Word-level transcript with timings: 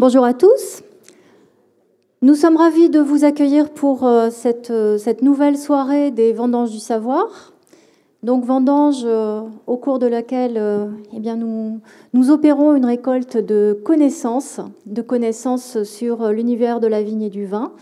Bonjour 0.00 0.24
à 0.24 0.32
tous. 0.32 0.82
Nous 2.22 2.34
sommes 2.34 2.56
ravis 2.56 2.88
de 2.88 3.00
vous 3.00 3.26
accueillir 3.26 3.68
pour 3.68 4.06
euh, 4.06 4.30
cette, 4.30 4.70
euh, 4.70 4.96
cette 4.96 5.20
nouvelle 5.20 5.58
soirée 5.58 6.10
des 6.10 6.32
Vendanges 6.32 6.70
du 6.70 6.78
Savoir. 6.78 7.52
Donc 8.22 8.46
vendange 8.46 9.02
euh, 9.04 9.42
au 9.66 9.76
cours 9.76 9.98
de 9.98 10.06
laquelle 10.06 10.58
eh 11.14 11.20
bien, 11.20 11.36
nous, 11.36 11.82
nous 12.14 12.30
opérons 12.30 12.74
une 12.74 12.86
récolte 12.86 13.36
de 13.36 13.78
connaissances, 13.84 14.62
de 14.86 15.02
connaissances 15.02 15.82
sur 15.82 16.32
l'univers 16.32 16.80
de 16.80 16.86
la 16.86 17.02
vigne 17.02 17.24
et 17.24 17.28
du 17.28 17.44
vin, 17.44 17.74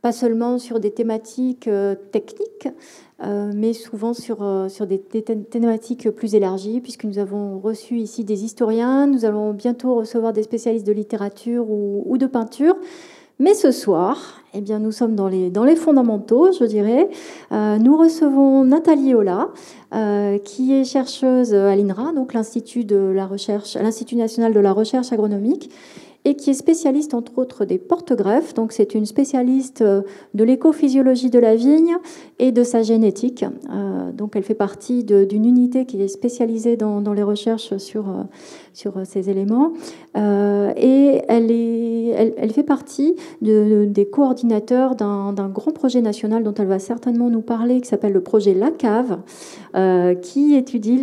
pas 0.00 0.12
seulement 0.12 0.58
sur 0.58 0.78
des 0.78 0.92
thématiques 0.92 1.68
techniques, 2.12 2.68
mais 3.20 3.72
souvent 3.72 4.14
sur, 4.14 4.38
sur 4.68 4.86
des, 4.86 4.98
thématiques 4.98 6.10
plus 6.10 6.34
élargies, 6.34 6.80
puisque 6.80 7.04
nous 7.04 7.18
avons 7.18 7.58
reçu 7.58 7.96
ici 7.96 8.24
des 8.24 8.44
historiens, 8.44 9.06
nous 9.06 9.24
allons 9.24 9.52
bientôt 9.52 9.96
recevoir 9.96 10.32
des 10.32 10.42
spécialistes 10.42 10.86
de 10.86 10.92
littérature 10.92 11.66
ou 11.68 12.16
de 12.18 12.26
peinture. 12.26 12.76
Mais 13.40 13.54
ce 13.54 13.70
soir, 13.70 14.42
eh 14.52 14.60
bien, 14.60 14.80
nous 14.80 14.90
sommes 14.90 15.14
dans 15.14 15.28
les, 15.28 15.48
dans 15.48 15.62
les 15.62 15.76
fondamentaux, 15.76 16.50
je 16.50 16.64
dirais. 16.64 17.08
Euh, 17.52 17.78
nous 17.78 17.96
recevons 17.96 18.64
Nathalie 18.64 19.14
Ola, 19.14 19.50
euh, 19.94 20.38
qui 20.38 20.74
est 20.74 20.84
chercheuse 20.84 21.54
à 21.54 21.76
l'INRA, 21.76 22.12
donc 22.12 22.34
l'Institut 22.34 22.84
national 22.84 24.52
de 24.52 24.60
la 24.60 24.72
recherche 24.72 25.12
agronomique, 25.12 25.70
et 26.24 26.34
qui 26.34 26.50
est 26.50 26.54
spécialiste 26.54 27.14
entre 27.14 27.38
autres 27.38 27.64
des 27.64 27.78
porte-greffes. 27.78 28.54
Donc 28.54 28.72
c'est 28.72 28.94
une 28.94 29.06
spécialiste 29.06 29.82
euh, 29.82 30.02
de 30.34 30.44
l'écophysiologie 30.44 31.30
de 31.30 31.38
la 31.38 31.56
vigne 31.56 31.96
et 32.38 32.52
de 32.52 32.62
sa 32.64 32.82
génétique. 32.82 33.44
Euh, 33.70 34.12
donc 34.12 34.36
elle 34.36 34.42
fait 34.42 34.54
partie 34.54 35.04
d'une 35.04 35.44
unité 35.44 35.86
qui 35.86 36.02
est 36.02 36.08
spécialisée 36.08 36.76
dans, 36.76 37.12
les 37.12 37.22
recherches 37.22 37.76
sur, 37.78 38.08
euh, 38.08 38.22
sur 38.78 38.94
ces 39.04 39.28
éléments. 39.28 39.72
et 40.14 41.22
elle, 41.28 41.50
est, 41.50 42.34
elle, 42.36 42.52
fait 42.52 42.62
partie 42.62 43.16
des 43.42 44.08
coordinateurs 44.10 44.94
d'un 44.94 45.48
grand 45.48 45.72
projet 45.72 46.00
national 46.00 46.44
dont 46.44 46.54
elle 46.54 46.68
va 46.68 46.78
certainement 46.78 47.28
nous 47.28 47.40
parler, 47.40 47.80
qui 47.80 47.88
s'appelle 47.88 48.12
le 48.12 48.22
projet 48.22 48.54
La 48.54 48.70
Cave, 48.70 49.18
qui 50.22 50.54
étudie 50.54 51.00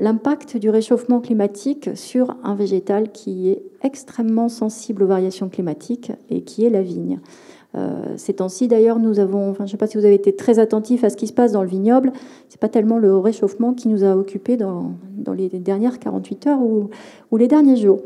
l'impact 0.00 0.58
du 0.58 0.68
réchauffement 0.68 1.20
climatique 1.20 1.90
sur 1.94 2.36
un 2.44 2.54
végétal 2.54 3.10
qui 3.10 3.48
est 3.48 3.62
extrêmement 3.82 4.48
sensible 4.48 5.02
aux 5.02 5.08
variations 5.08 5.48
climatiques 5.48 6.12
et 6.28 6.42
qui 6.42 6.64
est 6.64 6.70
la 6.70 6.82
vigne. 6.82 7.20
Euh, 7.74 8.14
ces 8.16 8.34
temps-ci, 8.34 8.68
d'ailleurs, 8.68 8.98
nous 8.98 9.18
avons, 9.18 9.50
enfin, 9.50 9.64
je 9.64 9.68
ne 9.68 9.70
sais 9.70 9.76
pas 9.76 9.86
si 9.86 9.96
vous 9.96 10.04
avez 10.04 10.14
été 10.14 10.34
très 10.34 10.58
attentif 10.58 11.04
à 11.04 11.10
ce 11.10 11.16
qui 11.16 11.26
se 11.26 11.32
passe 11.32 11.52
dans 11.52 11.62
le 11.62 11.68
vignoble, 11.68 12.12
c'est 12.48 12.60
pas 12.60 12.68
tellement 12.68 12.98
le 12.98 13.16
réchauffement 13.16 13.72
qui 13.72 13.88
nous 13.88 14.04
a 14.04 14.14
occupés 14.16 14.56
dans, 14.56 14.92
les 15.34 15.48
dernières 15.48 15.98
48 15.98 16.46
heures 16.48 16.60
ou, 16.60 16.90
les 17.36 17.48
derniers 17.48 17.76
jours. 17.76 18.00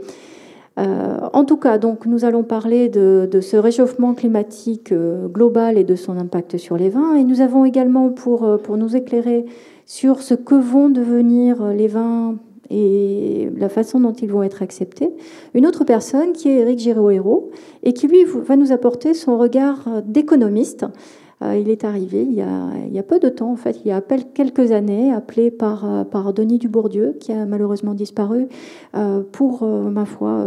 Euh, 0.78 1.18
en 1.32 1.44
tout 1.44 1.56
cas, 1.56 1.78
donc, 1.78 2.06
nous 2.06 2.24
allons 2.24 2.42
parler 2.42 2.88
de, 2.88 3.40
ce 3.40 3.56
réchauffement 3.56 4.14
climatique 4.14 4.92
euh, 4.92 5.26
global 5.26 5.78
et 5.78 5.84
de 5.84 5.96
son 5.96 6.18
impact 6.18 6.58
sur 6.58 6.76
les 6.76 6.90
vins. 6.90 7.14
Et 7.14 7.24
nous 7.24 7.40
avons 7.40 7.64
également, 7.64 8.10
pour, 8.10 8.44
euh, 8.44 8.58
pour 8.58 8.76
nous 8.76 8.94
éclairer 8.94 9.46
sur 9.86 10.20
ce 10.20 10.34
que 10.34 10.54
vont 10.54 10.90
devenir 10.90 11.64
les 11.68 11.88
vins 11.88 12.36
et 12.70 13.48
la 13.56 13.68
façon 13.68 14.00
dont 14.00 14.12
ils 14.12 14.30
vont 14.30 14.42
être 14.42 14.62
acceptés. 14.62 15.10
Une 15.54 15.66
autre 15.66 15.84
personne 15.84 16.32
qui 16.32 16.48
est 16.48 16.60
Eric 16.60 16.78
Girohéro 16.78 17.50
et 17.82 17.92
qui 17.92 18.08
lui 18.08 18.24
va 18.24 18.56
nous 18.56 18.72
apporter 18.72 19.14
son 19.14 19.38
regard 19.38 20.02
d'économiste. 20.04 20.86
Euh, 21.42 21.56
il 21.56 21.68
est 21.68 21.84
arrivé 21.84 22.22
il 22.22 22.34
y, 22.34 22.40
a, 22.98 23.02
peu 23.02 23.18
de 23.20 23.28
temps, 23.28 23.52
en 23.52 23.56
fait, 23.56 23.80
il 23.84 23.88
y 23.88 23.92
a 23.92 24.00
quelques 24.00 24.72
années, 24.72 25.12
appelé 25.12 25.50
par, 25.50 25.84
euh, 25.84 26.04
par 26.04 26.32
Denis 26.32 26.58
Dubourdieu, 26.58 27.14
qui 27.20 27.32
a 27.32 27.44
malheureusement 27.44 27.92
disparu, 27.92 28.48
euh, 28.96 29.22
pour, 29.32 29.64
ma 29.64 30.06
foi, 30.06 30.46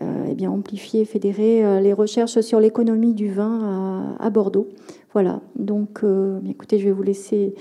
eh 0.00 0.34
bien, 0.34 0.50
amplifier, 0.50 1.04
fédérer 1.04 1.80
les 1.82 1.92
recherches 1.92 2.40
sur 2.40 2.58
l'économie 2.58 3.14
du 3.14 3.30
vin 3.30 4.16
à, 4.18 4.30
Bordeaux. 4.30 4.68
Voilà, 5.12 5.40
donc 5.56 6.02
écoutez, 6.48 6.78
je 6.78 6.86
vais 6.86 6.92
vous 6.92 7.02
laisser 7.02 7.54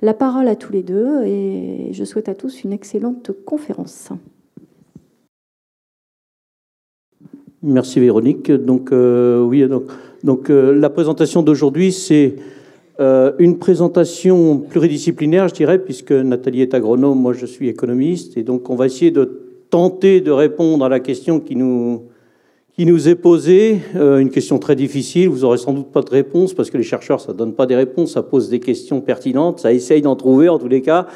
la 0.00 0.14
parole 0.14 0.48
à 0.48 0.56
tous 0.56 0.72
les 0.72 0.82
deux 0.82 1.24
et 1.24 1.88
je 1.92 2.04
souhaite 2.04 2.28
à 2.28 2.34
tous 2.34 2.64
une 2.64 2.72
excellente 2.72 3.30
conférence. 3.44 4.10
Merci 7.62 8.00
Véronique. 8.00 8.50
Donc 8.52 8.92
euh, 8.92 9.42
oui, 9.42 9.66
donc, 10.22 10.50
euh, 10.50 10.72
la 10.74 10.90
présentation 10.90 11.42
d'aujourd'hui, 11.42 11.92
c'est 11.92 12.36
euh, 13.00 13.32
une 13.38 13.58
présentation 13.58 14.58
pluridisciplinaire, 14.58 15.48
je 15.48 15.54
dirais, 15.54 15.78
puisque 15.78 16.12
Nathalie 16.12 16.62
est 16.62 16.74
agronome, 16.74 17.20
moi 17.20 17.32
je 17.32 17.46
suis 17.46 17.68
économiste, 17.68 18.36
et 18.36 18.42
donc 18.42 18.70
on 18.70 18.76
va 18.76 18.86
essayer 18.86 19.10
de 19.10 19.42
tenter 19.70 20.20
de 20.20 20.30
répondre 20.30 20.84
à 20.84 20.88
la 20.88 21.00
question 21.00 21.40
qui 21.40 21.56
nous 21.56 22.04
qui 22.76 22.84
nous 22.84 23.08
est 23.08 23.14
posée, 23.14 23.80
euh, 23.94 24.18
une 24.18 24.28
question 24.28 24.58
très 24.58 24.76
difficile. 24.76 25.30
Vous 25.30 25.44
aurez 25.44 25.56
sans 25.56 25.72
doute 25.72 25.90
pas 25.90 26.02
de 26.02 26.10
réponse 26.10 26.52
parce 26.52 26.68
que 26.68 26.76
les 26.76 26.82
chercheurs, 26.82 27.22
ça 27.22 27.32
donne 27.32 27.54
pas 27.54 27.64
des 27.64 27.74
réponses, 27.74 28.12
ça 28.12 28.22
pose 28.22 28.50
des 28.50 28.60
questions 28.60 29.00
pertinentes, 29.00 29.60
ça 29.60 29.72
essaye 29.72 30.02
d'en 30.02 30.14
trouver 30.14 30.50
en 30.50 30.58
tous 30.58 30.68
les 30.68 30.82
cas. 30.82 31.06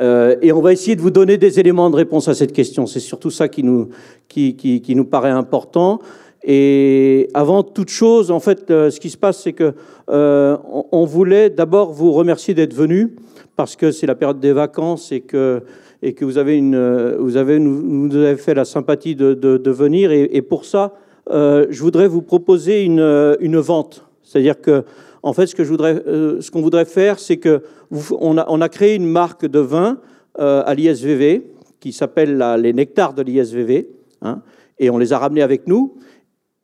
Euh, 0.00 0.36
et 0.42 0.52
on 0.52 0.60
va 0.60 0.72
essayer 0.72 0.94
de 0.94 1.00
vous 1.00 1.10
donner 1.10 1.36
des 1.36 1.58
éléments 1.58 1.90
de 1.90 1.96
réponse 1.96 2.28
à 2.28 2.34
cette 2.34 2.52
question. 2.52 2.86
C'est 2.86 3.00
surtout 3.00 3.30
ça 3.30 3.48
qui 3.48 3.64
nous, 3.64 3.88
qui, 4.28 4.54
qui, 4.54 4.94
nous 4.94 5.04
paraît 5.04 5.30
important. 5.30 5.98
Et 6.44 7.28
avant 7.34 7.64
toute 7.64 7.90
chose, 7.90 8.30
en 8.30 8.38
fait, 8.38 8.70
euh, 8.70 8.90
ce 8.90 9.00
qui 9.00 9.10
se 9.10 9.16
passe, 9.16 9.42
c'est 9.42 9.54
que 9.54 9.74
euh, 10.10 10.56
on, 10.92 11.04
voulait 11.04 11.50
d'abord 11.50 11.92
vous 11.92 12.12
remercier 12.12 12.54
d'être 12.54 12.74
venu 12.74 13.16
parce 13.56 13.74
que 13.74 13.90
c'est 13.90 14.06
la 14.06 14.14
période 14.14 14.38
des 14.38 14.52
vacances 14.52 15.10
et 15.10 15.22
que 15.22 15.62
et 16.00 16.12
que 16.12 16.24
vous 16.24 16.38
avez 16.38 16.56
une, 16.56 17.16
vous 17.18 17.36
avez 17.36 17.58
nous, 17.58 18.14
avez 18.14 18.36
fait 18.36 18.54
la 18.54 18.64
sympathie 18.64 19.16
de, 19.16 19.34
de, 19.34 19.70
venir. 19.72 20.12
Et 20.12 20.42
pour 20.42 20.64
ça, 20.64 20.94
euh, 21.30 21.66
je 21.70 21.82
voudrais 21.82 22.08
vous 22.08 22.22
proposer 22.22 22.84
une, 22.84 23.00
euh, 23.00 23.36
une 23.40 23.58
vente. 23.58 24.04
C'est-à-dire 24.22 24.60
que, 24.60 24.84
en 25.22 25.32
fait, 25.32 25.46
ce 25.46 25.56
euh, 25.60 26.40
qu'on 26.52 26.62
voudrait 26.62 26.84
faire, 26.84 27.18
c'est 27.18 27.36
que 27.36 27.62
on, 28.20 28.36
a, 28.36 28.68
créé 28.68 28.94
une 28.94 29.06
marque 29.06 29.46
de 29.46 29.58
vin 29.58 29.98
à 30.38 30.74
l'ISVV 30.74 31.42
qui 31.80 31.92
s'appelle 31.92 32.38
les 32.60 32.72
Nectars 32.72 33.14
de 33.14 33.22
l'ISVV, 33.22 33.88
hein, 34.22 34.42
et 34.78 34.90
on 34.90 34.98
les 34.98 35.12
a 35.12 35.18
ramenés 35.18 35.42
avec 35.42 35.66
nous. 35.66 35.94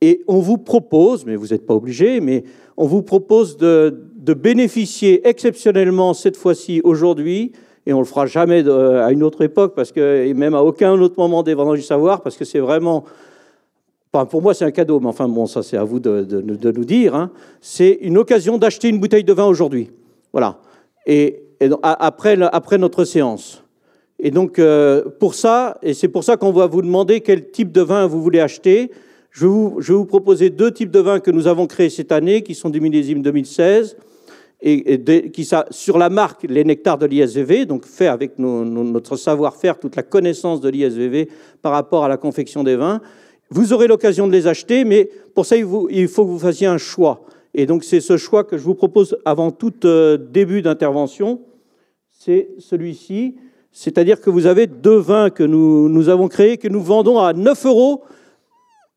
Et 0.00 0.22
on 0.28 0.38
vous 0.40 0.58
propose, 0.58 1.24
mais 1.24 1.34
vous 1.34 1.48
n'êtes 1.48 1.66
pas 1.66 1.74
obligé, 1.74 2.20
mais 2.20 2.44
on 2.76 2.86
vous 2.86 3.02
propose 3.02 3.56
de, 3.56 4.02
bénéficier 4.34 5.26
exceptionnellement 5.26 6.12
cette 6.12 6.36
fois-ci 6.36 6.80
aujourd'hui 6.84 7.52
et 7.86 7.92
on 7.92 8.00
le 8.00 8.04
fera 8.04 8.26
jamais 8.26 8.68
à 8.68 9.12
une 9.12 9.22
autre 9.22 9.42
époque, 9.42 9.74
parce 9.74 9.92
que, 9.92 10.24
et 10.24 10.32
même 10.34 10.54
à 10.54 10.62
aucun 10.62 10.92
autre 10.92 11.16
moment 11.18 11.42
des 11.42 11.54
vendanges 11.54 11.78
du 11.78 11.84
savoir, 11.84 12.22
parce 12.22 12.36
que 12.36 12.44
c'est 12.44 12.58
vraiment 12.58 13.04
pour 14.24 14.42
moi, 14.42 14.54
c'est 14.54 14.64
un 14.64 14.70
cadeau, 14.70 15.00
mais 15.00 15.08
enfin, 15.08 15.28
bon, 15.28 15.46
ça, 15.46 15.62
c'est 15.62 15.76
à 15.76 15.82
vous 15.82 15.98
de, 15.98 16.40
nous 16.42 16.84
dire. 16.84 17.14
Hein. 17.14 17.30
C'est 17.60 17.98
une 18.00 18.16
occasion 18.16 18.58
d'acheter 18.58 18.88
une 18.88 19.00
bouteille 19.00 19.24
de 19.24 19.32
vin 19.32 19.46
aujourd'hui. 19.46 19.90
Voilà. 20.32 20.58
Et, 21.06 21.40
après, 21.82 22.36
notre 22.36 23.04
séance. 23.04 23.64
Et 24.20 24.30
donc, 24.30 24.58
euh, 24.58 25.04
pour 25.18 25.34
ça, 25.34 25.78
et 25.82 25.94
c'est 25.94 26.08
pour 26.08 26.22
ça 26.22 26.36
qu'on 26.36 26.52
va 26.52 26.66
vous 26.66 26.82
demander 26.82 27.20
quel 27.20 27.50
type 27.50 27.72
de 27.72 27.80
vin 27.80 28.06
vous 28.06 28.22
voulez 28.22 28.40
acheter. 28.40 28.90
Je 29.30 29.46
vais 29.46 29.94
vous, 29.94 30.04
proposer 30.04 30.50
deux 30.50 30.70
types 30.70 30.92
de 30.92 31.00
vins 31.00 31.18
que 31.18 31.32
nous 31.32 31.48
avons 31.48 31.66
créés 31.66 31.90
cette 31.90 32.12
année, 32.12 32.42
qui 32.42 32.54
sont 32.54 32.70
des 32.70 32.78
millésimes 32.78 33.22
2016, 33.22 33.96
et, 34.62 35.30
qui 35.30 35.48
sur 35.70 35.98
la 35.98 36.08
marque 36.08 36.44
Les 36.48 36.62
Nectars 36.62 36.98
de 36.98 37.06
l'ISVV, 37.06 37.66
donc 37.66 37.84
fait 37.84 38.06
avec 38.06 38.38
notre 38.38 39.16
savoir-faire, 39.16 39.78
toute 39.78 39.96
la 39.96 40.04
connaissance 40.04 40.60
de 40.60 40.68
l'ISVV 40.68 41.28
par 41.62 41.72
rapport 41.72 42.04
à 42.04 42.08
la 42.08 42.16
confection 42.16 42.62
des 42.62 42.76
vins. 42.76 43.00
Vous 43.54 43.72
aurez 43.72 43.86
l'occasion 43.86 44.26
de 44.26 44.32
les 44.32 44.48
acheter, 44.48 44.84
mais 44.84 45.08
pour 45.32 45.46
ça, 45.46 45.54
il, 45.56 46.08
faut 46.08 46.24
que 46.24 46.30
vous 46.30 46.40
fassiez 46.40 46.66
un 46.66 46.76
choix. 46.76 47.24
Et 47.54 47.66
donc, 47.66 47.84
c'est 47.84 48.00
ce 48.00 48.16
choix 48.16 48.42
que 48.42 48.58
je 48.58 48.64
vous 48.64 48.74
propose 48.74 49.16
avant 49.24 49.52
tout 49.52 49.72
euh, 49.84 50.16
début 50.16 50.60
d'intervention. 50.60 51.40
C'est 52.10 52.48
celui-ci. 52.58 53.36
C'est-à-dire 53.70 54.20
que 54.20 54.28
vous 54.28 54.46
avez 54.46 54.66
deux 54.66 54.96
vins 54.96 55.30
que 55.30 55.44
nous, 55.44 56.08
avons 56.08 56.26
créés, 56.26 56.56
que 56.56 56.66
nous 56.66 56.80
vendons 56.80 57.20
à 57.20 57.32
9 57.32 57.66
euros. 57.66 58.02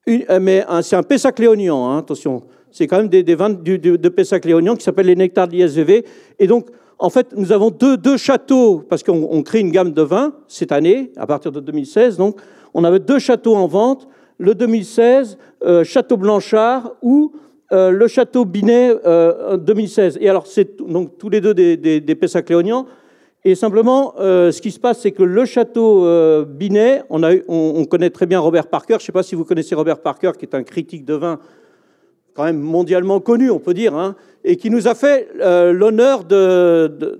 Euh, 0.10 0.40
mais 0.42 0.66
c'est 0.82 0.96
un 0.96 1.04
Pessac-Léognan, 1.04 1.92
hein, 1.92 2.00
attention. 2.00 2.42
C'est 2.72 2.88
quand 2.88 2.98
même 2.98 3.10
des, 3.10 3.36
vins 3.36 3.52
de 3.52 4.10
Pessac-Léognan 4.10 4.76
qui 4.76 4.84
s'appellent 4.84 5.06
les 5.06 5.16
Nectars 5.16 5.50
de 5.50 5.54
l'ISVV. 5.54 6.04
Et 6.40 6.48
donc, 6.48 6.70
en 6.98 7.12
fait, 7.12 7.28
nous 7.38 7.52
avons 7.52 7.70
deux 7.70 8.18
châteaux, 8.18 8.84
parce 8.90 9.04
qu'on 9.04 9.44
crée 9.44 9.60
une 9.60 9.70
gamme 9.70 9.92
de 9.92 10.02
vins 10.02 10.34
cette 10.48 10.72
année, 10.72 11.12
à 11.16 11.28
partir 11.28 11.52
de 11.52 11.60
2016. 11.60 12.18
Donc, 12.18 12.40
on 12.74 12.84
avait 12.84 12.98
deux 12.98 13.20
châteaux 13.20 13.56
en 13.56 13.68
vente 13.68 14.08
le 14.38 14.56
2016, 14.56 15.38
euh, 15.64 15.84
Château 15.84 16.18
Blanchard 16.18 16.94
ou 17.02 17.34
euh, 17.72 17.92
le 17.92 18.08
Château 18.08 18.46
Binet 18.46 18.94
2016. 18.94 20.16
Euh, 20.16 20.20
Et 20.22 20.30
alors, 20.30 20.48
c'est 20.48 20.82
donc 20.82 21.18
tous 21.18 21.30
les 21.30 21.42
deux 21.42 21.54
des, 21.54 21.78
des, 21.78 22.16
Pessac-Léognan. 22.16 22.86
Et 23.44 23.56
simplement, 23.56 24.14
ce 24.18 24.60
qui 24.60 24.72
se 24.72 24.80
passe, 24.80 25.00
c'est 25.00 25.12
que 25.12 25.24
le 25.24 25.46
château 25.46 26.06
Binet, 26.46 27.04
on, 27.10 27.86
connaît 27.86 28.10
très 28.10 28.26
bien 28.26 28.42
Robert 28.42 28.68
Parker. 28.68 28.96
Je 28.96 29.04
ne 29.04 29.06
sais 29.06 29.12
pas 29.14 29.24
si 29.24 29.36
vous 29.36 29.46
connaissez 29.46 29.74
Robert 29.74 30.00
Parker, 30.00 30.32
qui 30.38 30.44
est 30.44 30.54
un 30.54 30.64
critique 30.64 31.06
de 31.06 31.14
vin 31.14 31.40
quand 32.34 32.44
même 32.44 32.60
mondialement 32.60 33.22
connu, 33.22 33.50
on 33.50 33.60
peut 33.60 33.74
dire, 33.74 33.96
hein, 33.96 34.16
et 34.44 34.58
qui 34.58 34.70
nous 34.70 34.90
a 34.90 34.96
fait 34.96 35.30
l'honneur 35.40 36.26
de, 36.26 37.20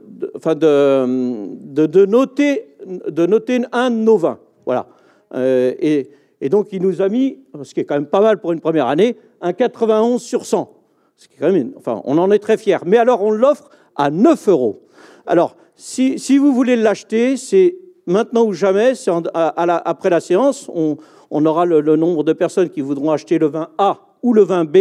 de, 0.54 2.06
noter, 2.06 2.76
de 2.86 3.26
noter 3.26 3.62
un 3.72 3.90
de 3.90 3.96
nos 3.96 4.18
vins. 4.18 4.40
Voilà. 4.66 4.88
et 5.34 6.10
Et 6.42 6.50
donc, 6.50 6.68
il 6.72 6.82
nous 6.82 7.02
a 7.02 7.10
mis, 7.10 7.40
ce 7.64 7.74
qui 7.74 7.80
est 7.80 7.86
quand 7.86 7.96
même 7.96 8.08
pas 8.08 8.22
mal 8.22 8.40
pour 8.40 8.52
une 8.52 8.60
première 8.60 8.88
année, 8.88 9.16
un 9.42 9.54
91 9.54 10.22
sur 10.22 10.46
100. 10.46 10.72
Ce 11.16 11.28
qui 11.28 11.36
est 11.36 11.40
quand 11.40 11.52
même, 11.52 11.72
enfin, 11.78 12.02
on 12.06 12.18
en 12.18 12.30
est 12.30 12.40
très 12.40 12.58
fiers. 12.58 12.78
Mais 12.86 12.98
alors, 12.98 13.24
on 13.24 13.32
l'offre 13.32 13.70
à 13.96 14.12
9 14.12 14.48
euros. 14.50 14.84
Alors, 15.26 15.56
si, 15.76 16.38
vous 16.38 16.54
voulez 16.54 16.76
l'acheter, 16.76 17.38
c'est 17.38 17.76
maintenant 18.06 18.46
ou 18.46 18.54
jamais, 18.54 18.96
c'est 18.96 19.12
après 19.34 20.10
la 20.10 20.20
séance, 20.20 20.70
on, 20.74 21.46
aura 21.46 21.66
le, 21.66 21.82
nombre 21.96 22.24
de 22.24 22.34
personnes 22.34 22.70
qui 22.70 22.82
voudront 22.82 23.12
acheter 23.12 23.40
le 23.40 23.48
vin 23.48 23.70
A 23.78 24.00
ou 24.22 24.34
le 24.34 24.44
vin 24.44 24.64
B. 24.64 24.78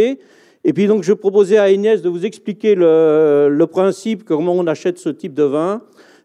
Et 0.64 0.72
puis 0.72 0.86
donc, 0.86 1.04
je 1.04 1.12
proposais 1.12 1.58
à 1.58 1.70
Inès 1.70 2.02
de 2.02 2.08
vous 2.08 2.26
expliquer 2.26 2.74
le, 2.74 3.64
principe, 3.70 4.24
comment 4.24 4.52
on 4.52 4.66
achète 4.66 4.98
ce 4.98 5.08
type 5.08 5.32
de 5.32 5.44
vin. 5.44 5.82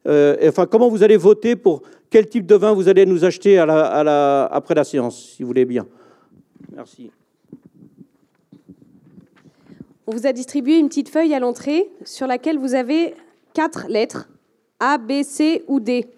Euh, 0.08 0.36
enfin, 0.48 0.66
comment 0.66 0.90
vous 0.90 1.04
allez 1.04 1.18
voter 1.18 1.56
pour 1.56 1.84
quel 2.12 2.28
type 2.28 2.46
de 2.46 2.56
vin 2.56 2.74
vous 2.74 2.90
allez 2.90 3.06
nous 3.08 3.26
acheter 3.26 3.58
après 3.58 4.76
la 4.76 4.84
séance, 4.84 5.18
si 5.18 5.42
vous 5.42 5.48
voulez 5.48 5.66
bien? 5.66 5.88
Merci. 6.76 7.10
On 10.06 10.12
vous 10.12 10.28
a 10.28 10.34
distribué 10.34 10.78
une 10.78 10.90
petite 10.90 11.10
feuille 11.10 11.34
à 11.34 11.40
l'entrée 11.40 11.90
sur 12.04 12.28
laquelle 12.28 12.60
vous 12.60 12.76
avez 12.76 13.16
quatre 13.54 13.88
lettres, 13.88 14.30
A, 14.80 14.98
B, 14.98 15.24
C 15.24 15.64
ou 15.68 15.80
D. 15.80 16.10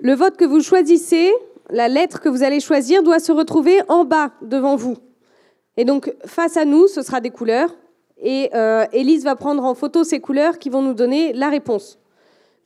Le 0.00 0.12
vote 0.12 0.36
que 0.36 0.44
vous 0.44 0.60
choisissez, 0.60 1.32
la 1.70 1.88
lettre 1.88 2.20
que 2.20 2.28
vous 2.28 2.42
allez 2.42 2.60
choisir, 2.60 3.02
doit 3.02 3.20
se 3.20 3.32
retrouver 3.32 3.80
en 3.88 4.04
bas 4.04 4.32
devant 4.42 4.76
vous. 4.76 4.98
Et 5.78 5.86
donc, 5.86 6.12
face 6.26 6.58
à 6.58 6.66
nous, 6.66 6.88
ce 6.88 7.00
sera 7.00 7.20
des 7.20 7.30
couleurs. 7.30 7.74
Et 8.20 8.50
euh, 8.54 8.84
Élise 8.92 9.24
va 9.24 9.34
prendre 9.34 9.64
en 9.64 9.74
photo 9.74 10.04
ces 10.04 10.20
couleurs 10.20 10.58
qui 10.58 10.68
vont 10.68 10.82
nous 10.82 10.94
donner 10.94 11.32
la 11.32 11.48
réponse. 11.48 11.98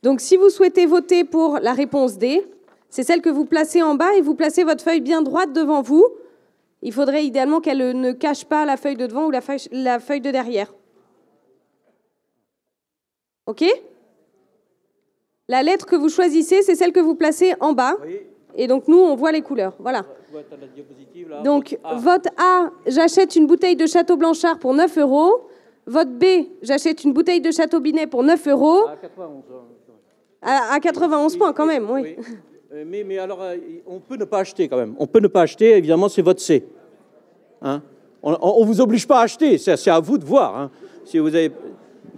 Donc 0.03 0.19
si 0.19 0.35
vous 0.35 0.49
souhaitez 0.49 0.85
voter 0.85 1.23
pour 1.23 1.59
la 1.59 1.71
réponse 1.71 2.17
D, 2.17 2.45
c'est 2.89 3.03
celle 3.03 3.21
que 3.21 3.29
vous 3.29 3.45
placez 3.45 3.81
en 3.81 3.95
bas 3.95 4.13
et 4.15 4.21
vous 4.21 4.35
placez 4.35 4.63
votre 4.63 4.83
feuille 4.83 5.01
bien 5.01 5.21
droite 5.21 5.53
devant 5.53 5.81
vous. 5.81 6.05
Il 6.81 6.91
faudrait 6.91 7.25
idéalement 7.25 7.61
qu'elle 7.61 7.99
ne 7.99 8.11
cache 8.11 8.43
pas 8.43 8.65
la 8.65 8.75
feuille 8.75 8.97
de 8.97 9.07
devant 9.07 9.25
ou 9.25 9.31
la 9.31 9.39
feuille, 9.41 10.21
de 10.21 10.29
derrière. 10.29 10.73
OK? 13.47 13.63
La 15.47 15.63
lettre 15.63 15.85
que 15.85 15.95
vous 15.95 16.09
choisissez, 16.09 16.61
c'est 16.61 16.75
celle 16.75 16.91
que 16.91 16.99
vous 16.99 17.15
placez 17.15 17.53
en 17.61 17.71
bas. 17.71 17.95
Et 18.55 18.67
donc 18.67 18.89
nous, 18.89 18.99
on 18.99 19.15
voit 19.15 19.31
les 19.31 19.41
couleurs. 19.41 19.75
Voilà. 19.79 20.05
Donc 21.43 21.79
vote 21.95 22.27
A, 22.37 22.71
j'achète 22.85 23.37
une 23.37 23.47
bouteille 23.47 23.77
de 23.77 23.85
Château 23.85 24.17
Blanchard 24.17 24.59
pour 24.59 24.73
9 24.73 24.97
euros. 24.97 25.47
Vote 25.85 26.09
B, 26.09 26.25
j'achète 26.61 27.03
une 27.03 27.13
bouteille 27.13 27.41
de 27.41 27.51
Château 27.51 27.79
Binet 27.79 28.07
pour 28.07 28.23
9 28.23 28.47
euros. 28.49 28.85
À, 30.43 30.79
91 30.79 31.37
points 31.37 31.53
quand 31.53 31.65
même, 31.65 31.89
oui. 31.89 32.15
Euh, 32.73 32.83
mais, 32.85 33.03
mais, 33.03 33.17
alors, 33.17 33.41
euh, 33.41 33.55
on 33.87 33.99
peut 33.99 34.17
ne 34.17 34.25
pas 34.25 34.39
acheter 34.39 34.67
quand 34.67 34.77
même. 34.77 34.95
On 34.97 35.07
peut 35.07 35.19
ne 35.19 35.27
pas 35.27 35.41
acheter, 35.41 35.77
évidemment, 35.77 36.09
c'est 36.09 36.21
votre 36.21 36.41
C. 36.41 36.65
Hein? 37.61 37.81
On 38.21 38.31
ne 38.31 38.65
vous 38.65 38.81
oblige 38.81 39.07
pas 39.07 39.19
à 39.19 39.23
acheter, 39.23 39.57
c'est 39.57 39.89
à 39.89 39.99
vous 39.99 40.17
de 40.17 40.25
voir. 40.25 40.57
Hein. 40.57 40.71
Si 41.03 41.19
vous 41.19 41.27
avez, 41.27 41.51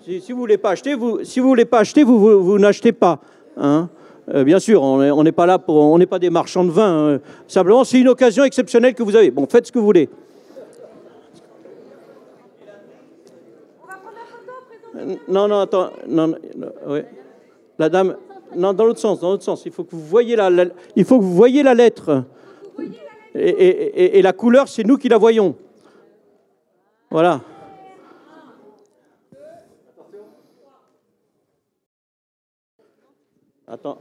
si, 0.02 0.32
vous 0.32 0.38
voulez 0.38 0.58
pas 0.58 0.72
acheter, 0.72 0.94
vous, 0.94 1.24
si 1.24 1.40
vous 1.40 1.48
voulez 1.48 1.66
pas 1.66 1.80
acheter, 1.80 2.04
vous, 2.04 2.44
vous, 2.44 2.60
n'achetez 2.60 2.92
pas. 2.92 3.20
Hein 3.58 3.90
euh, 4.34 4.44
bien 4.44 4.60
sûr, 4.60 4.82
on 4.84 5.24
n'est 5.24 5.32
pas 5.32 5.48
là 5.48 5.58
pour, 5.58 5.78
on 5.78 5.98
n'est 5.98 6.06
pas 6.06 6.20
des 6.20 6.30
marchands 6.30 6.64
de 6.64 6.72
vin. 6.72 7.20
Simplement, 7.48 7.84
c'est 7.84 8.00
une 8.00 8.08
occasion 8.08 8.44
exceptionnelle 8.44 8.94
que 8.94 9.04
vous 9.04 9.16
avez. 9.16 9.32
Bon, 9.32 9.48
faites 9.48 9.68
ce 9.68 9.72
que 9.72 9.80
vous 9.80 9.86
voulez. 9.86 10.10
Non, 15.28 15.48
non, 15.48 15.60
attends, 15.60 15.90
non, 16.08 16.28
non 16.28 16.38
oui. 16.88 17.00
La 17.78 17.90
dame, 17.90 18.16
non, 18.56 18.74
dans 18.74 18.86
l'autre 18.86 19.00
sens, 19.00 19.20
dans 19.20 19.32
l'autre 19.32 19.44
sens. 19.44 19.66
Il 19.66 19.72
faut 19.72 19.84
que 19.84 19.96
vous 19.96 20.06
voyez 20.06 20.36
la, 20.36 20.50
il 20.96 21.06
faut 21.06 21.20
que 21.20 21.24
vous 21.24 21.34
voyez 21.36 21.64
la 21.64 21.74
lettre. 21.74 22.24
Et, 23.34 24.22
la 24.22 24.32
couleur, 24.32 24.70
c'est 24.70 24.84
nous 24.84 24.98
qui 24.98 25.10
la 25.10 25.18
voyons. 25.18 25.56
Voilà. 27.10 27.42
Attends. 33.68 33.98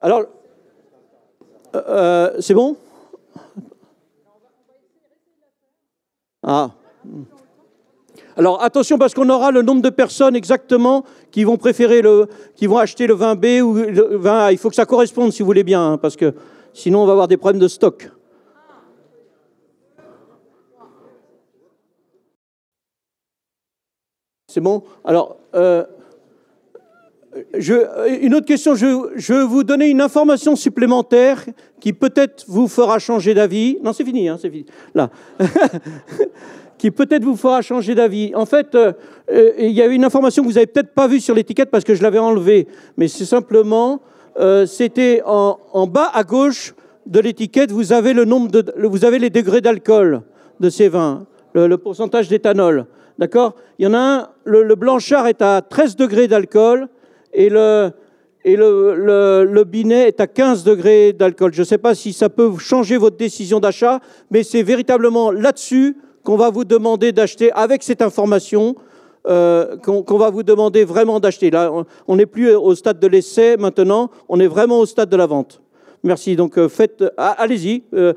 Alors, 0.00 0.24
euh, 1.74 1.82
euh, 1.88 2.40
c'est 2.40 2.54
bon? 2.54 2.76
Ah. 6.42 6.70
Alors 8.38 8.62
attention 8.62 8.98
parce 8.98 9.14
qu'on 9.14 9.28
aura 9.30 9.50
le 9.50 9.62
nombre 9.62 9.82
de 9.82 9.90
personnes 9.90 10.36
exactement 10.36 11.04
qui 11.32 11.42
vont 11.42 11.56
préférer 11.56 12.02
le, 12.02 12.28
qui 12.54 12.68
vont 12.68 12.78
acheter 12.78 13.08
le 13.08 13.14
vin 13.14 13.34
B 13.34 13.60
ou 13.60 13.74
le 13.74 14.16
vin 14.16 14.44
A. 14.44 14.52
Il 14.52 14.58
faut 14.58 14.68
que 14.68 14.76
ça 14.76 14.86
corresponde 14.86 15.32
si 15.32 15.42
vous 15.42 15.46
voulez 15.46 15.64
bien, 15.64 15.84
hein, 15.84 15.98
parce 15.98 16.14
que 16.14 16.32
sinon 16.72 17.02
on 17.02 17.06
va 17.06 17.12
avoir 17.12 17.26
des 17.26 17.36
problèmes 17.36 17.60
de 17.60 17.66
stock. 17.66 18.08
C'est 24.46 24.60
bon? 24.60 24.84
Alors, 25.04 25.36
euh, 25.56 25.84
je, 27.56 27.74
une 28.22 28.34
autre 28.34 28.46
question, 28.46 28.74
je, 28.74 29.32
vais 29.32 29.44
vous 29.44 29.64
donner 29.64 29.88
une 29.88 30.00
information 30.00 30.56
supplémentaire 30.56 31.44
qui 31.80 31.92
peut-être 31.92 32.44
vous 32.48 32.68
fera 32.68 32.98
changer 32.98 33.34
d'avis. 33.34 33.78
Non, 33.82 33.92
c'est 33.92 34.04
fini, 34.04 34.28
hein, 34.28 34.38
c'est 34.40 34.50
fini. 34.50 34.66
Là. 34.94 35.10
qui 36.78 36.90
peut-être 36.90 37.24
vous 37.24 37.36
fera 37.36 37.60
changer 37.60 37.94
d'avis. 37.94 38.34
En 38.34 38.46
fait, 38.46 38.74
euh, 38.74 38.92
euh, 39.30 39.52
il 39.58 39.72
y 39.72 39.82
a 39.82 39.86
une 39.86 40.04
information 40.04 40.42
que 40.42 40.48
vous 40.48 40.54
n'avez 40.54 40.66
peut-être 40.66 40.94
pas 40.94 41.08
vue 41.08 41.20
sur 41.20 41.34
l'étiquette 41.34 41.70
parce 41.70 41.84
que 41.84 41.94
je 41.94 42.02
l'avais 42.02 42.18
enlevée, 42.18 42.68
mais 42.96 43.08
c'est 43.08 43.24
simplement, 43.24 44.00
euh, 44.38 44.64
c'était 44.64 45.20
en, 45.26 45.86
bas 45.86 46.10
à 46.14 46.22
gauche 46.22 46.74
de 47.06 47.20
l'étiquette, 47.20 47.72
vous 47.72 47.92
avez 47.92 48.12
le 48.12 48.24
nombre 48.24 48.50
vous 48.86 49.04
avez 49.04 49.18
les 49.18 49.30
degrés 49.30 49.60
d'alcool 49.60 50.22
de 50.60 50.70
ces 50.70 50.88
vins, 50.88 51.26
le, 51.54 51.76
pourcentage 51.76 52.28
d'éthanol. 52.28 52.86
D'accord? 53.18 53.56
Il 53.78 53.84
y 53.84 53.88
en 53.88 53.94
a 53.94 53.98
un, 53.98 54.28
le, 54.44 54.74
Blanchard 54.76 55.26
est 55.26 55.42
à 55.42 55.60
13 55.60 55.96
degrés 55.96 56.28
d'alcool 56.28 56.88
et 57.32 57.48
le, 57.48 57.90
et 58.44 58.56
le, 58.56 58.94
le, 58.94 59.44
le, 59.44 59.64
binet 59.64 60.08
est 60.08 60.20
à 60.20 60.26
15 60.26 60.64
degrés 60.64 61.12
d'alcool. 61.12 61.52
Je 61.52 61.60
ne 61.60 61.66
sais 61.66 61.78
pas 61.78 61.94
si 61.94 62.12
ça 62.12 62.28
peut 62.28 62.56
changer 62.58 62.96
votre 62.96 63.16
décision 63.16 63.60
d'achat, 63.60 64.00
mais 64.30 64.42
c'est 64.42 64.62
véritablement 64.62 65.30
là-dessus 65.30 65.96
qu'on 66.24 66.36
va 66.36 66.50
vous 66.50 66.64
demander 66.64 67.12
d'acheter 67.12 67.52
avec 67.52 67.82
cette 67.82 68.02
information, 68.02 68.76
euh, 69.26 69.76
qu'on 69.78 70.18
va 70.18 70.30
vous 70.30 70.42
demander 70.42 70.84
vraiment 70.84 71.20
d'acheter. 71.20 71.50
Là, 71.50 71.72
on 72.06 72.16
n'est 72.16 72.26
plus 72.26 72.54
au 72.54 72.74
stade 72.74 73.00
de 73.00 73.06
l'essai 73.06 73.56
maintenant, 73.56 74.10
on 74.28 74.40
est 74.40 74.46
vraiment 74.46 74.78
au 74.78 74.86
stade 74.86 75.08
de 75.08 75.16
la 75.16 75.26
vente. 75.26 75.60
Merci. 76.02 76.36
Donc 76.36 76.58
euh, 76.58 76.68
faites, 76.68 77.04
ah, 77.16 77.34
allez-y. 77.38 77.82
Euh. 77.94 78.12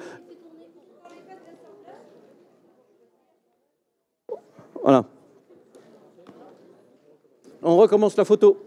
voilà. 4.83 5.05
On 7.63 7.77
recommence 7.77 8.17
la 8.17 8.25
photo. 8.25 8.57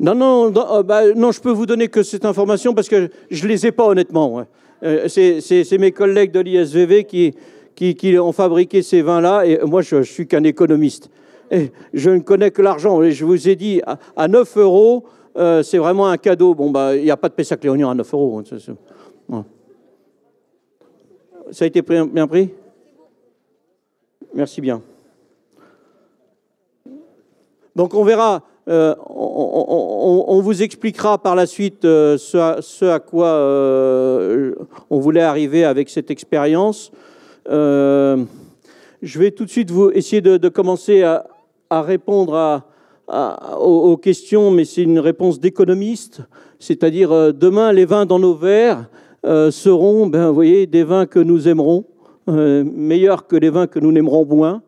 Non, 0.00 0.14
non, 0.14 0.50
non, 0.50 0.82
bah, 0.82 1.12
non, 1.14 1.32
je 1.32 1.40
peux 1.40 1.50
vous 1.50 1.66
donner 1.66 1.88
que 1.88 2.02
cette 2.02 2.24
information 2.24 2.72
parce 2.72 2.88
que 2.88 3.10
je 3.30 3.44
ne 3.44 3.48
les 3.48 3.66
ai 3.66 3.72
pas 3.72 3.86
honnêtement. 3.86 4.44
Euh, 4.82 5.08
c'est 5.08 5.78
mes 5.78 5.92
collègues 5.92 6.30
de 6.30 6.40
l'ISVV 6.40 7.04
qui, 7.04 7.34
qui, 7.74 8.18
ont 8.18 8.32
fabriqué 8.32 8.82
ces 8.82 9.02
vins-là, 9.02 9.44
et 9.44 9.58
moi, 9.64 9.82
je, 9.82 9.96
ne 9.96 10.02
suis 10.02 10.26
qu'un 10.26 10.44
économiste. 10.44 11.10
Je 11.92 12.10
ne 12.10 12.20
connais 12.20 12.50
que 12.50 12.62
l'argent. 12.62 13.02
Je 13.02 13.24
vous 13.24 13.48
ai 13.48 13.56
dit, 13.56 13.80
à, 14.16 14.28
9 14.28 14.56
euros, 14.58 15.04
euh, 15.36 15.62
c'est 15.62 15.78
vraiment 15.78 16.08
un 16.08 16.16
cadeau. 16.16 16.54
Bon, 16.54 16.70
bah, 16.70 16.94
il 16.94 17.02
n'y 17.02 17.10
a 17.10 17.16
pas 17.16 17.28
de 17.28 17.34
Pessac 17.34 17.62
Léonien 17.64 17.90
à 17.90 17.94
9 17.94 18.14
euros. 18.14 18.40
Hein, 18.40 19.44
Ça 21.50 21.64
a 21.64 21.66
été 21.66 21.82
bien 21.82 22.26
pris? 22.26 22.50
Merci 24.34 24.60
bien. 24.60 24.82
Donc 27.74 27.94
on 27.94 28.02
verra 28.02 28.42
euh, 28.68 28.94
on, 29.08 30.40
vous 30.42 30.62
expliquera 30.62 31.16
par 31.16 31.34
la 31.34 31.46
suite 31.46 31.86
euh, 31.86 32.18
ce, 32.18 32.84
à, 32.84 33.00
quoi 33.00 33.28
euh, 33.28 34.54
on 34.90 34.98
voulait 34.98 35.22
arriver 35.22 35.64
avec 35.64 35.88
cette 35.88 36.10
expérience. 36.10 36.92
je 37.48 38.18
vais 39.02 39.30
tout 39.30 39.46
de 39.46 39.50
suite 39.50 39.70
vous 39.70 39.90
essayer 39.90 40.20
de, 40.20 40.48
commencer 40.48 41.02
à, 41.02 41.24
répondre 41.70 42.62
aux, 43.58 43.96
questions, 43.96 44.50
mais 44.50 44.66
c'est 44.66 44.82
une 44.82 44.98
réponse 44.98 45.40
d'économiste, 45.40 46.20
c'est-à-dire 46.58 47.32
demain 47.32 47.72
les 47.72 47.86
vins 47.86 48.04
dans 48.04 48.18
nos 48.18 48.34
verres 48.34 48.84
seront, 49.24 50.08
ben, 50.08 50.28
vous 50.28 50.34
voyez, 50.34 50.66
des 50.66 50.84
vins 50.84 51.06
que 51.06 51.20
nous 51.20 51.48
aimerons, 51.48 51.84
meilleurs 52.26 53.26
que 53.26 53.36
les 53.36 53.48
vins 53.48 53.66
que 53.66 53.78
nous 53.78 53.92
n'aimerons 53.92 54.26
moins. 54.26 54.62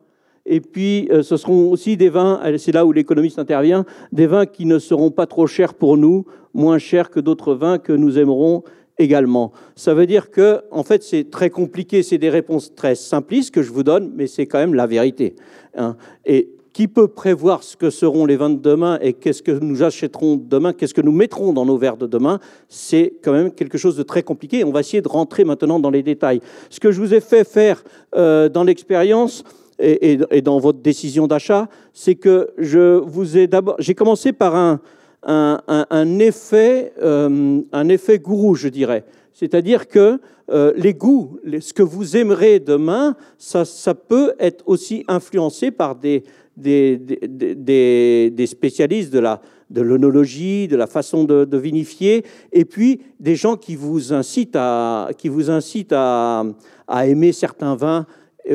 Et 0.51 0.61
puis, 0.61 1.09
euh, 1.13 1.23
ce 1.23 1.37
seront 1.37 1.71
aussi 1.71 1.97
des 1.97 2.09
vins, 2.09 2.41
c'est 2.59 2.73
là 2.73 2.85
où 2.85 2.91
l'économiste 2.91 3.39
intervient, 3.39 3.85
des 4.11 4.27
vins 4.27 4.47
qui 4.47 4.67
ne 4.67 4.81
seront 4.81 5.13
pas 5.13 5.27
trop 5.27 5.47
chers 5.47 5.75
pour 5.75 5.97
nous, 5.97 6.27
moins 6.55 6.79
chers 6.79 7.09
que 7.09 7.21
d'autres 7.21 7.55
vins 7.55 7.79
que 7.79 7.93
nous 7.93 8.19
aimerons 8.19 8.65
également. 8.99 9.53
Ça 9.77 9.95
veut 9.95 10.07
dire 10.07 10.29
que, 10.33 10.61
en 10.73 10.83
fait, 10.83 11.05
c'est 11.05 11.31
très 11.31 11.51
compliqué, 11.51 12.03
c'est 12.03 12.19
des 12.19 12.31
réponses 12.31 12.75
très 12.75 12.97
simplistes 12.97 13.55
que 13.55 13.63
je 13.63 13.71
vous 13.71 13.85
donne, 13.85 14.11
mais 14.17 14.27
c'est 14.27 14.47
quand 14.47 14.59
même 14.59 14.75
la 14.75 14.89
vérité. 14.89 15.37
Hein. 15.77 15.97
Et 16.27 16.51
qui 16.73 16.89
peut 16.89 17.09
prévoir 17.09 17.63
ce 17.63 17.77
que 17.77 17.89
seront 17.89 18.27
les 18.27 18.37
vins 18.37 18.51
de 18.51 18.59
demain 18.59 18.99
et 19.01 19.13
qu'est-ce 19.13 19.43
que 19.43 19.53
nous 19.53 19.85
achèterons 19.85 20.37
demain, 20.37 20.73
qu'est-ce 20.73 20.95
que 20.95 21.01
nous 21.01 21.13
mettrons 21.13 21.53
dans 21.53 21.65
nos 21.65 21.77
verres 21.77 21.97
de 21.97 22.07
demain 22.07 22.41
C'est 22.69 23.15
quand 23.23 23.33
même 23.33 23.53
quelque 23.53 23.79
chose 23.79 23.97
de 23.97 24.03
très 24.03 24.23
compliqué. 24.23 24.65
On 24.65 24.73
va 24.73 24.81
essayer 24.81 25.03
de 25.03 25.09
rentrer 25.09 25.45
maintenant 25.45 25.79
dans 25.79 25.91
les 25.91 26.03
détails. 26.03 26.41
Ce 26.71 26.81
que 26.81 26.91
je 26.91 27.01
vous 27.01 27.15
ai 27.15 27.21
fait 27.21 27.45
faire 27.45 27.85
euh, 28.17 28.49
dans 28.49 28.65
l'expérience 28.65 29.45
et, 29.81 30.43
dans 30.43 30.59
votre 30.59 30.81
décision 30.81 31.27
d'achat, 31.27 31.69
c'est 31.93 32.15
que 32.15 32.51
je 32.59 32.99
vous 32.99 33.37
ai 33.37 33.47
d'abord, 33.47 33.77
j'ai 33.79 33.95
commencé 33.95 34.33
par 34.33 34.55
un, 34.55 34.81
un, 35.23 36.19
effet, 36.19 36.93
euh, 37.03 37.61
un 37.73 37.89
effet 37.89 38.19
gourou, 38.19 38.55
je 38.55 38.69
dirais. 38.69 39.05
C'est-à-dire 39.33 39.89
que 39.89 40.21
euh, 40.51 40.73
les 40.77 40.95
goûts, 40.95 41.39
ce 41.61 41.73
que 41.73 41.83
vous 41.83 42.17
aimerez 42.17 42.61
demain, 42.61 43.17
ça, 43.39 43.65
ça 43.65 43.95
peut 43.95 44.35
être 44.39 44.65
aussi 44.67 45.05
influencé 45.09 45.71
par 45.71 45.95
des, 45.95 46.25
des, 46.57 46.99
des, 46.99 48.47
spécialistes 48.47 49.13
de 49.13 49.21
la 49.21 49.41
de 49.71 49.83
l'onologie, 49.83 50.67
de 50.67 50.77
la 50.77 50.89
façon 50.89 51.23
de, 51.23 51.57
vinifier, 51.57 52.25
et 52.53 52.65
puis 52.65 53.01
des 53.21 53.37
gens 53.37 53.57
qui 53.57 53.77
vous 53.77 54.13
incitent 54.13 54.57
à, 54.57 55.11
qui 55.17 55.29
vous 55.29 55.49
incitent 55.49 55.93
à, 55.93 56.45
à 56.89 57.07
aimer 57.07 57.31
certains 57.31 57.77
vins, 57.77 58.05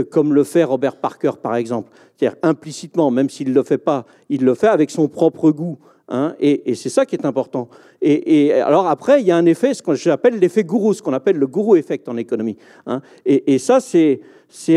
comme 0.10 0.34
le 0.34 0.44
fait 0.44 0.64
Robert 0.64 0.98
Parker, 0.98 1.32
par 1.42 1.56
exemple. 1.56 1.92
C'est-à-dire 2.16 2.38
implicitement, 2.44 3.12
même 3.12 3.30
s'il 3.30 3.50
ne 3.50 3.54
le 3.54 3.64
fait 3.64 3.78
pas, 3.78 4.06
il 4.30 4.44
le 4.44 4.54
fait 4.54 4.68
avec 4.68 4.92
son 4.92 5.08
propre 5.08 5.52
goût. 5.52 5.78
Hein, 6.08 6.36
et, 6.40 6.76
c'est 6.76 6.90
ça 6.90 7.06
qui 7.06 7.16
est 7.16 7.26
important. 7.26 7.68
Et, 8.02 8.54
alors 8.54 8.88
après, 8.88 9.22
il 9.22 9.28
y 9.28 9.32
a 9.32 9.38
un 9.38 9.46
effet, 9.46 9.74
ce 9.74 9.82
que 9.82 9.96
j'appelle 9.96 10.38
l'effet 10.38 10.64
gourou, 10.64 10.94
ce 10.94 11.02
qu'on 11.02 11.14
appelle 11.14 11.38
le 11.38 11.48
gourou 11.48 11.76
effect 11.76 12.08
en 12.08 12.18
économie. 12.18 12.58
Hein. 12.86 13.02
Et, 13.26 13.58
ça, 13.58 13.80
c'est 13.80 14.22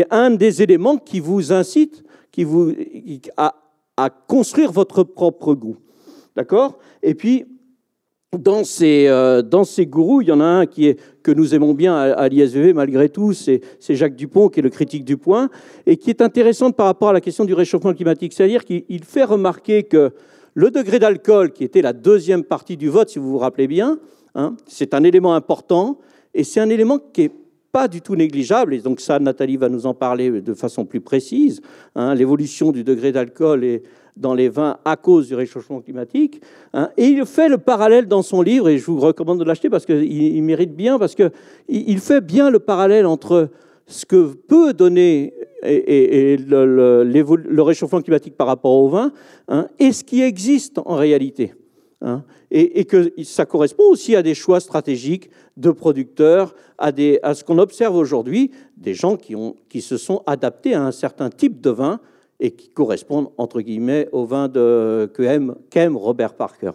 un 0.09 0.31
des 0.31 0.61
éléments 0.61 0.97
qui 0.97 1.19
vous 1.19 1.53
incite 1.53 2.03
qui 2.31 2.43
vous, 2.43 2.73
à, 3.37 3.55
à 3.97 4.09
construire 4.09 4.71
votre 4.71 5.03
propre 5.03 5.53
goût. 5.53 5.77
D'accord? 6.35 6.77
Et 7.03 7.15
puis, 7.15 7.45
dans 8.37 8.63
ces, 8.63 9.07
euh, 9.07 9.41
dans 9.41 9.63
ces 9.63 9.87
gourous, 9.87 10.21
il 10.21 10.27
y 10.27 10.31
en 10.31 10.39
a 10.39 10.45
un 10.45 10.65
qui 10.67 10.87
est, 10.87 10.99
que 11.23 11.31
nous 11.31 11.55
aimons 11.55 11.73
bien 11.73 11.95
à, 11.95 12.27
l'ISVV 12.29 12.73
malgré 12.73 13.09
tout, 13.09 13.33
c'est 13.33 13.61
Jacques 13.89 14.15
Dupont, 14.15 14.49
qui 14.49 14.59
est 14.59 14.63
le 14.63 14.69
critique 14.69 15.03
du 15.03 15.17
point, 15.17 15.49
et 15.87 15.97
qui 15.97 16.11
est 16.11 16.21
intéressant 16.21 16.71
par 16.71 16.85
rapport 16.85 17.09
à 17.09 17.13
la 17.13 17.21
question 17.21 17.43
du 17.45 17.53
réchauffement 17.53 17.93
climatique. 17.93 18.33
C'est-à-dire 18.33 18.65
qu'il 18.65 19.03
fait 19.03 19.23
remarquer 19.23 19.83
que 19.83 20.11
le 20.53 20.69
degré 20.69 20.99
d'alcool, 20.99 21.51
qui 21.51 21.63
était 21.63 21.81
la 21.81 21.93
deuxième 21.93 22.43
partie 22.43 22.77
du 22.77 22.89
vote, 22.89 23.09
si 23.09 23.17
vous 23.17 23.31
vous 23.31 23.37
rappelez 23.39 23.67
bien, 23.67 23.99
hein, 24.35 24.55
c'est 24.67 24.93
un 24.93 25.03
élément 25.03 25.33
important, 25.33 25.97
et 26.35 26.43
c'est 26.43 26.59
un 26.59 26.69
élément 26.69 26.99
qui 26.99 27.23
n'est 27.23 27.31
pas 27.71 27.87
du 27.87 28.01
tout 28.01 28.15
négligeable, 28.15 28.75
et 28.75 28.79
donc 28.79 28.99
ça, 28.99 29.17
Nathalie 29.19 29.57
va 29.57 29.69
nous 29.69 29.87
en 29.87 29.95
parler 29.95 30.41
de 30.41 30.53
façon 30.53 30.85
plus 30.85 31.01
précise, 31.01 31.61
hein, 31.95 32.13
l'évolution 32.13 32.71
du 32.71 32.83
degré 32.83 33.11
d'alcool 33.11 33.63
dans 34.19 34.33
les 34.33 34.49
vins 34.49 34.77
à 34.85 34.95
cause 34.97 35.27
du 35.27 35.35
réchauffement 35.35 35.81
climatique. 35.81 36.41
Hein, 36.73 36.89
et 36.97 37.07
il 37.07 37.25
fait 37.25 37.49
le 37.49 37.57
parallèle 37.57 38.07
dans 38.07 38.21
son 38.21 38.41
livre, 38.41 38.69
et 38.69 38.77
je 38.77 38.85
vous 38.85 38.99
recommande 38.99 39.39
de 39.39 39.45
l'acheter 39.45 39.69
parce 39.69 39.85
qu'il 39.85 40.03
il 40.03 40.43
mérite 40.43 40.75
bien, 40.75 40.99
parce 40.99 41.15
qu'il 41.15 41.31
il 41.67 41.99
fait 41.99 42.21
bien 42.21 42.49
le 42.49 42.59
parallèle 42.59 43.05
entre 43.05 43.49
ce 43.87 44.05
que 44.05 44.33
peut 44.33 44.73
donner 44.73 45.33
le, 45.63 47.61
réchauffement 47.61 48.01
climatique 48.01 48.35
par 48.35 48.47
rapport 48.47 48.73
au 48.73 48.89
vin, 48.89 49.11
hein, 49.47 49.67
et 49.79 49.91
ce 49.91 50.03
qui 50.03 50.21
existe 50.21 50.79
en 50.85 50.95
réalité. 50.95 51.53
Hein, 52.01 52.23
et, 52.49 52.85
que 52.85 53.11
ça 53.23 53.45
correspond 53.45 53.83
aussi 53.89 54.15
à 54.15 54.21
des 54.21 54.33
choix 54.33 54.61
stratégiques 54.61 55.29
de 55.57 55.69
producteurs, 55.71 56.55
à, 56.77 56.91
ce 56.93 57.43
qu'on 57.43 57.57
observe 57.57 57.95
aujourd'hui, 57.95 58.51
des 58.77 58.93
gens 58.93 59.17
qui 59.17 59.81
se 59.81 59.97
sont 59.97 60.23
adaptés 60.25 60.73
à 60.73 60.83
un 60.83 60.91
certain 60.91 61.29
type 61.29 61.59
de 61.59 61.69
vin 61.69 61.99
et 62.39 62.51
qui 62.51 62.69
correspondent, 62.69 63.29
entre 63.37 63.61
guillemets, 63.61 64.07
au 64.11 64.25
vin 64.25 64.47
de, 64.47 65.11
qu'aime 65.69 65.97
Robert 65.97 66.33
Parker. 66.33 66.71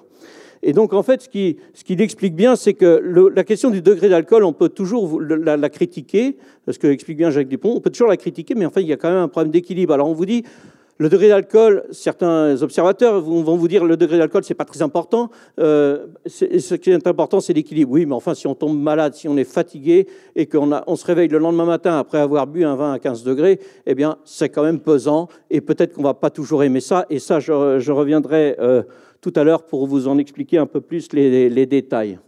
Et 0.67 0.73
donc, 0.73 0.95
en 0.95 1.03
fait, 1.03 1.21
ce 1.23 1.29
qu'il 1.29 1.57
ce 1.75 1.85
qui 1.85 1.93
explique 1.93 2.35
bien, 2.35 2.57
c'est 2.57 2.73
que 2.73 3.31
la 3.35 3.45
question 3.45 3.69
du 3.69 3.83
degré 3.83 4.09
d'alcool, 4.09 4.45
on 4.45 4.55
peut 4.55 4.71
toujours 4.71 5.21
la, 5.21 5.69
critiquer, 5.69 6.39
parce 6.65 6.79
que 6.79 6.87
explique 6.87 7.19
bien 7.19 7.31
Jacques 7.31 7.49
Dupont, 7.49 7.75
on 7.77 7.81
peut 7.81 7.91
toujours 7.91 8.09
la 8.09 8.17
critiquer, 8.17 8.55
mais 8.55 8.65
enfin, 8.65 8.81
il 8.81 8.87
y 8.87 8.93
a 8.93 8.97
quand 8.97 9.11
même 9.11 9.19
un 9.19 9.29
problème 9.29 9.53
d'équilibre. 9.53 9.93
Alors, 9.93 10.09
on 10.09 10.15
vous 10.15 10.25
dit, 10.25 10.43
le 10.99 11.09
degré 11.09 11.29
d'alcool, 11.29 11.85
certains 11.91 12.63
observateurs 12.63 13.21
vont 13.21 13.57
vous 13.57 13.69
dire 13.69 13.85
le 13.85 13.97
degré 13.97 14.17
d'alcool, 14.17 14.45
c'est 14.45 14.55
pas 14.55 14.65
très 14.65 14.81
important. 14.81 15.29
Euh, 15.59 16.07
ce 16.27 16.75
qui 16.77 16.91
est 16.91 17.07
important, 17.07 17.41
c'est 17.41 17.53
l'équilibre. 17.53 17.91
Oui, 17.93 18.07
mais 18.07 18.15
enfin, 18.15 18.35
si 18.35 18.47
on 18.47 18.55
tombe 18.55 18.81
malade, 18.81 19.15
si 19.15 19.27
on 19.29 19.37
est 19.37 19.45
fatigué 19.45 20.07
et 20.37 20.47
qu'on 20.47 20.71
on 20.87 20.97
se 20.97 21.05
réveille 21.05 21.29
le 21.29 21.39
lendemain 21.39 21.65
matin 21.65 21.99
après 21.99 22.19
avoir 22.19 22.47
bu 22.47 22.65
un 22.65 22.77
vin 22.77 22.93
à 22.93 22.99
15 23.01 23.25
degrés, 23.25 23.59
eh 23.87 23.95
bien, 23.97 24.19
c'est 24.25 24.49
quand 24.51 24.63
même 24.63 24.79
pesant 24.79 25.29
et 25.51 25.61
peut-être 25.61 25.95
qu'on 25.95 26.03
va 26.03 26.15
pas 26.15 26.31
toujours 26.31 26.63
aimer 26.63 26.81
ça. 26.81 27.07
Et 27.11 27.19
ça, 27.19 27.41
je, 27.41 27.91
reviendrai 27.91 28.57
euh, 28.61 28.83
tout 29.21 29.33
à 29.35 29.43
l'heure 29.43 29.65
pour 29.65 29.87
vous 29.87 30.07
en 30.07 30.19
expliquer 30.19 30.59
un 30.59 30.67
peu 30.67 30.81
plus 30.81 31.13
les, 31.13 31.67
détails. 31.67 32.19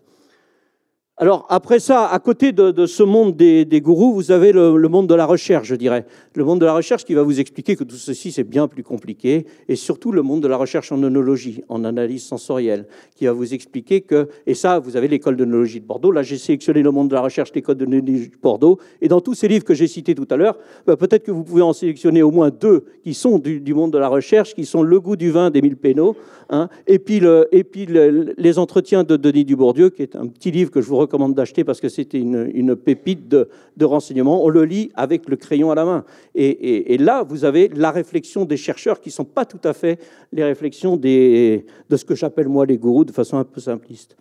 Alors 1.18 1.46
après 1.48 1.78
ça, 1.78 2.06
à 2.08 2.18
côté 2.18 2.52
de, 2.52 2.84
ce 2.84 3.02
monde 3.02 3.34
des, 3.36 3.80
gourous, 3.80 4.12
vous 4.12 4.32
avez 4.32 4.52
le, 4.52 4.76
monde 4.86 5.06
de 5.06 5.14
la 5.14 5.24
recherche, 5.24 5.66
je 5.66 5.74
dirais. 5.74 6.04
Le 6.34 6.44
monde 6.44 6.60
de 6.60 6.66
la 6.66 6.74
recherche 6.74 7.06
qui 7.06 7.14
va 7.14 7.22
vous 7.22 7.40
expliquer 7.40 7.74
que 7.74 7.84
tout 7.84 7.96
ceci, 7.96 8.32
c'est 8.32 8.44
bien 8.44 8.68
plus 8.68 8.82
compliqué, 8.82 9.46
et 9.66 9.76
surtout 9.76 10.12
le 10.12 10.20
monde 10.20 10.42
de 10.42 10.48
la 10.48 10.58
recherche 10.58 10.92
en 10.92 11.02
onologie, 11.02 11.62
en 11.70 11.84
analyse 11.84 12.22
sensorielle, 12.22 12.86
qui 13.14 13.24
va 13.24 13.32
vous 13.32 13.54
expliquer 13.54 14.02
que, 14.02 14.28
et 14.46 14.52
ça, 14.52 14.78
vous 14.78 14.98
avez 14.98 15.08
l'école 15.08 15.36
d'onologie 15.36 15.80
de 15.80 15.86
Bordeaux, 15.86 16.12
là 16.12 16.22
j'ai 16.22 16.36
sélectionné 16.36 16.82
le 16.82 16.90
monde 16.90 17.08
de 17.08 17.14
la 17.14 17.22
recherche, 17.22 17.50
l'école 17.54 17.76
d'onologie 17.76 18.28
de 18.28 18.36
Bordeaux, 18.42 18.78
et 19.00 19.08
dans 19.08 19.22
tous 19.22 19.32
ces 19.32 19.48
livres 19.48 19.64
que 19.64 19.72
j'ai 19.72 19.86
cités 19.86 20.14
tout 20.14 20.28
à 20.28 20.36
l'heure, 20.36 20.58
bah, 20.86 20.98
peut-être 20.98 21.24
que 21.24 21.30
vous 21.30 21.44
pouvez 21.44 21.62
en 21.62 21.72
sélectionner 21.72 22.22
au 22.22 22.30
moins 22.30 22.50
deux 22.50 22.84
qui 23.02 23.14
sont 23.14 23.38
du, 23.38 23.72
monde 23.72 23.90
de 23.90 23.98
la 23.98 24.08
recherche, 24.08 24.54
qui 24.54 24.66
sont 24.66 24.82
Le 24.82 25.00
goût 25.00 25.16
du 25.16 25.30
vin 25.30 25.48
d'Émile 25.48 25.78
Pénaud, 25.78 26.14
Hein. 26.48 26.68
et 26.86 26.98
puis, 26.98 27.18
le, 27.18 27.48
et 27.50 27.64
puis 27.64 27.86
les 27.86 28.58
entretiens 28.58 29.02
de 29.02 29.16
Denis 29.16 29.44
Dubourdieu, 29.44 29.90
qui 29.90 30.02
est 30.02 30.14
un 30.14 30.28
petit 30.28 30.52
livre 30.52 30.70
que 30.70 30.80
je 30.80 30.86
vous 30.86 30.96
recommande 30.96 31.05
d'acheter 31.34 31.64
parce 31.64 31.80
que 31.80 31.88
c'était 31.88 32.18
une, 32.18 32.76
pépite 32.76 33.28
de, 33.28 33.48
de 33.76 33.84
renseignements. 33.84 34.44
On 34.44 34.48
le 34.48 34.64
lit 34.64 34.90
avec 34.94 35.28
le 35.28 35.36
crayon 35.36 35.70
à 35.70 35.74
la 35.74 35.84
main. 35.84 36.04
Et, 36.34 36.96
là, 36.98 37.22
vous 37.22 37.44
avez 37.44 37.68
la 37.68 37.90
réflexion 37.90 38.44
des 38.44 38.56
chercheurs 38.56 39.00
qui 39.00 39.08
ne 39.08 39.14
sont 39.14 39.24
pas 39.24 39.44
tout 39.44 39.60
à 39.64 39.72
fait 39.72 39.98
les 40.32 40.44
réflexions 40.44 40.96
de 40.96 41.62
ce 41.90 42.04
que 42.04 42.14
j'appelle 42.14 42.48
moi 42.48 42.66
les 42.66 42.78
gourous 42.78 43.04
de 43.04 43.12
façon 43.12 43.38
un 43.38 43.44
peu 43.44 43.60
simpliste. 43.60 44.16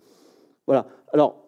Voilà. 0.66 0.86
Alors, 1.12 1.46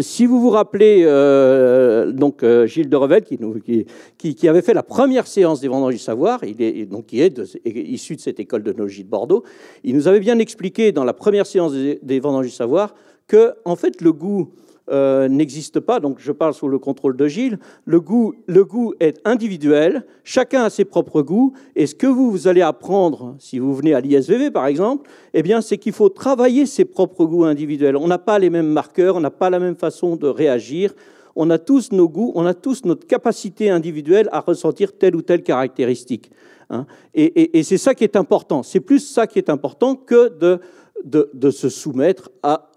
si 0.00 0.26
vous 0.26 0.40
vous 0.40 0.50
rappelez, 0.50 1.02
euh, 1.04 2.12
donc 2.12 2.42
euh, 2.42 2.66
Gilles 2.66 2.88
de 2.88 2.96
Revel, 2.96 3.24
qui, 3.24 4.34
qui, 4.34 4.48
avait 4.48 4.62
fait 4.62 4.74
la 4.74 4.82
première 4.82 5.26
séance 5.26 5.60
des 5.60 5.68
Vendanges 5.68 5.94
du 5.94 5.98
Savoir, 5.98 6.42
il 6.44 6.60
est, 6.62 6.86
donc, 6.86 7.06
qui 7.06 7.20
est, 7.20 7.40
issu 7.64 8.16
de 8.16 8.20
cette 8.20 8.40
école 8.40 8.62
de 8.62 8.72
de 8.72 9.02
Bordeaux, 9.04 9.44
il 9.84 9.94
nous 9.94 10.08
avait 10.08 10.20
bien 10.20 10.38
expliqué 10.38 10.92
dans 10.92 11.04
la 11.04 11.12
première 11.12 11.46
séance 11.46 11.72
des, 11.72 11.98
des 12.02 12.20
Vendanges 12.20 12.46
du 12.46 12.52
Savoir 12.52 12.94
que, 13.28 13.54
en 13.64 13.76
fait, 13.76 14.00
le 14.00 14.12
goût 14.12 14.50
euh, 14.90 15.28
n'existe 15.28 15.80
pas, 15.80 16.00
donc 16.00 16.16
je 16.18 16.32
parle 16.32 16.54
sous 16.54 16.66
le 16.66 16.78
contrôle 16.78 17.14
de 17.14 17.28
Gilles, 17.28 17.58
le 17.84 18.00
goût, 18.00 18.34
le 18.46 18.64
goût 18.64 18.94
est 19.00 19.20
individuel, 19.26 20.06
chacun 20.24 20.64
a 20.64 20.70
ses 20.70 20.86
propres 20.86 21.20
goûts, 21.20 21.52
et 21.76 21.86
ce 21.86 21.94
que 21.94 22.06
vous, 22.06 22.30
vous 22.30 22.48
allez 22.48 22.62
apprendre, 22.62 23.36
si 23.38 23.58
vous 23.58 23.74
venez 23.74 23.92
à 23.92 24.00
l'ISVV 24.00 24.50
par 24.50 24.66
exemple, 24.66 25.10
eh 25.34 25.42
bien, 25.42 25.60
c'est 25.60 25.76
qu'il 25.76 25.92
faut 25.92 26.08
travailler 26.08 26.64
ses 26.64 26.86
propres 26.86 27.26
goûts 27.26 27.44
individuels. 27.44 27.98
On 27.98 28.08
n'a 28.08 28.18
pas 28.18 28.38
les 28.38 28.48
mêmes 28.48 28.68
marqueurs, 28.68 29.16
on 29.16 29.20
n'a 29.20 29.30
pas 29.30 29.50
la 29.50 29.58
même 29.58 29.76
façon 29.76 30.16
de 30.16 30.26
réagir, 30.26 30.94
on 31.36 31.50
a 31.50 31.58
tous 31.58 31.92
nos 31.92 32.08
goûts, 32.08 32.32
on 32.34 32.46
a 32.46 32.54
tous 32.54 32.86
notre 32.86 33.06
capacité 33.06 33.68
individuelle 33.68 34.30
à 34.32 34.40
ressentir 34.40 34.96
telle 34.96 35.14
ou 35.14 35.22
telle 35.22 35.42
caractéristique. 35.42 36.30
Hein. 36.70 36.84
et 37.14 37.62
c'est 37.62 37.78
ça 37.78 37.94
qui 37.94 38.04
est 38.04 38.14
important, 38.14 38.62
c'est 38.62 38.80
plus 38.80 39.00
ça 39.00 39.26
qui 39.26 39.38
est 39.38 39.48
important 39.48 39.94
que 39.94 40.28
de 40.28 40.60
de, 41.04 41.50
se 41.50 41.68
soumettre 41.68 42.30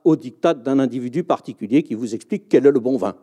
au 0.04 0.16
diktat 0.16 0.54
d'un 0.54 0.80
individu 0.80 1.24
particulier 1.24 1.84
qui 1.84 1.96
vous 1.96 2.16
explique 2.16 2.50
quel 2.50 2.66
est 2.66 2.72
le 2.72 2.80
bon 2.80 2.98
vin. 2.98 3.16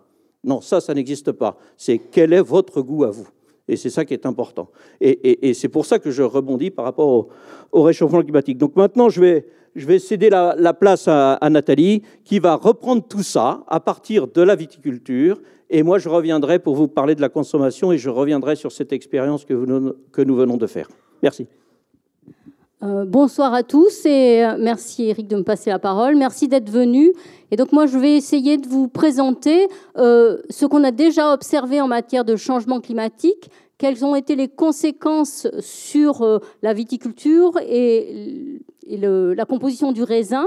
Non, 0.45 0.61
ça, 0.61 0.81
ça 0.81 0.95
n'existe 0.95 1.33
pas. 1.33 1.59
C'est 1.77 1.99
quel 1.99 2.33
est 2.33 2.41
votre 2.41 2.83
goût 2.83 3.05
à 3.05 3.11
vous. 3.11 3.29
Et 3.69 3.77
c'est 3.77 3.91
ça 3.91 4.05
qui 4.05 4.15
est 4.15 4.25
important. 4.25 4.71
Et, 5.01 5.53
c'est 5.53 5.69
pour 5.69 5.85
ça 5.85 5.99
que 5.99 6.11
je 6.11 6.23
rebondis 6.23 6.71
par 6.71 6.85
rapport 6.85 7.29
au, 7.73 7.83
réchauffement 7.83 8.23
climatique. 8.23 8.57
Donc 8.57 8.77
maintenant, 8.77 9.11
je 9.11 9.21
vais, 9.21 9.47
je 9.75 9.87
vais 9.87 9.99
céder 9.99 10.31
la, 10.31 10.75
place 10.75 11.07
à, 11.07 11.39
Nathalie, 11.51 12.03
qui 12.25 12.39
va 12.39 12.55
reprendre 12.55 13.07
tout 13.07 13.23
ça 13.23 13.65
à 13.69 13.81
partir 13.81 14.27
de 14.27 14.41
la 14.41 14.57
viticulture. 14.57 15.41
Et 15.69 15.83
moi, 15.83 15.99
je 15.99 16.09
reviendrai 16.09 16.59
pour 16.61 16.77
vous 16.77 16.89
parler 16.89 17.15
de 17.15 17.21
la 17.21 17.29
consommation 17.29 17.93
et 17.93 17.99
je 17.99 18.09
reviendrai 18.09 18.57
sur 18.57 18.73
cette 18.73 18.93
expérience 18.95 19.45
que, 19.45 19.95
que 20.13 20.23
nous 20.23 20.35
venons 20.35 20.57
de 20.57 20.67
faire. 20.67 20.89
Merci. 21.23 21.47
Euh, 22.85 23.05
bonsoir 23.05 23.55
à 23.55 23.65
tous 23.65 24.07
et 24.07 24.45
euh, 24.45 24.57
merci 24.57 25.09
Eric 25.09 25.27
de 25.27 25.35
me 25.35 25.43
passer 25.43 25.69
la 25.71 25.81
parole. 25.81 26.15
Merci 26.15 26.47
d'être 26.47 26.71
venu. 26.71 27.13
Et 27.51 27.57
donc 27.57 27.73
moi 27.73 27.87
je 27.87 27.99
vais 27.99 28.17
essayer 28.17 28.57
de 28.57 28.69
vous 28.69 28.87
présenter 28.87 29.67
euh, 29.97 30.39
ce 30.49 30.65
qu'on 30.65 30.85
a 30.85 30.93
déjà 30.93 31.33
observé 31.33 31.81
en 31.81 31.89
matière 31.89 32.25
de 32.25 32.37
changement 32.37 32.81
climatique, 32.81 33.51
quelles 33.79 34.05
ont 34.05 34.15
été 34.15 34.37
les 34.37 34.47
conséquences 34.47 35.49
sur 35.59 36.41
la 36.63 36.73
viticulture 36.73 37.59
et, 37.63 38.61
la 38.87 39.45
composition 39.45 39.93
du 39.93 40.03
raisin, 40.03 40.47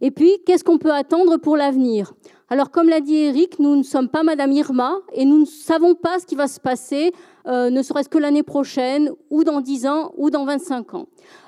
et 0.00 0.10
puis 0.10 0.32
qu'est-ce 0.44 0.64
qu'on 0.64 0.78
peut 0.78 0.92
attendre 0.92 1.36
pour 1.36 1.56
l'avenir. 1.56 2.14
Alors, 2.48 2.70
comme 2.70 2.88
l'a 2.88 3.00
dit 3.00 3.16
Eric, 3.16 3.58
nous 3.58 3.74
ne 3.74 3.82
sommes 3.82 4.08
pas 4.08 4.22
Madame 4.22 4.52
Irma 4.52 4.98
et 5.12 5.24
nous 5.24 5.40
ne 5.40 5.44
savons 5.44 5.96
pas 5.96 6.20
ce 6.20 6.26
qui 6.26 6.36
va 6.36 6.46
se 6.46 6.60
passer, 6.60 7.12
euh, 7.48 7.70
ne 7.70 7.82
serait-ce 7.82 8.08
que 8.08 8.18
l'année 8.18 8.44
prochaine, 8.44 9.10
ou 9.30 9.42
dans 9.42 9.60
10 9.60 9.86
ans, 9.88 10.12
ou 10.16 10.30
dans 10.30 10.44
25 10.44 10.94
ans. 10.94 11.06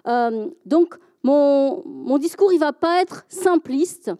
Euh, 0.09 0.49
donc, 0.67 0.97
mon, 1.23 2.19
discours, 2.19 2.53
il 2.53 2.57
ne 2.57 2.61
va 2.61 2.73
pas 2.73 3.01
être 3.01 3.25
simpliste. 3.29 4.11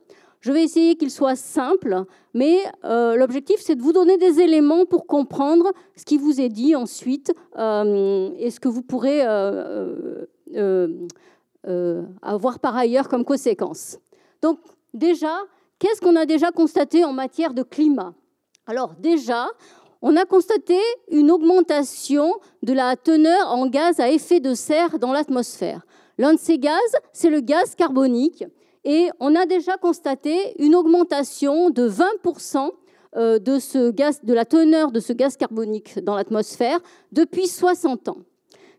Je 0.41 0.53
vais 0.53 0.63
essayer 0.63 0.95
qu'il 0.95 1.11
soit 1.11 1.35
simple, 1.35 2.05
mais 2.33 2.59
euh, 2.85 3.17
l'objectif, 3.17 3.57
c'est 3.59 3.75
de 3.75 3.83
vous 3.83 3.93
donner 3.93 4.17
des 4.17 4.39
éléments 4.39 4.87
pour 4.87 5.09
comprendre 5.09 5.73
ce 5.97 6.05
qui 6.05 6.17
vous 6.17 6.41
est 6.41 6.49
dit 6.49 6.77
ensuite 6.77 7.31
et 7.57 8.51
ce 8.51 8.61
que 8.61 8.69
vous 8.69 8.83
pourrez 8.83 9.23
avoir 12.23 12.61
par 12.61 12.77
ailleurs 12.77 13.09
comme 13.09 13.25
conséquence. 13.25 13.99
Donc, 14.43 14.61
déjà, 14.95 15.35
qu'est-ce 15.79 16.01
qu'on 16.01 16.17
a 16.17 16.27
déjà 16.27 16.51
constaté 16.51 17.05
en 17.05 17.13
matière 17.13 17.55
de 17.55 17.63
climat? 17.63 18.15
Alors, 18.67 18.95
déjà, 18.99 19.49
on 20.03 20.17
a 20.17 20.25
constaté 20.25 20.79
une 21.11 21.31
augmentation 21.31 22.35
de 22.63 22.73
la 22.73 22.97
teneur 22.97 23.49
en 23.49 23.67
gaz 23.67 23.99
à 24.01 24.11
effet 24.11 24.41
de 24.41 24.55
serre 24.55 24.99
dans 24.99 25.13
l'atmosphère. 25.13 25.87
L'un 26.19 26.35
de 26.35 26.39
ces 26.39 26.59
gaz, 26.59 26.79
c'est 27.13 27.31
le 27.31 27.41
gaz 27.41 27.75
carbonique. 27.75 28.45
Et 28.85 29.09
on 29.21 29.35
a 29.35 29.47
déjà 29.47 29.77
constaté 29.77 30.55
une 30.59 30.75
augmentation 30.75 31.71
de 31.71 31.89
20% 31.89 32.71
euh, 33.17 33.39
de, 33.39 34.33
la 34.33 34.45
teneur 34.45 34.93
de 34.93 35.01
ce 35.01 35.13
gaz 35.13 35.37
carbonique 35.37 35.99
dans 36.01 36.15
l'atmosphère 36.15 36.79
depuis 37.11 37.49
60 37.49 38.09
ans. 38.09 38.19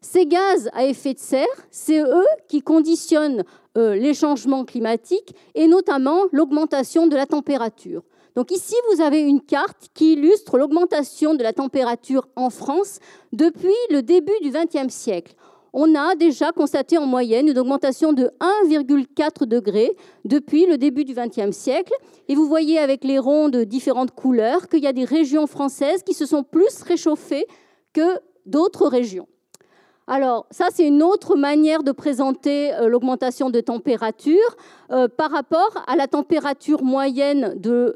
Ces 0.01 0.25
gaz 0.25 0.69
à 0.73 0.85
effet 0.85 1.13
de 1.13 1.19
serre, 1.19 1.45
c'est 1.71 1.99
eux 1.99 2.27
qui 2.47 2.61
conditionnent 2.61 3.43
euh, 3.77 3.95
les 3.95 4.13
changements 4.13 4.65
climatiques 4.65 5.35
et 5.55 5.67
notamment 5.67 6.23
l'augmentation 6.31 7.07
de 7.07 7.15
la 7.15 7.25
température. 7.25 8.03
Donc 8.35 8.51
ici, 8.51 8.75
vous 8.91 9.01
avez 9.01 9.21
une 9.21 9.41
carte 9.41 9.87
qui 9.93 10.13
illustre 10.13 10.57
l'augmentation 10.57 11.35
de 11.35 11.43
la 11.43 11.51
température 11.51 12.27
en 12.35 12.49
France 12.49 12.99
depuis 13.33 13.75
le 13.89 14.01
début 14.01 14.39
du 14.41 14.51
XXe 14.51 14.93
siècle 14.93 15.35
on 15.73 15.95
a 15.95 16.15
déjà 16.15 16.51
constaté 16.51 16.97
en 16.97 17.05
moyenne 17.05 17.47
une 17.47 17.59
augmentation 17.59 18.13
de 18.13 18.31
1,4 18.65 19.45
degrés 19.45 19.95
depuis 20.25 20.65
le 20.65 20.77
début 20.77 21.05
du 21.05 21.13
XXe 21.13 21.55
siècle. 21.55 21.93
Et 22.27 22.35
vous 22.35 22.47
voyez 22.47 22.79
avec 22.79 23.03
les 23.03 23.19
ronds 23.19 23.49
de 23.49 23.63
différentes 23.63 24.11
couleurs 24.11 24.67
qu'il 24.67 24.83
y 24.83 24.87
a 24.87 24.93
des 24.93 25.05
régions 25.05 25.47
françaises 25.47 26.03
qui 26.03 26.13
se 26.13 26.25
sont 26.25 26.43
plus 26.43 26.81
réchauffées 26.81 27.45
que 27.93 28.19
d'autres 28.45 28.87
régions. 28.87 29.27
Alors, 30.11 30.47
ça, 30.49 30.69
c'est 30.73 30.87
une 30.87 31.03
autre 31.03 31.35
manière 31.35 31.83
de 31.83 31.91
présenter 31.91 32.73
euh, 32.73 32.87
l'augmentation 32.87 33.51
de 33.51 33.61
température 33.61 34.57
euh, 34.91 35.07
par 35.07 35.29
rapport 35.29 35.83
à 35.85 35.95
la 35.95 36.07
température 36.07 36.81
moyenne 36.81 37.53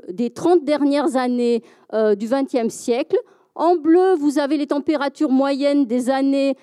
des 0.10 0.30
30 0.30 0.64
dernières 0.64 1.16
années 1.16 1.64
euh, 1.92 2.14
du 2.14 2.28
XXe 2.28 2.72
siècle. 2.72 3.18
En 3.56 3.78
bleu, 3.78 4.14
vous 4.14 4.38
avez 4.38 4.58
les 4.58 4.68
températures 4.68 5.32
moyennes 5.32 5.88
des 5.88 6.12
années 6.12 6.56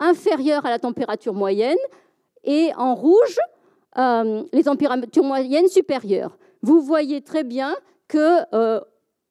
inférieure 0.00 0.64
à 0.64 0.70
la 0.70 0.78
température 0.78 1.34
moyenne 1.34 1.76
et 2.44 2.70
en 2.78 2.94
rouge, 2.94 3.38
les 4.52 4.64
températures 4.64 5.24
moyennes 5.24 5.68
supérieures. 5.68 6.38
Vous 6.62 6.80
voyez 6.80 7.22
très 7.22 7.44
bien 7.44 7.74
que 8.08 8.44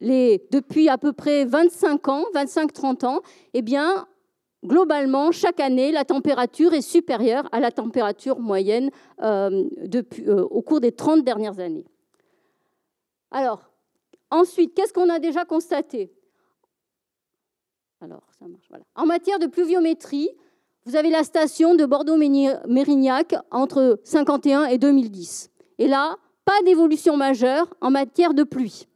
depuis 0.01 0.89
à 0.89 0.98
peu 0.98 1.13
près 1.13 1.45
25 1.45 2.07
ans, 2.07 2.25
25-30 2.34 3.05
ans, 3.05 3.22
eh 3.53 3.62
bien, 3.62 4.07
globalement, 4.65 5.31
chaque 5.31 5.60
année, 5.60 5.91
la 5.91 6.05
température 6.05 6.74
est 6.74 6.81
supérieure 6.81 7.48
à 7.51 7.60
la 7.60 7.72
température 7.72 8.39
moyenne 8.39 8.89
euh, 9.22 9.63
depuis, 9.84 10.29
au 10.29 10.62
cours 10.62 10.81
des 10.81 10.91
30 10.91 11.24
dernières 11.24 11.60
années. 11.60 11.86
Alors, 13.31 13.69
ensuite, 14.31 14.74
qu'est-ce 14.74 14.93
qu'on 14.93 15.10
a 15.10 15.19
déjà 15.19 15.45
constaté? 15.45 16.12
Alors, 18.01 18.24
ça 18.38 18.48
marche. 18.48 18.69
En 18.95 19.05
matière 19.05 19.39
de 19.39 19.48
pluviométrie, 19.48 20.29
vous 20.86 20.95
avez 20.95 21.10
la 21.10 21.24
station 21.24 21.74
de 21.74 21.86
Bordeaux-Mérignac 21.86 23.36
entre 23.50 24.00
51 24.03 24.65
et 24.65 24.77
2010. 24.77 25.50
Et 25.79 25.88
là, 25.88 26.15
pas 26.45 26.62
d'évolution 26.63 27.17
majeure 27.17 27.74
en 27.81 27.89
matière 27.89 28.34
de 28.34 28.43
pluie. 28.43 28.88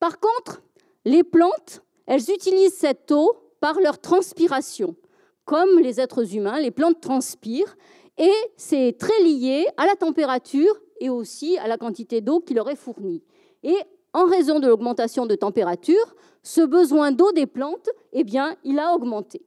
Par 0.00 0.18
contre, 0.18 0.62
les 1.04 1.22
plantes, 1.22 1.82
elles 2.06 2.30
utilisent 2.30 2.74
cette 2.74 3.12
eau 3.12 3.36
par 3.60 3.80
leur 3.80 4.00
transpiration. 4.00 4.96
Comme 5.44 5.78
les 5.78 6.00
êtres 6.00 6.34
humains, 6.34 6.60
les 6.60 6.70
plantes 6.70 7.00
transpirent 7.00 7.76
et 8.18 8.32
c'est 8.56 8.96
très 8.98 9.20
lié 9.22 9.66
à 9.76 9.86
la 9.86 9.94
température 9.94 10.74
et 11.00 11.10
aussi 11.10 11.58
à 11.58 11.68
la 11.68 11.76
quantité 11.76 12.20
d'eau 12.20 12.40
qui 12.40 12.54
leur 12.54 12.68
est 12.68 12.76
fournie. 12.76 13.22
Et 13.62 13.76
en 14.12 14.24
raison 14.24 14.58
de 14.60 14.66
l'augmentation 14.66 15.26
de 15.26 15.34
température, 15.34 16.14
ce 16.42 16.62
besoin 16.62 17.12
d'eau 17.12 17.32
des 17.32 17.46
plantes, 17.46 17.90
eh 18.12 18.24
bien, 18.24 18.56
il 18.64 18.78
a 18.78 18.94
augmenté. 18.94 19.44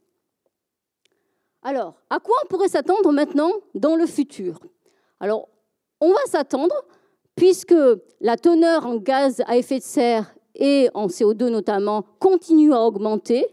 Alors, 1.63 1.95
à 2.09 2.19
quoi 2.19 2.35
on 2.43 2.47
pourrait 2.47 2.67
s'attendre 2.67 3.11
maintenant 3.11 3.51
dans 3.73 3.95
le 3.95 4.05
futur? 4.05 4.59
Alors, 5.19 5.49
on 5.99 6.11
va 6.11 6.25
s'attendre, 6.27 6.75
puisque 7.35 7.75
la 8.21 8.37
teneur 8.37 8.85
en 8.85 8.97
gaz 8.97 9.41
à 9.47 9.57
effet 9.57 9.79
de 9.79 9.83
serre 9.83 10.33
et 10.55 10.89
en 10.93 11.07
CO2 11.07 11.47
notamment 11.47 12.05
continue 12.19 12.73
à 12.73 12.81
augmenter, 12.81 13.47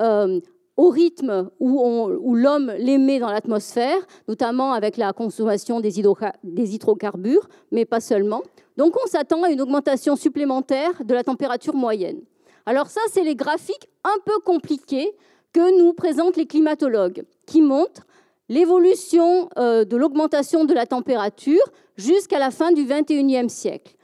euh, 0.00 0.40
au 0.76 0.88
rythme 0.88 1.50
où, 1.60 2.34
l'homme 2.34 2.72
l'émet 2.78 3.18
dans 3.18 3.30
l'atmosphère, 3.30 3.98
notamment 4.28 4.72
avec 4.72 4.96
la 4.96 5.12
consommation 5.12 5.80
des, 5.80 6.02
des 6.42 6.74
hydrocarbures, 6.74 7.48
mais 7.70 7.84
pas 7.84 8.00
seulement. 8.00 8.42
Donc 8.78 8.94
on 9.04 9.06
s'attend 9.06 9.42
à 9.42 9.50
une 9.50 9.60
augmentation 9.60 10.16
supplémentaire 10.16 11.04
de 11.04 11.12
la 11.12 11.22
température 11.22 11.74
moyenne. 11.74 12.20
Alors 12.64 12.86
ça, 12.86 13.00
c'est 13.10 13.24
les 13.24 13.34
graphiques 13.34 13.90
un 14.04 14.18
peu 14.24 14.38
compliqués 14.44 15.12
que 15.52 15.78
nous 15.78 15.92
présentent 15.92 16.36
les 16.36 16.46
climatologues, 16.46 17.24
qui 17.46 17.60
montrent 17.60 18.06
l'évolution 18.48 19.48
euh, 19.58 19.84
de 19.84 19.96
l'augmentation 19.96 20.64
de 20.64 20.72
la 20.72 20.86
température 20.86 21.62
jusqu'à 21.96 22.38
la 22.38 22.50
fin 22.50 22.72
du 22.72 22.84
XXIe 22.84 23.50
siècle. 23.50 23.96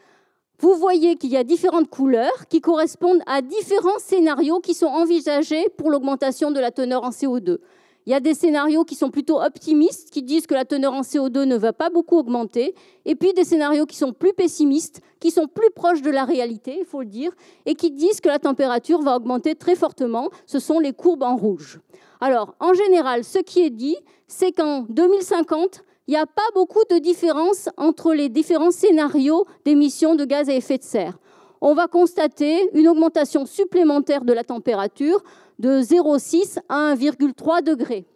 Vous 0.59 0.75
voyez 0.75 1.17
qu'il 1.17 1.31
y 1.31 1.37
a 1.37 1.45
différentes 1.45 1.91
couleurs 1.91 2.47
qui 2.49 2.63
correspondent 2.63 3.21
à 3.27 3.43
différents 3.43 3.99
scénarios 3.99 4.61
qui 4.61 4.73
sont 4.73 4.87
envisagés 4.87 5.69
pour 5.77 5.91
l'augmentation 5.91 6.51
de 6.51 6.59
la 6.59 6.71
teneur 6.71 7.05
en 7.05 7.11
CO2. 7.11 7.59
Il 8.07 8.13
y 8.13 8.15
a 8.15 8.21
des 8.21 8.35
scénarios 8.35 8.85
qui 8.85 8.95
sont 8.95 9.11
plutôt 9.11 9.43
optimistes, 9.43 10.11
qui 10.11 10.23
disent 10.23 10.47
que 10.47 10.55
la 10.55 10.65
teneur 10.65 10.95
en 10.95 11.03
CO2 11.03 11.43
ne 11.43 11.57
va 11.57 11.73
pas 11.73 11.91
beaucoup 11.91 12.17
augmenter, 12.17 12.75
et 13.05 13.17
puis 13.17 13.35
des 13.35 13.45
scénarios 13.45 13.85
qui 13.85 13.97
sont 13.97 14.13
plus 14.13 14.33
pessimistes, 14.33 15.03
qui 15.21 15.31
sont 15.31 15.47
plus 15.47 15.71
proches 15.75 16.03
de 16.03 16.11
la 16.11 16.25
réalité, 16.25 16.79
il 16.79 16.87
faut 16.87 17.01
le 17.01 17.09
dire, 17.09 17.33
et 17.67 17.75
qui 17.75 17.91
disent 17.91 18.21
que 18.21 18.29
la 18.29 18.39
température 18.39 19.03
va 19.03 19.17
augmenter 19.17 19.57
très 19.57 19.75
fortement. 19.75 20.31
Ce 20.47 20.61
sont 20.61 20.79
les 20.79 20.93
courbes 20.93 21.25
en 21.25 21.37
rouge. 21.37 21.81
Alors, 22.21 22.55
en 22.61 22.73
général, 22.73 23.25
ce 23.25 23.41
qui 23.41 23.61
est 23.61 23.71
dit, 23.71 23.97
c'est 24.29 24.53
qu'en 24.53 24.87
2050, 24.89 25.83
il 26.07 26.13
n'y 26.13 26.17
a 26.17 26.27
pas 26.27 26.43
beaucoup 26.55 26.83
de 26.89 26.99
différence 26.99 27.69
entre 27.77 28.15
les 28.15 28.29
différents 28.29 28.71
scénarios 28.71 29.45
d'émissions 29.65 30.15
de 30.15 30.25
gaz 30.25 30.49
à 30.49 30.55
effet 30.55 30.79
de 30.79 30.85
serre. 30.85 31.19
On 31.61 31.75
va 31.75 31.89
constater 31.89 32.71
une 32.75 32.87
augmentation 32.87 33.45
supplémentaire 33.45 34.25
de 34.25 34.33
la 34.33 34.45
température 34.45 35.23
de 35.59 35.81
0,6 35.81 36.59
à 36.69 36.95
1,3 36.95 37.63
degré. 37.63 38.07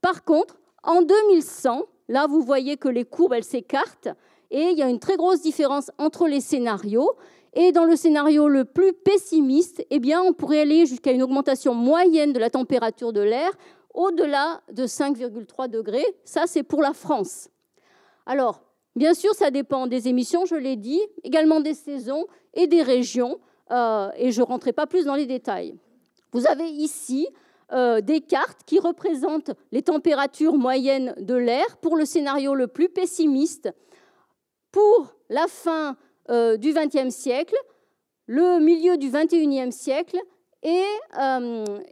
Par 0.00 0.24
contre, 0.24 0.56
en 0.82 1.02
2100, 1.02 1.82
là, 2.08 2.26
vous 2.26 2.40
voyez 2.40 2.76
que 2.76 2.88
les 2.88 3.04
courbes, 3.04 3.40
s'écartent 3.42 4.08
et 4.50 4.70
il 4.70 4.78
y 4.78 4.82
a 4.82 4.88
une 4.88 5.00
très 5.00 5.16
grosse 5.16 5.42
différence 5.42 5.90
entre 5.98 6.28
les 6.28 6.40
scénarios. 6.40 7.10
Et 7.54 7.72
dans 7.72 7.84
le 7.84 7.96
scénario 7.96 8.48
le 8.48 8.64
plus 8.64 8.92
pessimiste, 8.92 9.84
eh 9.90 9.98
bien, 9.98 10.22
on 10.22 10.32
pourrait 10.32 10.60
aller 10.60 10.86
jusqu'à 10.86 11.12
une 11.12 11.22
augmentation 11.22 11.74
moyenne 11.74 12.32
de 12.32 12.38
la 12.38 12.50
température 12.50 13.12
de 13.12 13.20
l'air 13.20 13.50
au-delà 13.94 14.60
de 14.72 14.84
5,3 14.84 15.68
degrés. 15.68 16.04
Ça, 16.24 16.44
c'est 16.46 16.64
pour 16.64 16.82
la 16.82 16.92
France. 16.92 17.48
Alors, 18.26 18.62
bien 18.96 19.14
sûr, 19.14 19.34
ça 19.34 19.50
dépend 19.50 19.86
des 19.86 20.08
émissions, 20.08 20.44
je 20.44 20.56
l'ai 20.56 20.76
dit, 20.76 21.00
également 21.22 21.60
des 21.60 21.74
saisons 21.74 22.26
et 22.52 22.66
des 22.66 22.82
régions, 22.82 23.38
euh, 23.70 24.10
et 24.16 24.32
je 24.32 24.40
ne 24.40 24.46
rentrerai 24.46 24.72
pas 24.72 24.86
plus 24.86 25.04
dans 25.04 25.14
les 25.14 25.26
détails. 25.26 25.76
Vous 26.32 26.46
avez 26.46 26.68
ici 26.68 27.28
euh, 27.72 28.00
des 28.00 28.20
cartes 28.20 28.60
qui 28.66 28.78
représentent 28.78 29.52
les 29.72 29.82
températures 29.82 30.54
moyennes 30.54 31.14
de 31.18 31.34
l'air 31.34 31.76
pour 31.78 31.96
le 31.96 32.04
scénario 32.04 32.54
le 32.54 32.66
plus 32.66 32.88
pessimiste 32.88 33.70
pour 34.70 35.14
la 35.28 35.46
fin 35.46 35.96
euh, 36.30 36.56
du 36.56 36.72
XXe 36.72 37.14
siècle, 37.14 37.56
le 38.26 38.58
milieu 38.58 38.96
du 38.96 39.10
XXIe 39.10 39.70
siècle 39.70 40.18
et, 40.62 40.82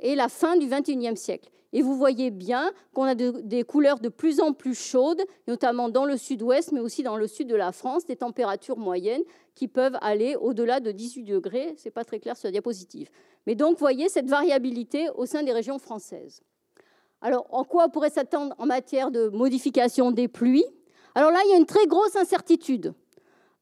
et, 0.01 0.15
la 0.15 0.29
fin 0.31 0.57
du 0.57 0.67
XXIe 0.67 1.17
siècle. 1.17 1.51
Et 1.73 1.81
vous 1.83 1.97
voyez 1.97 2.31
bien 2.31 2.71
qu'on 2.93 3.05
a 3.05 3.15
des 3.15 3.65
couleurs 3.65 3.99
de 3.99 4.09
plus 4.09 4.41
en 4.41 4.53
plus 4.53 4.75
chaudes, 4.75 5.23
notamment 5.49 5.89
dans 5.89 6.05
le 6.05 6.17
sud-ouest, 6.17 6.73
mais 6.73 6.81
aussi 6.81 7.03
dans 7.03 7.17
le 7.17 7.27
sud 7.27 7.49
de 7.49 7.57
la 7.57 7.73
France, 7.73 8.05
des 8.05 8.17
températures 8.17 8.77
moyennes 8.77 9.23
qui 9.55 9.69
peuvent 9.69 9.97
aller 10.03 10.37
au-delà 10.37 10.81
de 10.81 10.93
18 10.93 11.25
degrés. 11.25 11.75
Ce 11.79 11.87
n'est 11.87 11.93
pas 11.93 12.05
très 12.05 12.21
clair 12.21 12.37
sur 12.37 12.49
la 12.49 12.53
diapositive. 12.53 13.09
Mais 13.47 13.55
donc, 13.55 13.73
vous 13.73 13.81
voyez 13.81 14.09
cette 14.09 14.29
variabilité 14.29 15.09
au 15.15 15.25
sein 15.25 15.43
des 15.43 15.53
régions 15.53 15.79
françaises. 15.79 16.43
Alors, 17.23 17.47
en 17.51 17.65
quoi 17.65 17.87
on 17.87 17.91
pourrait 17.91 18.11
s'attendre 18.11 18.55
en 18.59 18.67
matière 18.67 19.11
de 19.11 19.29
modification 19.29 20.11
des 20.11 20.29
pluies? 20.29 20.67
Alors 21.15 21.31
là, 21.31 21.39
il 21.47 21.51
y 21.51 21.55
a 21.55 21.57
une 21.57 21.67
très 21.67 21.87
grosse 21.87 22.17
incertitude. 22.17 22.95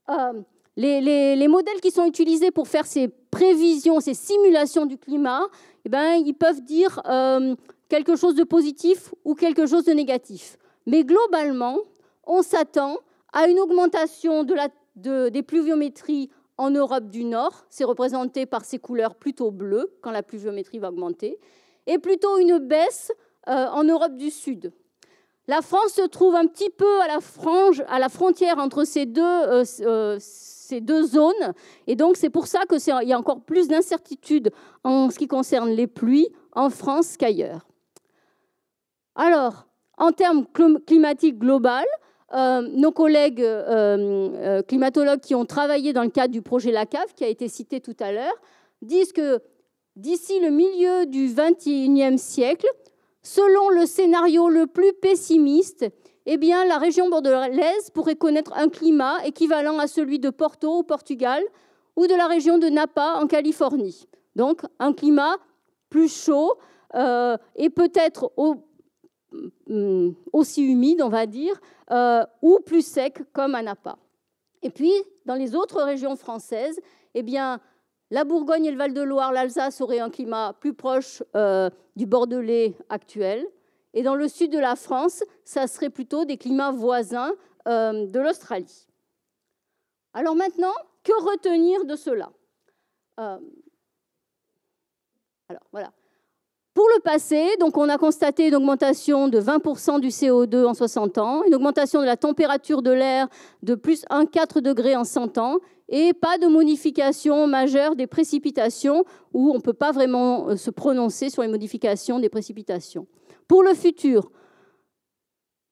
Euh, 0.08 0.42
les, 0.76 1.48
modèles 1.48 1.80
qui 1.80 1.90
sont 1.90 2.06
utilisés 2.06 2.50
pour 2.50 2.68
faire 2.68 2.86
ces 2.86 3.08
prévisions, 3.08 4.00
ces 4.00 4.14
simulations 4.14 4.86
du 4.86 4.96
climat, 4.96 5.42
eh 5.84 5.88
ben, 5.88 6.14
ils 6.14 6.34
peuvent 6.34 6.62
dire 6.62 7.02
euh, 7.06 7.54
quelque 7.90 8.16
chose 8.16 8.34
de 8.34 8.44
positif 8.44 9.12
ou 9.24 9.34
quelque 9.34 9.66
chose 9.66 9.84
de 9.84 9.92
négatif. 9.92 10.56
Mais 10.86 11.04
globalement, 11.04 11.76
on 12.26 12.42
s'attend 12.42 12.96
à 13.32 13.48
une 13.48 13.60
augmentation 13.60 14.46
des 14.94 15.42
pluviométries 15.42 16.30
en 16.56 16.70
Europe 16.70 17.08
du 17.08 17.24
Nord, 17.24 17.64
c'est 17.70 17.84
représenté 17.84 18.44
par 18.44 18.64
ces 18.64 18.78
couleurs 18.78 19.14
plutôt 19.14 19.50
bleues 19.50 19.94
quand 20.02 20.10
la 20.10 20.22
pluviométrie 20.22 20.78
va 20.78 20.90
augmenter, 20.90 21.38
et 21.86 21.98
plutôt 21.98 22.38
une 22.38 22.58
baisse 22.58 23.12
euh, 23.48 23.66
en 23.68 23.82
Europe 23.82 24.14
du 24.16 24.30
Sud. 24.30 24.72
La 25.48 25.62
France 25.62 25.94
se 25.94 26.06
trouve 26.06 26.34
un 26.34 26.46
petit 26.46 26.68
peu 26.68 27.00
à 27.00 27.08
la, 27.08 27.20
frange, 27.20 27.82
à 27.88 27.98
la 27.98 28.10
frontière 28.10 28.58
entre 28.58 28.84
ces 28.84 29.06
deux, 29.06 29.22
euh, 29.22 29.64
euh, 29.80 30.16
ces 30.20 30.82
deux 30.82 31.02
zones, 31.02 31.54
et 31.86 31.96
donc 31.96 32.18
c'est 32.18 32.30
pour 32.30 32.46
ça 32.46 32.60
qu'il 32.68 33.08
y 33.08 33.12
a 33.12 33.18
encore 33.18 33.40
plus 33.40 33.66
d'incertitudes 33.66 34.50
en 34.84 35.08
ce 35.08 35.18
qui 35.18 35.28
concerne 35.28 35.70
les 35.70 35.86
pluies 35.86 36.28
en 36.52 36.68
France 36.68 37.16
qu'ailleurs. 37.16 37.69
Alors, 39.22 39.66
en 39.98 40.12
termes 40.12 40.46
climatiques 40.86 41.38
globaux, 41.38 41.68
euh, 42.32 42.62
nos 42.72 42.90
collègues 42.90 43.42
euh, 43.42 43.68
euh, 43.68 44.62
climatologues 44.62 45.20
qui 45.20 45.34
ont 45.34 45.44
travaillé 45.44 45.92
dans 45.92 46.04
le 46.04 46.08
cadre 46.08 46.32
du 46.32 46.40
projet 46.40 46.72
LACAF, 46.72 47.12
qui 47.14 47.24
a 47.24 47.28
été 47.28 47.46
cité 47.46 47.82
tout 47.82 47.96
à 48.00 48.12
l'heure, 48.12 48.32
disent 48.80 49.12
que 49.12 49.42
d'ici 49.94 50.40
le 50.40 50.48
milieu 50.48 51.04
du 51.04 51.26
XXIe 51.34 52.16
siècle, 52.16 52.66
selon 53.22 53.68
le 53.68 53.84
scénario 53.84 54.48
le 54.48 54.66
plus 54.66 54.94
pessimiste, 54.94 55.84
eh 56.24 56.38
la 56.38 56.78
région 56.78 57.10
bordelaise 57.10 57.90
pourrait 57.92 58.16
connaître 58.16 58.54
un 58.56 58.70
climat 58.70 59.22
équivalent 59.26 59.78
à 59.80 59.86
celui 59.86 60.18
de 60.18 60.30
Porto 60.30 60.78
au 60.78 60.82
Portugal 60.82 61.42
ou 61.94 62.06
de 62.06 62.14
la 62.14 62.26
région 62.26 62.56
de 62.56 62.70
Napa 62.70 63.18
en 63.20 63.26
Californie. 63.26 64.06
Donc, 64.34 64.62
un 64.78 64.94
climat 64.94 65.36
plus 65.90 66.08
chaud 66.08 66.54
et 66.94 67.70
peut-être 67.70 68.32
au 68.36 68.69
aussi 70.32 70.62
humide, 70.62 71.02
on 71.02 71.08
va 71.08 71.26
dire, 71.26 71.60
euh, 71.90 72.24
ou 72.42 72.60
plus 72.60 72.86
sec, 72.86 73.22
comme 73.32 73.54
à 73.54 73.62
Napa. 73.62 73.98
Et 74.62 74.70
puis, 74.70 74.92
dans 75.26 75.34
les 75.34 75.54
autres 75.54 75.82
régions 75.82 76.16
françaises, 76.16 76.80
eh 77.14 77.22
bien, 77.22 77.60
la 78.10 78.24
Bourgogne 78.24 78.64
et 78.66 78.70
le 78.70 78.76
Val-de-Loire, 78.76 79.32
l'Alsace 79.32 79.80
auraient 79.80 80.00
un 80.00 80.10
climat 80.10 80.54
plus 80.60 80.74
proche 80.74 81.22
euh, 81.36 81.70
du 81.96 82.06
Bordelais 82.06 82.76
actuel. 82.88 83.46
Et 83.94 84.02
dans 84.02 84.14
le 84.14 84.28
sud 84.28 84.52
de 84.52 84.58
la 84.58 84.76
France, 84.76 85.24
ça 85.44 85.66
serait 85.66 85.90
plutôt 85.90 86.24
des 86.24 86.36
climats 86.36 86.72
voisins 86.72 87.32
euh, 87.68 88.06
de 88.06 88.20
l'Australie. 88.20 88.86
Alors 90.12 90.34
maintenant, 90.34 90.74
que 91.02 91.12
retenir 91.22 91.84
de 91.84 91.96
cela? 91.96 92.30
Alors 93.16 93.40
voilà. 95.72 95.92
Pour 96.80 96.88
le 96.96 97.02
passé, 97.02 97.46
donc 97.60 97.76
on 97.76 97.90
a 97.90 97.98
constaté 97.98 98.48
une 98.48 98.54
augmentation 98.54 99.28
de 99.28 99.38
20% 99.38 100.00
du 100.00 100.08
CO2 100.08 100.64
en 100.64 100.72
60 100.72 101.18
ans, 101.18 101.42
une 101.46 101.54
augmentation 101.54 102.00
de 102.00 102.06
la 102.06 102.16
température 102.16 102.80
de 102.80 102.90
l'air 102.90 103.28
de 103.62 103.74
plus 103.74 104.06
1,4 104.08 104.62
degré 104.62 104.96
en 104.96 105.04
100 105.04 105.36
ans, 105.36 105.58
et 105.90 106.14
pas 106.14 106.38
de 106.38 106.46
modification 106.46 107.46
majeure 107.46 107.96
des 107.96 108.06
précipitations, 108.06 109.04
où 109.34 109.50
on 109.50 109.56
ne 109.56 109.60
peut 109.60 109.74
pas 109.74 109.92
vraiment 109.92 110.48
euh, 110.48 110.56
se 110.56 110.70
prononcer 110.70 111.28
sur 111.28 111.42
les 111.42 111.48
modifications 111.48 112.18
des 112.18 112.30
précipitations. 112.30 113.06
Pour 113.46 113.62
le 113.62 113.74
futur, 113.74 114.30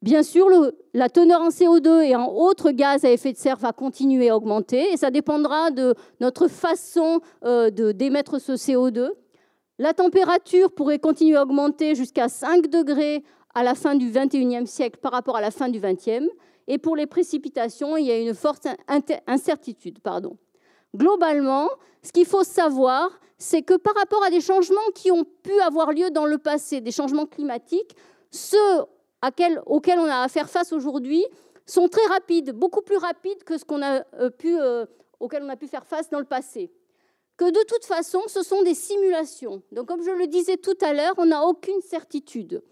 Bien 0.02 0.22
sûr, 0.22 0.46
la 0.94 1.08
teneur 1.08 1.40
en 1.40 1.48
CO2 1.48 2.02
et 2.02 2.14
en 2.14 2.32
autres 2.32 2.70
gaz 2.70 3.04
à 3.04 3.10
effet 3.10 3.32
de 3.32 3.36
serre 3.38 3.56
va 3.56 3.72
continuer 3.72 4.28
à 4.28 4.36
augmenter 4.36 4.92
et 4.92 4.96
ça 4.96 5.10
dépendra 5.10 5.72
de 5.72 5.94
notre 6.20 6.46
façon 6.46 7.20
euh, 7.44 7.70
d'émettre 7.70 8.40
ce 8.40 8.52
CO2. 8.52 9.08
La 9.80 9.94
température 9.94 10.72
pourrait 10.72 10.98
continuer 10.98 11.36
à 11.36 11.42
augmenter 11.42 11.94
jusqu'à 11.94 12.28
5 12.28 12.66
degrés 12.66 13.22
à 13.54 13.62
la 13.62 13.76
fin 13.76 13.94
du 13.94 14.10
21e 14.10 14.66
siècle 14.66 14.98
par 15.00 15.12
rapport 15.12 15.36
à 15.36 15.40
la 15.40 15.52
fin 15.52 15.68
du 15.68 15.78
20e. 15.78 16.26
Et 16.66 16.78
pour 16.78 16.96
les 16.96 17.06
précipitations, 17.06 17.96
il 17.96 18.06
y 18.06 18.10
a 18.10 18.18
une 18.18 18.34
forte 18.34 18.66
incertitude. 19.28 19.98
Globalement, 20.96 21.68
ce 22.02 22.10
qu'il 22.10 22.26
faut 22.26 22.42
savoir, 22.42 23.20
c'est 23.38 23.62
que 23.62 23.74
par 23.74 23.94
rapport 23.94 24.24
à 24.24 24.30
des 24.30 24.40
changements 24.40 24.90
qui 24.96 25.12
ont 25.12 25.24
pu 25.24 25.58
avoir 25.60 25.92
lieu 25.92 26.10
dans 26.10 26.26
le 26.26 26.38
passé, 26.38 26.80
des 26.80 26.90
changements 26.90 27.26
climatiques, 27.26 27.94
ceux 28.32 28.82
auxquels 29.24 29.98
on 29.98 30.08
a 30.08 30.22
à 30.24 30.28
faire 30.28 30.50
face 30.50 30.72
aujourd'hui 30.72 31.24
sont 31.66 31.86
très 31.86 32.04
rapides, 32.06 32.50
beaucoup 32.50 32.82
plus 32.82 32.96
rapides 32.96 33.44
que 33.44 33.56
ce 33.56 33.64
qu'on 33.64 33.82
a 33.82 34.02
euh, 34.18 34.30
pu, 34.30 34.58
euh, 34.58 34.86
auxquels 35.20 35.44
on 35.44 35.48
a 35.48 35.56
pu 35.56 35.68
faire 35.68 35.86
face 35.86 36.10
dans 36.10 36.18
le 36.18 36.24
passé 36.24 36.72
que 37.38 37.50
de 37.50 37.64
toute 37.66 37.84
façon, 37.84 38.20
ce 38.26 38.42
sont 38.42 38.62
des 38.62 38.74
simulations. 38.74 39.62
Donc, 39.70 39.86
comme 39.86 40.02
je 40.02 40.10
le 40.10 40.26
disais 40.26 40.56
tout 40.56 40.76
à 40.82 40.92
l'heure, 40.92 41.14
on 41.18 41.26
n'a 41.26 41.44
aucune 41.44 41.80
certitude. 41.80 42.62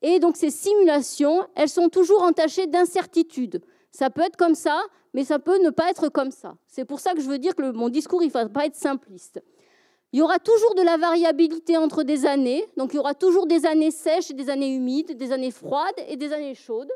Et 0.00 0.18
donc, 0.18 0.36
ces 0.36 0.50
simulations, 0.50 1.46
elles 1.54 1.68
sont 1.68 1.90
toujours 1.90 2.22
entachées 2.22 2.66
d'incertitudes. 2.66 3.60
Ça 3.90 4.08
peut 4.08 4.22
être 4.22 4.36
comme 4.36 4.54
ça, 4.54 4.82
mais 5.12 5.24
ça 5.24 5.38
peut 5.38 5.62
ne 5.62 5.68
pas 5.68 5.90
être 5.90 6.08
comme 6.08 6.30
ça. 6.30 6.56
C'est 6.66 6.86
pour 6.86 7.00
ça 7.00 7.12
que 7.12 7.20
je 7.20 7.28
veux 7.28 7.38
dire 7.38 7.54
que 7.54 7.70
mon 7.70 7.90
discours, 7.90 8.22
il 8.22 8.28
ne 8.28 8.32
va 8.32 8.48
pas 8.48 8.64
être 8.64 8.76
simpliste. 8.76 9.42
Il 10.12 10.20
y 10.20 10.22
aura 10.22 10.38
toujours 10.38 10.74
de 10.74 10.82
la 10.82 10.96
variabilité 10.96 11.76
entre 11.76 12.02
des 12.02 12.24
années. 12.24 12.66
Donc, 12.78 12.94
il 12.94 12.96
y 12.96 13.00
aura 13.00 13.14
toujours 13.14 13.46
des 13.46 13.66
années 13.66 13.90
sèches 13.90 14.30
et 14.30 14.34
des 14.34 14.48
années 14.48 14.74
humides, 14.74 15.18
des 15.18 15.32
années 15.32 15.50
froides 15.50 16.00
et 16.08 16.16
des 16.16 16.32
années 16.32 16.54
chaudes. 16.54 16.92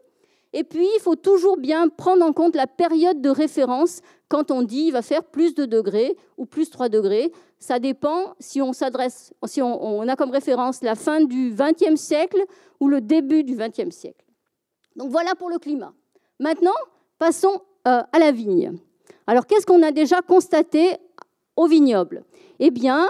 Et 0.52 0.64
puis, 0.64 0.88
il 0.96 1.00
faut 1.00 1.16
toujours 1.16 1.58
bien 1.58 1.88
prendre 1.88 2.24
en 2.24 2.32
compte 2.32 2.56
la 2.56 2.66
période 2.66 3.20
de 3.20 3.28
référence 3.28 4.00
quand 4.28 4.50
on 4.50 4.62
dit 4.62 4.86
il 4.86 4.92
va 4.92 5.02
faire 5.02 5.24
plus 5.24 5.54
de 5.54 5.64
degrés 5.64 6.16
ou 6.36 6.46
plus 6.46 6.70
3 6.70 6.88
degrés. 6.88 7.32
Ça 7.58 7.78
dépend 7.78 8.34
si 8.38 8.62
on 8.62 8.72
s'adresse, 8.72 9.32
si 9.46 9.60
on, 9.60 10.08
a 10.08 10.16
comme 10.16 10.30
référence 10.30 10.82
la 10.82 10.94
fin 10.94 11.20
du 11.20 11.54
XXe 11.54 12.00
siècle 12.00 12.42
ou 12.80 12.88
le 12.88 13.00
début 13.00 13.42
du 13.44 13.56
XXe 13.56 13.94
siècle. 13.94 14.24
Donc 14.96 15.10
voilà 15.10 15.34
pour 15.34 15.50
le 15.50 15.58
climat. 15.58 15.92
Maintenant, 16.40 16.76
passons 17.18 17.62
euh, 17.86 18.02
à 18.12 18.18
la 18.18 18.32
vigne. 18.32 18.78
Alors, 19.26 19.46
qu'est-ce 19.46 19.66
qu'on 19.66 19.82
a 19.82 19.92
déjà 19.92 20.22
constaté 20.22 20.96
au 21.56 21.66
vignoble? 21.66 22.24
Eh 22.58 22.70
bien, 22.70 23.08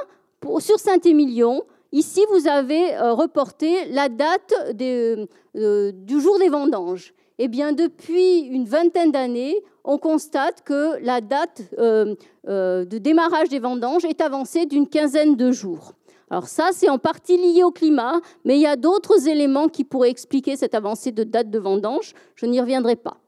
sur 0.59 0.79
Saint-Émilion, 0.79 1.63
ici, 1.93 2.25
vous 2.31 2.49
avez 2.49 2.97
euh, 2.97 3.13
reporté 3.13 3.85
la 3.87 4.09
date 4.09 4.53
euh, 4.81 5.93
du 5.93 6.21
jour 6.21 6.39
des 6.39 6.49
vendanges. 6.49 7.15
Eh 7.41 7.47
bien, 7.47 7.73
depuis 7.73 8.41
une 8.41 8.65
vingtaine 8.65 9.13
d'années, 9.13 9.63
on 9.85 9.97
constate 9.97 10.63
que 10.65 10.99
la 11.03 11.21
date 11.21 11.63
euh, 11.79 12.17
euh, 12.49 12.85
de 12.85 12.99
démarrage 12.99 13.49
des 13.49 13.61
vendanges 13.61 14.05
est 14.05 14.21
avancée 14.21 14.67
d'une 14.67 14.89
quinzaine 14.89 15.37
de 15.37 15.53
jours. 15.53 15.93
Alors 16.31 16.49
ça, 16.49 16.71
c'est 16.73 16.89
en 16.89 16.99
partie 16.99 17.37
lié 17.37 17.63
au 17.63 17.71
climat, 17.71 18.21
mais 18.45 18.57
il 18.57 18.61
y 18.61 18.67
a 18.67 18.77
d'autres 18.77 19.29
éléments 19.29 19.69
qui 19.69 19.85
pourraient 19.85 20.11
expliquer 20.11 20.57
cette 20.57 20.75
avancée 20.75 21.13
de 21.13 21.23
date 21.23 21.49
de 21.49 21.59
vendange. 21.59 22.13
Je 22.35 22.47
n'y 22.47 22.61
reviendrai 22.61 22.97
pas. 22.97 23.19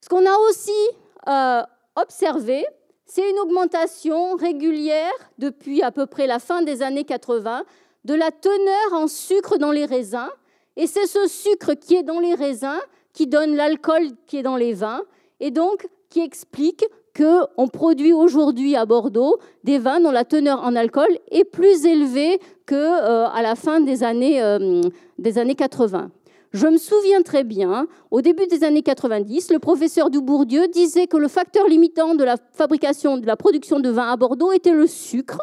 Ce 0.00 0.08
qu'on 0.08 0.24
a 0.24 0.38
aussi 0.48 0.70
euh, 1.28 1.62
observé, 1.96 2.64
c'est 3.04 3.28
une 3.28 3.38
augmentation 3.40 4.36
régulière 4.36 5.12
depuis 5.38 5.82
à 5.82 5.90
peu 5.90 6.06
près 6.06 6.26
la 6.26 6.38
fin 6.38 6.62
des 6.62 6.82
années 6.82 7.04
80 7.04 7.64
de 8.04 8.14
la 8.14 8.30
teneur 8.30 8.92
en 8.92 9.08
sucre 9.08 9.58
dans 9.58 9.72
les 9.72 9.84
raisins 9.84 10.30
et 10.76 10.86
c'est 10.86 11.06
ce 11.06 11.26
sucre 11.28 11.74
qui 11.74 11.94
est 11.94 12.02
dans 12.02 12.20
les 12.20 12.34
raisins 12.34 12.80
qui 13.12 13.26
donne 13.26 13.54
l'alcool 13.54 14.08
qui 14.26 14.38
est 14.38 14.42
dans 14.42 14.56
les 14.56 14.72
vins, 14.72 15.02
et 15.40 15.50
donc 15.50 15.86
qui 16.08 16.20
explique 16.20 16.84
qu'on 17.16 17.68
produit 17.68 18.12
aujourd'hui 18.12 18.74
à 18.74 18.86
Bordeaux 18.86 19.38
des 19.64 19.78
vins 19.78 20.00
dont 20.00 20.10
la 20.10 20.24
teneur 20.24 20.62
en 20.62 20.74
alcool 20.74 21.08
est 21.30 21.44
plus 21.44 21.84
élevée 21.84 22.40
qu'à 22.66 22.74
euh, 23.36 23.42
la 23.42 23.54
fin 23.54 23.80
des 23.80 24.02
années, 24.02 24.42
euh, 24.42 24.80
des 25.18 25.38
années 25.38 25.54
80. 25.54 26.10
Je 26.52 26.66
me 26.66 26.76
souviens 26.76 27.22
très 27.22 27.44
bien, 27.44 27.86
au 28.10 28.20
début 28.20 28.46
des 28.46 28.62
années 28.62 28.82
90, 28.82 29.52
le 29.52 29.58
professeur 29.58 30.10
Dubourdieu 30.10 30.68
disait 30.68 31.06
que 31.06 31.16
le 31.16 31.28
facteur 31.28 31.66
limitant 31.66 32.14
de 32.14 32.24
la 32.24 32.36
fabrication, 32.52 33.16
de 33.16 33.26
la 33.26 33.36
production 33.36 33.80
de 33.80 33.88
vin 33.88 34.08
à 34.08 34.16
Bordeaux 34.16 34.52
était 34.52 34.72
le 34.72 34.86
sucre. 34.86 35.38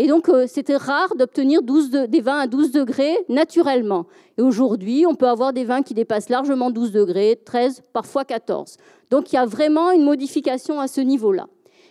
Et 0.00 0.06
donc, 0.06 0.30
euh, 0.30 0.46
c'était 0.46 0.78
rare 0.78 1.14
d'obtenir 1.14 1.60
des 1.62 2.20
vins 2.22 2.38
à 2.38 2.46
12 2.46 2.72
degrés 2.72 3.18
naturellement. 3.28 4.06
Et 4.38 4.40
aujourd'hui, 4.40 5.04
on 5.06 5.14
peut 5.14 5.28
avoir 5.28 5.52
des 5.52 5.64
vins 5.64 5.82
qui 5.82 5.92
dépassent 5.92 6.30
largement 6.30 6.70
12 6.70 6.90
degrés, 6.90 7.38
13, 7.44 7.82
parfois 7.92 8.24
14. 8.24 8.78
Donc, 9.10 9.30
il 9.30 9.34
y 9.34 9.38
a 9.38 9.44
vraiment 9.44 9.90
une 9.90 10.02
modification 10.02 10.80
à 10.80 10.88
ce 10.88 11.02
niveau-là. 11.02 11.48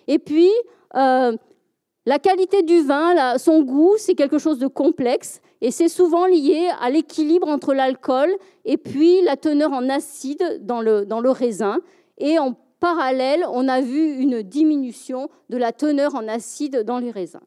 Et 0.07 0.17
puis, 0.17 0.49
euh, 0.95 1.37
la 2.07 2.17
qualité 2.17 2.63
du 2.63 2.81
vin, 2.81 3.37
son 3.37 3.61
goût, 3.61 3.93
c'est 3.99 4.15
quelque 4.15 4.39
chose 4.39 4.57
de 4.57 4.65
complexe. 4.65 5.39
Et 5.61 5.69
c'est 5.69 5.87
souvent 5.87 6.25
lié 6.25 6.67
à 6.81 6.89
l'équilibre 6.89 7.47
entre 7.47 7.75
l'alcool 7.75 8.31
et 8.65 8.77
puis 8.77 9.21
la 9.21 9.37
teneur 9.37 9.71
en 9.71 9.87
acide 9.87 10.61
dans 10.63 10.81
le, 10.81 11.05
dans 11.05 11.19
le 11.19 11.29
raisin. 11.29 11.77
Et 12.17 12.39
en 12.39 12.55
parallèle, 12.79 13.45
on 13.51 13.67
a 13.67 13.81
vu 13.81 14.15
une 14.17 14.41
diminution 14.41 15.29
de 15.49 15.57
la 15.57 15.71
teneur 15.71 16.15
en 16.15 16.27
acide 16.27 16.83
dans 16.83 16.97
les 16.97 17.11
raisins. 17.11 17.41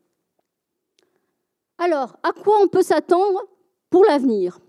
Alors, 1.85 2.17
à 2.23 2.31
quoi 2.31 2.59
on 2.63 2.69
peut 2.69 2.83
s'attendre 2.83 3.43
pour 3.91 4.05
l'avenir? 4.05 4.61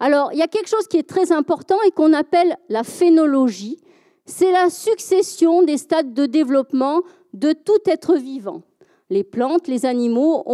Alors, 0.00 0.34
il 0.34 0.38
y 0.38 0.42
a 0.42 0.48
quelque 0.48 0.68
chose 0.68 0.86
qui 0.86 0.98
est 0.98 1.08
très 1.08 1.32
important 1.32 1.78
et 1.86 1.90
qu'on 1.92 2.12
appelle 2.12 2.58
la 2.68 2.84
phénologie. 2.84 3.80
c'est 4.26 4.52
la 4.52 4.68
succession 4.68 5.62
des 5.62 5.78
stades 5.78 6.12
de 6.12 6.26
développement 6.26 7.00
de 7.32 7.54
tout 7.54 7.80
être 7.86 8.16
vivant. 8.16 8.60
Les 9.08 9.24
plantes, 9.24 9.66
les 9.66 9.86
animaux 9.86 10.44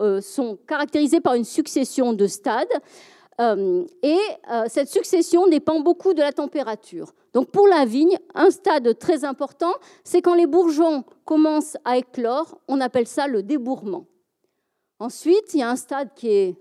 euh, 0.00 0.20
sont 0.20 0.58
caractérisés 0.68 1.20
par 1.20 1.34
une 1.34 1.44
succession 1.44 2.12
de 2.12 2.28
stades. 2.28 2.68
Euh, 3.40 3.84
et 4.04 4.20
euh, 4.52 4.66
cette 4.68 4.90
succession 4.90 5.48
dépend 5.48 5.80
beaucoup 5.80 6.14
de 6.14 6.20
la 6.20 6.30
température. 6.30 7.12
Donc 7.32 7.50
pour 7.50 7.66
la 7.66 7.84
vigne, 7.84 8.16
un 8.36 8.52
stade 8.52 8.96
très 8.96 9.24
important, 9.24 9.72
c'est 10.04 10.22
quand 10.22 10.36
les 10.36 10.46
bourgeons 10.46 11.02
commencent 11.24 11.76
à 11.84 11.98
éclore, 11.98 12.60
on 12.68 12.80
appelle 12.80 13.08
ça 13.08 13.26
le 13.26 13.42
débourrement. 13.42 14.06
Ensuite, 15.00 15.54
il 15.54 15.60
y 15.60 15.62
a 15.62 15.70
un 15.70 15.76
stade 15.76 16.10
qui 16.14 16.28
est 16.28 16.56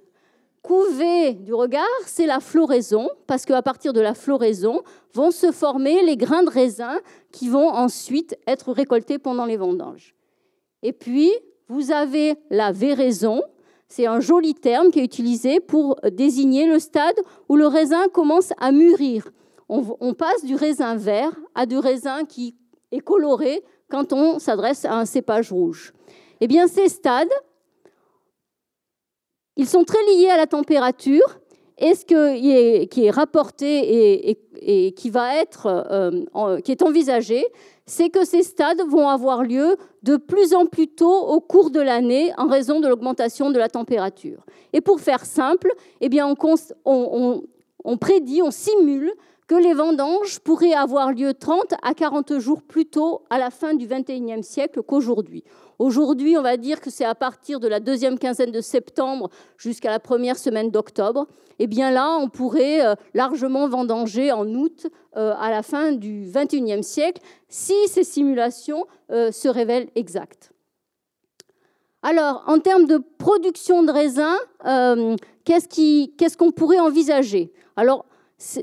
couvé 0.64 1.34
du 1.34 1.54
regard, 1.54 1.84
c'est 2.06 2.26
la 2.26 2.40
floraison, 2.40 3.10
parce 3.28 3.46
qu'à 3.46 3.62
partir 3.62 3.94
de 3.94 4.00
la 4.00 4.14
floraison 4.14 4.82
vont 5.14 5.30
se 5.30 5.52
former 5.52 6.02
les 6.04 6.18
grains 6.18 6.44
de 6.44 6.50
raisin 6.50 7.00
qui 7.32 7.50
vont 7.50 7.70
ensuite 7.70 8.38
être 8.48 8.72
récoltés 8.72 9.20
pendant 9.20 9.46
les 9.46 9.58
vendanges. 9.58 10.16
Et 10.82 10.94
puis, 10.94 11.32
vous 11.68 11.92
avez 11.92 12.36
la 12.50 12.72
véraison, 12.72 13.42
c'est 13.88 14.06
un 14.06 14.20
joli 14.20 14.56
terme 14.56 14.90
qui 14.90 15.00
est 15.00 15.04
utilisé 15.04 15.60
pour 15.60 16.00
désigner 16.12 16.66
le 16.66 16.80
stade 16.80 17.20
où 17.50 17.56
le 17.56 17.68
raisin 17.68 18.08
commence 18.08 18.54
à 18.60 18.72
mûrir. 18.72 19.30
On, 19.70 20.14
passe 20.14 20.46
du 20.46 20.56
raisin 20.56 20.96
vert 20.96 21.32
à 21.56 21.66
du 21.66 21.78
raisin 21.78 22.26
qui 22.26 22.56
est 22.92 23.00
coloré 23.00 23.64
quand 23.90 24.14
on 24.14 24.38
s'adresse 24.38 24.86
à 24.86 24.96
un 24.96 25.06
cépage 25.06 25.52
rouge. 25.52 25.94
Eh 26.42 26.48
bien, 26.48 26.68
ces 26.68 26.90
stades, 26.90 27.32
ils 29.58 29.68
sont 29.68 29.84
très 29.84 30.04
liés 30.14 30.30
à 30.30 30.38
la 30.38 30.48
température. 30.48 31.40
Et 31.80 31.96
ce 31.96 32.06
qui 32.06 33.06
est, 33.06 33.10
rapporté 33.10 34.30
et, 34.30 34.40
euh, 34.66 34.92
qui 36.62 36.72
est 36.72 36.82
envisagé, 36.84 37.46
c'est 37.86 38.10
que 38.10 38.26
ces 38.26 38.44
stades 38.44 38.82
vont 38.88 39.10
avoir 39.10 39.44
lieu 39.44 39.76
de 40.04 40.18
plus 40.18 40.54
en 40.54 40.66
plus 40.66 40.88
tôt 40.88 41.28
au 41.28 41.42
cours 41.42 41.72
de 41.72 41.82
l'année 41.82 42.32
en 42.38 42.48
raison 42.48 42.80
de 42.80 42.88
l'augmentation 42.88 43.50
de 43.50 43.58
la 43.58 43.70
température. 43.70 44.46
Et 44.72 44.82
pour 44.82 45.02
faire 45.02 45.26
simple, 45.26 45.74
eh 46.00 46.10
on 46.86 47.98
prédit, 48.00 48.42
on 48.42 48.52
simule 48.52 49.12
que 49.48 49.56
les 49.56 49.74
vendanges 49.74 50.40
pourraient 50.40 50.74
avoir 50.74 51.12
lieu 51.12 51.34
30 51.34 51.74
à 51.82 51.94
40 51.94 52.40
jours 52.40 52.62
plus 52.62 52.86
tôt 52.86 53.24
à 53.30 53.38
la 53.38 53.50
fin 53.50 53.74
du 53.74 53.88
XXIe 53.88 54.44
siècle 54.44 54.82
qu'aujourd'hui. 54.84 55.44
Aujourd'hui, 55.80 56.38
on 56.38 56.42
va 56.42 56.58
dire 56.58 56.82
que 56.82 56.90
c'est 56.90 57.06
à 57.06 57.16
partir 57.16 57.60
de 57.60 57.68
la 57.68 57.80
deuxième 57.80 58.20
quinzaine 58.20 58.52
de 58.52 58.62
septembre 58.62 59.30
jusqu'à 59.58 59.90
la 59.90 60.00
première 60.00 60.38
semaine 60.38 60.70
d'octobre. 60.70 61.28
Eh 61.60 61.68
bien 61.68 61.92
là, 61.92 62.18
on 62.20 62.30
pourrait 62.30 62.86
euh, 62.86 62.96
largement 63.14 63.68
vendanger 63.68 64.32
en 64.32 64.48
août 64.48 64.88
euh, 65.16 65.34
à 65.40 65.50
la 65.50 65.64
fin 65.64 65.92
du 65.92 66.32
XXIe 66.34 66.84
siècle 66.84 67.22
si 67.48 67.74
ces 67.88 68.04
simulations 68.04 68.86
euh, 69.12 69.32
se 69.32 69.48
révèlent 69.48 69.90
exactes. 69.96 70.52
Alors, 72.02 72.44
en 72.48 72.60
termes 72.60 72.86
de 72.86 73.02
production 73.18 73.82
de 73.84 73.92
raisins, 73.92 74.38
qu'est-ce 75.46 76.38
qu'on 76.38 76.52
pourrait 76.52 76.80
envisager? 76.80 77.54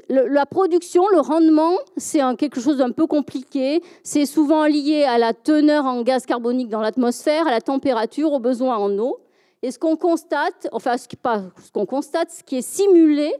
La 0.08 0.46
production, 0.46 1.08
le 1.08 1.20
rendement, 1.20 1.72
c'est 1.96 2.20
quelque 2.36 2.60
chose 2.60 2.78
d'un 2.78 2.90
peu 2.90 3.06
compliqué. 3.06 3.82
C'est 4.02 4.26
souvent 4.26 4.66
lié 4.66 5.04
à 5.04 5.18
la 5.18 5.32
teneur 5.32 5.86
en 5.86 6.02
gaz 6.02 6.26
carbonique 6.26 6.68
dans 6.68 6.80
l'atmosphère, 6.80 7.46
à 7.46 7.50
la 7.50 7.60
température, 7.60 8.32
aux 8.32 8.40
besoins 8.40 8.76
en 8.76 8.96
eau. 8.98 9.20
Et 9.62 9.70
ce 9.70 9.78
qu'on 9.78 9.96
constate, 9.96 10.68
enfin, 10.72 10.96
ce, 10.96 11.06
pas 11.16 11.42
ce 11.64 11.70
qu'on 11.70 11.86
constate, 11.86 12.30
ce 12.30 12.42
qui 12.42 12.56
est 12.56 12.62
simulé, 12.66 13.32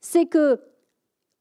c'est 0.00 0.26
que 0.26 0.60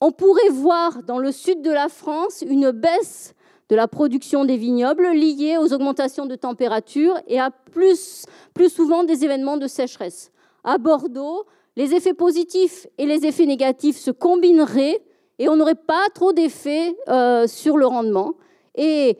on 0.02 0.12
pourrait 0.12 0.50
voir 0.50 1.04
dans 1.04 1.20
le 1.20 1.32
sud 1.32 1.62
de 1.62 1.72
la 1.72 1.90
France 1.90 2.44
une 2.48 2.72
baisse 2.72 3.34
de 3.70 3.76
la 3.76 3.88
production 3.88 4.46
des 4.46 4.58
vignobles 4.58 5.12
liée 5.12 5.58
aux 5.60 5.74
augmentations 5.74 6.26
de 6.26 6.36
température 6.36 7.16
et 7.28 7.40
à 7.40 7.52
plus, 7.52 8.26
plus 8.54 8.70
souvent 8.70 9.04
des 9.04 9.26
événements 9.26 9.58
de 9.58 9.68
sécheresse. 9.68 10.32
À 10.64 10.78
Bordeaux, 10.78 11.46
les 11.80 11.96
effets 11.96 12.14
positifs 12.14 12.88
et 12.98 13.06
les 13.06 13.26
effets 13.26 13.46
négatifs 13.46 13.96
se 13.96 14.12
combineraient 14.12 15.02
et 15.40 15.48
on 15.48 15.56
n'aurait 15.56 15.76
pas 15.76 16.10
trop 16.14 16.34
d'effets 16.34 16.94
euh, 17.08 17.48
sur 17.48 17.78
le 17.78 17.86
rendement. 17.86 18.34
Et 18.76 19.18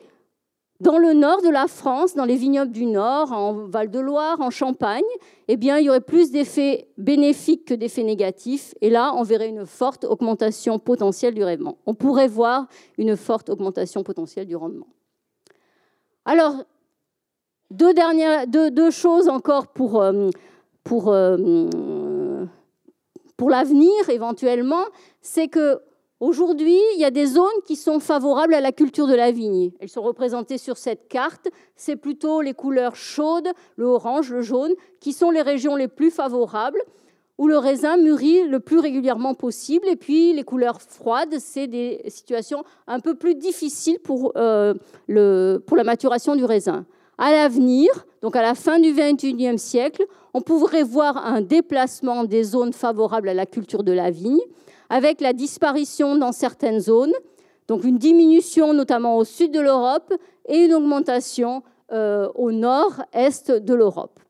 dans 0.78 0.98
le 0.98 1.14
nord 1.14 1.40
de 1.40 1.48
la 1.48 1.68
France, 1.68 2.14
dans 2.14 2.26
les 2.26 2.36
vignobles 2.36 2.70
du 2.70 2.84
Nord, 2.84 3.32
en 3.32 3.54
Val-de-Loire, 3.66 4.42
en 4.42 4.50
Champagne, 4.50 5.10
eh 5.48 5.56
bien, 5.56 5.78
il 5.78 5.86
y 5.86 5.88
aurait 5.88 6.02
plus 6.02 6.32
d'effets 6.32 6.88
bénéfiques 6.98 7.64
que 7.64 7.72
d'effets 7.72 8.02
négatifs. 8.02 8.74
Et 8.82 8.90
là, 8.90 9.14
on 9.16 9.22
verrait 9.22 9.48
une 9.48 9.64
forte 9.64 10.04
augmentation 10.04 10.78
potentielle 10.78 11.32
du 11.32 11.42
rendement. 11.42 11.78
On 11.86 11.94
pourrait 11.94 12.28
voir 12.28 12.66
une 12.98 13.16
forte 13.16 13.48
augmentation 13.48 14.02
potentielle 14.02 14.46
du 14.46 14.56
rendement. 14.56 14.88
Alors, 16.26 16.56
deux, 17.70 17.94
dernières, 17.94 18.46
deux, 18.46 18.90
choses 18.90 19.30
encore 19.30 19.68
pour, 19.68 20.02
euh, 20.02 20.28
pour 20.84 21.08
euh, 21.08 21.66
pour 23.40 23.48
l'avenir 23.48 24.10
éventuellement, 24.10 24.84
c'est 25.22 25.48
que 25.48 25.80
aujourd'hui, 26.20 26.78
il 26.94 27.00
y 27.00 27.06
a 27.06 27.10
des 27.10 27.24
zones 27.24 27.46
qui 27.64 27.74
sont 27.74 27.98
favorables 27.98 28.52
à 28.52 28.60
la 28.60 28.70
culture 28.70 29.06
de 29.06 29.14
la 29.14 29.32
vigne. 29.32 29.70
Elles 29.80 29.88
sont 29.88 30.02
représentées 30.02 30.58
sur 30.58 30.76
cette 30.76 31.08
carte. 31.08 31.48
C'est 31.74 31.96
plutôt 31.96 32.42
les 32.42 32.52
couleurs 32.52 32.96
chaudes, 32.96 33.48
le 33.76 33.86
orange, 33.86 34.30
le 34.30 34.42
jaune, 34.42 34.74
qui 35.00 35.14
sont 35.14 35.30
les 35.30 35.40
régions 35.40 35.74
les 35.74 35.88
plus 35.88 36.10
favorables 36.10 36.82
où 37.38 37.48
le 37.48 37.56
raisin 37.56 37.96
mûrit 37.96 38.46
le 38.46 38.60
plus 38.60 38.78
régulièrement 38.78 39.32
possible. 39.32 39.88
Et 39.88 39.96
puis 39.96 40.34
les 40.34 40.44
couleurs 40.44 40.82
froides, 40.82 41.38
c'est 41.38 41.66
des 41.66 42.02
situations 42.08 42.62
un 42.86 43.00
peu 43.00 43.14
plus 43.14 43.36
difficiles 43.36 44.00
pour, 44.00 44.34
euh, 44.36 44.74
le, 45.08 45.62
pour 45.66 45.78
la 45.78 45.84
maturation 45.84 46.36
du 46.36 46.44
raisin. 46.44 46.84
À 47.16 47.32
l'avenir, 47.32 47.88
donc 48.22 48.36
à 48.36 48.42
la 48.42 48.54
fin 48.54 48.78
du 48.78 48.92
XXIe 48.92 49.58
siècle, 49.58 50.04
on 50.34 50.42
pourrait 50.42 50.82
voir 50.82 51.16
un 51.26 51.40
déplacement 51.40 52.24
des 52.24 52.44
zones 52.44 52.72
favorables 52.72 53.28
à 53.28 53.34
la 53.34 53.46
culture 53.46 53.82
de 53.82 53.92
la 53.92 54.10
vigne, 54.10 54.40
avec 54.88 55.20
la 55.20 55.32
disparition 55.32 56.16
dans 56.16 56.32
certaines 56.32 56.80
zones, 56.80 57.12
donc 57.68 57.84
une 57.84 57.98
diminution 57.98 58.74
notamment 58.74 59.16
au 59.16 59.24
sud 59.24 59.52
de 59.52 59.60
l'Europe 59.60 60.12
et 60.46 60.64
une 60.64 60.74
augmentation 60.74 61.62
euh, 61.92 62.28
au 62.34 62.52
nord-est 62.52 63.52
de 63.52 63.74
l'Europe. 63.74 64.20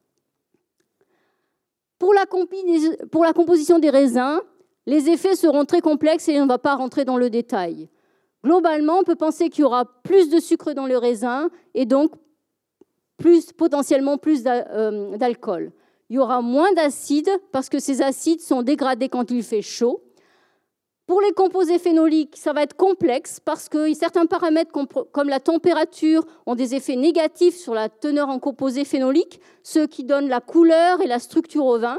Pour 1.98 2.14
pour 3.11 3.24
la 3.24 3.33
composition 3.33 3.79
des 3.79 3.90
raisins, 3.90 4.40
les 4.87 5.09
effets 5.11 5.37
seront 5.37 5.64
très 5.64 5.81
complexes 5.81 6.29
et 6.29 6.40
on 6.40 6.44
ne 6.44 6.48
va 6.48 6.59
pas 6.59 6.74
rentrer 6.74 7.05
dans 7.05 7.18
le 7.18 7.29
détail. 7.29 7.88
Globalement, 8.42 8.98
on 9.00 9.03
peut 9.03 9.16
penser 9.16 9.50
qu'il 9.50 9.62
y 9.62 9.64
aura 9.64 9.85
plus 10.03 10.31
de 10.31 10.40
sucre 10.40 10.72
dans 10.72 10.87
le 10.87 10.96
raisin 10.96 11.50
et 11.74 11.85
donc 11.85 12.12
plus, 13.20 13.52
potentiellement 13.52 14.18
plus 14.18 14.42
euh, 14.46 15.16
d'alcool 15.16 15.70
il 16.11 16.16
y 16.16 16.18
aura 16.18 16.42
moins 16.42 16.72
d'acides 16.72 17.30
parce 17.52 17.68
que 17.68 17.78
ces 17.78 18.02
acides 18.02 18.40
sont 18.40 18.62
dégradés 18.62 19.09
quand 19.09 19.30
il 19.30 19.44
fait 19.44 19.62
chaud. 19.62 20.02
Pour 21.06 21.20
les 21.20 21.33
composés 21.33 21.78
phénoliques, 21.78 22.37
ça 22.37 22.52
va 22.52 22.62
être 22.62 22.76
complexe 22.76 23.40
parce 23.40 23.68
que 23.68 23.92
certains 23.94 24.26
paramètres 24.26 24.72
comme 25.12 25.28
la 25.28 25.40
température 25.40 26.24
ont 26.46 26.56
des 26.56 26.74
effets 26.74 26.96
négatifs 26.96 27.56
sur 27.56 27.74
la 27.74 27.88
teneur 27.88 28.28
en 28.28 28.40
composés 28.40 28.85
phénoliques, 28.85 29.40
ceux 29.62 29.87
qui 29.87 30.04
donnent 30.04 30.28
la 30.28 30.40
couleur 30.40 31.00
et 31.00 31.06
la 31.06 31.20
structure 31.20 31.64
au 31.64 31.78
vin. 31.78 31.98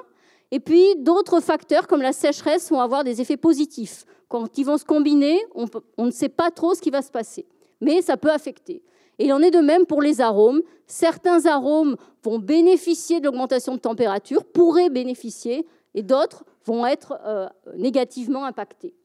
Et 0.51 0.60
puis 0.60 0.95
d'autres 0.97 1.39
facteurs 1.39 1.88
comme 1.88 2.01
la 2.01 2.13
sécheresse 2.13 2.69
vont 2.69 2.81
avoir 2.81 3.05
des 3.05 3.21
effets 3.21 3.38
positifs. 3.38 4.05
Quand 4.27 4.57
ils 4.57 4.65
vont 4.65 4.77
se 4.77 4.86
combiner, 4.86 5.41
on, 5.55 5.65
on 5.97 6.05
ne 6.05 6.12
sait 6.12 6.29
pas 6.29 6.51
trop 6.51 6.73
ce 6.73 6.81
qui 6.81 6.89
va 6.89 7.01
se 7.01 7.12
passer, 7.12 7.45
mais 7.79 8.01
ça 8.01 8.17
peut 8.17 8.31
affecter. 8.31 8.81
Et 9.21 9.25
il 9.25 9.34
en 9.34 9.43
est 9.43 9.51
de 9.51 9.60
même 9.60 9.86
pour 9.86 10.01
les 10.01 10.19
arômes. 10.19 10.63
Certains 10.88 11.45
arômes 11.45 11.95
vont 12.23 12.39
bénéficier 12.39 13.19
de 13.19 13.25
l'augmentation 13.25 13.75
de 13.75 13.79
température, 13.79 14.43
pourraient 14.43 14.89
bénéficier, 14.89 15.67
et 15.93 16.01
d'autres 16.01 16.43
vont 16.65 16.88
être 16.88 17.19
euh, 17.23 17.47
négativement 17.77 18.45
impactés. 18.45 18.95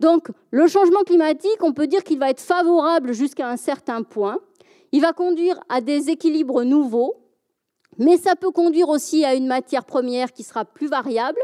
Donc 0.00 0.28
le 0.52 0.66
changement 0.68 1.02
climatique, 1.02 1.58
on 1.60 1.74
peut 1.74 1.86
dire 1.86 2.02
qu'il 2.02 2.18
va 2.18 2.30
être 2.30 2.40
favorable 2.40 3.12
jusqu'à 3.12 3.46
un 3.46 3.58
certain 3.58 4.02
point. 4.04 4.38
Il 4.90 5.02
va 5.02 5.12
conduire 5.12 5.60
à 5.68 5.82
des 5.82 6.08
équilibres 6.08 6.62
nouveaux, 6.62 7.16
mais 7.98 8.16
ça 8.16 8.36
peut 8.36 8.52
conduire 8.52 8.88
aussi 8.88 9.22
à 9.26 9.34
une 9.34 9.46
matière 9.46 9.84
première 9.84 10.32
qui 10.32 10.44
sera 10.44 10.64
plus 10.64 10.88
variable 10.88 11.40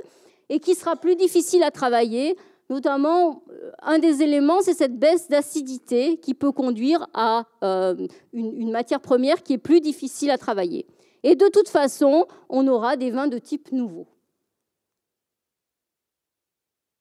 et 0.49 0.61
qui 0.61 0.75
sera 0.75 0.97
plus 0.97 1.15
difficile 1.15 1.63
à 1.63 1.71
travailler 1.71 2.39
Notamment, 2.71 3.43
euh, 3.51 3.73
un 3.83 3.99
des 3.99 4.23
éléments, 4.23 4.63
c'est 4.63 4.75
cette 4.75 4.99
baisse 4.99 5.29
d'acidité 5.29 6.19
qui 6.19 6.35
peut 6.35 6.53
conduire 6.53 7.07
à 7.13 7.45
euh, 7.63 8.07
une, 8.33 8.71
matière 8.71 9.01
première 9.01 9.43
qui 9.43 9.55
est 9.55 9.59
plus 9.59 9.81
difficile 9.81 10.31
à 10.31 10.39
travailler. 10.39 10.87
Et 11.23 11.37
de 11.37 11.49
toute 11.49 11.69
façon, 11.69 12.27
on 12.49 12.67
aura 12.67 12.97
des 12.97 13.11
vins 13.11 13.29
de 13.29 13.39
type 13.39 13.71
nouveau. 13.73 14.07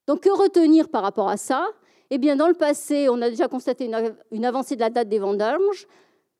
Donc 0.08 0.22
que 0.22 0.30
retenir 0.30 0.90
par 0.90 1.02
rapport 1.02 1.30
à 1.30 1.38
ça? 1.38 1.66
Eh 2.10 2.18
bien, 2.18 2.36
dans 2.36 2.50
le 2.50 2.54
passé, 2.54 3.08
on 3.10 3.22
a 3.22 3.30
déjà 3.30 3.48
constaté 3.48 3.90
une 4.32 4.46
avancée 4.46 4.76
de 4.76 4.82
la 4.82 4.90
date 4.90 5.08
des 5.08 5.20
vendanges, 5.20 5.88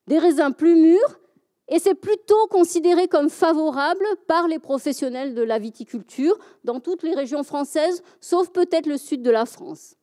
des 0.08 0.20
raisins 0.20 0.54
plus 0.54 0.76
mûrs 0.76 1.20
et 1.70 1.80
c'est 1.80 1.96
plutôt 1.96 2.48
considéré 2.50 3.08
comme 3.08 3.30
favorable 3.30 4.06
par 4.28 4.48
les 4.48 4.60
professionnels 4.60 5.34
de 5.34 5.42
la 5.42 5.60
viticulture 5.60 6.38
dans 6.64 6.80
toutes 6.80 7.04
les 7.04 7.16
régions 7.16 7.44
françaises, 7.44 8.04
sauf 8.20 8.50
peut-être 8.50 8.86
le 8.86 8.98
sud 8.98 9.22
de 9.22 9.32
la 9.32 9.46
France. 9.46 9.96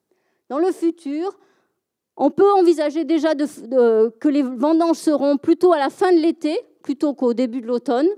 Dans 0.48 0.58
le 0.58 0.72
futur, 0.72 1.38
On 2.22 2.30
peut 2.30 2.52
envisager 2.52 3.04
déjà 3.04 3.34
que 3.34 4.28
les 4.28 4.42
vendanges 4.42 4.98
seront 4.98 5.38
plutôt 5.38 5.72
à 5.72 5.78
la 5.78 5.88
fin 5.88 6.12
de 6.12 6.18
l'été 6.18 6.54
plutôt 6.82 7.14
qu'au 7.14 7.32
début 7.32 7.62
de 7.62 7.66
l'automne. 7.66 8.08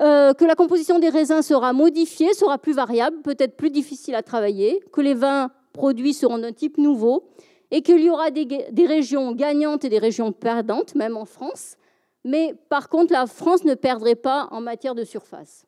Euh, 0.00 0.32
que 0.34 0.44
la 0.44 0.54
composition 0.54 0.98
des 0.98 1.08
raisins 1.08 1.42
sera 1.42 1.72
modifiée, 1.72 2.32
sera 2.34 2.58
plus 2.58 2.74
variable, 2.74 3.22
peut-être 3.22 3.56
plus 3.56 3.70
difficile 3.70 4.14
à 4.14 4.22
travailler, 4.22 4.80
que 4.92 5.00
les 5.00 5.14
vins 5.14 5.50
produits 5.72 6.14
seront 6.14 6.38
d'un 6.38 6.52
type 6.52 6.78
nouveau 6.78 7.30
et 7.72 7.82
qu'il 7.82 8.00
y 8.00 8.10
aura 8.10 8.30
des, 8.30 8.44
des, 8.44 8.86
régions 8.86 9.32
gagnantes 9.32 9.84
et 9.84 9.88
des 9.88 9.98
régions 9.98 10.30
perdantes, 10.30 10.94
même 10.94 11.16
en 11.16 11.24
France. 11.24 11.76
Mais 12.24 12.54
par 12.68 12.88
contre, 12.88 13.12
la 13.12 13.26
France 13.26 13.64
ne 13.64 13.74
perdrait 13.74 14.16
pas 14.16 14.48
en 14.50 14.60
matière 14.60 14.94
de 14.94 15.04
surface. 15.04 15.66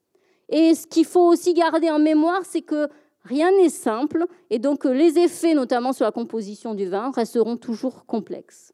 Et 0.49 0.75
ce 0.75 0.87
qu'il 0.87 1.05
faut 1.05 1.27
aussi 1.29 1.55
garder 1.55 1.91
en 1.91 1.99
mémoire, 1.99 2.45
c'est 2.45 2.63
que 2.63 2.89
rien 3.23 3.51
n'est 3.53 3.69
simple 3.69 4.27
et 4.51 4.59
donc 4.59 4.85
les 4.85 5.19
effets, 5.19 5.55
notamment 5.55 5.93
sur 5.93 6.05
la 6.05 6.13
composition 6.13 6.75
du 6.75 6.87
vin, 6.87 7.11
resteront 7.13 7.57
toujours 7.57 8.05
complexes. 8.05 8.73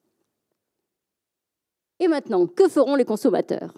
Et 2.00 2.08
maintenant, 2.08 2.46
que 2.46 2.68
feront 2.68 2.94
les 2.94 3.04
consommateurs? 3.04 3.74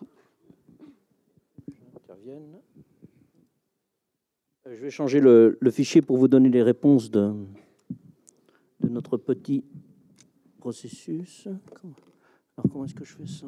Euh, 4.69 4.75
je 4.77 4.83
vais 4.83 4.91
changer 4.91 5.21
le, 5.21 5.57
fichier 5.71 6.03
pour 6.03 6.19
vous 6.19 6.29
donner 6.29 6.51
les 6.51 6.63
réponses 6.63 7.11
de, 7.11 7.33
de 8.81 8.89
notre 8.89 9.17
petit 9.17 9.65
processus. 10.59 11.49
Alors, 12.59 12.73
comment 12.73 12.85
est-ce 12.87 12.95
que 12.95 13.05
je 13.05 13.15
fais 13.15 13.27
ça? 13.27 13.47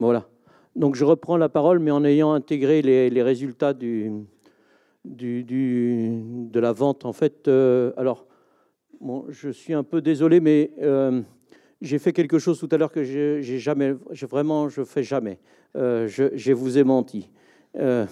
Voilà. 0.00 0.26
Donc, 0.74 0.94
je 0.94 1.04
reprends 1.04 1.36
la 1.36 1.50
parole, 1.50 1.80
mais 1.80 1.90
en 1.90 2.02
ayant 2.02 2.32
intégré 2.32 2.80
les, 2.80 3.22
résultats 3.22 3.74
du, 3.74 4.10
de 5.04 6.60
la 6.60 6.72
vente. 6.72 7.04
En 7.04 7.12
fait, 7.12 7.46
euh, 7.46 7.92
alors, 7.98 8.26
bon, 9.02 9.26
je 9.28 9.50
suis 9.50 9.74
un 9.74 9.82
peu 9.82 10.00
désolé, 10.00 10.40
mais 10.40 10.72
euh, 10.80 11.20
j'ai 11.82 11.98
fait 11.98 12.14
quelque 12.14 12.38
chose 12.38 12.58
tout 12.58 12.68
à 12.72 12.78
l'heure 12.78 12.90
que 12.90 13.04
j'ai 13.04 13.58
jamais, 13.58 13.92
vraiment, 14.22 14.70
je 14.70 14.82
fais 14.82 15.02
jamais. 15.02 15.38
Euh, 15.76 16.08
je, 16.08 16.52
vous 16.52 16.78
ai 16.78 16.84
menti. 16.84 17.28
Euh, 17.76 18.06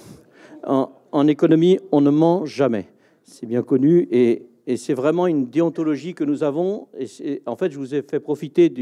en, 0.64 1.26
économie, 1.26 1.78
on 1.92 2.02
ne 2.02 2.10
ment 2.10 2.44
jamais. 2.44 2.88
C'est 3.24 3.46
bien 3.46 3.62
connu 3.62 4.06
et, 4.10 4.51
c'est 4.76 4.94
vraiment 4.94 5.26
une 5.26 5.46
déontologie 5.46 6.14
que 6.14 6.24
nous 6.24 6.42
avons. 6.42 6.88
Et 6.98 7.42
en 7.46 7.56
fait, 7.56 7.70
je 7.70 7.78
vous 7.78 7.94
ai 7.94 8.02
fait 8.02 8.20
profiter 8.20 8.72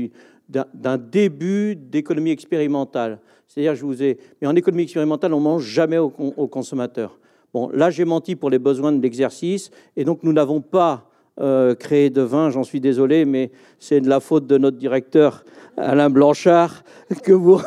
d'un 0.48 0.98
début 0.98 1.76
d'économie 1.76 2.30
expérimentale. 2.30 3.20
C'est-à-dire, 3.46 3.74
je 3.74 3.84
vous 3.84 4.02
ai. 4.02 4.18
Mais 4.40 4.46
en 4.46 4.54
économie 4.54 4.84
expérimentale, 4.84 5.34
on 5.34 5.40
mange 5.40 5.64
jamais 5.64 5.98
aux 5.98 6.12
au 6.16 6.46
consommateurs. 6.48 7.18
Bon, 7.52 7.68
là, 7.70 7.90
j'ai 7.90 8.04
menti 8.04 8.36
pour 8.36 8.48
les 8.48 8.60
besoins 8.60 8.92
de 8.92 9.02
l'exercice, 9.02 9.70
et 9.96 10.04
donc 10.04 10.22
nous 10.22 10.32
n'avons 10.32 10.60
pas 10.60 11.09
euh, 11.40 11.74
créé 11.74 12.10
de 12.10 12.22
vin, 12.22 12.50
j'en 12.50 12.64
suis 12.64 12.80
désolé, 12.80 13.24
mais 13.24 13.50
c'est 13.78 14.00
de 14.00 14.08
la 14.08 14.20
faute 14.20 14.46
de 14.46 14.58
notre 14.58 14.76
directeur 14.76 15.44
Alain 15.76 16.10
Blanchard 16.10 16.84
que 17.22 17.32
vous, 17.32 17.60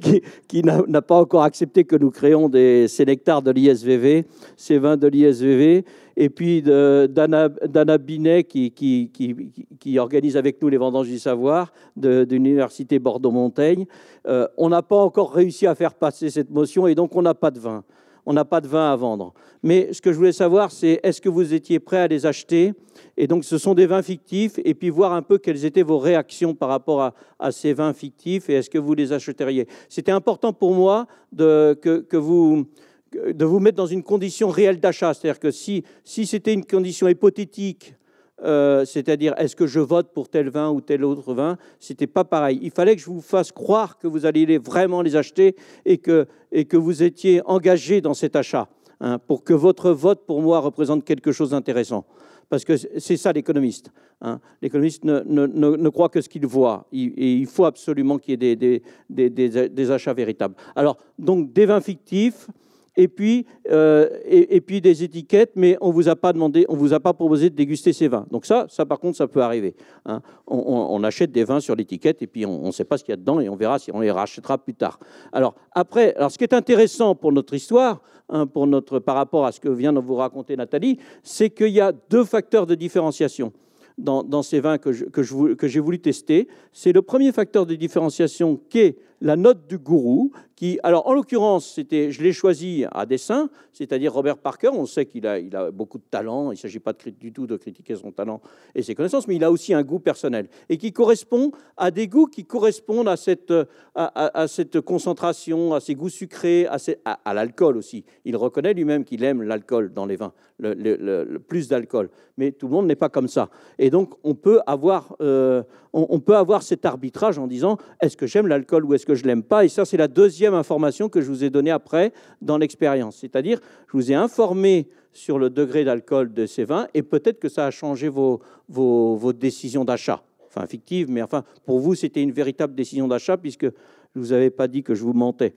qui, 0.48 0.62
n'a 0.62 1.02
pas 1.02 1.16
encore 1.16 1.44
accepté 1.44 1.84
que 1.84 1.96
nous 1.96 2.10
créions 2.10 2.48
des, 2.48 2.88
ces 2.88 3.04
nectars 3.04 3.42
de 3.42 3.50
l'ISVV, 3.50 4.24
ces 4.56 4.78
vins 4.78 4.96
de 4.96 5.06
l'ISVV, 5.06 5.84
et 6.16 6.28
puis 6.28 6.62
d'Anna 6.62 7.98
Binet 7.98 8.44
qui, 8.44 9.98
organise 9.98 10.36
avec 10.36 10.60
nous 10.60 10.68
les 10.68 10.76
vendanges 10.76 11.08
du 11.08 11.18
savoir 11.18 11.72
de, 11.96 12.26
l'Université 12.28 12.98
Bordeaux-Montaigne. 12.98 13.86
Euh, 14.26 14.46
on 14.56 14.68
n'a 14.68 14.82
pas 14.82 14.96
encore 14.96 15.32
réussi 15.32 15.66
à 15.66 15.74
faire 15.74 15.94
passer 15.94 16.30
cette 16.30 16.50
motion 16.50 16.86
et 16.86 16.94
donc 16.94 17.14
on 17.16 17.22
n'a 17.22 17.34
pas 17.34 17.50
de 17.50 17.58
vin. 17.58 17.84
On 18.24 18.32
n'a 18.32 18.44
pas 18.44 18.60
de 18.60 18.68
vin 18.68 18.92
à 18.92 18.96
vendre. 18.96 19.34
Mais 19.62 19.92
ce 19.92 20.00
que 20.00 20.12
je 20.12 20.16
voulais 20.16 20.32
savoir, 20.32 20.70
c'est 20.70 21.00
est-ce 21.02 21.20
que 21.20 21.28
vous 21.28 21.54
étiez 21.54 21.80
prêt 21.80 21.98
à 21.98 22.06
les 22.06 22.24
acheter? 22.26 22.72
Et 23.16 23.26
donc, 23.26 23.44
ce 23.44 23.58
sont 23.58 23.74
des 23.74 23.86
vins 23.86 24.02
fictifs, 24.02 24.58
et 24.64 24.74
puis 24.74 24.90
voir 24.90 25.12
un 25.12 25.22
peu 25.22 25.38
quelles 25.38 25.64
étaient 25.64 25.82
vos 25.82 25.98
réactions 25.98 26.54
par 26.54 26.68
rapport 26.68 27.12
à, 27.38 27.52
ces 27.52 27.72
vins 27.72 27.92
fictifs, 27.92 28.48
et 28.48 28.54
est-ce 28.54 28.70
que 28.70 28.78
vous 28.78 28.94
les 28.94 29.12
achèteriez 29.12 29.66
C'était 29.88 30.12
important 30.12 30.52
pour 30.52 30.74
moi 30.74 31.06
de, 31.32 31.78
que, 31.80 32.16
vous 32.16 32.66
de 33.12 33.44
vous 33.44 33.58
mettre 33.58 33.76
dans 33.76 33.86
une 33.86 34.02
condition 34.02 34.48
réelle 34.48 34.78
d'achat. 34.78 35.14
C'est-à-dire 35.14 35.40
que 35.40 35.50
si, 35.50 35.84
si 36.04 36.26
c'était 36.26 36.54
une 36.54 36.64
condition 36.64 37.08
hypothétique, 37.08 37.94
euh, 38.44 38.84
c'est-à-dire 38.84 39.34
est-ce 39.38 39.56
que 39.56 39.66
je 39.66 39.80
vote 39.80 40.12
pour 40.12 40.28
tel 40.28 40.48
vin 40.48 40.70
ou 40.70 40.80
tel 40.80 41.04
autre 41.04 41.34
vin, 41.34 41.56
c'était 41.78 42.06
pas 42.06 42.24
pareil. 42.24 42.58
Il 42.62 42.70
fallait 42.70 42.96
que 42.96 43.02
je 43.02 43.06
vous 43.06 43.20
fasse 43.20 43.52
croire 43.52 43.98
que 43.98 44.06
vous 44.06 44.26
alliez 44.26 44.58
vraiment 44.58 45.02
les 45.02 45.16
acheter 45.16 45.56
et 45.84 45.98
que, 45.98 46.26
et 46.50 46.64
que 46.64 46.76
vous 46.76 47.02
étiez 47.02 47.40
engagé 47.46 48.00
dans 48.00 48.14
cet 48.14 48.36
achat. 48.36 48.68
Hein, 49.04 49.18
pour 49.18 49.42
que 49.42 49.52
votre 49.52 49.90
vote, 49.90 50.26
pour 50.26 50.42
moi, 50.42 50.60
représente 50.60 51.04
quelque 51.04 51.32
chose 51.32 51.50
d'intéressant. 51.50 52.04
Parce 52.48 52.64
que 52.64 52.76
c'est 52.76 53.16
ça 53.16 53.32
l'économiste. 53.32 53.90
Hein. 54.20 54.38
L'économiste 54.60 55.04
ne, 55.04 55.20
ne, 55.20 55.46
ne, 55.46 55.88
croit 55.88 56.08
que 56.08 56.20
ce 56.20 56.28
qu'il 56.28 56.46
voit. 56.46 56.86
Il, 56.92 57.12
et 57.16 57.34
il 57.34 57.46
faut 57.46 57.64
absolument 57.64 58.18
qu'il 58.18 58.30
y 58.30 58.34
ait 58.34 58.56
des, 58.56 58.82
des, 59.10 59.30
des, 59.30 59.68
des, 59.68 59.90
achats 59.90 60.12
véritables. 60.12 60.54
Alors, 60.76 60.98
donc, 61.18 61.52
des 61.52 61.66
vins 61.66 61.80
fictifs, 61.80 62.48
et 62.96 63.08
puis, 63.08 63.46
euh, 63.70 64.08
et, 64.24 64.60
puis 64.60 64.80
des 64.80 65.02
étiquettes, 65.02 65.52
mais 65.54 65.78
on 65.80 65.90
vous 65.90 66.08
a 66.08 66.16
pas 66.16 66.32
demandé, 66.32 66.66
on 66.68 66.76
vous 66.76 66.92
a 66.92 67.00
pas 67.00 67.14
proposé 67.14 67.48
de 67.48 67.54
déguster 67.54 67.92
ces 67.92 68.08
vins. 68.08 68.26
Donc 68.30 68.44
ça, 68.44 68.66
ça 68.68 68.84
par 68.84 69.00
contre, 69.00 69.16
ça 69.16 69.26
peut 69.26 69.42
arriver. 69.42 69.74
Hein. 70.04 70.20
On, 70.46 71.02
achète 71.02 71.32
des 71.32 71.44
vins 71.44 71.60
sur 71.60 71.74
l'étiquette 71.74 72.22
et 72.22 72.26
puis 72.26 72.44
on 72.44 72.66
ne 72.66 72.70
sait 72.70 72.84
pas 72.84 72.98
ce 72.98 73.04
qu'il 73.04 73.12
y 73.12 73.14
a 73.14 73.16
dedans 73.16 73.40
et 73.40 73.48
on 73.48 73.56
verra 73.56 73.78
si 73.78 73.90
on 73.92 74.00
les 74.00 74.10
rachètera 74.10 74.58
plus 74.58 74.74
tard. 74.74 75.00
Alors 75.32 75.54
après, 75.72 76.14
alors 76.14 76.30
ce 76.30 76.38
qui 76.38 76.44
est 76.44 76.54
intéressant 76.54 77.14
pour 77.14 77.32
notre 77.32 77.54
histoire, 77.54 78.02
hein, 78.28 78.46
pour 78.46 78.66
notre 78.66 78.98
par 78.98 79.16
rapport 79.16 79.46
à 79.46 79.52
ce 79.52 79.60
que 79.60 79.70
vient 79.70 79.92
de 79.92 80.00
vous 80.00 80.14
raconter 80.14 80.56
Nathalie, 80.56 80.98
c'est 81.22 81.50
qu'il 81.50 81.68
y 81.68 81.80
a 81.80 81.92
deux 82.10 82.24
facteurs 82.24 82.66
de 82.66 82.74
différenciation. 82.74 83.52
Dans, 83.98 84.42
ces 84.42 84.58
vins 84.58 84.78
que, 84.78 84.90
je, 84.90 85.04
que, 85.04 85.52
que 85.52 85.68
j'ai 85.68 85.78
voulu 85.78 86.00
tester. 86.00 86.48
C'est 86.72 86.92
le 86.92 87.02
premier 87.02 87.30
facteur 87.30 87.66
de 87.66 87.74
différenciation 87.74 88.58
qui 88.70 88.78
est 88.78 88.96
la 89.22 89.36
note 89.36 89.68
du 89.68 89.78
gourou, 89.78 90.32
qui, 90.56 90.78
alors 90.82 91.06
en 91.06 91.14
l'occurrence, 91.14 91.72
c'était, 91.74 92.10
je 92.10 92.22
l'ai 92.22 92.32
choisi 92.32 92.84
à 92.90 93.06
dessein, 93.06 93.50
c'est-à-dire 93.72 94.12
Robert 94.12 94.36
Parker. 94.36 94.70
On 94.72 94.84
sait 94.84 95.06
qu'il 95.06 95.26
a, 95.26 95.70
beaucoup 95.70 95.98
de 95.98 96.04
talent. 96.10 96.50
Il 96.50 96.54
ne 96.54 96.58
s'agit 96.58 96.80
pas 96.80 96.92
de, 96.92 97.10
du 97.10 97.32
tout 97.32 97.46
de 97.46 97.56
critiquer 97.56 97.94
son 97.94 98.10
talent 98.10 98.40
et 98.74 98.82
ses 98.82 98.94
connaissances, 98.94 99.28
mais 99.28 99.36
il 99.36 99.44
a 99.44 99.50
aussi 99.50 99.74
un 99.74 99.82
goût 99.82 100.00
personnel 100.00 100.48
et 100.68 100.76
qui 100.76 100.92
correspond 100.92 101.52
à 101.76 101.90
des 101.90 102.08
goûts 102.08 102.26
qui 102.26 102.44
correspondent 102.44 103.08
à 103.08 103.16
cette, 103.16 104.80
concentration, 104.80 105.74
à 105.74 105.80
ces 105.80 105.94
goûts 105.94 106.08
sucrés, 106.08 106.66
à, 106.66 106.78
à, 107.24 107.34
l'alcool 107.34 107.76
aussi. 107.76 108.04
Il 108.24 108.36
reconnaît 108.36 108.74
lui-même 108.74 109.04
qu'il 109.04 109.22
aime 109.22 109.42
l'alcool 109.42 109.92
dans 109.92 110.06
les 110.06 110.16
vins, 110.16 110.32
le, 110.58 111.38
plus 111.38 111.68
d'alcool. 111.68 112.10
Mais 112.36 112.50
tout 112.50 112.66
le 112.66 112.72
monde 112.72 112.86
n'est 112.86 112.96
pas 112.96 113.08
comme 113.08 113.28
ça. 113.28 113.50
Et 113.78 113.90
donc, 113.90 114.14
on 114.24 114.34
peut 114.34 114.60
avoir, 114.66 115.16
euh, 115.20 115.62
on, 115.92 116.20
peut 116.20 116.36
avoir 116.36 116.62
cet 116.62 116.84
arbitrage 116.86 117.38
en 117.38 117.46
disant 117.46 117.76
est-ce 118.00 118.16
que 118.16 118.26
j'aime 118.26 118.46
l'alcool 118.46 118.84
ou 118.84 118.94
est-ce 118.94 119.04
que 119.04 119.14
je 119.14 119.24
l'aime 119.24 119.42
pas? 119.42 119.64
Et 119.64 119.68
ça, 119.68 119.84
c'est 119.84 119.96
la 119.96 120.08
deuxième 120.08 120.54
information 120.54 121.08
que 121.08 121.20
je 121.20 121.28
vous 121.28 121.44
ai 121.44 121.50
donnée 121.50 121.70
après 121.70 122.12
dans 122.40 122.56
l'expérience. 122.56 123.16
C'est-à-dire, 123.16 123.60
je 123.88 123.92
vous 123.92 124.10
ai 124.10 124.14
informé 124.14 124.88
sur 125.12 125.38
le 125.38 125.50
degré 125.50 125.84
d'alcool 125.84 126.32
de 126.32 126.46
ces 126.46 126.64
vins 126.64 126.88
et 126.94 127.02
peut-être 127.02 127.38
que 127.38 127.48
ça 127.48 127.66
a 127.66 127.70
changé 127.70 128.08
vos, 128.08 128.40
vos, 128.68 129.32
décisions 129.32 129.84
d'achat. 129.84 130.22
Enfin, 130.46 130.66
fictives, 130.66 131.10
mais 131.10 131.22
enfin, 131.22 131.44
pour 131.66 131.78
vous, 131.78 131.94
c'était 131.94 132.22
une 132.22 132.32
véritable 132.32 132.74
décision 132.74 133.08
d'achat 133.08 133.36
puisque 133.36 133.64
je 133.64 133.70
ne 134.18 134.20
vous 134.20 134.32
avais 134.32 134.50
pas 134.50 134.68
dit 134.68 134.82
que 134.82 134.94
je 134.94 135.02
vous 135.02 135.14
mentais. 135.14 135.54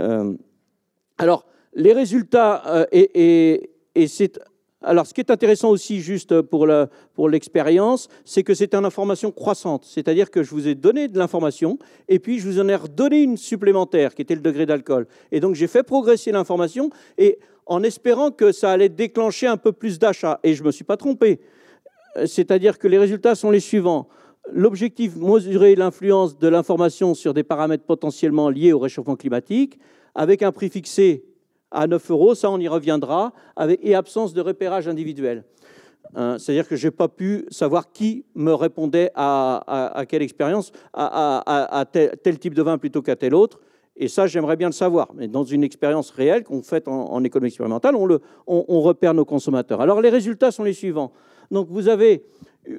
Euh, 0.00 0.34
alors, 1.18 1.46
les 1.74 1.92
résultats, 1.92 2.62
euh, 2.66 2.86
et, 2.92 3.70
et 3.94 4.06
c'est 4.06 4.40
alors, 4.84 5.06
ce 5.06 5.14
qui 5.14 5.20
est 5.20 5.30
intéressant 5.30 5.70
aussi, 5.70 6.00
juste 6.00 6.42
pour 6.42 7.28
l'expérience, 7.28 8.08
c'est 8.24 8.42
que 8.42 8.54
c'est 8.54 8.74
une 8.74 8.84
information 8.84 9.30
croissante. 9.30 9.84
C'est-à-dire 9.84 10.30
que 10.30 10.42
je 10.42 10.50
vous 10.50 10.68
ai 10.68 10.74
donné 10.74 11.08
de 11.08 11.18
l'information, 11.18 11.78
et 12.08 12.18
puis 12.18 12.38
je 12.38 12.46
vous 12.46 12.60
en 12.60 12.68
ai 12.68 12.74
redonné 12.74 13.22
une 13.22 13.36
supplémentaire, 13.36 14.14
qui 14.14 14.22
était 14.22 14.34
le 14.34 14.42
degré 14.42 14.66
d'alcool. 14.66 15.06
Et 15.32 15.40
donc, 15.40 15.54
j'ai 15.54 15.66
fait 15.66 15.82
progresser 15.82 16.32
l'information, 16.32 16.90
et 17.16 17.38
en 17.66 17.82
espérant 17.82 18.30
que 18.30 18.52
ça 18.52 18.70
allait 18.70 18.90
déclencher 18.90 19.46
un 19.46 19.56
peu 19.56 19.72
plus 19.72 19.98
d'achats. 19.98 20.38
Et 20.42 20.54
je 20.54 20.62
ne 20.62 20.66
me 20.66 20.72
suis 20.72 20.84
pas 20.84 20.98
trompé. 20.98 21.40
C'est-à-dire 22.26 22.78
que 22.78 22.86
les 22.86 22.98
résultats 22.98 23.34
sont 23.34 23.50
les 23.50 23.60
suivants. 23.60 24.08
L'objectif, 24.52 25.16
mesurer 25.16 25.74
l'influence 25.74 26.38
de 26.38 26.48
l'information 26.48 27.14
sur 27.14 27.32
des 27.32 27.42
paramètres 27.42 27.84
potentiellement 27.84 28.50
liés 28.50 28.74
au 28.74 28.78
réchauffement 28.78 29.16
climatique, 29.16 29.78
avec 30.14 30.42
un 30.42 30.52
prix 30.52 30.68
fixé 30.68 31.24
à 31.74 31.86
9 31.86 32.10
euros, 32.10 32.34
ça 32.34 32.50
on 32.50 32.58
y 32.58 32.68
reviendra, 32.68 33.32
et 33.82 33.94
absence 33.94 34.32
de 34.32 34.40
repérage 34.40 34.88
individuel. 34.88 35.44
Hein, 36.14 36.36
c'est-à-dire 36.38 36.68
que 36.68 36.76
je 36.76 36.86
n'ai 36.86 36.90
pas 36.90 37.08
pu 37.08 37.46
savoir 37.50 37.90
qui 37.90 38.24
me 38.34 38.54
répondait 38.54 39.10
à, 39.14 40.04
quelle 40.08 40.22
expérience, 40.22 40.72
à, 40.92 41.84
tel, 41.90 42.38
type 42.38 42.54
de 42.54 42.62
vin 42.62 42.78
plutôt 42.78 43.02
qu'à 43.02 43.16
tel 43.16 43.34
autre. 43.34 43.60
Et 43.96 44.08
ça, 44.08 44.26
j'aimerais 44.26 44.56
bien 44.56 44.68
le 44.68 44.72
savoir. 44.72 45.08
Mais 45.14 45.28
dans 45.28 45.44
une 45.44 45.62
expérience 45.62 46.10
réelle 46.10 46.44
qu'on 46.44 46.62
fait 46.62 46.88
en, 46.88 47.22
économie 47.24 47.48
expérimentale, 47.48 47.94
on, 47.96 48.80
repère 48.80 49.14
nos 49.14 49.24
consommateurs. 49.24 49.80
Alors 49.80 50.00
les 50.00 50.10
résultats 50.10 50.50
sont 50.50 50.64
les 50.64 50.72
suivants. 50.72 51.12
Donc 51.50 51.68
vous 51.68 51.88
avez, 51.88 52.24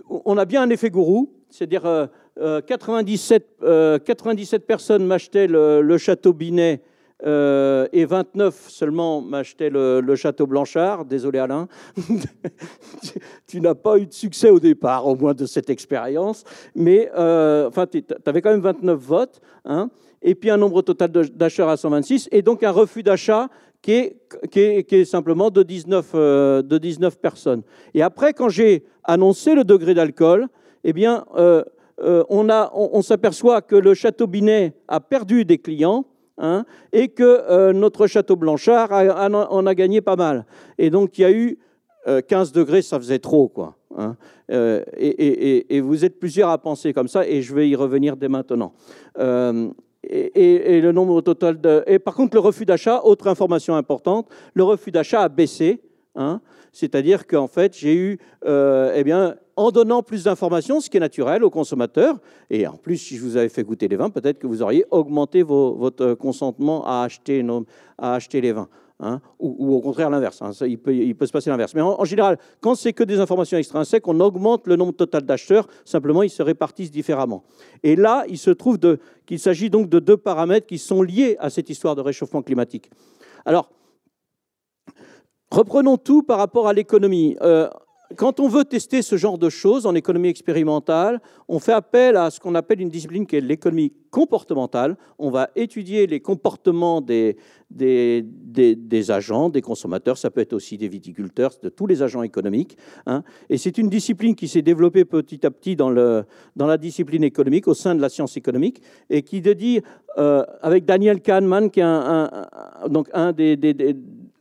on 0.10 0.38
a 0.38 0.46
bien 0.46 0.62
un 0.62 0.70
effet 0.70 0.90
gourou, 0.90 1.32
c'est-à-dire 1.50 2.10
97, 2.38 3.48
euh, 3.64 4.00
97, 4.00 4.62
euh, 4.62 4.66
personnes 4.66 5.06
m'achetaient 5.06 5.48
le, 5.48 5.98
château 5.98 6.34
Binet 6.34 6.82
euh, 7.24 7.88
et 7.94 8.04
29 8.04 8.70
seulement 8.70 9.22
m'achetaient 9.22 9.70
le, 9.70 10.16
Château 10.16 10.48
Blanchard. 10.48 11.06
Désolé 11.06 11.40
Alain, 11.40 11.68
tu, 13.48 13.62
n'as 13.62 13.74
pas 13.74 13.98
eu 13.98 14.06
de 14.06 14.14
succès 14.14 14.50
au 14.50 14.60
départ, 14.60 15.08
au 15.08 15.16
moins 15.16 15.34
de 15.34 15.46
cette 15.46 15.70
expérience, 15.70 16.44
mais 16.76 17.10
euh, 17.18 17.68
enfin, 17.70 17.88
tu 17.88 18.04
avais 18.26 18.42
quand 18.42 18.52
même 18.52 18.60
29 18.60 19.00
votes, 19.00 19.42
hein, 19.64 19.90
et 20.22 20.36
puis 20.36 20.50
un 20.50 20.58
nombre 20.58 20.82
total 20.82 21.10
d'acheteurs 21.10 21.70
à 21.70 21.78
126, 21.78 22.28
et 22.32 22.42
donc 22.42 22.64
un 22.64 22.72
refus 22.72 23.02
d'achat 23.02 23.48
qui 23.82 23.92
est, 23.92 24.18
qui, 24.52 24.60
est, 24.60 25.06
simplement 25.06 25.50
de 25.52 25.64
19, 25.64 26.12
euh, 26.16 26.62
de 26.62 26.78
19 26.78 27.20
personnes. 27.20 27.62
Et 27.94 28.02
après, 28.02 28.34
quand 28.34 28.50
j'ai 28.50 28.84
annoncé 29.04 29.56
le 29.56 29.64
degré 29.64 29.94
d'alcool, 29.94 30.48
eh 30.84 30.92
bien, 30.92 31.24
on, 31.38 32.48
on 32.70 33.02
s'aperçoit 33.02 33.62
que 33.62 33.76
le 33.76 33.94
Château 33.94 34.28
Binet 34.28 34.74
a 34.88 35.00
perdu 35.00 35.46
des 35.46 35.60
clients, 35.60 36.06
Hein, 36.38 36.66
et 36.92 37.08
que 37.08 37.24
euh, 37.24 37.72
notre 37.72 38.08
château 38.08 38.36
Blanchard 38.36 38.92
en 38.92 39.66
a 39.66 39.74
gagné 39.74 40.02
pas 40.02 40.18
mal. 40.18 40.46
Et 40.78 40.90
donc 40.90 41.18
il 41.18 41.22
y 41.22 41.26
a 41.26 41.32
eu 41.32 41.58
15 42.06 42.50
euh, 42.50 42.54
degrés, 42.54 42.82
ça 42.82 43.00
faisait 43.00 43.20
trop, 43.20 43.48
quoi. 43.48 43.76
Hein. 43.98 44.18
Euh, 44.52 44.84
et, 44.98 45.80
vous 45.80 46.04
êtes 46.04 46.20
plusieurs 46.20 46.50
à 46.50 46.58
penser 46.58 46.92
comme 46.92 47.08
ça, 47.08 47.26
et 47.26 47.42
je 47.42 47.56
vais 47.56 47.70
y 47.70 47.76
revenir 47.76 48.18
dès 48.18 48.28
maintenant. 48.28 48.74
Et, 49.18 50.82
le 50.82 50.92
nombre 50.92 51.22
total 51.22 51.60
de. 51.62 51.84
Et 51.88 52.00
par 52.00 52.14
contre, 52.14 52.36
le 52.36 52.42
refus 52.42 52.66
d'achat, 52.66 53.02
autre 53.04 53.28
information 53.28 53.76
importante, 53.76 54.28
le 54.54 54.64
refus 54.64 54.92
d'achat 54.92 55.22
a 55.22 55.30
baissé. 55.30 55.82
Hein, 56.16 56.42
c'est-à-dire 56.72 57.28
qu'en 57.28 57.48
fait, 57.48 57.78
j'ai 57.78 57.96
eu 57.96 58.20
eh 58.46 59.04
bien, 59.04 59.36
en 59.56 59.72
donnant 59.72 60.04
plus 60.04 60.24
d'informations, 60.24 60.80
ce 60.82 60.90
qui 60.90 60.98
est 60.98 61.02
naturel 61.02 61.44
aux 61.44 61.50
consommateurs. 61.50 62.20
Et 62.50 62.68
en 62.68 62.78
plus, 62.78 62.98
si 62.98 63.18
je 63.18 63.22
vous 63.22 63.38
avais 63.38 63.50
fait 63.50 63.64
goûter 63.64 63.88
les 63.88 63.96
vins, 63.96 64.10
peut-être 64.10 64.40
que 64.40 64.48
vous 64.48 64.62
auriez 64.62 64.86
augmenté 64.92 65.44
votre 65.44 66.14
consentement 66.14 66.86
à 66.86 67.04
acheter, 67.04 67.46
à 67.98 68.16
acheter 68.16 68.42
les 68.42 68.52
vins. 68.52 68.70
Hein, 69.02 69.20
ou, 69.40 69.76
au 69.76 69.82
contraire 69.82 70.10
l'inverse. 70.10 70.42
Hein. 70.42 70.52
il, 70.62 70.78
peut, 70.78 70.96
il, 70.96 71.16
peut, 71.16 71.26
se 71.26 71.32
passer 71.34 71.50
l'inverse. 71.50 71.74
Mais 71.76 71.82
en, 71.82 72.06
général, 72.06 72.38
quand 72.62 72.76
c'est 72.76 72.94
que 72.94 73.04
des 73.04 73.20
informations 73.20 73.58
extrinsèques, 73.58 74.08
on 74.08 74.18
augmente 74.22 74.68
le 74.68 74.78
nombre 74.78 74.94
total 74.94 75.24
d'acheteurs. 75.24 75.68
Simplement, 75.84 76.24
ils 76.24 76.30
se 76.30 76.42
répartissent 76.42 76.92
différemment. 76.92 77.44
Et 77.84 77.98
là, 77.98 78.24
il 78.30 78.38
se 78.38 78.52
trouve 78.52 78.80
qu'il 79.26 79.40
s'agit 79.40 79.70
donc 79.70 79.90
de 79.90 80.00
deux 80.00 80.16
paramètres 80.16 80.66
qui 80.66 80.78
sont 80.78 81.02
liés 81.02 81.36
à 81.40 81.50
cette 81.50 81.70
histoire 81.70 81.96
de 81.96 82.02
réchauffement 82.02 82.42
climatique. 82.42 82.90
Alors, 83.44 83.70
reprenons 85.52 85.98
tout 85.98 86.24
par 86.24 86.38
rapport 86.38 86.68
à 86.68 86.74
l'économie. 86.74 87.38
Euh, 87.42 87.70
quand 88.18 88.40
on 88.40 88.48
veut 88.48 88.66
tester 88.66 89.02
ce 89.02 89.18
genre 89.18 89.38
de 89.38 89.50
choses 89.50 89.86
en 89.86 89.96
économie 89.96 90.30
expérimentale, 90.30 91.20
on 91.48 91.60
fait 91.60 91.74
appel 91.74 92.18
à 92.18 92.30
ce 92.30 92.40
qu'on 92.40 92.56
appelle 92.56 92.82
une 92.82 92.90
discipline 92.90 93.26
qui 93.26 93.36
est 93.36 93.42
l'économie 93.42 93.94
comportementale. 94.12 94.96
On 95.20 95.30
va 95.30 95.50
étudier 95.56 96.08
les 96.08 96.20
comportements 96.20 97.02
des, 97.02 97.36
agents, 99.10 99.50
des 99.50 99.62
consommateurs, 99.62 100.18
ça 100.18 100.30
peut 100.30 100.42
être 100.42 100.54
aussi 100.54 100.78
des 100.78 100.88
viticulteurs, 100.88 101.52
de 101.62 101.70
tous 101.70 101.88
les 101.88 102.02
agents 102.02 102.24
économiques. 102.24 102.78
Hein. 103.08 103.24
Et 103.50 103.58
c'est 103.58 103.78
une 103.78 103.90
discipline 103.90 104.36
qui 104.36 104.48
s'est 104.48 104.62
développée 104.62 105.04
petit 105.04 105.46
à 105.46 105.52
petit 105.52 105.76
dans, 105.76 105.90
la 105.90 106.78
discipline 106.78 107.24
économique, 107.24 107.68
au 107.68 107.74
sein 107.74 107.96
de 107.96 108.02
la 108.02 108.10
science 108.10 108.38
économique, 108.38 108.82
et 109.10 109.24
qui 109.24 109.42
dit, 109.42 109.82
euh, 110.18 110.46
avec 110.62 110.86
Daniel 110.86 111.22
Kahneman, 111.22 111.70
qui 111.70 111.82
est 111.82 112.90
donc 112.90 113.10
un 113.14 113.32
des, 113.34 113.58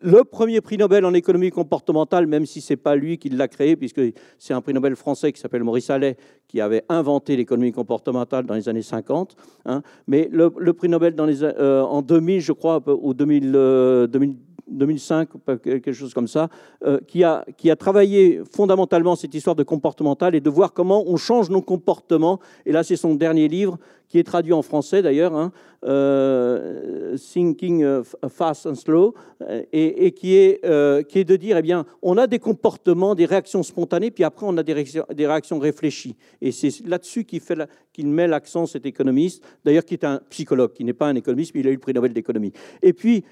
le 0.05 0.23
premier 0.23 0.61
prix 0.61 0.77
Nobel 0.77 1.05
en 1.07 1.15
économie 1.15 1.51
comportementale, 1.51 2.27
même 2.27 2.45
si 2.45 2.61
ce 2.61 2.75
n'est 2.75 2.77
pas 2.77 2.95
lui 2.95 3.17
qui 3.17 3.31
l'a 3.31 3.49
créé, 3.49 3.75
puisque 3.75 4.03
c'est 4.39 4.53
un 4.53 4.61
prix 4.61 4.75
Nobel 4.75 4.97
français 4.97 5.33
qui 5.33 5.41
s'appelle 5.41 5.65
Maurice 5.65 5.89
Allais, 5.89 6.17
qui 6.47 6.61
avait 6.61 6.85
inventé 6.91 7.37
l'économie 7.37 7.73
comportementale 7.73 8.45
dans 8.45 8.55
les 8.55 8.69
années 8.69 8.83
50. 8.83 9.35
Hein. 9.65 9.83
Mais 10.07 10.29
le, 10.31 10.51
prix 10.75 10.91
Nobel 10.91 11.15
euh, 11.19 11.81
en 11.83 12.03
2000, 12.03 12.41
je 12.43 12.53
crois, 12.53 12.83
ou 12.87 13.15
2000, 13.15 14.09
2005, 14.69 15.29
quelque 15.63 15.93
chose 15.93 16.13
comme 16.13 16.29
ça, 16.29 16.49
euh, 16.85 16.99
qui, 17.07 17.25
a, 17.25 17.45
qui 17.57 17.71
a 17.71 17.77
travaillé 17.77 18.43
fondamentalement 18.51 19.17
cette 19.17 19.35
histoire 19.35 19.57
de 19.57 19.63
comportemental 19.63 20.35
et 20.35 20.41
de 20.41 20.51
voir 20.51 20.73
comment 20.73 21.05
on 21.07 21.17
change 21.17 21.51
nos 21.51 21.63
comportements. 21.63 22.41
Et 22.67 22.73
là, 22.73 22.83
c'est 22.83 22.97
son 22.97 23.15
dernier 23.15 23.49
livre 23.49 23.79
qui 24.15 24.21
est 24.21 24.23
traduit 24.23 24.53
en 24.53 24.63
français 24.63 25.03
d'ailleurs, 25.03 25.35
hein, 25.35 25.51
euh, 25.85 27.17
Thinking 27.17 27.83
euh, 27.83 28.05
Fast 28.29 28.65
and 28.65 28.77
Slow, 28.77 29.13
euh, 29.43 29.65
et, 29.73 30.13
qui, 30.13 30.37
est, 30.37 30.61
qui 31.09 31.19
est 31.19 31.25
de 31.25 31.35
dire, 31.35 31.57
eh 31.57 31.63
bien, 31.63 31.85
on 32.01 32.17
a 32.17 32.29
des 32.29 32.39
comportements, 32.39 33.17
des 33.17 33.25
réactions 33.25 33.65
spontanées, 33.65 34.13
puis 34.13 34.23
après 34.23 34.47
on 34.49 34.57
a 34.57 34.63
des 34.63 34.73
réactions, 34.73 35.05
des 35.13 35.27
réactions 35.27 35.59
réfléchies. 35.59 36.15
Et 36.41 36.53
c'est 36.53 36.87
là-dessus 36.87 37.25
qu'il, 37.25 37.41
fait 37.41 37.59
qu'il 37.95 38.09
met 38.09 38.27
l'accent, 38.27 38.67
cet 38.67 38.85
économiste, 38.85 39.43
d'ailleurs 39.65 39.87
qui 39.87 39.95
est 39.95 40.05
un 40.05 40.21
psychologue, 40.29 40.73
qui 40.75 40.85
n'est 40.85 40.93
pas 40.93 41.07
un 41.07 41.15
économiste, 41.15 41.53
mais 41.55 41.61
il 41.61 41.69
a 41.69 41.71
eu 41.71 41.75
le 41.75 41.81
prix 41.81 41.95
Nobel 41.95 42.13
d'économie. 42.13 42.53
Et 42.83 42.93
puis, 42.93 43.25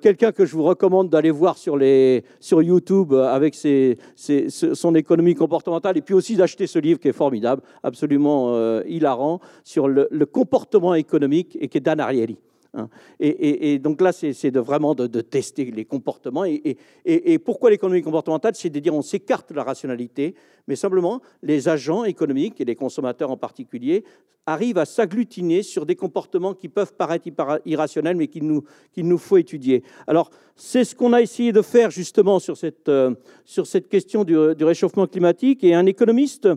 quelqu'un 0.00 0.30
que 0.30 0.44
je 0.44 0.54
vous 0.54 0.62
recommande 0.62 1.08
d'aller 1.08 1.30
voir 1.30 1.56
sur, 1.56 1.76
les, 1.76 2.22
sur 2.38 2.62
YouTube 2.62 3.14
avec 3.14 3.54
ses, 3.54 3.96
son 4.14 4.94
économie 4.94 5.34
comportementale, 5.34 5.96
et 5.96 6.02
puis 6.02 6.14
aussi 6.14 6.36
d'acheter 6.36 6.66
ce 6.66 6.78
livre 6.78 7.00
qui 7.00 7.08
est 7.08 7.12
formidable, 7.12 7.62
absolument 7.82 8.80
hilarant, 8.82 9.40
sur 9.64 9.88
le 9.88 10.26
comportement 10.26 10.94
économique 10.94 11.56
et 11.60 11.68
qui 11.68 11.78
est 11.78 11.80
Dan 11.80 11.98
Ariely. 11.98 12.36
Hein. 12.74 12.88
Et, 13.18 13.78
donc 13.78 14.00
là, 14.00 14.12
c'est 14.12 14.50
de, 14.50 14.60
vraiment 14.60 14.94
de, 14.94 15.20
tester 15.20 15.70
les 15.70 15.84
comportements. 15.84 16.44
Et, 16.44 17.38
pourquoi 17.44 17.70
l'économie 17.70 18.02
comportementale? 18.02 18.54
C'est 18.54 18.70
de 18.70 18.78
dire 18.78 18.94
on 18.94 19.02
s'écarte 19.02 19.50
de 19.50 19.56
la 19.56 19.64
rationalité, 19.64 20.34
mais 20.68 20.76
simplement 20.76 21.20
les 21.42 21.68
agents 21.68 22.04
économiques 22.04 22.60
et 22.60 22.64
les 22.64 22.76
consommateurs 22.76 23.30
en 23.30 23.36
particulier 23.36 24.04
arrivent 24.46 24.78
à 24.78 24.84
s'agglutiner 24.84 25.62
sur 25.62 25.86
des 25.86 25.96
comportements 25.96 26.54
qui 26.54 26.68
peuvent 26.68 26.94
paraître 26.94 27.28
irrationnels, 27.66 28.16
mais 28.16 28.26
qu'il 28.26 28.46
nous, 28.46 29.18
faut 29.18 29.36
étudier. 29.36 29.82
Alors, 30.06 30.30
c'est 30.56 30.84
ce 30.84 30.94
qu'on 30.94 31.12
a 31.12 31.20
essayé 31.20 31.52
de 31.52 31.62
faire 31.62 31.90
justement 31.90 32.38
sur 32.38 32.56
cette, 32.56 32.88
euh, 32.88 33.14
sur 33.44 33.66
cette 33.66 33.88
question 33.88 34.24
du, 34.24 34.34
du 34.56 34.64
réchauffement 34.64 35.06
climatique. 35.06 35.62
Et 35.62 35.74
un 35.74 35.86
économiste 35.86 36.48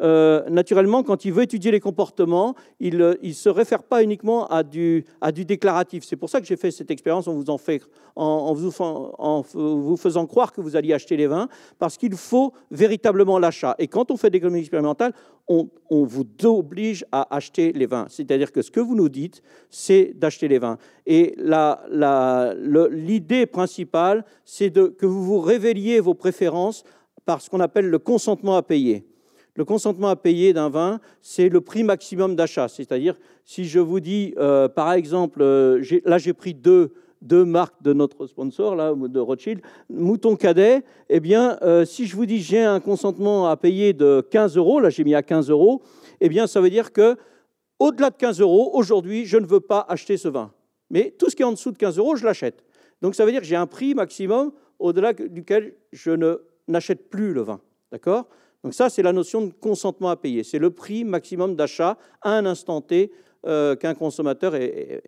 euh, 0.00 0.48
naturellement, 0.48 1.02
quand 1.02 1.24
il 1.24 1.32
veut 1.32 1.42
étudier 1.42 1.70
les 1.70 1.80
comportements, 1.80 2.54
il 2.78 2.98
ne 2.98 3.16
euh, 3.22 3.32
se 3.32 3.48
réfère 3.48 3.82
pas 3.82 4.02
uniquement 4.02 4.46
à 4.46 4.62
du, 4.62 5.04
déclaratif. 5.32 6.04
C'est 6.04 6.16
pour 6.16 6.30
ça 6.30 6.40
que 6.40 6.46
j'ai 6.46 6.56
fait 6.56 6.70
cette 6.70 6.90
expérience 6.90 7.28
en, 7.28 7.34
vous, 8.54 9.96
faisant 9.96 10.26
croire 10.26 10.52
que 10.52 10.60
vous 10.60 10.76
alliez 10.76 10.94
acheter 10.94 11.16
les 11.16 11.26
vins, 11.26 11.48
parce 11.78 11.96
qu'il 11.96 12.14
faut 12.14 12.52
véritablement 12.70 13.38
l'achat. 13.38 13.74
Et 13.78 13.88
quand 13.88 14.10
on 14.10 14.16
fait 14.16 14.30
de 14.30 14.34
l'économie 14.34 14.60
expérimentale, 14.60 15.12
on, 15.48 15.68
on, 15.90 16.04
vous 16.04 16.24
oblige 16.44 17.04
à 17.12 17.34
acheter 17.34 17.72
les 17.72 17.86
vins. 17.86 18.06
C'est-à-dire 18.08 18.52
que 18.52 18.62
ce 18.62 18.70
que 18.70 18.80
vous 18.80 18.94
nous 18.94 19.08
dites, 19.08 19.42
c'est 19.68 20.12
d'acheter 20.14 20.48
les 20.48 20.58
vins. 20.58 20.78
Et 21.06 21.34
l'idée 22.90 23.46
principale, 23.46 24.24
c'est 24.44 24.72
que 24.72 25.06
vous 25.06 25.24
vous 25.24 25.40
révéliez 25.40 26.00
vos 26.00 26.14
préférences 26.14 26.84
par 27.26 27.40
ce 27.40 27.50
qu'on 27.50 27.60
appelle 27.60 27.88
le 27.88 27.98
consentement 27.98 28.56
à 28.56 28.62
payer. 28.62 29.04
Le 29.54 29.64
consentement 29.64 30.08
à 30.08 30.16
payer 30.16 30.52
d'un 30.52 30.68
vin, 30.68 31.00
c'est 31.20 31.48
le 31.48 31.60
prix 31.60 31.82
maximum 31.82 32.36
d'achat. 32.36 32.68
C'est-à-dire, 32.68 33.16
si 33.44 33.64
je 33.64 33.80
vous 33.80 34.00
dis, 34.00 34.34
euh, 34.38 34.68
par 34.68 34.92
exemple, 34.92 35.42
euh, 35.42 35.82
là 36.04 36.18
j'ai 36.18 36.32
pris 36.32 36.54
deux, 36.54 36.92
deux 37.20 37.44
marques 37.44 37.82
de 37.82 37.92
notre 37.92 38.26
sponsor, 38.26 38.76
là, 38.76 38.94
de 38.94 39.20
Rothschild, 39.20 39.60
Mouton 39.88 40.36
Cadet, 40.36 40.82
eh 41.08 41.20
bien, 41.20 41.58
euh, 41.62 41.84
si 41.84 42.06
je 42.06 42.16
vous 42.16 42.26
dis 42.26 42.40
j'ai 42.40 42.62
un 42.62 42.80
consentement 42.80 43.48
à 43.48 43.56
payer 43.56 43.92
de 43.92 44.26
15 44.30 44.56
euros, 44.56 44.80
là 44.80 44.90
j'ai 44.90 45.04
mis 45.04 45.14
à 45.14 45.22
15 45.22 45.50
euros, 45.50 45.82
eh 46.20 46.28
bien, 46.28 46.46
ça 46.46 46.60
veut 46.60 46.70
dire 46.70 46.92
que 46.92 47.16
au-delà 47.78 48.10
de 48.10 48.16
15 48.16 48.40
euros, 48.40 48.70
aujourd'hui, 48.74 49.24
je 49.26 49.38
ne 49.38 49.46
veux 49.46 49.60
pas 49.60 49.84
acheter 49.88 50.16
ce 50.16 50.28
vin. 50.28 50.52
Mais 50.90 51.14
tout 51.18 51.30
ce 51.30 51.36
qui 51.36 51.42
est 51.42 51.46
en 51.46 51.52
dessous 51.52 51.72
de 51.72 51.78
15 51.78 51.98
euros, 51.98 52.16
je 52.16 52.24
l'achète. 52.24 52.62
Donc 53.00 53.14
ça 53.14 53.24
veut 53.24 53.32
dire 53.32 53.40
que 53.40 53.46
j'ai 53.46 53.56
un 53.56 53.66
prix 53.66 53.94
maximum 53.94 54.52
au-delà 54.78 55.12
duquel 55.12 55.74
je 55.92 56.38
n'achète 56.68 57.08
plus 57.08 57.32
le 57.32 57.42
vin. 57.42 57.60
D'accord? 57.90 58.28
Donc 58.62 58.74
ça, 58.74 58.90
c'est 58.90 59.02
la 59.02 59.12
notion 59.12 59.46
de 59.46 59.52
consentement 59.52 60.10
à 60.10 60.16
payer. 60.16 60.44
C'est 60.44 60.58
le 60.58 60.70
prix 60.70 61.04
maximum 61.04 61.56
d'achat 61.56 61.96
à 62.22 62.32
un 62.32 62.44
instant 62.46 62.80
T 62.80 63.10
euh, 63.46 63.74
qu'un 63.74 63.94
consommateur 63.94 64.54
est, 64.54 65.00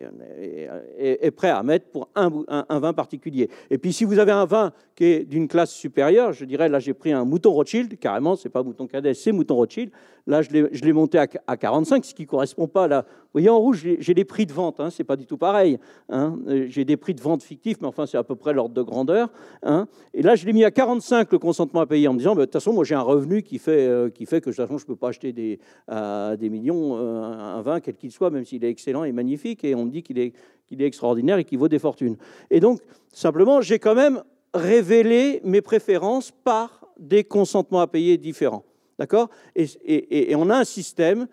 prêt 1.35 1.49
à 1.49 1.61
mettre 1.61 1.85
pour 1.91 2.09
un, 2.15 2.31
un, 2.47 2.79
vin 2.79 2.91
particulier. 2.91 3.47
Et 3.69 3.77
puis 3.77 3.93
si 3.93 4.05
vous 4.05 4.17
avez 4.17 4.31
un 4.31 4.45
vin 4.45 4.73
qui 4.95 5.05
est 5.05 5.23
d'une 5.23 5.47
classe 5.47 5.69
supérieure, 5.69 6.33
je 6.33 6.43
dirais, 6.45 6.67
là 6.67 6.79
j'ai 6.79 6.95
pris 6.95 7.11
un 7.11 7.25
mouton 7.25 7.51
Rothschild, 7.51 7.99
carrément, 7.99 8.35
c'est 8.35 8.49
pas 8.49 8.63
mouton 8.63 8.87
cadet, 8.87 9.13
c'est 9.13 9.31
mouton 9.31 9.55
Rothschild, 9.55 9.91
là 10.25 10.41
je 10.41 10.49
l'ai 10.49 10.93
monté 10.93 11.19
à, 11.19 11.27
à, 11.45 11.57
45, 11.57 12.03
ce 12.03 12.15
qui 12.15 12.23
ne 12.23 12.27
correspond 12.27 12.67
pas 12.67 12.85
à 12.85 12.87
la... 12.87 13.05
Voyez 13.33 13.49
en 13.49 13.57
rouge, 13.57 13.87
j'ai 13.97 14.13
des 14.13 14.25
prix 14.25 14.45
de 14.45 14.53
vente, 14.53 14.79
hein, 14.79 14.89
c'est 14.91 15.03
pas 15.03 15.15
du 15.15 15.25
tout 15.25 15.37
pareil. 15.37 15.79
Hein. 16.09 16.37
J'ai 16.67 16.85
des 16.85 16.97
prix 16.97 17.15
de 17.15 17.21
vente 17.21 17.41
fictifs, 17.41 17.77
mais 17.81 17.87
enfin 17.87 18.05
c'est 18.05 18.17
à 18.17 18.23
peu 18.23 18.35
près 18.35 18.53
l'ordre 18.53 18.75
de 18.75 18.81
grandeur. 18.83 19.29
Hein. 19.63 19.87
Et 20.13 20.21
là 20.21 20.35
je 20.35 20.45
l'ai 20.45 20.53
mis 20.53 20.63
à 20.63 20.71
45 20.71 21.31
le 21.31 21.39
consentement 21.39 21.81
à 21.81 21.87
payer 21.87 22.07
en 22.07 22.13
me 22.13 22.19
disant, 22.19 22.35
bah, 22.35 22.41
de 22.41 22.45
toute 22.45 22.53
façon 22.53 22.73
moi 22.73 22.83
j'ai 22.83 22.93
un 22.93 23.01
revenu 23.01 23.41
qui 23.41 23.57
fait, 23.57 23.87
euh, 23.87 24.09
que 24.09 24.23
de 24.23 24.39
toute 24.39 24.53
façon 24.53 24.77
je 24.77 24.83
ne 24.83 24.87
peux 24.87 24.95
pas 24.95 25.09
acheter 25.09 25.33
des, 25.33 25.59
des 25.89 26.49
millions, 26.49 26.95
euh, 26.97 27.23
un 27.23 27.61
vin 27.61 27.79
quel 27.79 27.95
qu'il 27.95 28.11
soit 28.11 28.29
même 28.29 28.45
s'il 28.45 28.63
est 28.63 28.69
excellent 28.69 29.03
et 29.03 29.11
magnifique, 29.11 29.63
et 29.63 29.73
on 29.73 29.85
me 29.85 29.89
dit 29.89 30.03
qu'il 30.03 30.19
est, 30.19 30.33
extraordinaire 30.79 31.37
et 31.37 31.43
qu'il 31.43 31.59
vaut 31.59 31.67
des 31.67 31.77
fortunes. 31.77 32.17
Et 32.49 32.59
donc, 32.59 32.81
simplement, 33.11 33.61
j'ai 33.61 33.77
quand 33.77 33.93
même 33.93 34.23
révélé 34.55 35.39
mes 35.43 35.61
préférences 35.61 36.31
par 36.31 36.87
des 36.97 37.23
consentements 37.23 37.81
à 37.81 37.87
payer 37.87 38.17
différents. 38.17 38.63
D'accord? 38.99 39.29
Et, 39.55 40.33
on 40.35 40.49
a 40.49 40.57
un 40.57 40.63
système 40.63 41.27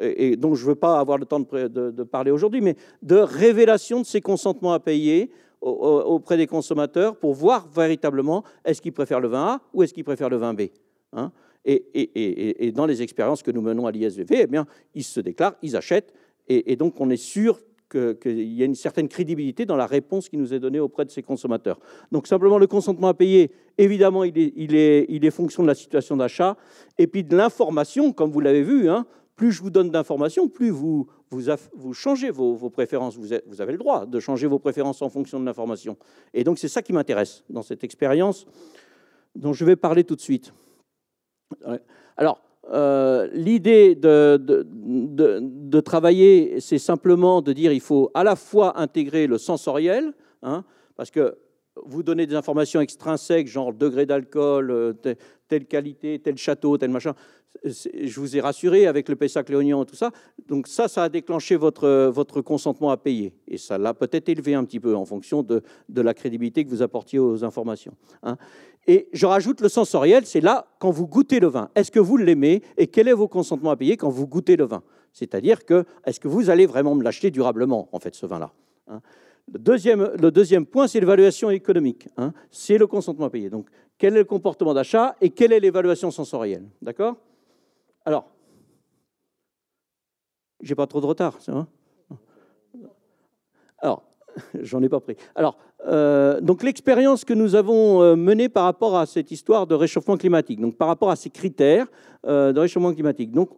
et 0.00 0.36
donc 0.36 0.56
je 0.56 0.64
ne 0.64 0.68
veux 0.68 0.74
pas 0.74 0.98
avoir 0.98 1.18
le 1.18 1.26
temps 1.26 1.40
de, 1.40 2.02
parler 2.04 2.30
aujourd'hui, 2.30 2.60
mais 2.60 2.76
de 3.02 3.16
révélation 3.16 4.00
de 4.00 4.06
ces 4.06 4.20
consentements 4.20 4.72
à 4.72 4.80
payer 4.80 5.30
auprès 5.60 6.36
des 6.36 6.46
consommateurs 6.46 7.16
pour 7.16 7.34
voir 7.34 7.68
véritablement 7.68 8.44
est-ce 8.64 8.80
qu'ils 8.80 8.92
préfèrent 8.92 9.20
le 9.20 9.28
vin 9.28 9.46
A 9.46 9.60
ou 9.72 9.82
est-ce 9.82 9.94
qu'ils 9.94 10.04
préfèrent 10.04 10.28
le 10.28 10.36
vin 10.36 10.54
B. 10.54 10.62
Hein. 11.12 11.32
et, 11.64 12.72
dans 12.74 12.86
les 12.86 13.02
expériences 13.02 13.42
que 13.42 13.50
nous 13.50 13.62
menons 13.62 13.86
à 13.86 13.90
l'ISVV, 13.90 14.42
eh 14.42 14.46
bien, 14.46 14.66
ils 14.94 15.04
se 15.04 15.20
déclarent, 15.20 15.54
ils 15.62 15.76
achètent, 15.76 16.12
et, 16.48 16.76
donc 16.76 17.00
on 17.00 17.10
est 17.10 17.16
sûr 17.16 17.60
qu'il 17.90 18.52
y 18.52 18.62
a 18.62 18.66
une 18.66 18.74
certaine 18.74 19.08
crédibilité 19.08 19.64
dans 19.64 19.76
la 19.76 19.86
réponse 19.86 20.28
qui 20.28 20.36
nous 20.36 20.52
est 20.52 20.58
donnée 20.58 20.80
auprès 20.80 21.04
de 21.04 21.10
ces 21.10 21.22
consommateurs. 21.22 21.78
Donc 22.10 22.26
simplement 22.26 22.58
le 22.58 22.66
consentement 22.66 23.08
à 23.08 23.14
payer, 23.14 23.50
évidemment, 23.78 24.24
il 24.24 24.34
est 24.74 25.30
fonction 25.30 25.62
de 25.62 25.68
la 25.68 25.74
situation 25.74 26.16
d'achat, 26.16 26.56
et 26.98 27.06
puis 27.06 27.24
de 27.24 27.36
l'information, 27.36 28.12
comme 28.12 28.30
vous 28.30 28.40
l'avez 28.40 28.62
vu, 28.62 28.88
hein, 28.88 29.06
plus 29.36 29.52
je 29.52 29.62
vous 29.62 29.70
donne 29.70 29.90
d'informations, 29.90 30.48
plus 30.48 30.70
vous, 30.70 31.06
changez 31.92 32.30
vos, 32.30 32.70
préférences. 32.70 33.16
Vous, 33.16 33.60
avez 33.60 33.72
le 33.72 33.78
droit 33.78 34.06
de 34.06 34.18
changer 34.18 34.46
vos 34.46 34.58
préférences 34.58 35.02
en 35.02 35.10
fonction 35.10 35.38
de 35.38 35.44
l'information. 35.44 35.96
Et 36.32 36.42
donc, 36.42 36.58
c'est 36.58 36.68
ça 36.68 36.82
qui 36.82 36.94
m'intéresse 36.94 37.44
dans 37.50 37.62
cette 37.62 37.84
expérience 37.84 38.46
dont 39.34 39.52
je 39.52 39.64
vais 39.66 39.76
parler 39.76 40.04
tout 40.04 40.16
de 40.16 40.20
suite. 40.22 40.54
Alors, 42.16 42.40
euh, 42.72 43.28
l'idée 43.32 43.94
de, 43.94 45.80
travailler, 45.80 46.60
c'est 46.60 46.78
simplement 46.78 47.42
de 47.42 47.52
dire 47.52 47.72
il 47.72 47.80
faut 47.80 48.10
à 48.14 48.24
la 48.24 48.34
fois 48.36 48.80
intégrer 48.80 49.26
le 49.26 49.36
sensoriel, 49.36 50.14
hein, 50.42 50.64
parce 50.96 51.10
que 51.10 51.36
vous 51.84 52.02
donnez 52.02 52.26
des 52.26 52.34
informations 52.34 52.80
extrinsèques, 52.80 53.48
genre 53.48 53.72
degré 53.72 54.06
d'alcool, 54.06 54.70
euh, 54.70 54.92
telle 55.48 55.66
qualité, 55.66 56.18
tel 56.18 56.36
château, 56.36 56.78
tel 56.78 56.90
machin 56.90 57.14
je 57.64 58.20
vous 58.20 58.36
ai 58.36 58.40
rassuré 58.40 58.86
avec 58.86 59.08
le 59.08 59.16
Pessac 59.16 59.48
Léognan 59.48 59.82
et 59.82 59.86
tout 59.86 59.96
ça. 59.96 60.10
Donc 60.48 60.66
ça, 60.66 60.88
ça 60.88 61.04
a 61.04 61.08
déclenché 61.08 61.56
votre, 61.56 62.08
votre 62.08 62.40
consentement 62.40 62.90
à 62.90 62.96
payer. 62.96 63.34
Et 63.48 63.58
ça 63.58 63.78
l'a 63.78 63.94
peut-être 63.94 64.28
élevé 64.28 64.54
un 64.54 64.64
petit 64.64 64.80
peu 64.80 64.94
en 64.94 65.04
fonction 65.04 65.42
de, 65.42 65.62
de, 65.88 66.00
la 66.00 66.14
crédibilité 66.14 66.64
que 66.64 66.70
vous 66.70 66.82
apportiez 66.82 67.18
aux 67.18 67.44
informations. 67.44 67.94
Hein. 68.22 68.36
Et 68.86 69.08
je 69.12 69.26
rajoute 69.26 69.60
le 69.60 69.68
sensoriel, 69.68 70.26
c'est 70.26 70.40
là 70.40 70.66
quand 70.78 70.90
vous 70.90 71.06
goûtez 71.06 71.40
le 71.40 71.48
vin. 71.48 71.70
Est-ce 71.74 71.90
que 71.90 71.98
vous 71.98 72.16
l'aimez 72.16 72.62
et 72.76 72.86
quel 72.86 73.08
est 73.08 73.12
vos 73.12 73.28
consentements 73.28 73.70
à 73.70 73.76
payer 73.76 73.96
quand 73.96 74.10
vous 74.10 74.26
goûtez 74.26 74.56
le 74.56 74.64
vin? 74.64 74.82
C'est-à-dire 75.12 75.64
que 75.64 75.84
est-ce 76.04 76.20
que 76.20 76.28
vous 76.28 76.50
allez 76.50 76.66
vraiment 76.66 76.94
me 76.94 77.02
l'acheter 77.02 77.30
durablement, 77.30 77.88
en 77.92 77.98
fait, 77.98 78.14
ce 78.14 78.26
vin-là 78.26 78.52
hein? 78.88 79.00
Le 79.52 79.58
deuxième, 79.58 80.10
le 80.20 80.30
deuxième 80.30 80.66
point, 80.66 80.88
c'est 80.88 81.00
l'évaluation 81.00 81.50
économique. 81.50 82.08
Hein. 82.16 82.32
C'est 82.50 82.78
le 82.78 82.86
consentement 82.86 83.26
à 83.26 83.30
payer. 83.30 83.48
Donc, 83.48 83.68
quel 83.98 84.14
est 84.14 84.20
le 84.20 84.24
comportement 84.24 84.74
d'achat 84.74 85.14
et 85.20 85.30
quelle 85.30 85.52
est 85.52 85.60
l'évaluation 85.60 86.10
sensorielle 86.10 86.68
D'accord? 86.82 87.16
Alors, 88.04 88.28
j'ai 90.60 90.74
pas 90.74 90.86
trop 90.86 91.00
de 91.00 91.06
retard, 91.06 91.36
c'est 91.40 91.52
vrai 91.52 91.64
Alors, 93.78 94.02
j'en 94.60 94.82
ai 94.82 94.88
pas 94.88 95.00
pris. 95.00 95.16
Alors, 95.34 95.58
euh, 95.86 96.40
donc 96.40 96.62
l'expérience 96.62 97.24
que 97.24 97.34
nous 97.34 97.54
avons 97.54 98.02
euh, 98.02 98.16
menée 98.16 98.48
par 98.48 98.64
rapport 98.64 98.96
à 98.96 99.06
cette 99.06 99.30
histoire 99.30 99.66
de 99.66 99.74
réchauffement 99.74 100.16
climatique, 100.16 100.60
donc 100.60 100.76
par 100.76 100.88
rapport 100.88 101.10
à 101.10 101.16
ces 101.16 101.30
critères 101.30 101.86
euh, 102.26 102.52
de 102.52 102.60
réchauffement 102.60 102.92
climatique. 102.92 103.30
Donc, 103.32 103.50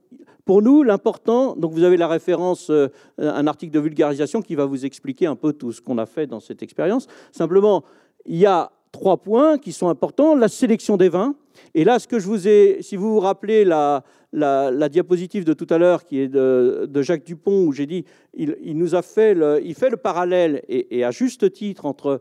pour 0.44 0.62
nous, 0.62 0.82
l'important, 0.82 1.56
donc 1.56 1.72
vous 1.72 1.84
avez 1.84 1.98
la 1.98 2.08
référence, 2.08 2.72
un 3.18 3.46
article 3.46 3.70
de 3.70 3.80
vulgarisation 3.80 4.40
qui 4.40 4.54
va 4.54 4.64
vous 4.64 4.86
expliquer 4.86 5.26
un 5.26 5.36
peu 5.36 5.52
tout 5.52 5.72
ce 5.72 5.82
qu'on 5.82 5.98
a 5.98 6.06
fait 6.06 6.26
dans 6.26 6.40
cette 6.40 6.62
expérience. 6.62 7.06
Simplement, 7.32 7.84
il 8.24 8.38
y 8.38 8.46
a 8.46 8.70
trois 8.90 9.18
points 9.18 9.58
qui 9.58 9.72
sont 9.72 9.90
importants. 9.90 10.34
La 10.34 10.48
sélection 10.48 10.96
des 10.96 11.10
vins. 11.10 11.34
Et 11.74 11.84
là, 11.84 11.98
ce 11.98 12.08
que 12.08 12.18
je 12.18 12.26
vous 12.26 12.48
ai, 12.48 12.78
si 12.80 12.96
vous 12.96 13.12
vous 13.12 13.20
rappelez 13.20 13.66
la, 13.66 14.04
la, 14.32 14.88
diapositive 14.88 15.44
de 15.44 15.52
tout 15.52 15.66
à 15.70 15.78
l'heure, 15.78 16.04
qui 16.04 16.20
est 16.20 16.28
de, 16.28 17.02
Jacques 17.02 17.24
Dupont, 17.24 17.66
où 17.66 17.72
j'ai 17.72 17.86
dit, 17.86 18.04
il, 18.34 18.76
nous 18.76 18.94
a 18.94 19.02
fait 19.02 19.34
le, 19.34 19.60
il 19.64 19.74
fait 19.74 19.90
le 19.90 19.96
parallèle, 19.96 20.62
et, 20.68 21.04
à 21.04 21.10
juste 21.10 21.52
titre, 21.52 21.86
entre 21.86 22.20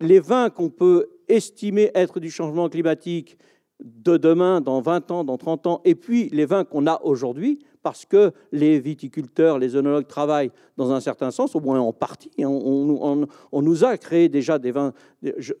les 0.00 0.20
vins 0.20 0.50
qu'on 0.50 0.70
peut 0.70 1.08
estimer 1.28 1.90
être 1.94 2.20
du 2.20 2.30
changement 2.30 2.68
climatique 2.68 3.38
de 3.82 4.16
demain, 4.16 4.60
dans 4.60 4.80
20 4.80 5.10
ans, 5.10 5.24
dans 5.24 5.38
30 5.38 5.66
ans, 5.66 5.80
et 5.84 5.94
puis 5.94 6.28
les 6.30 6.44
vins 6.44 6.64
qu'on 6.64 6.86
a 6.86 7.00
aujourd'hui, 7.02 7.60
parce 7.82 8.04
que 8.04 8.32
les 8.52 8.78
viticulteurs, 8.78 9.58
les 9.58 9.74
œnologues 9.74 10.06
travaillent 10.06 10.52
dans 10.76 10.92
un 10.92 11.00
certain 11.00 11.32
sens, 11.32 11.56
au 11.56 11.60
moins 11.60 11.80
en 11.80 11.92
partie. 11.92 12.30
On, 12.38 13.26
nous 13.52 13.84
a 13.84 13.96
créé 13.96 14.28
déjà 14.28 14.60
des 14.60 14.70
vins. 14.70 14.92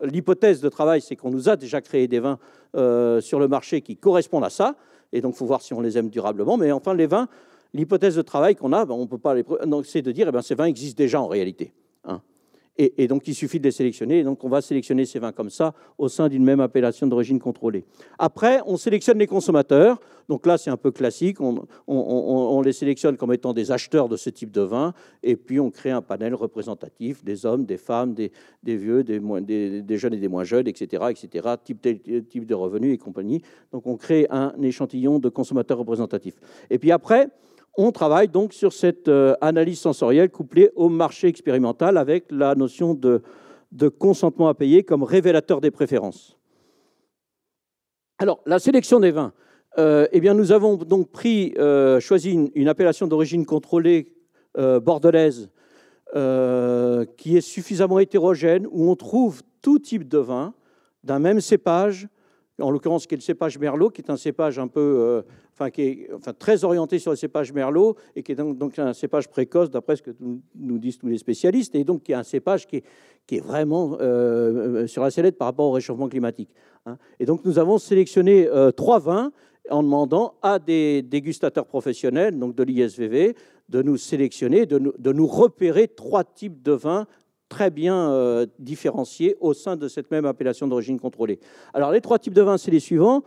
L'hypothèse 0.02 0.60
de 0.60 0.68
travail, 0.68 1.00
c'est 1.00 1.16
qu'on 1.16 1.30
nous 1.30 1.48
a 1.48 1.56
déjà 1.56 1.80
créé 1.80 2.06
des 2.06 2.20
vins 2.20 2.38
euh, 2.76 3.20
sur 3.20 3.40
le 3.40 3.48
marché 3.48 3.80
qui 3.80 3.96
correspondent 3.96 4.44
à 4.44 4.50
ça. 4.50 4.76
Et 5.12 5.20
donc, 5.20 5.34
il 5.34 5.38
faut 5.38 5.46
voir 5.46 5.62
si 5.62 5.74
on 5.74 5.80
les 5.80 5.98
aime 5.98 6.08
durablement. 6.08 6.56
Mais 6.56 6.72
enfin, 6.72 6.94
les 6.94 7.06
vins, 7.06 7.28
l'hypothèse 7.74 8.16
de 8.16 8.22
travail 8.22 8.56
qu'on 8.56 8.72
a, 8.72 8.84
ben, 8.84 9.06
peut 9.06 9.18
pas 9.18 9.34
les. 9.34 9.44
c'est 9.84 10.02
de 10.02 10.12
dire, 10.12 10.28
eh 10.28 10.32
ben, 10.32 10.42
ces 10.42 10.54
vins 10.54 10.64
existent 10.64 10.98
déjà 10.98 11.20
en 11.20 11.26
réalité. 11.26 11.72
Et, 12.78 13.06
donc, 13.06 13.28
il 13.28 13.34
suffit 13.34 13.60
de 13.60 13.64
les 13.64 13.70
sélectionner. 13.70 14.20
Et 14.20 14.24
donc, 14.24 14.42
on 14.44 14.48
va 14.48 14.62
sélectionner 14.62 15.04
ces 15.04 15.18
vins 15.18 15.32
comme 15.32 15.50
ça 15.50 15.74
au 15.98 16.08
sein 16.08 16.30
d'une 16.30 16.42
même 16.42 16.60
appellation 16.60 17.06
d'origine 17.06 17.38
contrôlée. 17.38 17.84
Après, 18.18 18.60
on 18.64 18.78
sélectionne 18.78 19.18
les 19.18 19.26
consommateurs. 19.26 20.00
Donc 20.28 20.46
là, 20.46 20.56
c'est 20.56 20.70
un 20.70 20.78
peu 20.78 20.90
classique. 20.90 21.36
On, 21.40 22.62
les 22.62 22.72
sélectionne 22.72 23.18
comme 23.18 23.32
étant 23.34 23.52
des 23.52 23.72
acheteurs 23.72 24.08
de 24.08 24.16
ce 24.16 24.30
type 24.30 24.50
de 24.50 24.62
vin. 24.62 24.94
Et 25.22 25.36
puis, 25.36 25.60
on 25.60 25.70
crée 25.70 25.90
un 25.90 26.00
panel 26.00 26.34
représentatif 26.34 27.22
des 27.22 27.44
hommes, 27.44 27.66
des 27.66 27.76
femmes, 27.76 28.14
des, 28.14 28.30
vieux, 28.64 29.04
des, 29.04 29.20
des, 29.82 29.98
jeunes 29.98 30.14
et 30.14 30.18
des 30.18 30.28
moins 30.28 30.44
jeunes, 30.44 30.66
etc., 30.66 31.04
etc., 31.10 31.48
type, 31.62 31.86
type 32.28 32.46
de 32.46 32.54
revenus 32.54 32.94
et 32.94 32.98
compagnie. 32.98 33.42
Donc, 33.72 33.86
on 33.86 33.96
crée 33.96 34.26
un 34.30 34.54
échantillon 34.62 35.18
de 35.18 35.28
consommateurs 35.28 35.76
représentatifs. 35.76 36.40
Et 36.70 36.78
puis 36.78 36.90
après, 36.90 37.28
on 37.76 37.90
travaille 37.90 38.28
donc 38.28 38.52
sur 38.52 38.72
cette 38.72 39.08
euh, 39.08 39.34
analyse 39.40 39.80
sensorielle 39.80 40.30
couplée 40.30 40.70
au 40.74 40.88
marché 40.88 41.28
expérimental 41.28 41.96
avec 41.96 42.26
la 42.30 42.54
notion 42.54 42.94
de, 42.94 43.22
consentement 43.98 44.48
à 44.48 44.54
payer 44.54 44.82
comme 44.82 45.02
révélateur 45.02 45.60
des 45.60 45.70
préférences. 45.70 46.36
Alors, 48.18 48.40
la 48.46 48.58
sélection 48.58 49.00
des 49.00 49.10
vins. 49.10 49.32
Euh, 49.78 50.06
eh 50.12 50.20
bien, 50.20 50.34
nous 50.34 50.52
avons 50.52 50.76
donc 50.76 51.10
pris, 51.10 51.54
euh, 51.56 51.98
choisi 51.98 52.50
une, 52.54 52.68
appellation 52.68 53.06
d'origine 53.06 53.46
contrôlée 53.46 54.12
bordelaise 54.54 55.48
qui 57.16 57.38
est 57.38 57.40
suffisamment 57.40 57.98
hétérogène, 57.98 58.66
où 58.70 58.90
on 58.90 58.96
trouve 58.96 59.40
tout 59.62 59.78
type 59.78 60.06
de 60.06 60.18
vin 60.18 60.52
d'un 61.04 61.18
même 61.18 61.40
cépage, 61.40 62.06
en 62.60 62.70
l'occurrence 62.70 63.06
qui 63.06 63.14
est 63.14 63.16
le 63.16 63.22
cépage 63.22 63.58
Merlot, 63.58 63.88
qui 63.88 64.02
est 64.02 64.10
un 64.10 64.18
cépage 64.18 64.58
un 64.58 64.68
peu 64.68 65.24
qui 65.70 65.82
est 65.82 66.08
très 66.38 66.64
orienté 66.64 66.98
sur 66.98 67.10
le 67.10 67.16
cépage 67.16 67.52
Merlot 67.52 67.96
et 68.16 68.22
qui 68.22 68.32
est 68.32 68.34
donc, 68.34 68.78
un 68.78 68.92
cépage 68.92 69.28
précoce, 69.28 69.70
d'après 69.70 69.96
ce 69.96 70.02
que 70.02 70.10
nous, 70.54 70.78
disent 70.78 70.98
tous 70.98 71.08
les 71.08 71.18
spécialistes, 71.18 71.74
et 71.74 71.84
donc 71.84 72.02
qui 72.02 72.12
est 72.12 72.16
un 72.16 72.22
cépage 72.22 72.66
qui 72.66 72.82
est, 73.30 73.40
vraiment 73.40 73.96
euh, 74.00 74.86
sur 74.86 75.02
la 75.02 75.10
sellette 75.10 75.38
par 75.38 75.46
rapport 75.46 75.66
au 75.66 75.72
réchauffement 75.72 76.08
climatique. 76.08 76.50
Hein. 76.86 76.96
Et 77.20 77.26
donc 77.26 77.44
nous 77.44 77.58
avons 77.58 77.78
sélectionné 77.78 78.46
euh, 78.46 78.70
trois 78.70 78.98
vins 78.98 79.32
en 79.70 79.82
demandant 79.82 80.34
à 80.42 80.58
des 80.58 81.02
dégustateurs 81.02 81.66
professionnels, 81.66 82.38
donc 82.38 82.54
de 82.54 82.62
l'ISVV, 82.62 83.36
de 83.68 83.82
nous 83.82 83.96
sélectionner, 83.96 84.66
de 84.66 84.78
nous, 84.78 85.26
repérer 85.26 85.88
trois 85.88 86.24
types 86.24 86.62
de 86.62 86.72
vins 86.72 87.06
très 87.48 87.70
bien 87.70 88.10
euh, 88.10 88.46
différenciés 88.58 89.36
au 89.40 89.54
sein 89.54 89.76
de 89.76 89.86
cette 89.86 90.10
même 90.10 90.24
appellation 90.24 90.66
d'origine 90.66 90.98
contrôlée. 90.98 91.38
Alors 91.74 91.92
les 91.92 92.00
trois 92.00 92.18
types 92.18 92.34
de 92.34 92.42
vins, 92.42 92.58
c'est 92.58 92.70
les 92.70 92.80
suivants. 92.80 93.22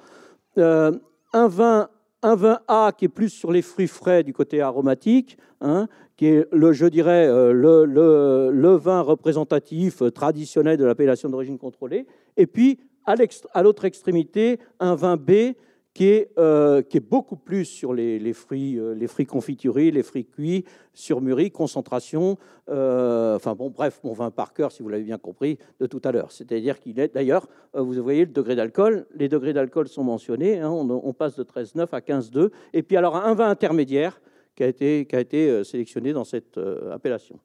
un 0.57 1.47
vin 1.47 1.89
un 2.21 2.35
vin 2.35 2.59
A 2.67 2.91
qui 2.97 3.05
est 3.05 3.09
plus 3.09 3.29
sur 3.29 3.51
les 3.51 3.61
fruits 3.61 3.87
frais 3.87 4.23
du 4.23 4.33
côté 4.33 4.61
aromatique, 4.61 5.37
hein, 5.61 5.87
qui 6.17 6.27
est, 6.27 6.47
le, 6.51 6.73
je 6.73 6.85
dirais, 6.85 7.27
euh, 7.27 7.51
le, 7.51 7.85
le, 7.85 8.75
vin 8.75 9.01
représentatif 9.01 10.01
euh, 10.01 10.11
traditionnel 10.11 10.77
de 10.77 10.85
l'appellation 10.85 11.29
d'origine 11.29 11.57
contrôlée. 11.57 12.05
Et 12.37 12.47
puis, 12.47 12.79
à 13.05 13.61
l'autre 13.61 13.85
extrémité, 13.85 14.59
un 14.79 14.95
vin 14.95 15.17
B 15.17 15.53
qui 15.95 16.09
est, 16.09 16.29
euh, 16.37 16.81
qui 16.81 16.97
est 16.97 16.99
beaucoup 17.09 17.37
plus 17.37 17.63
sur 17.63 17.93
les, 17.93 18.33
fruits, 18.33 18.77
euh, 18.77 18.93
les 18.93 19.07
fruits 19.07 19.25
confiturés, 19.25 19.91
les 19.91 20.03
fruits 20.03 20.25
cuits, 20.25 20.65
surmûris, 20.93 21.51
concentration. 21.51 22.37
Euh, 22.69 23.37
enfin 23.37 23.55
bon, 23.55 23.69
bref, 23.69 24.01
mon 24.03 24.11
vin 24.11 24.29
par 24.29 24.53
cœur, 24.53 24.73
si 24.73 24.83
vous 24.83 24.89
l'avez 24.89 25.05
bien 25.05 25.17
compris, 25.17 25.57
de 25.79 25.87
tout 25.87 26.01
à 26.03 26.11
l'heure. 26.11 26.33
C'est-à-dire 26.33 26.81
qu'il 26.81 26.99
est, 26.99 27.13
d'ailleurs, 27.13 27.47
vous 27.73 27.93
voyez 28.03 28.25
le 28.25 28.31
degré 28.31 28.57
d'alcool, 28.57 29.07
les 29.15 29.29
degrés 29.29 29.53
d'alcool 29.53 29.87
sont 29.87 30.03
mentionnés, 30.03 30.59
hein, 30.59 30.69
on, 30.69 31.13
passe 31.13 31.37
de 31.37 31.43
13,9 31.43 31.87
à 31.93 31.99
15,2. 32.01 32.49
Et 32.73 32.83
puis 32.83 32.97
alors 32.97 33.15
un 33.15 33.33
vin 33.33 33.49
intermédiaire 33.49 34.19
qui 34.53 34.63
a 34.63 34.67
été 34.67 35.63
sélectionné 35.63 36.11
dans 36.11 36.25
cette 36.25 36.59
appellation. 36.91 37.39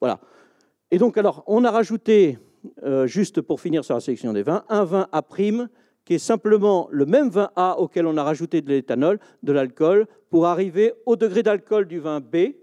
Voilà. 0.00 0.20
Et 0.90 0.98
donc 0.98 1.16
alors, 1.16 1.42
on 1.46 1.64
a 1.64 1.70
rajouté, 1.70 2.38
juste 3.06 3.40
pour 3.40 3.62
finir 3.62 3.82
sur 3.82 3.94
la 3.94 4.00
sélection 4.00 4.34
des 4.34 4.42
vins, 4.42 4.64
un 4.68 4.84
vin 4.84 5.08
à 5.10 5.22
prime 5.22 5.68
qui 6.04 6.14
est 6.14 6.18
simplement 6.18 6.88
le 6.90 7.06
même 7.06 7.30
vin 7.30 7.50
A 7.56 7.78
auquel 7.78 8.06
on 8.06 8.16
a 8.16 8.22
rajouté 8.22 8.60
de 8.60 8.68
l'éthanol, 8.68 9.18
de 9.42 9.52
l'alcool, 9.52 10.06
pour 10.30 10.46
arriver 10.46 10.92
au 11.06 11.16
degré 11.16 11.42
d'alcool 11.42 11.86
du 11.86 11.98
vin 11.98 12.20
B. 12.20 12.54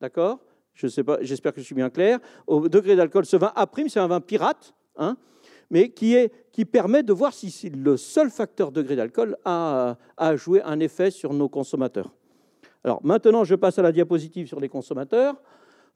D'accord? 0.00 0.38
J'espère 0.74 1.52
que 1.52 1.60
je 1.60 1.66
suis 1.66 1.74
bien 1.74 1.90
clair. 1.90 2.20
Au 2.46 2.68
degré 2.68 2.94
d'alcool, 2.94 3.26
ce 3.26 3.36
vin 3.36 3.52
A', 3.56 3.66
c'est 3.88 3.98
un 3.98 4.06
vin 4.06 4.20
pirate, 4.20 4.74
hein, 4.96 5.16
mais 5.70 5.90
qui, 5.90 6.14
est, 6.14 6.32
qui 6.52 6.64
permet 6.64 7.02
de 7.02 7.12
voir 7.12 7.32
si 7.32 7.70
le 7.70 7.96
seul 7.96 8.30
facteur 8.30 8.70
degré 8.70 8.94
d'alcool 8.94 9.36
a, 9.44 9.96
a 10.16 10.36
joué 10.36 10.62
un 10.62 10.78
effet 10.80 11.10
sur 11.10 11.34
nos 11.34 11.48
consommateurs. 11.48 12.14
Alors 12.84 13.04
maintenant, 13.04 13.44
je 13.44 13.56
passe 13.56 13.78
à 13.78 13.82
la 13.82 13.92
diapositive 13.92 14.46
sur 14.46 14.60
les 14.60 14.68
consommateurs. 14.68 15.34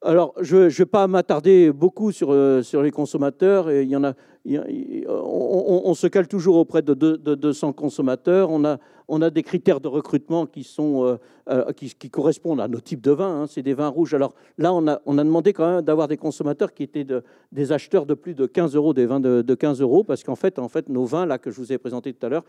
Alors, 0.04 0.34
je 0.40 0.56
ne 0.56 0.68
vais 0.68 0.86
pas 0.86 1.06
m'attarder 1.06 1.70
beaucoup 1.70 2.10
sur, 2.10 2.32
euh, 2.32 2.62
sur 2.62 2.82
les 2.82 2.90
consommateurs. 2.90 3.70
il 3.70 3.88
y 3.88 3.94
en 3.94 4.02
a, 4.02 4.14
on, 4.44 5.94
se 5.94 6.08
cale 6.08 6.26
toujours 6.26 6.56
auprès 6.56 6.82
de, 6.82 6.92
200 6.92 7.72
consommateurs. 7.72 8.50
On 8.50 8.64
a, 8.64 8.78
on 9.06 9.22
a 9.22 9.30
des 9.30 9.44
critères 9.44 9.78
de 9.78 9.86
recrutement 9.86 10.46
qui, 10.46 10.64
sont, 10.64 11.04
euh, 11.04 11.16
euh, 11.48 11.72
qui, 11.72 12.10
correspondent 12.10 12.60
à 12.60 12.66
nos 12.66 12.80
types 12.80 13.00
de 13.00 13.12
vins. 13.12 13.42
Hein. 13.42 13.46
C'est 13.46 13.62
des 13.62 13.74
vins 13.74 13.86
rouges. 13.88 14.12
Alors 14.12 14.34
là, 14.58 14.74
on 14.74 14.88
a, 14.88 15.00
on 15.06 15.18
a 15.18 15.24
demandé 15.24 15.52
quand 15.52 15.70
même 15.70 15.82
d'avoir 15.82 16.08
des 16.08 16.16
consommateurs 16.16 16.74
qui 16.74 16.82
étaient 16.82 17.06
des 17.52 17.70
acheteurs 17.70 18.04
de 18.04 18.14
plus 18.14 18.34
de 18.34 18.46
15 18.46 18.74
euros, 18.74 18.94
des 18.94 19.06
vins 19.06 19.20
de, 19.20 19.54
15 19.54 19.80
euros, 19.82 20.02
parce 20.02 20.24
qu'en 20.24 20.36
fait, 20.36 20.58
en 20.58 20.68
fait, 20.68 20.88
nos 20.88 21.04
vins, 21.04 21.26
là, 21.26 21.38
que 21.38 21.52
je 21.52 21.60
vous 21.60 21.72
ai 21.72 21.78
présentés 21.78 22.12
tout 22.12 22.26
à 22.26 22.28
l'heure, 22.28 22.44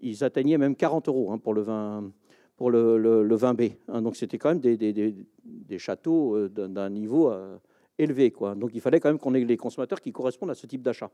ils 0.00 0.24
atteignaient 0.24 0.58
même 0.58 0.74
40 0.74 1.08
euros 1.08 1.32
hein, 1.32 1.38
pour 1.38 1.52
le 1.52 1.60
vin 1.60 2.04
pour 2.56 2.70
le, 2.70 2.98
le, 2.98 3.36
vin 3.36 3.54
B. 3.54 3.62
Hein. 3.88 4.02
donc 4.02 4.16
c'était 4.16 4.38
quand 4.38 4.50
même 4.50 4.60
des, 4.60 5.78
châteaux 5.78 6.36
euh, 6.36 6.48
d'un 6.48 6.90
niveau 6.90 7.30
euh, 7.30 7.56
élevé. 7.98 8.30
Quoi. 8.30 8.54
Donc 8.54 8.70
il 8.74 8.80
fallait 8.80 9.00
quand 9.00 9.08
même 9.08 9.18
qu'on 9.18 9.34
ait 9.34 9.44
les 9.44 9.56
consommateurs 9.56 10.00
qui 10.00 10.12
correspondent 10.12 10.50
à 10.50 10.54
ce 10.54 10.66
type 10.66 10.82
d'achat. 10.82 11.10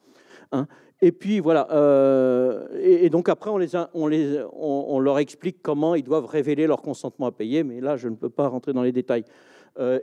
Hein. 0.53 0.67
Et 1.01 1.13
puis 1.13 1.41
voilà. 1.41 1.69
Euh, 1.73 2.69
et, 2.81 3.11
donc 3.11 3.29
après, 3.29 3.51
on, 3.51 4.99
leur 4.99 5.19
explique 5.19 5.63
comment 5.63 5.95
ils 5.95 6.03
doivent 6.03 6.27
révéler 6.27 6.67
leur 6.67 6.83
consentement 6.83 7.27
à 7.27 7.33
payer. 7.33 7.65
Mais 7.65 7.81
là, 7.81 7.97
je 7.97 8.09
ne 8.09 8.17
peux 8.17 8.31
pas 8.31 8.49
rentrer 8.49 8.73
dans 8.73 8.83
les 8.83 8.93
détails. 8.93 9.25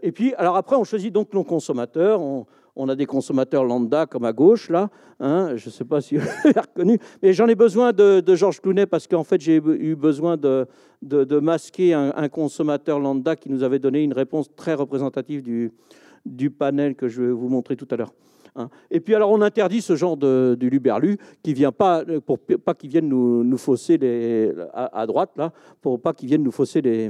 Et 0.01 0.11
puis, 0.11 0.33
alors 0.35 0.55
après, 0.55 0.75
on 0.75 0.83
choisit 0.83 1.13
donc 1.13 1.33
nos 1.33 1.43
consommateurs. 1.43 2.21
On, 2.21 2.89
a 2.89 2.95
des 2.95 3.05
consommateurs 3.05 3.63
lambda 3.63 4.05
comme 4.05 4.25
à 4.25 4.33
gauche, 4.33 4.69
là. 4.69 4.89
Hein, 5.19 5.55
je 5.55 5.67
ne 5.67 5.71
sais 5.71 5.83
pas 5.83 5.99
si 5.99 6.17
vous 6.17 6.25
l'avez 6.45 6.59
reconnu. 6.59 6.99
Mais 7.21 7.33
j'en 7.33 7.47
ai 7.47 7.55
besoin 7.55 7.91
de, 7.91 8.23
Georges 8.35 8.59
Clounet 8.59 8.85
parce 8.85 9.07
qu'en 9.07 9.23
fait, 9.23 9.41
j'ai 9.41 9.55
eu 9.55 9.95
besoin 9.95 10.37
de, 10.37 10.67
de, 11.01 11.39
masquer 11.39 11.93
un, 11.93 12.29
consommateur 12.29 12.99
lambda 12.99 13.35
qui 13.35 13.49
nous 13.49 13.63
avait 13.63 13.79
donné 13.79 14.03
une 14.03 14.13
réponse 14.13 14.47
très 14.55 14.73
représentative 14.73 15.43
du, 15.43 16.49
panel 16.51 16.95
que 16.95 17.07
je 17.07 17.21
vais 17.21 17.31
vous 17.31 17.49
montrer 17.49 17.75
tout 17.75 17.87
à 17.91 17.95
l'heure. 17.95 18.13
Hein. 18.55 18.69
Et 18.89 18.99
puis 18.99 19.13
alors 19.13 19.31
on 19.31 19.41
interdit 19.41 19.81
ce 19.81 19.95
genre 19.95 20.17
de, 20.17 20.57
luberlu 20.59 21.17
qui 21.43 21.53
vient 21.53 21.71
pas 21.71 22.03
pour 22.25 22.39
pas 22.39 22.73
qu'ils 22.73 22.89
viennent 22.89 23.07
nous, 23.07 23.57
fausser 23.57 24.53
à, 24.73 25.05
droite 25.05 25.31
là, 25.37 25.53
pour 25.81 26.01
pas 26.01 26.13
qu'ils 26.13 26.29
viennent 26.29 26.43
nous 26.43 26.51
fausser 26.51 26.81
les, 26.81 27.09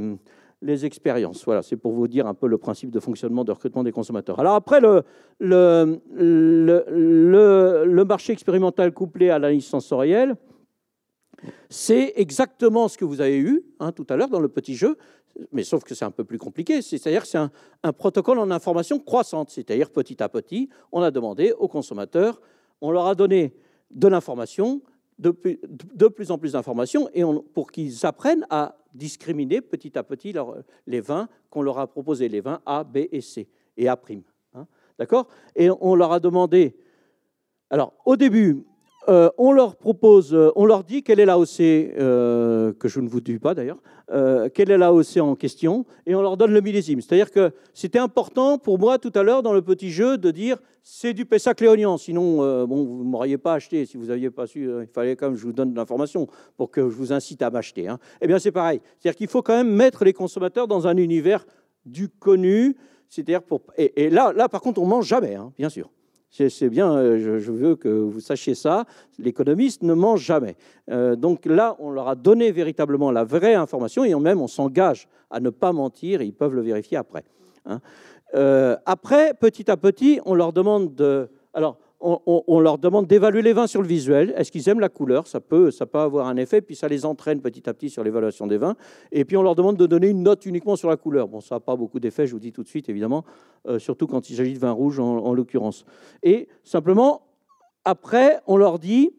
les 0.62 0.86
expériences. 0.86 1.43
Voilà, 1.45 1.62
c'est 1.62 1.78
pour 1.78 1.93
vous 1.93 2.08
dire 2.08 2.26
un 2.28 2.34
peu 2.34 2.47
le 2.47 2.58
principe 2.58 2.89
de 2.91 2.99
fonctionnement 2.99 3.43
de 3.43 3.51
recrutement 3.51 3.84
des 3.84 3.91
consommateurs. 3.91 4.39
Alors 4.39 4.55
après, 4.55 4.80
le, 4.82 5.03
marché 8.03 8.34
expérimental 8.34 8.91
couplé 8.91 9.30
à 9.30 9.38
l'analyse 9.39 9.66
sensorielle, 9.66 10.36
c'est 11.70 12.14
exactement 12.16 12.88
ce 12.88 12.97
que 12.97 13.05
vous 13.05 13.22
avez 13.22 13.38
eu 13.38 13.64
hein, 13.80 13.91
tout 13.91 14.08
à 14.10 14.16
l'heure 14.16 14.30
dans 14.30 14.39
le 14.39 14.47
petit 14.47 14.76
jeu, 14.76 14.97
mais 15.51 15.64
sauf 15.64 15.84
que 15.84 15.93
c'est 15.93 16.05
un 16.05 16.12
peu 16.12 16.24
plus 16.24 16.39
compliqué. 16.39 16.82
C'est-à-dire 16.82 17.22
que 17.22 17.28
c'est 17.28 17.38
un, 17.38 17.93
protocole 17.93 18.39
en 18.39 18.49
information 18.49 18.97
croissante. 18.99 19.51
C'est-à-dire 19.51 19.91
petit 19.91 20.24
à 20.24 20.30
petit, 20.30 20.70
on 20.91 21.03
a 21.03 21.12
demandé 21.12 21.53
aux 21.60 21.68
consommateurs, 21.68 22.41
on 22.82 22.89
leur 22.89 23.05
a 23.05 23.14
donné 23.14 23.53
de 23.91 24.08
l'information, 24.08 24.82
de, 25.20 25.32
plus 26.07 26.32
en 26.32 26.38
plus 26.38 26.53
d'informations, 26.53 27.09
pour 27.53 27.72
qu'ils 27.72 28.05
apprennent 28.05 28.45
à 28.49 28.78
discriminer 28.93 29.61
petit 29.61 29.97
à 29.97 30.03
petit 30.03 30.34
les 30.86 31.01
vins 31.01 31.28
qu'on 31.49 31.61
leur 31.61 31.80
a 31.80 31.88
proposés, 31.88 32.30
les 32.30 32.41
vins 32.41 32.61
A, 32.65 32.84
B 32.84 32.97
et 33.11 33.22
C, 33.22 33.47
et 33.76 33.88
A'. 33.88 33.99
Hein, 34.53 34.68
D'accord? 34.97 35.28
Et 35.55 35.70
on 35.70 35.95
leur 35.95 36.11
a 36.11 36.20
demandé. 36.20 36.76
Alors, 37.70 37.93
au 38.05 38.15
début, 38.15 38.65
euh, 39.10 39.30
on 39.38 39.53
leur 39.53 39.78
propose, 39.78 40.34
euh, 40.34 40.51
on 40.58 40.66
leur 40.66 40.84
dit 40.84 41.01
quelle 41.01 41.22
est 41.22 41.26
la 41.26 41.39
OC, 41.39 41.60
euh, 41.62 42.74
que 42.74 42.89
je 42.89 42.99
ne 42.99 43.08
vous 43.08 43.22
dis 43.22 43.39
pas 43.39 43.53
d'ailleurs, 43.53 43.82
quelle 44.53 44.72
est 44.72 44.78
la 44.78 44.93
OC 44.93 45.18
en 45.18 45.36
question, 45.36 45.86
et 46.05 46.16
on 46.16 46.22
leur 46.22 46.38
donne 46.38 46.53
le 46.53 46.62
millésime. 46.62 47.01
C'est-à-dire 47.01 47.30
que 47.30 47.51
c'était 47.74 47.99
important 47.99 48.58
pour 48.58 48.80
moi 48.80 48.99
tout 48.99 49.12
à 49.16 49.22
l'heure 49.22 49.43
dans 49.43 49.51
le 49.51 49.62
petit 49.62 49.91
jeu 49.91 50.18
de 50.18 50.32
dire 50.32 50.60
c'est 50.82 51.14
du 51.14 51.26
Pessac 51.26 51.60
léonien, 51.60 51.97
sinon 51.97 52.38
bon, 52.66 52.86
vous 52.86 53.03
ne 53.03 53.10
m'auriez 53.10 53.38
pas 53.38 53.55
acheté 53.55 53.86
si 53.86 53.97
vous 53.97 54.05
n'aviez 54.05 54.30
pas 54.30 54.47
su, 54.47 54.70
il 54.82 54.88
fallait 54.88 55.18
quand 55.18 55.26
même 55.26 55.36
que 55.36 55.41
je 55.41 55.45
vous 55.45 55.51
donne 55.51 55.74
de 55.74 55.76
l'information 55.76 56.28
pour 56.55 56.72
que 56.72 56.89
je 56.89 56.95
vous 56.95 57.12
incite 57.12 57.41
à 57.41 57.49
m'acheter. 57.49 57.89
Hein. 57.89 57.99
Eh 58.22 58.28
bien 58.28 58.39
c'est 58.39 58.53
pareil, 58.53 58.80
c'est-à-dire 58.97 59.18
qu'il 59.18 59.28
faut 59.28 59.41
quand 59.41 59.58
même 59.58 59.74
mettre 59.74 60.05
les 60.05 60.14
consommateurs 60.14 60.70
dans 60.70 60.88
un 60.88 60.95
univers 60.95 61.45
du 61.86 62.08
connu, 62.08 62.78
c'est-à-dire 63.10 63.43
pour... 63.43 63.62
Et, 63.78 64.10
là, 64.10 64.32
là 64.32 64.47
par 64.47 64.62
contre 64.62 64.82
on 64.82 64.86
mange 64.86 65.05
jamais, 65.05 65.36
hein, 65.36 65.51
bien 65.58 65.68
sûr. 65.68 65.89
C'est 66.30 66.69
bien, 66.69 66.91
euh, 66.91 67.39
je, 67.39 67.51
veux 67.51 67.75
que 67.75 67.88
vous 67.88 68.19
sachiez 68.19 68.53
ça. 68.53 68.86
L'économiste 69.17 69.82
ne 69.82 69.93
mange 69.93 70.21
jamais. 70.21 70.55
Euh, 70.91 71.15
donc 71.15 71.45
là, 71.45 71.75
on 71.80 71.89
leur 71.89 72.09
a 72.09 72.15
donné 72.15 72.51
véritablement 72.51 73.11
la 73.11 73.23
vraie 73.23 73.55
information 73.55 74.03
et 74.03 74.13
même 74.13 74.41
on 74.41 74.47
s'engage 74.47 75.07
à 75.32 75.39
ne 75.39 75.49
pas 75.49 75.71
mentir. 75.71 76.21
Et 76.21 76.25
ils 76.25 76.34
peuvent 76.34 76.53
le 76.53 76.61
vérifier 76.61 76.97
après. 76.97 77.23
Hein. 77.65 77.80
Euh, 78.36 78.75
après, 78.86 79.34
petit 79.34 79.71
à 79.71 79.78
petit, 79.78 80.19
on 80.25 80.36
leur 80.36 80.53
demande 80.53 80.93
de. 80.95 81.30
Alors, 81.53 81.78
on, 82.00 82.60
leur 82.60 82.78
demande 82.78 83.08
d'évaluer 83.08 83.41
les 83.41 83.54
vins 83.54 83.66
sur 83.66 83.82
le 83.82 83.88
visuel. 83.88 84.34
Est-ce 84.38 84.52
qu'ils 84.52 84.70
aiment 84.70 84.80
la 84.80 84.89
couleur? 84.89 85.28
Ça 85.28 85.39
peut, 85.39 85.72
ça 85.72 85.86
peut 85.86 85.98
avoir 85.98 86.28
un 86.28 86.38
effet, 86.38 86.62
puis 86.62 86.76
ça 86.76 86.88
les 86.88 87.06
entraîne 87.06 87.41
petit 87.41 87.68
à 87.68 87.74
petit 87.74 87.89
sur 87.89 88.04
l'évaluation 88.04 88.45
des 88.45 88.58
vins. 88.58 88.76
Et 89.12 89.26
puis 89.26 89.36
on 89.36 89.41
leur 89.41 89.56
demande 89.56 89.78
de 89.78 89.88
donner 89.88 90.10
une 90.10 90.22
note 90.22 90.45
uniquement 90.45 90.76
sur 90.76 90.89
la 90.89 90.98
couleur. 90.98 91.28
Bon, 91.28 91.41
ça 91.41 91.56
n'a 91.56 91.60
pas 91.60 91.76
beaucoup 91.76 92.00
d'effet, 92.00 92.28
je 92.28 92.34
vous 92.34 92.39
dis 92.39 92.52
tout 92.52 92.64
de 92.64 92.68
suite, 92.68 92.88
évidemment, 92.89 93.26
euh, 93.68 93.80
surtout 93.80 94.06
quand 94.06 94.30
il 94.30 94.36
s'agit 94.36 94.54
de 94.54 94.60
vin 94.60 94.72
rouge 94.72 95.00
en, 95.00 95.34
l'occurrence. 95.34 95.86
Et 96.22 96.48
simplement, 96.64 97.24
après, 97.84 98.39
on 98.45 98.58
leur 98.58 98.78
dit, 98.78 99.12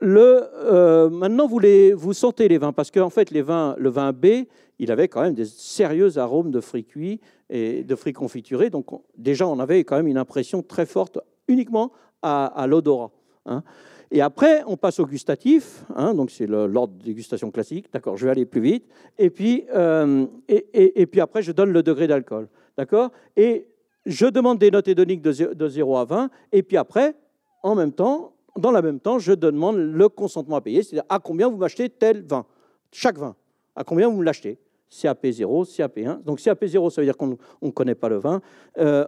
le, 0.00 0.42
euh, 0.54 1.10
maintenant 1.10 1.46
vous, 1.46 1.58
les, 1.58 1.92
vous 1.92 2.14
sentez 2.14 2.48
les 2.48 2.58
vins, 2.58 2.72
parce 2.72 2.90
qu'en 2.90 3.10
fait, 3.10 3.30
les 3.30 3.42
vins, 3.42 3.74
le 3.78 3.90
vin 3.90 4.12
B, 4.12 4.46
il 4.78 4.90
avait 4.90 5.08
quand 5.08 5.22
même 5.22 5.34
des 5.34 5.44
sérieux 5.44 6.18
arômes 6.18 6.50
de 6.50 6.60
fruits 6.60 6.84
cuits 6.84 7.20
et 7.50 7.84
de 7.84 7.94
fruits 7.94 8.14
confiturés. 8.14 8.70
Donc 8.70 8.86
déjà, 9.18 9.46
on 9.46 9.58
avait 9.58 9.84
quand 9.84 9.96
même 9.96 10.08
une 10.08 10.18
impression 10.18 10.62
très 10.62 10.86
forte 10.86 11.18
uniquement 11.46 11.92
à, 12.22 12.66
l'odorat. 12.68 13.10
Hein. 13.46 13.62
Et 14.10 14.20
après, 14.20 14.62
on 14.66 14.76
passe 14.76 15.00
au 15.00 15.06
gustatif, 15.06 15.84
hein, 15.96 16.12
donc 16.14 16.30
c'est 16.30 16.46
l'ordre 16.46 16.94
de 16.94 17.02
dégustation 17.02 17.50
classique. 17.50 17.86
D'accord, 17.92 18.16
je 18.16 18.26
vais 18.26 18.30
aller 18.30 18.44
plus 18.44 18.60
vite. 18.60 18.84
Et 19.18 19.30
puis, 19.30 19.64
euh, 19.74 20.26
et, 20.48 21.06
puis 21.06 21.20
après, 21.20 21.42
je 21.42 21.50
donne 21.50 21.70
le 21.70 21.82
degré 21.82 22.06
d'alcool. 22.06 22.48
D'accord? 22.76 23.10
Et 23.36 23.66
je 24.04 24.26
demande 24.26 24.58
des 24.58 24.70
notes 24.70 24.88
hédoniques 24.88 25.22
de, 25.22 25.54
de 25.54 25.68
0 25.68 25.96
à 25.96 26.04
20. 26.04 26.30
Et 26.52 26.62
puis 26.62 26.76
après, 26.76 27.14
en 27.62 27.74
même 27.74 27.92
temps, 27.92 28.34
dans 28.58 28.70
le 28.70 28.82
même 28.82 29.00
temps, 29.00 29.18
je 29.18 29.32
demande 29.32 29.76
le 29.76 30.08
consentement 30.08 30.56
à 30.56 30.60
payer, 30.60 30.82
c'est-à-dire 30.82 31.06
à 31.08 31.18
combien 31.18 31.48
vous 31.48 31.56
m'achetez 31.56 31.88
tel 31.88 32.22
vin, 32.22 32.44
chaque 32.90 33.16
vin, 33.16 33.34
à 33.76 33.84
combien 33.84 34.08
vous 34.08 34.18
me 34.18 34.24
l'achetez. 34.24 34.58
CAP0, 34.92 35.64
CAP1. 35.64 36.22
Donc 36.24 36.38
CAP0, 36.38 36.90
ça 36.90 37.00
veut 37.00 37.06
dire 37.06 37.16
qu'on 37.16 37.38
ne 37.62 37.70
connaît 37.70 37.94
pas 37.94 38.08
le 38.08 38.18
vin. 38.18 38.40
Euh, 38.78 39.04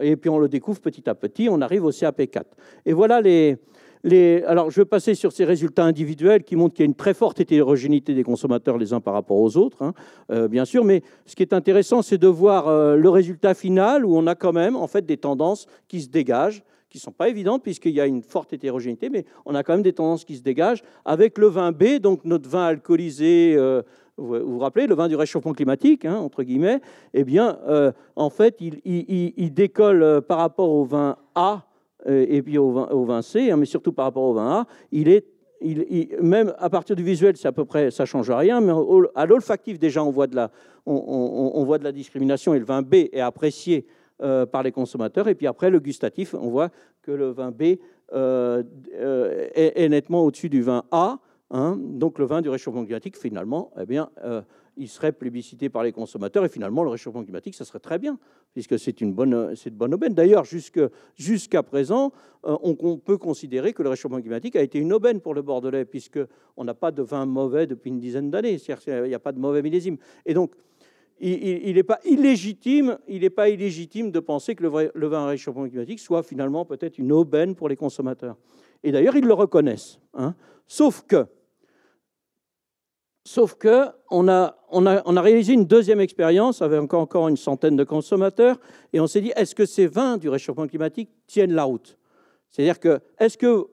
et 0.00 0.16
puis 0.16 0.30
on 0.30 0.38
le 0.38 0.48
découvre 0.48 0.80
petit 0.80 1.08
à 1.08 1.14
petit, 1.14 1.48
on 1.50 1.60
arrive 1.60 1.84
au 1.84 1.90
CAP4. 1.90 2.44
Et 2.86 2.92
voilà 2.92 3.20
les, 3.20 3.56
les... 4.04 4.44
Alors 4.46 4.70
je 4.70 4.80
vais 4.80 4.84
passer 4.84 5.14
sur 5.14 5.32
ces 5.32 5.44
résultats 5.44 5.84
individuels 5.84 6.44
qui 6.44 6.54
montrent 6.54 6.74
qu'il 6.74 6.84
y 6.84 6.86
a 6.86 6.90
une 6.90 6.94
très 6.94 7.14
forte 7.14 7.40
hétérogénéité 7.40 8.14
des 8.14 8.22
consommateurs 8.22 8.78
les 8.78 8.92
uns 8.92 9.00
par 9.00 9.14
rapport 9.14 9.38
aux 9.38 9.56
autres, 9.56 9.82
hein, 9.82 9.92
euh, 10.30 10.46
bien 10.46 10.64
sûr. 10.64 10.84
Mais 10.84 11.02
ce 11.26 11.34
qui 11.34 11.42
est 11.42 11.52
intéressant, 11.52 12.02
c'est 12.02 12.18
de 12.18 12.28
voir 12.28 12.68
euh, 12.68 12.96
le 12.96 13.08
résultat 13.10 13.54
final 13.54 14.04
où 14.04 14.16
on 14.16 14.26
a 14.28 14.36
quand 14.36 14.52
même 14.52 14.76
en 14.76 14.86
fait 14.86 15.04
des 15.04 15.16
tendances 15.16 15.66
qui 15.88 16.00
se 16.00 16.08
dégagent 16.08 16.62
qui 16.88 16.98
ne 16.98 17.02
sont 17.04 17.12
pas 17.12 17.30
évidentes 17.30 17.62
puisqu'il 17.62 17.92
y 17.92 18.02
a 18.02 18.06
une 18.06 18.20
forte 18.20 18.52
hétérogénéité, 18.52 19.08
mais 19.08 19.24
on 19.46 19.54
a 19.54 19.62
quand 19.62 19.72
même 19.72 19.82
des 19.82 19.94
tendances 19.94 20.26
qui 20.26 20.36
se 20.36 20.42
dégagent 20.42 20.82
avec 21.06 21.38
le 21.38 21.46
vin 21.46 21.72
B, 21.72 21.98
donc 21.98 22.26
notre 22.26 22.50
vin 22.50 22.66
alcoolisé 22.66 23.56
vous 24.22 24.52
vous 24.52 24.58
rappelez, 24.58 24.86
le 24.86 24.94
vin 24.94 25.08
du 25.08 25.16
réchauffement 25.16 25.52
climatique, 25.52 26.04
hein, 26.04 26.16
entre 26.16 26.42
guillemets, 26.42 26.80
eh 27.14 27.24
bien, 27.24 27.58
euh, 27.66 27.92
en 28.16 28.30
fait, 28.30 28.56
il, 28.60 29.54
décolle 29.54 30.02
euh, 30.02 30.20
par 30.20 30.38
rapport 30.38 30.70
au 30.70 30.84
vin 30.84 31.16
A 31.34 31.66
euh, 32.06 32.26
et 32.28 32.42
puis 32.42 32.58
au 32.58 33.04
vin, 33.04 33.22
C, 33.22 33.50
hein, 33.50 33.56
mais 33.56 33.66
surtout 33.66 33.92
par 33.92 34.06
rapport 34.06 34.24
au 34.24 34.34
vin 34.34 34.60
A. 34.60 34.66
Il 34.90 35.08
est, 35.08 35.26
même 36.20 36.54
à 36.58 36.68
partir 36.70 36.96
du 36.96 37.04
visuel, 37.04 37.36
c'est 37.36 37.48
à 37.48 37.52
peu 37.52 37.64
près, 37.64 37.90
ça 37.90 38.04
change 38.04 38.30
rien, 38.30 38.60
mais 38.60 38.72
à 39.14 39.26
l'olfactif, 39.26 39.78
déjà, 39.78 40.02
on 40.02 40.10
voit, 40.10 40.26
de 40.26 40.34
la, 40.34 40.50
on, 40.86 41.64
voit 41.64 41.78
de 41.78 41.84
la 41.84 41.92
discrimination 41.92 42.54
et 42.54 42.58
le 42.58 42.64
vin 42.64 42.82
B 42.82 42.94
est 43.12 43.20
apprécié 43.20 43.86
par 44.18 44.64
les 44.64 44.72
consommateurs. 44.72 45.28
Et 45.28 45.36
puis 45.36 45.46
après, 45.46 45.70
le 45.70 45.78
gustatif, 45.78 46.34
on 46.34 46.48
voit 46.48 46.70
que 47.02 47.12
le 47.12 47.30
vin 47.30 47.52
B 47.52 47.76
est, 48.12 49.88
nettement 49.88 50.24
au-dessus 50.24 50.48
du 50.48 50.62
vin 50.62 50.82
A. 50.90 51.20
Hein. 51.54 51.76
donc 51.78 52.18
le 52.18 52.24
vin 52.24 52.40
du 52.40 52.48
réchauffement 52.48 52.82
climatique, 52.82 53.18
finalement, 53.18 53.70
eh 53.78 53.84
bien, 53.84 54.08
euh, 54.24 54.40
il 54.78 54.88
serait 54.88 55.12
plébiscité 55.12 55.68
par 55.68 55.82
les 55.82 55.92
consommateurs 55.92 56.46
et 56.46 56.48
finalement 56.48 56.82
le 56.82 56.88
réchauffement 56.88 57.22
climatique, 57.22 57.54
ça 57.54 57.66
serait 57.66 57.78
très 57.78 57.98
bien, 57.98 58.18
puisque 58.54 58.78
c'est 58.78 59.02
une 59.02 59.12
bonne, 59.12 59.54
c'est 59.54 59.68
bonne 59.70 59.92
aubaine. 59.92 60.14
D'ailleurs, 60.14 60.44
jusqu'à 60.46 61.62
présent, 61.62 62.10
euh, 62.46 62.56
on, 62.62 62.74
peut 62.96 63.18
considérer 63.18 63.74
que 63.74 63.82
le 63.82 63.90
réchauffement 63.90 64.20
climatique 64.20 64.56
a 64.56 64.62
été 64.62 64.78
une 64.78 64.94
aubaine 64.94 65.20
pour 65.20 65.34
le 65.34 65.42
Bordelais, 65.42 65.84
puisqu'on 65.84 66.64
n'a 66.64 66.72
pas 66.72 66.90
de 66.90 67.02
vin 67.02 67.26
mauvais 67.26 67.66
depuis 67.66 67.90
une 67.90 68.00
dizaine 68.00 68.30
d'années, 68.30 68.58
il 68.86 69.02
n'y 69.02 69.14
a 69.14 69.18
pas 69.18 69.32
de 69.32 69.38
mauvais 69.38 69.60
millésime. 69.60 69.98
Et 70.24 70.32
donc, 70.32 70.54
il 71.20 71.74
n'est 71.74 71.82
pas 71.82 72.00
illégitime, 72.04 72.98
il 73.06 73.20
n'est 73.20 73.30
pas 73.30 73.50
illégitime 73.50 74.10
de 74.10 74.20
penser 74.20 74.54
que 74.54 74.64
le, 74.64 75.06
vin 75.06 75.26
réchauffement 75.26 75.68
climatique 75.68 76.00
soit 76.00 76.22
finalement 76.22 76.64
peut-être 76.64 76.98
une 76.98 77.12
aubaine 77.12 77.54
pour 77.54 77.68
les 77.68 77.76
consommateurs. 77.76 78.36
Et 78.82 78.90
d'ailleurs, 78.90 79.16
ils 79.16 79.24
le 79.26 79.34
reconnaissent. 79.34 80.00
Hein. 80.14 80.34
Sauf 80.66 81.04
que 81.06 81.26
Sauf 83.24 83.54
que 83.54 83.86
on 84.10 84.28
a, 84.28 84.56
on, 84.70 84.84
a, 84.86 85.00
on 85.04 85.16
a, 85.16 85.20
réalisé 85.20 85.52
une 85.52 85.66
deuxième 85.66 86.00
expérience 86.00 86.60
avec 86.60 86.92
encore, 86.92 87.28
une 87.28 87.36
centaine 87.36 87.76
de 87.76 87.84
consommateurs 87.84 88.58
et 88.92 88.98
on 88.98 89.06
s'est 89.06 89.20
dit 89.20 89.32
est-ce 89.36 89.54
que 89.54 89.64
ces 89.64 89.86
vins 89.86 90.16
du 90.16 90.28
réchauffement 90.28 90.66
climatique 90.66 91.08
tiennent 91.26 91.52
la 91.52 91.62
route? 91.62 91.96
C'est-à-dire 92.50 92.80
que 92.80 93.00
est-ce 93.18 93.38
que 93.38 93.68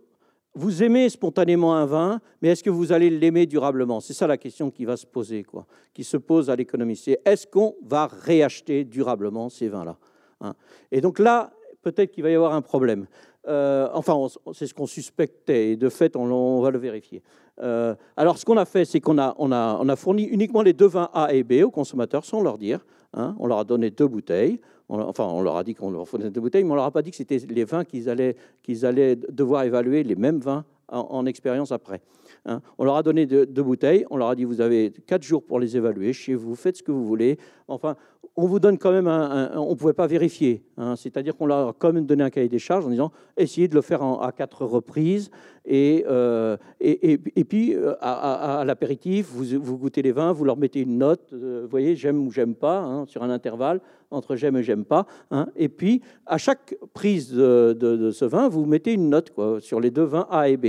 vous 0.54 0.84
aimez 0.84 1.10
spontanément 1.10 1.76
un 1.76 1.86
vin, 1.86 2.22
mais 2.42 2.50
est-ce 2.50 2.64
que 2.64 2.70
vous 2.70 2.92
allez 2.92 3.10
l'aimer 3.10 3.46
durablement? 3.46 4.00
C'est 4.00 4.14
ça 4.14 4.28
la 4.28 4.38
question 4.38 4.72
qui 4.72 4.86
va 4.86 4.98
se 4.98 5.06
poser, 5.06 5.44
quoi, 5.44 5.66
qui 5.94 6.04
se 6.04 6.18
pose 6.18 6.50
à 6.50 6.56
l'économie. 6.56 6.96
C'est 6.96 7.20
est-ce 7.26 7.48
qu'on 7.48 7.76
va 7.84 8.08
réacheter 8.08 8.84
durablement 8.84 9.50
ces 9.50 9.68
vins-là 9.68 9.98
hein? 10.42 10.54
Et 10.92 11.02
donc 11.02 11.20
là, 11.20 11.52
peut-être 11.82 12.12
qu'il 12.12 12.24
va 12.24 12.30
y 12.30 12.36
avoir 12.36 12.54
un 12.54 12.62
problème. 12.62 13.08
Euh, 13.48 13.88
enfin, 13.94 14.16
c'est 14.54 14.68
ce 14.68 14.74
qu'on 14.74 14.88
suspectait, 14.88 15.72
et 15.72 15.76
de 15.78 15.90
fait, 15.90 16.16
on, 16.16 16.62
va 16.62 16.72
le 16.72 16.80
vérifier. 16.80 17.24
Euh, 17.62 17.96
alors, 18.18 18.38
ce 18.38 18.46
qu'on 18.46 18.58
a 18.58 18.66
fait, 18.66 18.86
c'est 18.86 19.00
qu'on 19.00 19.18
a, 19.18 19.96
fourni 19.96 20.24
uniquement 20.24 20.62
les 20.62 20.74
deux 20.74 20.88
vins 20.88 21.10
A 21.14 21.34
et 21.34 21.44
B 21.44 21.64
aux 21.64 21.72
consommateurs, 21.72 22.26
sans 22.26 22.42
leur 22.42 22.58
dire. 22.58 22.86
Hein. 23.14 23.36
on 23.40 23.48
leur 23.48 23.58
a 23.58 23.64
donné 23.64 23.90
deux 23.90 24.08
bouteilles. 24.08 24.62
enfin, 24.88 25.26
on 25.26 25.42
leur 25.42 25.58
a 25.58 25.64
dit 25.64 25.74
qu'on 25.74 25.90
leur 25.90 26.08
fournissait 26.08 26.30
deux 26.32 26.42
bouteilles, 26.42 26.64
mais 26.64 26.72
on 26.72 26.76
leur 26.76 26.86
a 26.86 26.92
pas 26.92 27.02
dit 27.02 27.10
que 27.10 27.18
c'était 27.18 27.40
les 27.50 27.66
vins 27.66 27.84
qu'ils 27.84 28.08
allaient, 28.08 28.36
qu'ils 28.62 28.86
allaient 28.86 29.16
devoir 29.16 29.64
évaluer, 29.64 30.04
les 30.04 30.16
mêmes 30.16 30.40
vins 30.40 30.64
en, 30.92 31.26
expérience 31.26 31.72
après. 31.72 32.02
Hein. 32.46 32.62
on 32.78 32.86
leur 32.86 32.96
a 32.96 33.04
donné 33.04 33.26
deux, 33.26 33.46
deux, 33.46 33.64
bouteilles, 33.64 34.06
on 34.10 34.18
leur 34.18 34.30
a 34.30 34.36
dit 34.36 34.44
vous 34.44 34.62
avez 34.62 34.92
quatre 35.08 35.24
jours 35.24 35.44
pour 35.44 35.60
les 35.60 35.76
évaluer 35.76 36.14
chez 36.14 36.36
vous, 36.36 36.56
faites 36.56 36.78
ce 36.78 36.84
que 36.84 36.92
vous 36.92 37.06
voulez. 37.06 37.38
Enfin, 37.70 37.96
on 38.36 38.46
vous 38.48 38.60
donne 38.60 38.78
quand 38.78 38.92
même 38.92 39.08
un, 39.08 39.52
on 39.56 39.72
ne 39.72 39.76
pouvait 39.76 39.94
pas 39.94 40.08
vérifier. 40.08 40.64
Hein. 40.78 40.96
C'est-à-dire 40.96 41.36
qu'on 41.36 41.46
leur 41.46 41.70
a 41.70 41.74
quand 41.78 41.94
même 41.94 42.06
donné 42.06 42.24
un 42.24 42.30
cahier 42.30 42.50
des 42.50 42.60
charges 42.60 42.86
en 42.86 42.90
disant 42.90 43.12
essayez 43.38 43.68
de 43.68 43.76
le 43.76 43.82
faire 43.82 44.02
à 44.04 44.32
quatre 44.32 44.66
reprises 44.66 45.30
et, 45.66 46.04
euh, 46.08 46.58
et, 46.80 47.20
et, 47.36 47.44
puis 47.44 47.76
euh, 47.76 47.94
à, 48.02 48.64
l'apéritif, 48.66 49.28
vous, 49.32 49.62
vous, 49.62 49.78
goûtez 49.78 50.02
les 50.02 50.12
vins, 50.12 50.32
vous 50.32 50.44
leur 50.44 50.58
mettez 50.58 50.82
une 50.82 50.98
note, 50.98 51.30
euh, 51.34 51.68
voyez, 51.70 51.96
j'aime 51.96 52.26
ou 52.26 52.32
j'aime 52.32 52.56
pas, 52.56 52.80
hein, 52.80 53.06
sur 53.08 53.24
un 53.24 53.30
intervalle 53.30 53.80
entre 54.10 54.36
j'aime 54.36 54.58
et 54.58 54.64
j'aime 54.64 54.86
pas. 54.86 55.06
Hein. 55.30 55.48
et 55.56 55.70
puis 55.70 56.02
à 56.26 56.40
chaque 56.40 56.76
prise 56.96 57.32
de, 57.32 58.10
ce 58.12 58.26
vin, 58.26 58.50
vous 58.50 58.66
mettez 58.66 58.94
une 58.94 59.10
note 59.10 59.30
quoi, 59.30 59.60
sur 59.62 59.80
les 59.80 59.92
deux 59.92 60.04
vins 60.04 60.26
A 60.32 60.50
et 60.50 60.58
B. 60.58 60.68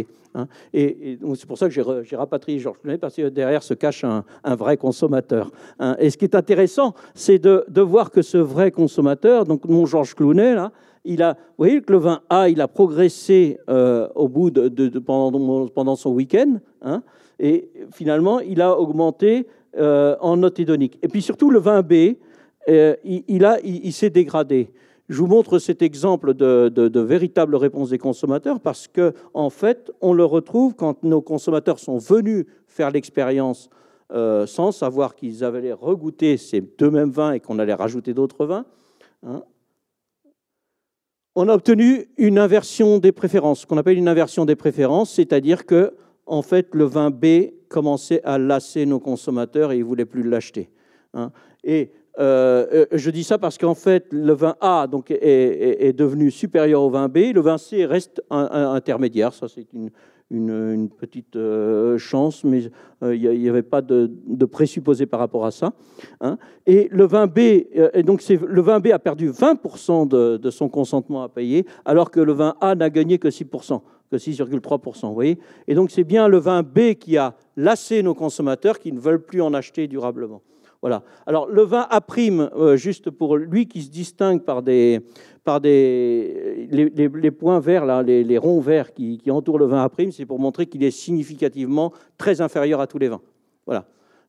et, 0.74 1.18
c'est 1.34 1.46
pour 1.46 1.56
ça 1.56 1.68
que 1.68 2.04
j'ai 2.04 2.16
rapatrié 2.16 2.58
Georges 2.58 2.78
Clooney 2.80 2.98
parce 2.98 3.16
que 3.16 3.30
derrière 3.30 3.62
se 3.62 3.72
cache 3.72 4.04
un 4.04 4.54
vrai 4.54 4.76
consommateur. 4.76 5.50
et 5.98 6.10
ce 6.10 6.18
qui 6.18 6.26
est 6.26 6.34
intéressant, 6.34 6.89
c'est 7.14 7.38
de 7.38 7.60
de, 7.68 7.80
voir 7.80 8.10
que 8.10 8.22
ce 8.22 8.38
vrai 8.38 8.70
consommateur, 8.70 9.44
donc 9.44 9.64
mon 9.66 9.86
Georges 9.86 10.14
Clounet, 10.14 10.54
là, 10.54 10.72
il 11.04 11.22
a, 11.22 11.32
vous 11.32 11.54
voyez 11.58 11.80
que 11.80 11.92
le 11.92 11.98
vin 11.98 12.20
A, 12.28 12.48
il 12.48 12.60
a 12.60 12.68
progressé 12.68 13.58
euh, 13.68 14.08
au 14.14 14.28
bout 14.28 14.50
de, 14.50 14.98
pendant, 14.98 15.96
son 15.96 16.10
week-end, 16.10 16.58
hein, 16.82 17.02
et 17.38 17.70
finalement, 17.92 18.40
il 18.40 18.60
a 18.60 18.78
augmenté 18.78 19.46
euh, 19.78 20.16
en 20.20 20.36
note 20.36 20.58
hédonique. 20.58 20.98
Et 21.02 21.08
puis 21.08 21.22
surtout, 21.22 21.50
le 21.50 21.58
vin 21.58 21.82
B, 21.82 22.16
euh, 22.68 22.94
il, 23.04 23.44
a, 23.44 23.58
il, 23.64 23.92
s'est 23.92 24.10
dégradé. 24.10 24.70
Je 25.08 25.18
vous 25.18 25.26
montre 25.26 25.58
cet 25.58 25.80
exemple 25.80 26.34
de, 26.34 26.68
de, 26.68 27.00
véritable 27.00 27.56
réponse 27.56 27.90
des 27.90 27.98
consommateurs 27.98 28.60
parce 28.60 28.86
que, 28.86 29.14
en 29.32 29.48
fait, 29.48 29.90
on 30.02 30.12
le 30.12 30.24
retrouve 30.24 30.74
quand 30.74 31.02
nos 31.02 31.22
consommateurs 31.22 31.78
sont 31.78 31.96
venus 31.96 32.44
faire 32.68 32.90
l'expérience 32.90 33.70
euh, 34.12 34.46
sans 34.46 34.72
savoir 34.72 35.14
qu'ils 35.14 35.44
allaient 35.44 35.72
regoûter 35.72 36.36
ces 36.36 36.60
deux 36.60 36.90
mêmes 36.90 37.10
vins 37.10 37.32
et 37.32 37.40
qu'on 37.40 37.58
allait 37.58 37.74
rajouter 37.74 38.14
d'autres 38.14 38.46
vins. 38.46 38.64
Hein. 39.22 39.42
on 41.34 41.46
a 41.48 41.54
obtenu 41.54 42.08
une 42.16 42.38
inversion 42.38 42.98
des 42.98 43.12
préférences, 43.12 43.60
ce 43.60 43.66
qu'on 43.66 43.76
appelle 43.76 43.98
une 43.98 44.08
inversion 44.08 44.46
des 44.46 44.56
préférences, 44.56 45.12
c'est-à-dire 45.12 45.66
que 45.66 45.94
en 46.24 46.42
fait, 46.42 46.74
le 46.74 46.84
vin 46.84 47.10
B 47.10 47.50
commençait 47.68 48.22
à 48.24 48.38
lasser 48.38 48.86
nos 48.86 49.00
consommateurs 49.00 49.72
et 49.72 49.76
ils 49.76 49.80
ne 49.80 49.84
voulaient 49.84 50.04
plus 50.06 50.22
l'acheter. 50.22 50.70
Hein. 51.12 51.32
et 51.64 51.90
euh, 52.18 52.66
euh, 52.72 52.86
je 52.92 53.10
dis 53.10 53.24
ça 53.24 53.38
parce 53.38 53.56
qu'en 53.56 53.74
fait, 53.74 54.06
le 54.10 54.32
vin 54.32 54.56
A 54.60 54.86
donc, 54.86 55.10
est, 55.10 55.92
devenu 55.96 56.30
supérieur 56.30 56.82
au 56.82 56.90
vin 56.90 57.08
B, 57.08 57.32
le 57.34 57.40
vin 57.40 57.56
C 57.56 57.86
reste 57.86 58.22
intermédiaire. 58.30 59.32
Ça, 59.32 59.48
c'est 59.48 59.72
une, 59.72 59.90
une, 60.30 60.88
petite 60.88 61.36
euh, 61.36 61.98
chance, 61.98 62.44
mais 62.44 62.70
euh, 63.02 63.14
il 63.14 63.40
n'y 63.40 63.48
avait 63.48 63.62
pas 63.62 63.82
de, 63.82 64.10
présupposé 64.44 65.06
par 65.06 65.20
rapport 65.20 65.44
à 65.44 65.50
ça. 65.50 65.72
Hein. 66.20 66.38
Et 66.66 66.88
le 66.90 67.06
vin 67.06 67.26
B, 67.26 67.38
euh, 67.38 67.90
et 67.94 68.02
donc 68.02 68.26
le 68.28 68.60
vin 68.60 68.80
B 68.80 68.88
a 68.88 68.98
perdu 68.98 69.30
20% 69.30 70.08
de, 70.08 70.50
son 70.50 70.68
consentement 70.68 71.22
à 71.22 71.28
payer, 71.28 71.66
alors 71.84 72.10
que 72.10 72.20
le 72.20 72.32
vin 72.32 72.54
A 72.60 72.74
n'a 72.74 72.90
gagné 72.90 73.18
que 73.18 73.28
6%, 73.28 73.80
que 74.10 74.16
6,3%. 74.16 75.08
Vous 75.08 75.14
voyez 75.14 75.38
Et 75.66 75.74
donc 75.74 75.90
c'est 75.90 76.04
bien 76.04 76.28
le 76.28 76.38
vin 76.38 76.62
B 76.62 76.94
qui 76.94 77.16
a 77.16 77.34
lassé 77.56 78.02
nos 78.02 78.14
consommateurs 78.14 78.78
qui 78.78 78.92
ne 78.92 79.00
veulent 79.00 79.22
plus 79.22 79.42
en 79.42 79.52
acheter 79.54 79.88
durablement. 79.88 80.42
Voilà. 80.82 81.02
Alors 81.26 81.46
le 81.48 81.62
vin 81.62 81.86
A 81.90 82.00
prime, 82.00 82.48
juste 82.74 83.10
pour 83.10 83.36
lui 83.36 83.66
qui 83.66 83.82
se 83.82 83.90
distingue 83.90 84.42
par 84.42 84.62
des, 84.62 85.00
par 85.44 85.60
des, 85.60 86.68
les, 86.70 87.30
points 87.30 87.60
verts, 87.60 87.84
là, 87.84 88.02
les, 88.02 88.38
ronds 88.38 88.60
verts 88.60 88.92
qui, 88.92 89.20
entourent 89.30 89.58
le 89.58 89.66
vin 89.66 89.82
à 89.82 89.88
prime, 89.88 90.12
c'est 90.12 90.26
pour 90.26 90.38
montrer 90.38 90.66
qu'il 90.66 90.82
est 90.84 90.90
significativement 90.90 91.92
très 92.18 92.40
inférieur 92.40 92.80
à 92.80 92.86
tous 92.86 92.98
les 92.98 93.08
vins. 93.08 93.20
Voilà. 93.66 93.86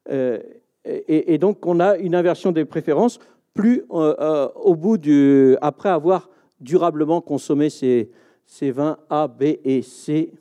Euh, 0.09 0.39
et, 0.85 1.37
donc, 1.37 1.65
on 1.65 1.79
a 1.79 1.97
une 1.97 2.15
inversion 2.15 2.51
des 2.51 2.65
préférences 2.65 3.19
plus 3.53 3.83
euh, 3.91 4.15
euh, 4.19 4.47
au 4.55 4.75
bout 4.75 4.97
du, 4.97 5.55
après 5.61 5.89
avoir 5.89 6.29
durablement 6.59 7.21
consommé 7.21 7.69
ces, 7.69 8.09
ces 8.45 8.71
vins 8.71 8.97
A, 9.09 9.27
B 9.27 9.43
et 9.63 9.81
C 9.81 10.33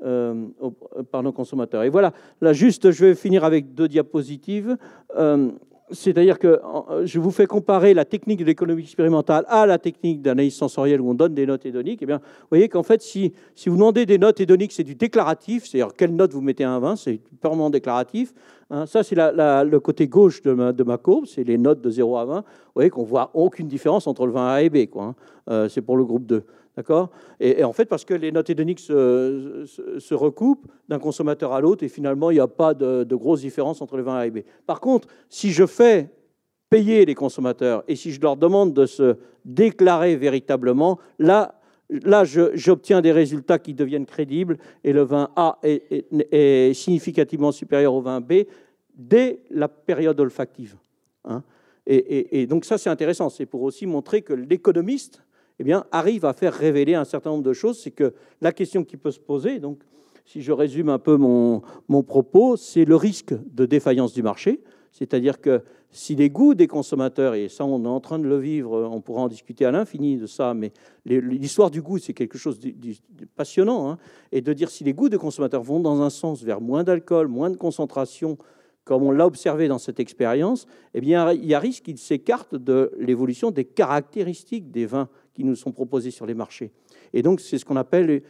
par 0.00 1.22
nos 1.22 1.32
consommateurs. 1.32 1.82
Et 1.82 1.88
voilà, 1.88 2.12
là 2.40 2.52
juste, 2.52 2.90
je 2.90 3.06
vais 3.06 3.14
finir 3.14 3.44
avec 3.44 3.74
deux 3.74 3.88
diapositives. 3.88 4.76
C'est-à-dire 5.90 6.38
que 6.38 6.48
euh, 6.48 7.06
je 7.06 7.18
vous 7.18 7.30
fais 7.30 7.46
comparer 7.46 7.94
la 7.94 8.04
technique 8.04 8.40
de 8.40 8.44
l'économie 8.44 8.82
expérimentale 8.82 9.44
à 9.48 9.64
la 9.66 9.78
technique 9.78 10.20
d'analyse 10.20 10.54
sensorielle 10.54 11.00
où 11.00 11.10
on 11.10 11.14
donne 11.14 11.34
des 11.34 11.46
notes 11.46 11.64
hédoniques. 11.64 12.00
Eh 12.02 12.06
bien, 12.06 12.18
vous 12.18 12.48
voyez 12.50 12.68
qu'en 12.68 12.82
fait, 12.82 13.00
si, 13.00 13.32
si, 13.54 13.68
vous 13.68 13.76
demandez 13.76 14.04
des 14.04 14.18
notes 14.18 14.40
hédoniques, 14.40 14.72
c'est 14.72 14.84
du 14.84 14.94
déclaratif, 14.94 15.66
c'est-à-dire 15.66 15.94
quelle 15.96 16.14
note 16.14 16.32
vous 16.32 16.42
mettez 16.42 16.64
à 16.64 16.72
un 16.72 16.78
vin, 16.78 16.96
c'est 16.96 17.20
purement 17.40 17.70
déclaratif. 17.70 18.34
Hein. 18.70 18.84
ça, 18.86 19.02
c'est 19.02 19.16
le 19.16 19.78
côté 19.78 20.08
gauche 20.08 20.42
de 20.42 20.52
ma, 20.52 20.72
de 20.72 20.84
ma 20.84 20.98
courbe, 20.98 21.24
c'est 21.26 21.44
les 21.44 21.56
notes 21.56 21.80
de 21.80 21.90
0 21.90 22.18
à 22.18 22.24
20. 22.26 22.36
Vous 22.36 22.44
voyez 22.74 22.90
qu'on 22.90 23.04
voit 23.04 23.30
aucune 23.32 23.66
différence 23.66 24.06
entre 24.06 24.26
le 24.26 24.32
vin 24.32 24.46
A 24.46 24.62
et 24.62 24.68
B. 24.68 24.88
Hein. 24.96 25.14
euh, 25.50 25.68
c'est 25.68 25.82
pour 25.82 25.96
le 25.96 26.04
groupe 26.04 26.26
2. 26.26 26.44
D'accord? 26.78 27.10
Et, 27.40 27.64
en 27.64 27.72
fait, 27.72 27.86
parce 27.86 28.04
que 28.04 28.14
les 28.14 28.30
notes 28.30 28.50
hédoniques 28.50 28.78
se, 28.78 29.64
se, 29.98 30.14
recoupent 30.14 30.68
d'un 30.88 31.00
consommateur 31.00 31.52
à 31.52 31.60
l'autre, 31.60 31.82
et 31.82 31.88
finalement, 31.88 32.30
il 32.30 32.34
n'y 32.34 32.40
a 32.40 32.46
pas 32.46 32.72
de, 32.72 33.02
de 33.02 33.16
grosse 33.16 33.40
différence 33.40 33.82
entre 33.82 33.96
les 33.96 34.04
vins 34.04 34.14
A 34.14 34.26
et 34.28 34.30
B. 34.30 34.42
Par 34.64 34.78
contre, 34.78 35.08
si 35.28 35.50
je 35.50 35.66
fais 35.66 36.08
payer 36.70 37.04
les 37.04 37.16
consommateurs 37.16 37.82
et 37.88 37.96
si 37.96 38.12
je 38.12 38.20
leur 38.20 38.36
demande 38.36 38.74
de 38.74 38.86
se 38.86 39.16
déclarer 39.44 40.14
véritablement, 40.14 41.00
là, 41.18 41.60
là 41.90 42.22
j'obtiens 42.22 43.00
des 43.00 43.10
résultats 43.10 43.58
qui 43.58 43.74
deviennent 43.74 44.06
crédibles 44.06 44.56
et 44.84 44.92
le 44.92 45.02
vin 45.02 45.30
A 45.34 45.58
est, 45.64 46.74
significativement 46.74 47.50
supérieur 47.50 47.92
au 47.92 48.02
vin 48.02 48.20
B 48.20 48.44
dès 48.94 49.40
la 49.50 49.66
période 49.66 50.20
olfactive. 50.20 50.76
Hein. 51.24 51.42
et, 51.88 52.46
donc 52.46 52.64
ça, 52.64 52.78
c'est 52.78 52.88
intéressant. 52.88 53.30
C'est 53.30 53.46
pour 53.46 53.62
aussi 53.62 53.84
montrer 53.84 54.22
que 54.22 54.32
l'économiste 54.32 55.24
eh 55.58 55.64
bien, 55.64 55.84
arrive 55.90 56.24
à 56.24 56.32
faire 56.32 56.54
révéler 56.54 56.94
un 56.94 57.04
certain 57.04 57.30
nombre 57.30 57.44
de 57.44 57.52
choses. 57.52 57.78
C'est 57.78 57.90
que 57.90 58.14
la 58.40 58.52
question 58.52 58.84
qui 58.84 58.96
peut 58.96 59.10
se 59.10 59.20
poser, 59.20 59.58
donc, 59.58 59.80
si 60.24 60.42
je 60.42 60.52
résume 60.52 60.90
un 60.90 60.98
peu 60.98 61.16
mon, 61.16 61.62
mon 61.88 62.02
propos, 62.02 62.56
c'est 62.56 62.84
le 62.84 62.96
risque 62.96 63.34
de 63.54 63.66
défaillance 63.66 64.12
du 64.12 64.22
marché. 64.22 64.60
C'est-à-dire 64.92 65.40
que 65.40 65.62
si 65.90 66.14
les 66.14 66.28
goûts 66.28 66.54
des 66.54 66.66
consommateurs, 66.66 67.34
et 67.34 67.48
ça 67.48 67.64
on 67.64 67.84
est 67.84 67.88
en 67.88 68.00
train 68.00 68.18
de 68.18 68.26
le 68.26 68.36
vivre, 68.36 68.88
on 68.92 69.00
pourra 69.00 69.22
en 69.22 69.28
discuter 69.28 69.64
à 69.64 69.70
l'infini 69.70 70.16
de 70.18 70.26
ça, 70.26 70.52
mais 70.54 70.72
l'histoire 71.06 71.70
du 71.70 71.80
goût 71.80 71.98
c'est 71.98 72.12
quelque 72.12 72.36
chose 72.36 72.58
de, 72.58 72.72
passionnant, 73.36 73.90
hein, 73.90 73.98
et 74.32 74.40
de 74.40 74.52
dire 74.52 74.70
si 74.70 74.84
les 74.84 74.92
goûts 74.92 75.08
des 75.08 75.16
consommateurs 75.16 75.62
vont 75.62 75.80
dans 75.80 76.02
un 76.02 76.10
sens 76.10 76.42
vers 76.42 76.60
moins 76.60 76.84
d'alcool, 76.84 77.28
moins 77.28 77.50
de 77.50 77.56
concentration, 77.56 78.36
comme 78.84 79.02
on 79.02 79.10
l'a 79.10 79.26
observé 79.26 79.68
dans 79.68 79.78
cette 79.78 80.00
expérience, 80.00 80.66
eh 80.94 81.00
bien, 81.00 81.30
il 81.32 81.44
y 81.44 81.54
a 81.54 81.58
risque 81.58 81.84
qu'ils 81.84 81.98
s'écartent 81.98 82.54
de 82.54 82.90
l'évolution 82.98 83.50
des 83.50 83.64
caractéristiques 83.64 84.70
des 84.70 84.86
vins 84.86 85.08
qui 85.38 85.44
nous 85.44 85.54
sont 85.54 85.70
proposés 85.70 86.10
sur 86.10 86.26
les 86.26 86.34
marchés. 86.34 86.72
Et 87.12 87.22
donc, 87.22 87.40
c'est 87.40 87.58
ce 87.58 87.64
qu'on 87.64 87.76
appelle 87.76 88.22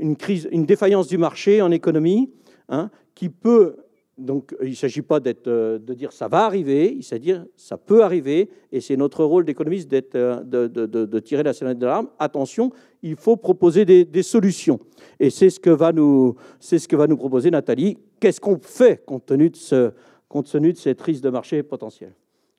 une 0.00 0.16
crise, 0.16 0.48
une 0.50 0.66
défaillance 0.66 1.06
du 1.06 1.16
marché 1.16 1.62
en 1.62 1.70
économie, 1.70 2.32
hein, 2.68 2.90
qui 3.14 3.28
peut 3.28 3.76
donc, 4.16 4.52
il 4.60 4.70
ne 4.70 4.74
s'agit 4.74 5.02
pas 5.02 5.20
euh, 5.46 5.78
de 5.78 5.94
dire 5.94 6.12
ça 6.12 6.26
va 6.26 6.44
arriver, 6.44 6.92
il 6.92 7.04
s'agit 7.04 7.20
de 7.20 7.24
dire 7.26 7.46
ça 7.56 7.76
peut 7.76 8.02
arriver, 8.02 8.50
et 8.72 8.80
c'est 8.80 8.96
notre 8.96 9.24
rôle 9.24 9.44
d'économiste 9.44 9.88
euh, 10.16 10.42
de, 10.42 10.66
de, 10.66 11.18
tirer 11.20 11.44
la 11.44 11.52
sonnette 11.52 11.78
d'alarme. 11.78 12.08
Attention, 12.18 12.72
il 13.00 13.14
faut 13.14 13.36
proposer 13.36 13.84
des, 13.84 14.22
solutions. 14.24 14.80
Et 15.20 15.30
c'est 15.30 15.50
ce, 15.50 15.60
que 15.60 15.70
va 15.70 15.92
nous, 15.92 16.34
c'est 16.58 16.80
ce 16.80 16.88
que 16.88 16.96
va 16.96 17.06
nous 17.06 17.16
proposer 17.16 17.52
Nathalie. 17.52 17.96
Qu'est-ce 18.18 18.40
qu'on 18.40 18.58
fait 18.58 19.04
compte 19.06 19.24
tenu 19.26 19.50
de, 19.50 20.76
cette 20.76 20.98
crise 20.98 21.20
de 21.20 21.30
marché 21.30 21.62
potentielle? 21.62 22.14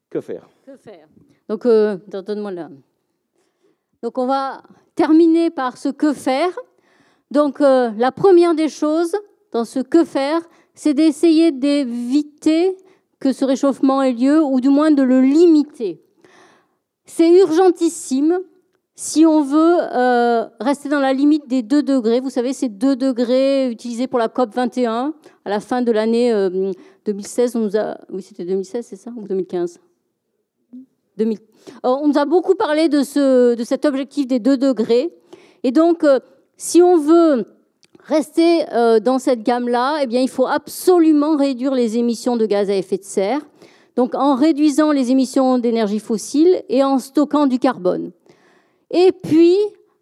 Que 0.10 0.22
faire? 0.22 0.48
Que 0.66 0.78
faire? 0.78 1.10
Donc, 1.50 1.66
euh, 1.66 1.98
donne-moi 2.08 2.52
là. 2.52 2.70
Donc, 4.04 4.18
on 4.18 4.26
va 4.26 4.62
terminer 4.96 5.50
par 5.50 5.78
ce 5.78 5.90
que 5.90 6.14
faire. 6.14 6.52
Donc, 7.32 7.60
la 7.60 8.12
première 8.12 8.56
des 8.56 8.70
choses 8.70 9.16
dans 9.52 9.66
ce 9.66 9.80
que 9.80 10.04
faire, 10.04 10.42
c'est 10.74 10.94
d'essayer 10.94 11.52
d'éviter 11.52 12.78
que 13.20 13.34
ce 13.34 13.46
réchauffement 13.46 14.02
ait 14.02 14.14
lieu, 14.14 14.42
ou 14.42 14.62
du 14.62 14.70
moins 14.70 14.92
de 14.92 15.04
le 15.04 15.22
limiter. 15.22 16.02
C'est 17.06 17.30
urgentissime 17.30 18.40
si 18.96 19.26
on 19.26 19.42
veut 19.42 19.78
euh, 19.94 20.46
rester 20.60 20.90
dans 20.90 21.00
la 21.00 21.14
limite 21.14 21.48
des 21.48 21.64
2 21.64 21.84
degrés. 21.84 22.20
Vous 22.20 22.30
savez, 22.30 22.54
ces 22.54 22.70
2 22.70 22.96
degrés 22.96 23.70
utilisés 23.70 24.08
pour 24.08 24.20
la 24.20 24.28
COP 24.28 24.54
21, 24.54 25.14
à 25.46 25.50
la 25.50 25.60
fin 25.60 25.82
de 25.82 25.92
l'année 25.92 26.32
2016, 27.06 27.56
euh, 27.56 27.60
on 27.60 27.62
nous 27.64 27.78
a... 27.78 27.98
Oui, 28.10 28.22
c'était 28.22 28.46
2016, 28.46 28.86
c'est 28.86 28.96
ça 28.96 29.12
Ou 29.16 29.28
2015 29.28 29.80
2000. 31.20 31.38
on 31.84 32.08
nous 32.08 32.18
a 32.18 32.26
beaucoup 32.26 32.56
parlé 32.56 32.90
de, 32.90 33.04
ce, 33.04 33.56
de 33.56 33.64
cet 33.64 33.86
objectif 33.86 34.26
des 34.26 34.40
2 34.40 34.58
degrés. 34.58 35.14
Et 35.64 35.72
donc, 35.72 36.04
euh, 36.04 36.20
si 36.58 36.82
on 36.82 36.98
veut 36.98 37.46
rester 38.10 38.66
euh, 38.74 39.00
dans 39.00 39.20
cette 39.20 39.44
gamme-là, 39.44 40.04
eh 40.04 40.08
il 40.22 40.30
faut 40.30 40.48
absolument 40.48 41.38
réduire 41.38 41.74
les 41.74 41.98
émissions 41.98 42.38
de 42.38 42.46
gaz 42.46 42.70
à 42.70 42.76
effet 42.76 42.98
de 42.98 43.04
serre, 43.04 43.42
donc 43.96 44.16
en 44.16 44.36
réduisant 44.36 44.92
les 44.92 45.12
émissions 45.12 45.60
d'énergie 45.60 46.00
fossile 46.00 46.64
et 46.70 46.84
en 46.84 46.98
stockant 46.98 47.46
du 47.46 47.60
carbone. 47.60 48.12
Et 48.92 49.12
puis, 49.12 49.56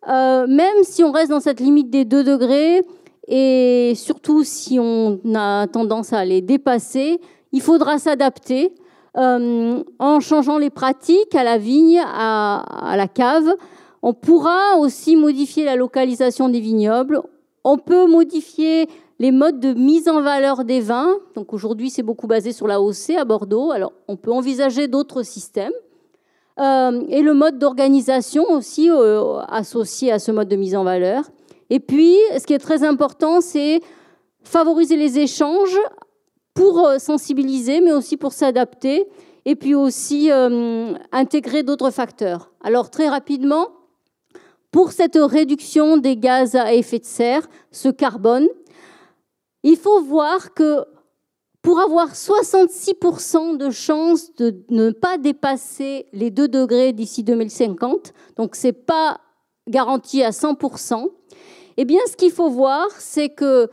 euh, 0.07 0.47
même 0.47 0.83
si 0.83 1.03
on 1.03 1.11
reste 1.11 1.31
dans 1.31 1.41
cette 1.41 1.59
limite 1.59 1.89
des 1.89 2.05
2 2.05 2.23
degrés, 2.23 2.81
et 3.27 3.93
surtout 3.95 4.43
si 4.43 4.79
on 4.79 5.19
a 5.35 5.67
tendance 5.67 6.13
à 6.13 6.23
les 6.23 6.41
dépasser, 6.41 7.19
il 7.51 7.61
faudra 7.61 7.99
s'adapter 7.99 8.73
euh, 9.17 9.83
en 9.99 10.19
changeant 10.19 10.57
les 10.57 10.69
pratiques 10.69 11.35
à 11.35 11.43
la 11.43 11.57
vigne, 11.57 12.01
à, 12.05 12.93
la 12.95 13.07
cave. 13.07 13.55
On 14.03 14.13
pourra 14.13 14.77
aussi 14.79 15.15
modifier 15.15 15.65
la 15.65 15.75
localisation 15.75 16.49
des 16.49 16.59
vignobles. 16.59 17.21
On 17.63 17.77
peut 17.77 18.07
modifier 18.07 18.87
les 19.19 19.31
modes 19.31 19.59
de 19.59 19.73
mise 19.73 20.07
en 20.07 20.21
valeur 20.21 20.63
des 20.63 20.81
vins. 20.81 21.15
Donc 21.35 21.53
aujourd'hui, 21.53 21.89
c'est 21.89 22.03
beaucoup 22.03 22.27
basé 22.27 22.51
sur 22.51 22.67
la 22.67 22.81
OC 22.81 23.11
à 23.17 23.25
Bordeaux. 23.25 23.71
Alors 23.71 23.93
on 24.07 24.17
peut 24.17 24.31
envisager 24.31 24.87
d'autres 24.87 25.23
systèmes. 25.23 25.73
Euh, 26.59 27.03
et 27.09 27.21
le 27.21 27.33
mode 27.33 27.59
d'organisation 27.59 28.43
aussi 28.49 28.89
euh, 28.89 29.39
associé 29.47 30.11
à 30.11 30.19
ce 30.19 30.31
mode 30.31 30.47
de 30.47 30.55
mise 30.55 30.75
en 30.75 30.83
valeur. 30.83 31.23
Et 31.69 31.79
puis, 31.79 32.15
ce 32.37 32.45
qui 32.45 32.53
est 32.53 32.59
très 32.59 32.83
important, 32.83 33.41
c'est 33.41 33.81
favoriser 34.43 34.95
les 34.95 35.19
échanges 35.19 35.77
pour 36.57 36.79
euh, 36.79 36.97
sensibiliser, 36.97 37.81
mais 37.81 37.91
aussi 37.91 38.17
pour 38.17 38.33
s'adapter, 38.33 39.07
et 39.45 39.55
puis 39.55 39.75
aussi 39.75 40.29
intégrer 41.13 41.63
d'autres 41.63 41.91
facteurs. 41.91 42.51
Alors 42.61 42.89
très 42.89 43.07
rapidement, 43.07 43.69
pour 44.71 44.91
cette 44.91 45.17
réduction 45.17 45.95
des 45.95 46.17
gaz 46.17 46.55
à 46.55 46.73
effet 46.73 46.99
de 46.99 47.05
serre, 47.05 47.47
ce 47.71 47.87
carbone, 47.87 48.47
il 49.63 49.77
faut 49.77 50.01
voir 50.01 50.53
que 50.53 50.83
pour 51.61 51.79
avoir 51.79 52.13
66% 52.13 53.57
de 53.57 53.69
chances 53.69 54.33
de 54.35 54.63
ne 54.69 54.91
pas 54.91 55.17
dépasser 55.17 56.07
les 56.11 56.31
2 56.31 56.47
degrés 56.47 56.91
d'ici 56.91 57.23
2050, 57.23 58.13
donc 58.35 58.55
ce 58.55 58.67
n'est 58.67 58.73
pas 58.73 59.19
garanti 59.67 60.23
à 60.23 60.31
100%, 60.31 61.09
eh 61.77 61.85
bien 61.85 61.99
ce 62.09 62.15
qu'il 62.15 62.31
faut 62.31 62.49
voir, 62.49 62.87
c'est 62.97 63.29
que 63.29 63.69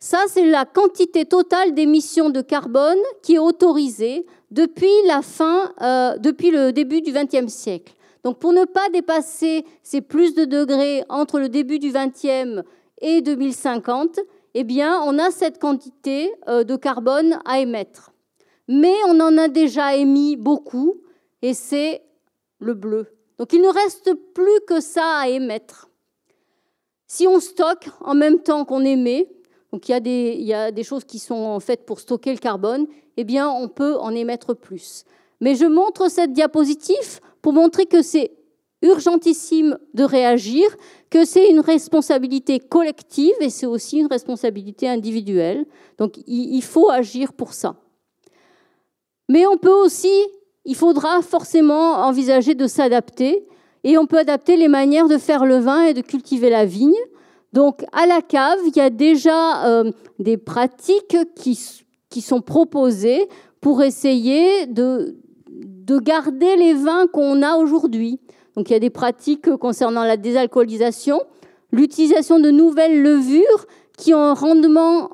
ça, 0.00 0.24
c'est 0.28 0.46
la 0.46 0.64
quantité 0.64 1.24
totale 1.24 1.74
d'émissions 1.74 2.30
de 2.30 2.40
carbone 2.40 2.98
qui 3.22 3.34
est 3.34 3.38
autorisée 3.38 4.26
depuis 4.50 4.92
la 5.06 5.22
fin, 5.22 5.72
euh, 5.82 6.16
depuis 6.18 6.50
le 6.50 6.72
début 6.72 7.02
du 7.02 7.12
XXe 7.12 7.52
siècle. 7.52 7.94
Donc 8.22 8.38
pour 8.38 8.52
ne 8.52 8.64
pas 8.64 8.88
dépasser 8.90 9.64
ces 9.82 10.00
plus 10.00 10.34
de 10.34 10.44
degrés 10.44 11.04
entre 11.08 11.40
le 11.40 11.48
début 11.48 11.78
du 11.78 11.90
20e 11.90 12.62
et 13.00 13.22
2050, 13.22 14.20
eh 14.54 14.64
bien, 14.64 15.00
on 15.04 15.18
a 15.18 15.30
cette 15.30 15.58
quantité 15.58 16.32
euh, 16.48 16.64
de 16.64 16.76
carbone 16.76 17.38
à 17.44 17.60
émettre. 17.60 18.12
Mais 18.68 18.94
on 19.08 19.20
en 19.20 19.36
a 19.38 19.48
déjà 19.48 19.96
émis 19.96 20.36
beaucoup, 20.36 21.00
et 21.42 21.54
c'est 21.54 22.02
le 22.58 22.74
bleu. 22.74 23.06
Donc 23.38 23.52
il 23.52 23.62
ne 23.62 23.68
reste 23.68 24.12
plus 24.34 24.60
que 24.66 24.80
ça 24.80 25.20
à 25.20 25.28
émettre. 25.28 25.88
Si 27.06 27.26
on 27.26 27.40
stocke 27.40 27.88
en 28.00 28.14
même 28.14 28.40
temps 28.40 28.64
qu'on 28.64 28.84
émet, 28.84 29.28
donc 29.72 29.88
il 29.88 29.92
y, 29.92 30.54
a 30.54 30.70
des, 30.70 30.82
choses 30.82 31.04
qui 31.04 31.18
sont 31.18 31.60
faites 31.60 31.84
pour 31.84 32.00
stocker 32.00 32.32
le 32.32 32.38
carbone, 32.38 32.86
eh 33.16 33.24
bien 33.24 33.50
on 33.50 33.68
peut 33.68 33.96
en 33.96 34.14
émettre 34.14 34.54
plus. 34.54 35.04
Mais 35.40 35.54
je 35.54 35.66
montre 35.66 36.10
cette 36.10 36.32
diapositive 36.32 37.20
pour 37.42 37.52
montrer 37.52 37.86
que 37.86 38.00
c'est 38.00 38.32
urgentissime 38.80 39.76
de 39.92 40.04
réagir, 40.04 40.64
que 41.10 41.24
c'est 41.24 41.50
une 41.50 41.60
responsabilité 41.60 42.60
collective 42.60 43.34
et 43.40 43.50
c'est 43.50 43.66
aussi 43.66 43.98
une 43.98 44.06
responsabilité 44.06 44.88
individuelle. 44.88 45.66
Donc 45.98 46.18
il 46.26 46.62
faut 46.62 46.90
agir 46.90 47.32
pour 47.32 47.52
ça. 47.52 47.76
Mais 49.28 49.46
on 49.46 49.58
peut 49.58 49.72
aussi, 49.72 50.12
il 50.64 50.76
faudra 50.76 51.20
forcément 51.22 51.96
envisager 52.06 52.54
de 52.54 52.66
s'adapter 52.66 53.46
et 53.84 53.98
on 53.98 54.06
peut 54.06 54.18
adapter 54.18 54.56
les 54.56 54.68
manières 54.68 55.08
de 55.08 55.18
faire 55.18 55.44
le 55.44 55.58
vin 55.58 55.82
et 55.82 55.94
de 55.94 56.00
cultiver 56.00 56.50
la 56.50 56.64
vigne. 56.64 56.94
Donc 57.52 57.84
à 57.92 58.06
la 58.06 58.20
cave, 58.20 58.58
il 58.66 58.76
y 58.76 58.80
a 58.80 58.90
déjà 58.90 59.66
euh, 59.66 59.92
des 60.18 60.36
pratiques 60.36 61.16
qui, 61.34 61.54
sont 62.20 62.40
proposées 62.40 63.28
pour 63.60 63.82
essayer 63.82 64.66
de, 64.66 65.16
de 65.48 65.98
garder 65.98 66.56
les 66.56 66.74
vins 66.74 67.06
qu'on 67.06 67.42
a 67.42 67.56
aujourd'hui. 67.56 68.20
Donc 68.56 68.70
il 68.70 68.72
y 68.72 68.76
a 68.76 68.80
des 68.80 68.90
pratiques 68.90 69.54
concernant 69.56 70.04
la 70.04 70.16
désalcoolisation, 70.16 71.22
l'utilisation 71.70 72.40
de 72.40 72.50
nouvelles 72.50 73.02
levures 73.02 73.66
qui 73.96 74.14
ont 74.14 74.22
un 74.22 74.34
rendement 74.34 75.10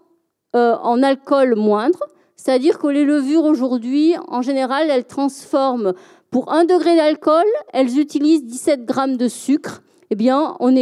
euh, 0.57 0.77
en 0.83 1.03
alcool 1.03 1.55
moindre. 1.55 2.01
C'est-à-dire 2.37 2.79
que 2.79 2.89
les 2.89 3.05
levures 3.05 3.45
aujourd'hui, 3.45 4.15
en 4.29 4.43
général, 4.43 4.89
elles 4.91 5.05
transforment 5.05 5.95
pour 6.31 6.53
un 6.53 6.65
degré 6.65 6.97
d'alcool, 6.97 7.45
elles 7.73 7.97
utilisent 7.97 8.45
17 8.45 8.85
grammes 8.85 9.17
de 9.17 9.29
sucre. 9.29 9.84
Eh 10.15 10.17
bien, 10.17 10.55
on, 10.61 10.77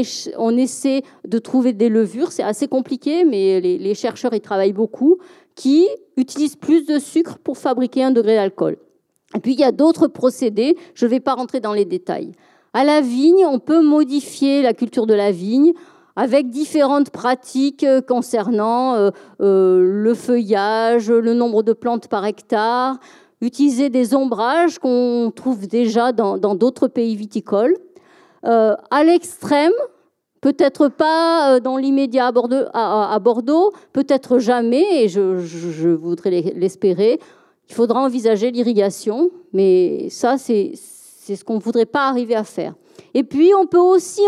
essaie 0.58 1.02
de 1.26 1.38
trouver 1.38 1.72
des 1.72 1.88
levures, 1.88 2.32
c'est 2.32 2.42
assez 2.42 2.68
compliqué, 2.68 3.24
mais 3.24 3.62
les, 3.62 3.78
les 3.78 3.94
chercheurs 3.94 4.34
y 4.34 4.42
travaillent 4.42 4.74
beaucoup, 4.74 5.16
qui 5.54 5.88
utilisent 6.18 6.56
plus 6.56 6.84
de 6.84 6.98
sucre 6.98 7.38
pour 7.38 7.56
fabriquer 7.56 8.04
un 8.04 8.10
degré 8.10 8.34
d'alcool. 8.34 8.76
Et 9.34 9.40
puis 9.40 9.54
il 9.54 9.58
y 9.58 9.64
a 9.64 9.72
d'autres 9.72 10.06
procédés, 10.06 10.76
je 10.94 11.06
ne 11.06 11.10
vais 11.10 11.20
pas 11.20 11.32
rentrer 11.32 11.60
dans 11.60 11.72
les 11.72 11.86
détails. 11.86 12.32
À 12.74 12.84
la 12.84 13.00
vigne, 13.00 13.46
on 13.46 13.58
peut 13.58 13.80
modifier 13.80 14.60
la 14.60 14.74
culture 14.74 15.06
de 15.06 15.14
la 15.14 15.32
vigne 15.32 15.72
avec 16.14 16.50
différentes 16.50 17.08
pratiques 17.08 17.84
euh, 17.84 18.02
concernant 18.02 18.96
euh, 18.96 19.12
euh, 19.40 19.78
le 19.82 20.12
feuillage, 20.12 21.10
le 21.10 21.32
nombre 21.32 21.62
de 21.62 21.72
plantes 21.72 22.08
par 22.08 22.26
hectare, 22.26 22.98
utiliser 23.40 23.88
des 23.88 24.14
ombrages 24.14 24.78
qu'on 24.78 25.32
trouve 25.34 25.66
déjà 25.68 26.12
dans 26.12 26.54
d'autres 26.54 26.86
pays 26.86 27.16
viticoles. 27.16 27.78
À 28.42 29.04
l'extrême, 29.04 29.72
peut-être 30.40 30.88
pas 30.88 31.60
dans 31.60 31.76
l'immédiat 31.76 32.32
à 32.72 33.18
Bordeaux, 33.20 33.72
peut-être 33.92 34.38
jamais, 34.38 35.04
et 35.04 35.08
je, 35.08 35.38
je 35.38 35.88
voudrais 35.88 36.30
l'espérer, 36.54 37.20
il 37.68 37.74
faudra 37.74 38.02
envisager 38.02 38.50
l'irrigation, 38.50 39.30
mais 39.52 40.08
ça, 40.10 40.36
c'est 40.36 40.72
ce 40.74 41.44
qu'on 41.44 41.54
ne 41.54 41.60
voudrait 41.60 41.86
pas 41.86 42.08
arriver 42.08 42.34
à 42.34 42.44
faire. 42.44 42.74
Et 43.14 43.24
puis, 43.24 43.52
on 43.58 43.66
peut 43.66 43.78
aussi 43.78 44.20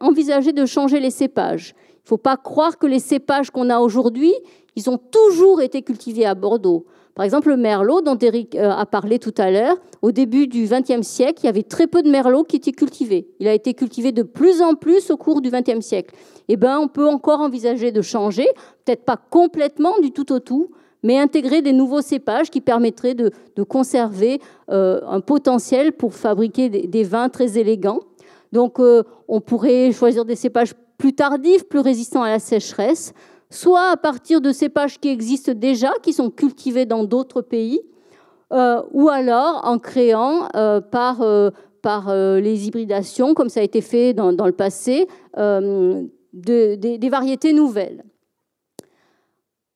envisager 0.00 0.52
de 0.52 0.66
changer 0.66 1.00
les 1.00 1.10
cépages. 1.10 1.74
Il 1.78 2.04
ne 2.04 2.08
faut 2.08 2.18
pas 2.18 2.36
croire 2.36 2.78
que 2.78 2.86
les 2.86 2.98
cépages 2.98 3.50
qu'on 3.50 3.70
a 3.70 3.78
aujourd'hui, 3.78 4.34
ils 4.74 4.90
ont 4.90 4.98
toujours 4.98 5.62
été 5.62 5.82
cultivés 5.82 6.26
à 6.26 6.34
Bordeaux. 6.34 6.84
Par 7.16 7.24
exemple, 7.24 7.48
le 7.48 7.56
merlot 7.56 8.02
dont 8.02 8.18
Eric 8.18 8.54
euh, 8.54 8.70
a 8.70 8.84
parlé 8.84 9.18
tout 9.18 9.34
à 9.38 9.50
l'heure, 9.50 9.78
au 10.02 10.12
début 10.12 10.46
du 10.46 10.68
XXe 10.68 11.00
siècle, 11.00 11.40
il 11.42 11.46
y 11.46 11.48
avait 11.48 11.62
très 11.62 11.86
peu 11.86 12.02
de 12.02 12.10
merlot 12.10 12.44
qui 12.44 12.56
étaient 12.56 12.72
cultivés. 12.72 13.30
Il 13.40 13.48
a 13.48 13.54
été 13.54 13.72
cultivé 13.72 14.12
de 14.12 14.22
plus 14.22 14.60
en 14.60 14.74
plus 14.74 15.10
au 15.10 15.16
cours 15.16 15.40
du 15.40 15.50
XXe 15.50 15.80
siècle. 15.80 16.14
Eh 16.48 16.56
bien, 16.56 16.78
on 16.78 16.88
peut 16.88 17.08
encore 17.08 17.40
envisager 17.40 17.90
de 17.90 18.02
changer, 18.02 18.46
peut-être 18.84 19.06
pas 19.06 19.16
complètement 19.16 19.98
du 20.00 20.12
tout 20.12 20.30
au 20.30 20.40
tout, 20.40 20.70
mais 21.02 21.18
intégrer 21.18 21.62
des 21.62 21.72
nouveaux 21.72 22.02
cépages 22.02 22.50
qui 22.50 22.60
permettraient 22.60 23.14
de, 23.14 23.32
conserver 23.66 24.38
euh, 24.70 25.00
un 25.08 25.20
potentiel 25.20 25.92
pour 25.92 26.12
fabriquer 26.12 26.68
des, 26.68 27.02
vins 27.02 27.30
très 27.30 27.56
élégants. 27.56 28.00
Donc 28.52 28.78
euh, 28.78 29.04
on 29.26 29.40
pourrait 29.40 29.90
choisir 29.92 30.26
des 30.26 30.36
cépages 30.36 30.74
plus 30.98 31.14
tardifs, 31.14 31.66
plus 31.66 31.80
résistants 31.80 32.22
à 32.22 32.28
la 32.28 32.38
sécheresse, 32.38 33.14
soit 33.50 33.90
à 33.90 33.96
partir 33.96 34.40
de 34.40 34.52
cépages 34.52 34.98
qui 34.98 35.08
existent 35.08 35.52
déjà, 35.54 35.92
qui 36.02 36.12
sont 36.12 36.30
cultivés 36.30 36.86
dans 36.86 37.04
d'autres 37.04 37.42
pays, 37.42 37.80
euh, 38.52 38.82
ou 38.92 39.08
alors 39.08 39.62
en 39.64 39.78
créant 39.78 40.48
par, 40.90 41.24
par 41.82 42.14
les 42.14 42.66
hybridations, 42.66 43.34
comme 43.34 43.48
ça 43.48 43.60
a 43.60 43.62
été 43.62 43.80
fait 43.80 44.12
dans, 44.14 44.30
le 44.30 44.52
passé, 44.52 45.08
des 45.36 47.08
variétés 47.10 47.52
nouvelles. 47.52 48.04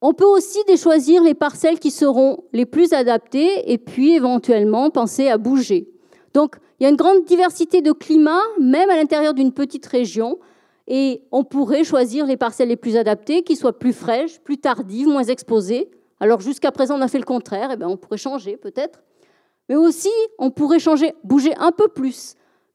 On 0.03 0.15
peut 0.15 0.25
aussi 0.25 0.59
déchoisir 0.67 1.23
les 1.23 1.35
parcelles 1.35 1.79
qui 1.79 1.91
seront 1.91 2.45
les 2.53 2.65
plus 2.65 2.95
adaptées 2.95 3.71
et 3.71 3.77
puis 3.77 4.15
éventuellement 4.15 4.89
penser 4.89 5.29
à 5.29 5.37
bouger. 5.37 5.89
Donc 6.33 6.57
il 6.79 6.85
y 6.85 6.87
a 6.87 6.89
une 6.89 6.97
grande 6.97 7.25
diversité 7.25 7.83
de 7.83 7.93
climats, 7.93 8.41
même 8.59 8.89
à 8.89 8.97
l'intérieur 8.97 9.35
d'une 9.35 9.53
petite 9.53 9.85
région. 9.85 10.39
Et 10.93 11.23
on 11.31 11.45
pourrait 11.45 11.85
choisir 11.85 12.27
les 12.27 12.37
parcelles 12.37 12.69
les 12.69 12.77
plus 12.77 12.97
adaptées, 12.97 13.45
qui 13.45 13.55
soient 13.55 13.79
plus 13.79 13.93
fraîches, 13.93 14.41
plus 14.41 14.59
tardives, 14.59 15.07
moins 15.07 15.23
exposées. 15.23 15.89
Alors 16.19 16.41
jusqu'à 16.41 16.73
présent, 16.73 16.99
on 16.99 17.01
a 17.01 17.07
fait 17.07 17.19
le 17.21 17.25
contraire, 17.25 17.71
et 17.71 17.75
eh 17.75 17.77
bien 17.77 17.89
on 17.89 17.97
pourrait 17.97 18.19
changer 18.19 18.57
peut-être. 18.57 19.01
Mais 19.69 19.77
aussi, 19.77 20.11
on 20.41 20.51
pourrait 20.51 20.81
changer, 20.81 21.15
bouger 21.23 21.55
un 21.59 21.71
peu 21.71 21.87
plus. 21.87 22.35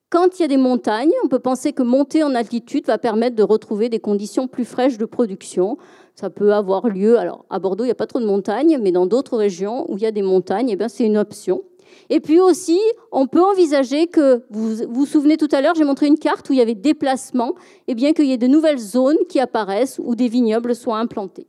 Quand 0.10 0.40
il 0.40 0.44
y 0.44 0.46
a 0.46 0.48
des 0.48 0.56
montagnes, 0.56 1.12
on 1.26 1.28
peut 1.28 1.40
penser 1.40 1.74
que 1.74 1.84
monter 1.84 2.24
en 2.24 2.36
altitude 2.36 2.86
va 2.88 2.98
permettre 2.98 3.36
de 3.36 3.44
retrouver 3.44 3.90
des 3.90 4.00
conditions 4.00 4.48
plus 4.48 4.64
fraîches 4.64 4.98
de 4.98 5.04
production. 5.04 5.78
Ça 6.14 6.30
peut 6.30 6.54
avoir 6.54 6.88
lieu, 6.88 7.20
alors 7.20 7.44
à 7.50 7.60
Bordeaux, 7.60 7.84
il 7.84 7.88
n'y 7.88 7.92
a 7.92 7.96
pas 7.96 8.08
trop 8.08 8.22
de 8.22 8.26
montagnes, 8.26 8.80
mais 8.82 8.94
dans 8.94 9.08
d'autres 9.08 9.36
régions 9.36 9.92
où 9.92 9.98
il 9.98 10.04
y 10.04 10.06
a 10.06 10.12
des 10.12 10.22
montagnes, 10.22 10.70
eh 10.70 10.88
c'est 10.88 11.06
une 11.06 11.18
option. 11.18 11.64
Et 12.10 12.20
puis 12.20 12.40
aussi, 12.40 12.80
on 13.12 13.28
peut 13.28 13.44
envisager 13.44 14.08
que, 14.08 14.44
vous 14.50 14.76
vous 14.90 15.06
souvenez 15.06 15.38
tout 15.38 15.50
à 15.52 15.62
l'heure, 15.62 15.76
j'ai 15.76 15.84
montré 15.84 16.08
une 16.08 16.20
carte 16.20 16.50
où 16.50 16.54
il 16.54 16.60
y 16.60 16.62
avait 16.62 16.76
déplacement, 16.76 17.54
et 17.88 17.96
bien 17.96 18.14
qu'il 18.14 18.26
y 18.26 18.32
ait 18.32 18.38
de 18.38 18.48
nouvelles 18.48 18.80
zones 18.80 19.18
qui 19.30 19.40
apparaissent 19.40 20.00
où 20.04 20.16
des 20.16 20.28
vignobles 20.28 20.76
soient 20.76 20.98
implantés. 20.98 21.48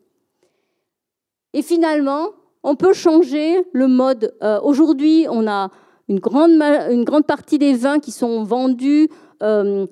Et 1.53 1.63
finalement, 1.63 2.31
on 2.63 2.75
peut 2.75 2.93
changer 2.93 3.65
le 3.73 3.89
mode. 3.89 4.35
Euh, 4.43 4.61
aujourd'hui, 4.61 5.27
on 5.31 5.47
a 5.47 5.71
une 6.09 6.21
grande, 6.21 7.27
partie 7.27 7.59
des 7.59 7.75
vins 7.75 7.99
qui 7.99 8.11
sont 8.11 8.43
vendus 8.45 9.09
euh, 9.43 9.87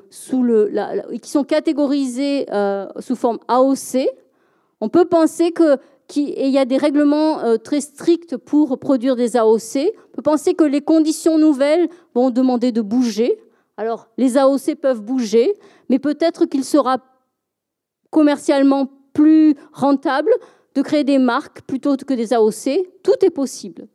qui 1.21 1.31
sont 1.31 1.45
catégorisés 1.45 2.47
euh, 2.53 2.87
sous 2.99 3.17
forme 3.17 3.39
AOC. 3.49 4.09
On 4.81 4.89
peut 4.89 5.05
penser 5.05 5.53
que 5.53 5.79
qu'il 6.09 6.49
y 6.49 6.59
a 6.59 6.65
des 6.65 6.77
règlements 6.77 7.41
euh, 7.41 7.57
très 7.57 7.81
stricts 7.81 8.37
pour 8.37 8.79
produire 8.79 9.17
des 9.17 9.37
AOC. 9.37 9.93
On 10.09 10.17
peut 10.17 10.23
penser 10.23 10.55
que 10.55 10.65
les 10.65 10.81
conditions 10.81 11.39
nouvelles 11.39 11.89
vont 12.15 12.31
demander 12.31 12.73
de 12.73 12.81
bouger. 12.81 13.39
Alors, 13.77 14.09
les 14.19 14.37
AOC 14.37 14.77
peuvent 14.81 15.03
bouger, 15.03 15.53
mais 15.89 15.99
peut-être 15.99 16.47
qu'il 16.47 16.65
sera 16.65 16.99
commercialement 18.11 18.89
plus 19.13 19.57
rentable 19.73 20.31
de 20.75 20.83
créer 20.83 21.05
des 21.05 21.19
marques 21.19 21.63
plutôt 21.63 21.97
que 21.97 22.15
des 22.15 22.33
AOC. 22.33 22.87
Tout 23.03 23.25
est 23.25 23.31
possible. 23.31 23.89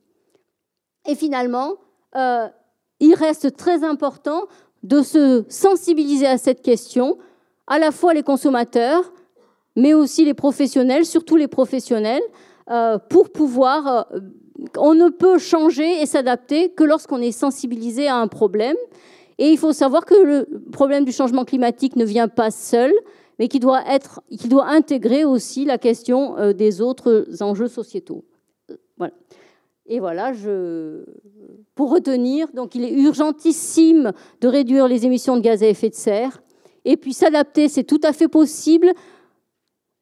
Et 1.07 1.15
finalement, 1.15 1.75
euh, 2.15 2.47
il 2.99 3.13
reste 3.13 3.55
très 3.55 3.83
important 3.83 4.47
de 4.83 5.01
se 5.01 5.45
sensibiliser 5.49 6.27
à 6.27 6.37
cette 6.37 6.61
question, 6.61 7.17
à 7.67 7.79
la 7.79 7.91
fois 7.91 8.13
les 8.13 8.23
consommateurs, 8.23 9.11
mais 9.79 9.93
aussi 9.93 10.25
les 10.25 10.33
professionnels, 10.33 11.05
surtout 11.05 11.35
les 11.35 11.47
professionnels, 11.47 12.23
euh, 12.69 12.97
pour 13.09 13.31
pouvoir... 13.31 14.07
Euh, 14.13 14.19
on 14.77 14.93
ne 14.93 15.07
peut 15.07 15.37
changer 15.37 16.01
et 16.01 16.05
s'adapter 16.05 16.69
que 16.69 16.83
lorsqu'on 16.83 17.21
est 17.21 17.31
sensibilisé 17.31 18.07
à 18.07 18.17
un 18.17 18.27
problème. 18.27 18.75
Et 19.37 19.51
il 19.51 19.57
faut 19.57 19.71
savoir 19.71 20.03
que 20.03 20.15
le 20.15 20.47
problème 20.73 21.05
du 21.05 21.13
changement 21.13 21.45
climatique 21.45 21.95
ne 21.95 22.03
vient 22.03 22.27
pas 22.27 22.51
seul, 22.51 22.91
mais 23.39 23.47
qu'il 23.47 23.61
doit, 23.61 23.83
être, 23.89 24.21
doit 24.49 24.67
intégrer 24.67 25.23
aussi 25.23 25.63
la 25.63 25.77
question 25.77 26.51
des 26.51 26.81
autres 26.81 27.25
enjeux 27.39 27.69
sociétaux. 27.69 28.25
Voilà. 28.97 29.13
Et 29.85 30.01
voilà, 30.01 30.33
pour 31.73 31.91
retenir, 31.91 32.49
donc 32.53 32.75
il 32.75 32.83
est 32.83 32.91
urgentissime 32.91 34.11
de 34.41 34.47
réduire 34.49 34.89
les 34.89 35.05
émissions 35.05 35.37
de 35.37 35.41
gaz 35.41 35.63
à 35.63 35.67
effet 35.67 35.89
de 35.89 35.95
serre. 35.95 36.43
Et 36.83 36.97
puis 36.97 37.13
s'adapter, 37.13 37.69
c'est 37.69 37.85
tout 37.85 38.01
à 38.03 38.13
fait 38.13 38.27
possible. 38.27 38.91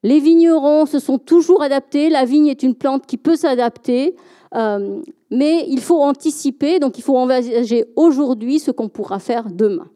Les 0.04 0.20
vignerons 0.20 0.86
se 0.86 1.00
sont 1.00 1.18
toujours 1.18 1.62
adaptés. 1.62 2.10
La 2.10 2.26
vigne 2.26 2.48
est 2.48 2.64
une 2.64 2.76
plante 2.76 3.06
qui 3.06 3.18
peut 3.18 3.36
s'adapter. 3.36 4.16
Euh, 4.56 5.02
mais 5.30 5.66
il 5.68 5.82
faut 5.82 6.02
anticiper, 6.02 6.80
donc 6.80 6.98
il 6.98 7.02
faut 7.02 7.18
envisager 7.18 7.86
aujourd'hui 7.96 8.60
ce 8.60 8.72
qu'on 8.72 8.88
pourra 8.90 9.20
faire 9.20 9.52
demain. 9.52 9.90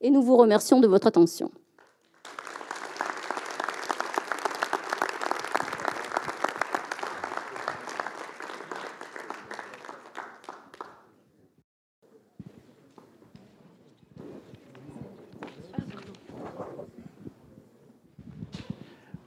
Et 0.00 0.10
nous 0.10 0.22
vous 0.22 0.36
remercions 0.36 0.80
de 0.80 0.86
votre 0.86 1.06
attention. 1.06 1.50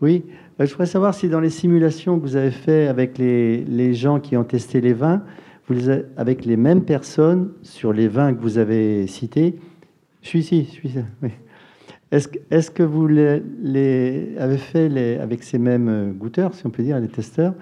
Oui, 0.02 0.24
euh, 0.60 0.66
je 0.66 0.72
voudrais 0.72 0.86
savoir 0.86 1.14
si 1.14 1.28
dans 1.28 1.42
les 1.42 1.50
simulations 1.50 2.18
que 2.18 2.24
vous 2.24 2.38
avez 2.38 2.52
faites 2.52 2.90
avec 2.90 3.18
les, 3.18 3.94
gens 3.94 4.20
qui 4.20 4.38
ont 4.38 4.46
testé 4.46 4.80
les 4.80 4.94
vins, 4.94 5.24
vous 5.68 5.74
les 5.74 6.04
avec 6.16 6.46
les 6.46 6.56
mêmes 6.56 6.86
personnes 6.86 7.52
sur 7.64 7.92
les 7.92 8.08
vins 8.08 8.34
que 8.34 8.42
vous 8.42 8.58
avez 8.58 9.08
cités. 9.08 9.56
Je 10.22 10.28
suis 10.30 10.40
ici, 10.40 10.68
je 10.70 10.72
suis 10.72 10.90
ici. 10.90 11.00
Oui. 11.22 11.32
Est-ce 12.12 12.72
que 12.72 12.82
vous 12.82 13.08
les, 13.08 14.36
avez 14.40 14.58
fait 14.58 15.20
avec 15.20 15.44
ces 15.44 15.60
mêmes 15.60 16.14
goûteurs, 16.18 16.56
si 16.56 16.66
on 16.66 16.72
peut 16.72 16.82
dire, 16.82 17.00
les 17.00 17.08
testeurs, 17.08 17.54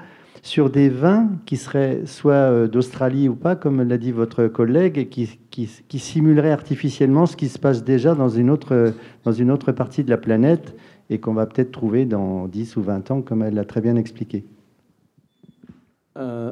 sur 0.42 0.70
des 0.70 0.88
vins 0.88 1.32
qui 1.46 1.58
seraient 1.58 2.02
soit 2.06 2.34
euh, 2.34 2.68
d'Australie 2.68 3.28
ou 3.28 3.36
pas, 3.36 3.58
comme 3.58 3.82
l'a 3.82 3.98
dit 3.98 4.14
votre 4.14 4.48
collègue, 4.48 4.98
et 4.98 5.08
qui, 5.08 5.38
qui, 5.50 5.70
qui, 5.90 6.00
simuleraient 6.00 6.52
artificiellement 6.52 7.26
ce 7.26 7.36
qui 7.36 7.50
se 7.50 7.60
passe 7.60 7.84
déjà 7.84 8.16
dans 8.16 8.30
une 8.30 8.50
autre, 8.50 8.94
dans 9.26 9.34
une 9.34 9.52
autre 9.52 9.74
partie 9.74 10.04
de 10.06 10.10
la 10.10 10.18
planète 10.18 10.76
et 11.10 11.20
qu'on 11.20 11.34
va 11.34 11.46
peut-être 11.46 11.72
trouver 11.72 12.06
dans 12.06 12.48
10 12.48 12.78
ou 12.78 12.84
20 12.84 13.12
ans, 13.12 13.22
comme 13.22 13.44
elle 13.44 13.54
l'a 13.54 13.66
très 13.66 13.82
bien 13.82 13.96
expliqué 13.96 14.46
euh, 16.18 16.52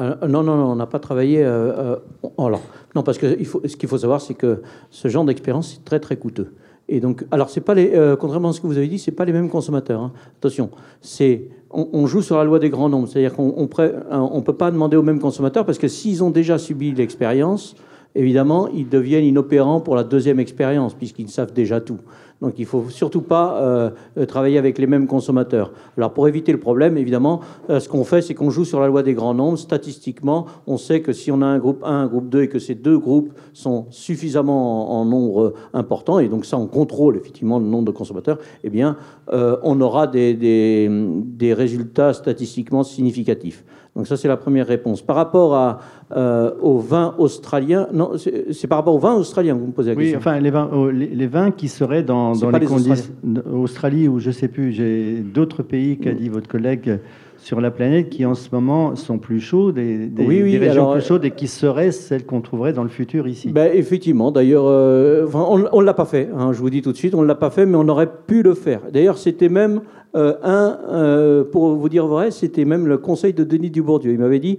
euh, 0.00 0.14
non, 0.26 0.42
non, 0.42 0.56
non, 0.56 0.72
on 0.72 0.76
n'a 0.76 0.86
pas 0.86 0.98
travaillé. 0.98 1.42
Euh, 1.44 1.96
alors, 2.38 2.62
non, 2.94 3.02
parce 3.02 3.18
que 3.18 3.36
ce 3.44 3.76
qu'il 3.76 3.88
faut 3.88 3.98
savoir, 3.98 4.20
c'est 4.20 4.34
que 4.34 4.62
ce 4.90 5.08
genre 5.08 5.24
d'expérience 5.24 5.74
est 5.74 5.84
très 5.84 6.00
très 6.00 6.16
coûteux. 6.16 6.54
Et 6.88 7.00
donc, 7.00 7.24
alors 7.30 7.48
c'est 7.48 7.60
pas 7.60 7.74
les, 7.74 7.92
contrairement 8.18 8.50
à 8.50 8.52
ce 8.52 8.60
que 8.60 8.66
vous 8.66 8.76
avez 8.76 8.88
dit, 8.88 8.98
c'est 8.98 9.12
pas 9.12 9.24
les 9.24 9.32
mêmes 9.32 9.48
consommateurs. 9.48 10.00
Hein. 10.00 10.12
Attention, 10.38 10.70
c'est 11.00 11.48
on, 11.70 12.06
joue 12.06 12.20
sur 12.20 12.36
la 12.36 12.44
loi 12.44 12.58
des 12.58 12.70
grands 12.70 12.88
nombres, 12.88 13.08
c'est-à-dire 13.08 13.34
qu'on 13.34 13.54
on, 13.56 13.68
on 14.10 14.42
peut 14.42 14.52
pas 14.52 14.70
demander 14.70 14.96
aux 14.96 15.02
mêmes 15.02 15.20
consommateurs 15.20 15.64
parce 15.64 15.78
que 15.78 15.88
s'ils 15.88 16.22
ont 16.24 16.30
déjà 16.30 16.58
subi 16.58 16.92
l'expérience, 16.92 17.76
évidemment, 18.14 18.68
ils 18.68 18.88
deviennent 18.88 19.24
inopérants 19.24 19.80
pour 19.80 19.94
la 19.94 20.04
deuxième 20.04 20.40
expérience 20.40 20.92
puisqu'ils 20.92 21.30
savent 21.30 21.52
déjà 21.52 21.80
tout. 21.80 21.98
Donc 22.42 22.54
il 22.58 22.62
ne 22.62 22.66
faut 22.66 22.90
surtout 22.90 23.22
pas 23.22 23.62
euh, 23.62 23.90
travailler 24.26 24.58
avec 24.58 24.76
les 24.78 24.88
mêmes 24.88 25.06
consommateurs. 25.06 25.72
Alors 25.96 26.12
pour 26.12 26.26
éviter 26.26 26.50
le 26.50 26.58
problème, 26.58 26.98
évidemment, 26.98 27.40
euh, 27.70 27.78
ce 27.78 27.88
qu'on 27.88 28.02
fait, 28.04 28.20
c'est 28.20 28.34
qu'on 28.34 28.50
joue 28.50 28.64
sur 28.64 28.80
la 28.80 28.88
loi 28.88 29.04
des 29.04 29.14
grands 29.14 29.32
nombres. 29.32 29.56
Statistiquement, 29.56 30.46
on 30.66 30.76
sait 30.76 31.02
que 31.02 31.12
si 31.12 31.30
on 31.30 31.40
a 31.40 31.46
un 31.46 31.58
groupe 31.58 31.84
1, 31.84 31.88
un 31.88 32.06
groupe 32.08 32.28
2 32.28 32.42
et 32.42 32.48
que 32.48 32.58
ces 32.58 32.74
deux 32.74 32.98
groupes 32.98 33.32
sont 33.52 33.86
suffisamment 33.90 34.98
en, 34.98 35.04
nombre 35.04 35.54
important, 35.72 36.18
et 36.18 36.28
donc 36.28 36.44
ça 36.44 36.58
on 36.58 36.66
contrôle 36.66 37.16
effectivement 37.16 37.58
le 37.58 37.66
nombre 37.66 37.84
de 37.84 37.90
consommateurs, 37.90 38.38
eh 38.64 38.70
bien 38.70 38.96
euh, 39.32 39.56
on 39.62 39.80
aura 39.80 40.08
des, 40.08 40.34
des 40.34 41.54
résultats 41.54 42.12
statistiquement 42.12 42.82
significatifs. 42.82 43.64
Donc 43.94 44.06
ça, 44.06 44.16
c'est 44.16 44.28
la 44.28 44.38
première 44.38 44.66
réponse. 44.66 45.02
Par 45.02 45.16
rapport 45.16 45.54
à, 45.54 45.80
euh, 46.16 46.52
au 46.62 46.78
vin 46.78 47.14
australien, 47.18 47.88
non, 47.92 48.12
c'est 48.16 48.66
par 48.66 48.78
rapport 48.78 48.94
au 48.94 48.98
vin 48.98 49.14
australien 49.14 49.54
que 49.54 49.60
vous 49.60 49.66
me 49.66 49.72
posez 49.72 49.90
la 49.90 49.96
question. 49.96 50.18
Oui, 50.18 50.18
enfin, 50.18 50.40
les 50.40 50.50
vins, 50.50 50.70
oh, 50.72 50.90
les, 50.90 51.26
vins 51.26 51.50
qui 51.50 51.68
seraient 51.68 52.02
dans, 52.02 52.32
dans 52.32 52.50
les, 52.50 52.64
conditions... 52.64 53.12
Australie 53.52 54.08
ou 54.08 54.18
je 54.18 54.28
ne 54.28 54.32
sais 54.32 54.48
plus, 54.48 54.72
j'ai 54.72 55.16
d'autres 55.20 55.62
pays 55.62 55.98
qu'a 55.98 56.12
dit 56.12 56.30
votre 56.30 56.48
collègue 56.48 57.00
sur 57.42 57.60
la 57.60 57.70
planète 57.70 58.08
qui 58.08 58.24
en 58.24 58.34
ce 58.34 58.48
moment 58.52 58.94
sont 58.94 59.18
plus 59.18 59.40
chaudes, 59.40 59.74
des, 59.74 60.06
des, 60.06 60.58
régions 60.58 60.92
plus 60.92 61.04
chaudes 61.04 61.24
et 61.24 61.32
qui 61.32 61.48
seraient 61.48 61.90
celles 61.90 62.24
qu'on 62.24 62.40
trouverait 62.40 62.72
dans 62.72 62.84
le 62.84 62.88
futur 62.88 63.26
ici. 63.26 63.50
Ben, 63.50 63.70
effectivement, 63.74 64.30
d'ailleurs, 64.30 64.64
euh, 64.66 65.26
on 65.34 65.58
ne 65.58 65.84
l'a 65.84 65.94
pas 65.94 66.04
fait, 66.04 66.30
hein, 66.36 66.52
je 66.52 66.60
vous 66.60 66.70
dis 66.70 66.82
tout 66.82 66.92
de 66.92 66.96
suite, 66.96 67.14
on 67.14 67.22
ne 67.22 67.26
l'a 67.26 67.34
pas 67.34 67.50
fait, 67.50 67.66
mais 67.66 67.76
on 67.76 67.88
aurait 67.88 68.10
pu 68.26 68.42
le 68.42 68.54
faire. 68.54 68.80
D'ailleurs, 68.92 69.18
c'était 69.18 69.48
même 69.48 69.80
euh, 70.14 70.34
un, 70.42 70.78
euh, 70.88 71.44
pour 71.44 71.74
vous 71.74 71.88
dire 71.88 72.06
vrai, 72.06 72.30
c'était 72.30 72.64
même 72.64 72.86
le 72.86 72.98
conseil 72.98 73.32
de 73.32 73.44
Denis 73.44 73.70
Dubourdieu. 73.70 74.12
Il 74.12 74.18
m'avait 74.18 74.40
dit, 74.40 74.58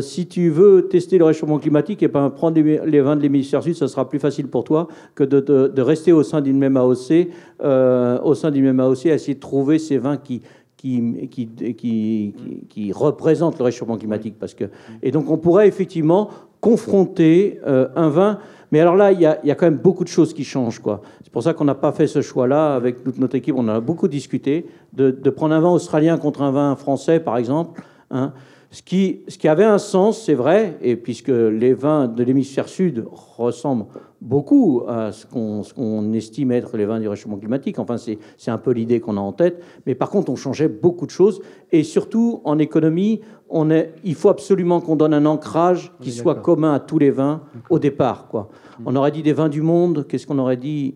si 0.00 0.26
tu 0.26 0.50
veux 0.50 0.88
tester 0.88 1.18
le 1.18 1.24
réchauffement 1.24 1.58
climatique, 1.58 2.02
et 2.02 2.06
eh 2.06 2.08
ben, 2.08 2.30
prendre 2.30 2.60
les, 2.60 3.00
vins 3.00 3.16
de 3.16 3.22
l'hémisphère 3.22 3.62
sud, 3.62 3.74
ça 3.74 3.88
sera 3.88 4.08
plus 4.08 4.18
facile 4.18 4.48
pour 4.48 4.64
toi 4.64 4.88
que 5.14 5.24
de, 5.24 5.40
de 5.40 5.82
rester 5.82 6.12
au 6.12 6.22
sein 6.22 6.40
d'une 6.40 6.58
même 6.58 6.76
AOC, 6.76 7.28
au 7.60 8.34
sein 8.34 8.50
d'une 8.50 8.64
même 8.64 8.80
AOC, 8.80 9.06
à 9.06 9.14
essayer 9.14 9.34
de 9.34 9.40
trouver 9.40 9.78
ces 9.78 9.98
vins 9.98 10.16
qui 10.16 10.42
qui, 10.78 11.28
qui, 11.28 12.34
qui, 12.68 12.92
représente 12.92 13.58
le 13.58 13.64
réchauffement 13.64 13.98
climatique. 13.98 14.36
Parce 14.38 14.54
que, 14.54 14.66
et 15.02 15.10
donc 15.10 15.28
on 15.28 15.36
pourrait 15.36 15.66
effectivement 15.66 16.30
confronter 16.60 17.60
euh, 17.66 17.88
un 17.96 18.08
vin. 18.08 18.38
Mais 18.72 18.80
alors 18.80 18.96
là, 18.96 19.12
il 19.12 19.20
y, 19.20 19.26
a, 19.26 19.54
quand 19.54 19.66
même 19.66 19.78
beaucoup 19.78 20.04
de 20.04 20.08
choses 20.08 20.34
qui 20.34 20.44
changent. 20.44 20.80
C'est 21.22 21.32
pour 21.32 21.42
ça 21.42 21.54
qu'on 21.54 21.64
n'a 21.64 21.74
pas 21.74 21.92
fait 21.92 22.06
ce 22.06 22.20
choix-là 22.20 22.74
avec 22.74 23.02
toute 23.02 23.18
notre 23.18 23.36
équipe. 23.36 23.54
On 23.56 23.60
en 23.60 23.68
a 23.68 23.80
beaucoup 23.80 24.08
discuté 24.08 24.66
de, 24.92 25.10
prendre 25.30 25.54
un 25.54 25.60
vin 25.60 25.70
australien 25.70 26.18
contre 26.18 26.42
un 26.42 26.50
vin 26.50 26.76
français, 26.76 27.20
par 27.20 27.36
exemple. 27.36 27.80
Hein. 28.10 28.32
Ce 28.70 28.82
qui, 28.82 29.20
ce 29.28 29.38
qui 29.38 29.48
avait 29.48 29.64
un 29.64 29.78
sens, 29.78 30.22
c'est 30.22 30.34
vrai, 30.34 30.76
et 30.82 30.96
puisque 30.96 31.28
les 31.28 31.72
vins 31.72 32.06
de 32.06 32.22
l'hémisphère 32.22 32.68
sud 32.68 33.06
ressemblent 33.10 33.86
beaucoup 34.20 34.82
à 34.86 35.10
ce 35.12 35.24
qu'on 35.26 36.12
estime 36.12 36.52
être 36.52 36.76
les 36.76 36.84
vins 36.84 37.00
du 37.00 37.08
réchauffement 37.08 37.38
climatique, 37.38 37.78
enfin 37.78 37.96
c'est 37.96 38.50
un 38.50 38.58
peu 38.58 38.72
l'idée 38.72 39.00
qu'on 39.00 39.16
a 39.16 39.20
en 39.20 39.32
tête, 39.32 39.62
mais 39.86 39.94
par 39.94 40.10
contre 40.10 40.30
on 40.30 40.36
changeait 40.36 40.68
beaucoup 40.68 41.06
de 41.06 41.10
choses, 41.10 41.40
et 41.72 41.82
surtout 41.82 42.42
en 42.44 42.58
économie, 42.58 43.20
on 43.50 43.70
est, 43.70 43.94
il 44.04 44.14
faut 44.14 44.28
absolument 44.28 44.80
qu'on 44.80 44.96
donne 44.96 45.14
un 45.14 45.26
ancrage 45.26 45.92
qui 46.00 46.12
soit 46.12 46.36
commun 46.36 46.74
à 46.74 46.80
tous 46.80 46.98
les 46.98 47.10
vins 47.10 47.42
au 47.70 47.78
départ. 47.78 48.28
Quoi. 48.28 48.48
On 48.84 48.94
aurait 48.96 49.10
dit 49.10 49.22
des 49.22 49.32
vins 49.32 49.48
du 49.48 49.62
monde, 49.62 50.06
qu'est-ce 50.06 50.26
qu'on 50.26 50.38
aurait 50.38 50.56
dit? 50.56 50.94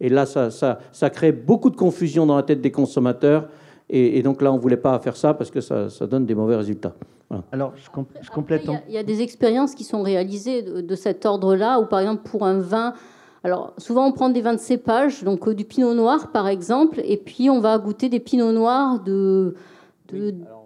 Et 0.00 0.08
là, 0.08 0.26
ça, 0.26 0.50
ça, 0.50 0.78
ça 0.92 1.10
crée 1.10 1.32
beaucoup 1.32 1.70
de 1.70 1.76
confusion 1.76 2.26
dans 2.26 2.36
la 2.36 2.42
tête 2.42 2.60
des 2.60 2.70
consommateurs. 2.70 3.48
Et, 3.90 4.22
donc 4.22 4.40
là, 4.40 4.50
on 4.50 4.56
ne 4.56 4.60
voulait 4.60 4.78
pas 4.78 4.98
faire 4.98 5.16
ça 5.16 5.34
parce 5.34 5.50
que 5.50 5.60
ça, 5.60 5.90
ça 5.90 6.06
donne 6.06 6.24
des 6.24 6.34
mauvais 6.34 6.56
résultats. 6.56 6.94
Alors, 7.52 7.72
je, 7.76 7.90
complète. 8.30 8.66
Il 8.88 8.94
y, 8.94 8.98
a 8.98 9.02
des 9.02 9.22
expériences 9.22 9.74
qui 9.74 9.84
sont 9.84 10.02
réalisées 10.02 10.62
de, 10.62 10.94
cet 10.94 11.26
ordre-là, 11.26 11.80
où 11.80 11.86
par 11.86 12.00
exemple, 12.00 12.22
pour 12.28 12.44
un 12.44 12.58
vin, 12.58 12.94
alors 13.42 13.74
souvent 13.78 14.06
on 14.06 14.12
prend 14.12 14.28
des 14.28 14.40
vins 14.40 14.54
de 14.54 14.60
cépage, 14.60 15.24
donc 15.24 15.46
euh, 15.48 15.54
du 15.54 15.64
pinot 15.64 15.94
noir 15.94 16.32
par 16.32 16.48
exemple, 16.48 17.00
et 17.04 17.16
puis 17.16 17.50
on 17.50 17.60
va 17.60 17.78
goûter 17.78 18.08
des 18.08 18.20
pinots 18.20 18.52
noirs 18.52 19.00
de, 19.00 19.54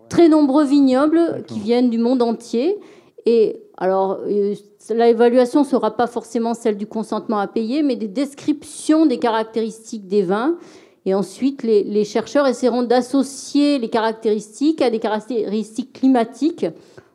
très 0.09 0.29
nombreux 0.29 0.65
vignobles 0.65 1.45
qui 1.47 1.61
viennent 1.61 1.91
du 1.91 1.99
monde 1.99 2.23
entier. 2.23 2.79
Et 3.27 3.63
alors, 3.77 4.21
euh, 4.27 4.55
l'évaluation 4.91 5.61
ne 5.61 5.67
sera 5.67 5.97
pas 5.97 6.07
forcément 6.07 6.55
celle 6.55 6.77
du 6.77 6.87
consentement 6.87 7.39
à 7.39 7.47
payer, 7.47 7.83
mais 7.83 7.97
des 7.97 8.09
descriptions 8.09 9.07
des 9.07 9.19
caractéristiques 9.19 10.09
des 10.09 10.23
vins. 10.23 10.57
Et 11.05 11.15
ensuite, 11.15 11.63
les, 11.63 12.05
chercheurs 12.05 12.47
essaieront 12.47 12.83
d'associer 12.83 13.79
les 13.79 13.89
caractéristiques 13.89 14.83
à 14.83 14.91
des 14.91 14.99
caractéristiques 14.99 15.93
climatiques 15.93 16.67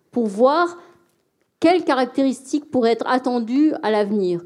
pour 0.10 0.26
voir 0.26 0.78
quelles 1.60 1.84
caractéristiques 1.84 2.72
pourraient 2.72 2.94
être 2.94 3.08
attendues 3.08 3.74
à 3.84 3.92
l'avenir. 3.92 4.42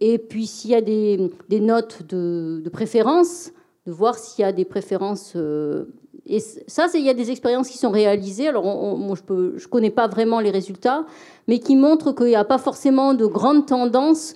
Et 0.00 0.18
puis, 0.18 0.46
s'il 0.46 0.70
y 0.72 0.74
a 0.74 0.80
des, 0.80 1.30
notes 1.60 2.02
de, 2.08 2.68
préférence, 2.72 3.52
de 3.86 3.92
voir 3.92 4.16
s'il 4.18 4.42
y 4.42 4.46
a 4.46 4.52
des 4.52 4.64
préférences. 4.64 5.32
Euh, 5.36 5.86
et 6.28 6.40
ça, 6.40 6.86
il 6.94 7.04
y 7.04 7.08
a 7.08 7.14
des 7.14 7.30
expériences 7.30 7.68
qui 7.68 7.78
sont 7.78 7.90
réalisées. 7.90 8.48
Alors, 8.48 8.64
je 8.64 9.32
ne 9.32 9.68
connais 9.68 9.90
pas 9.90 10.08
vraiment 10.08 10.40
les 10.40 10.50
résultats, 10.50 11.06
mais 11.46 11.60
qui 11.60 11.76
montrent 11.76 12.12
qu'il 12.12 12.26
n'y 12.26 12.36
a 12.36 12.44
pas 12.44 12.58
forcément 12.58 13.14
de 13.14 13.26
grandes 13.26 13.66
tendances 13.66 14.34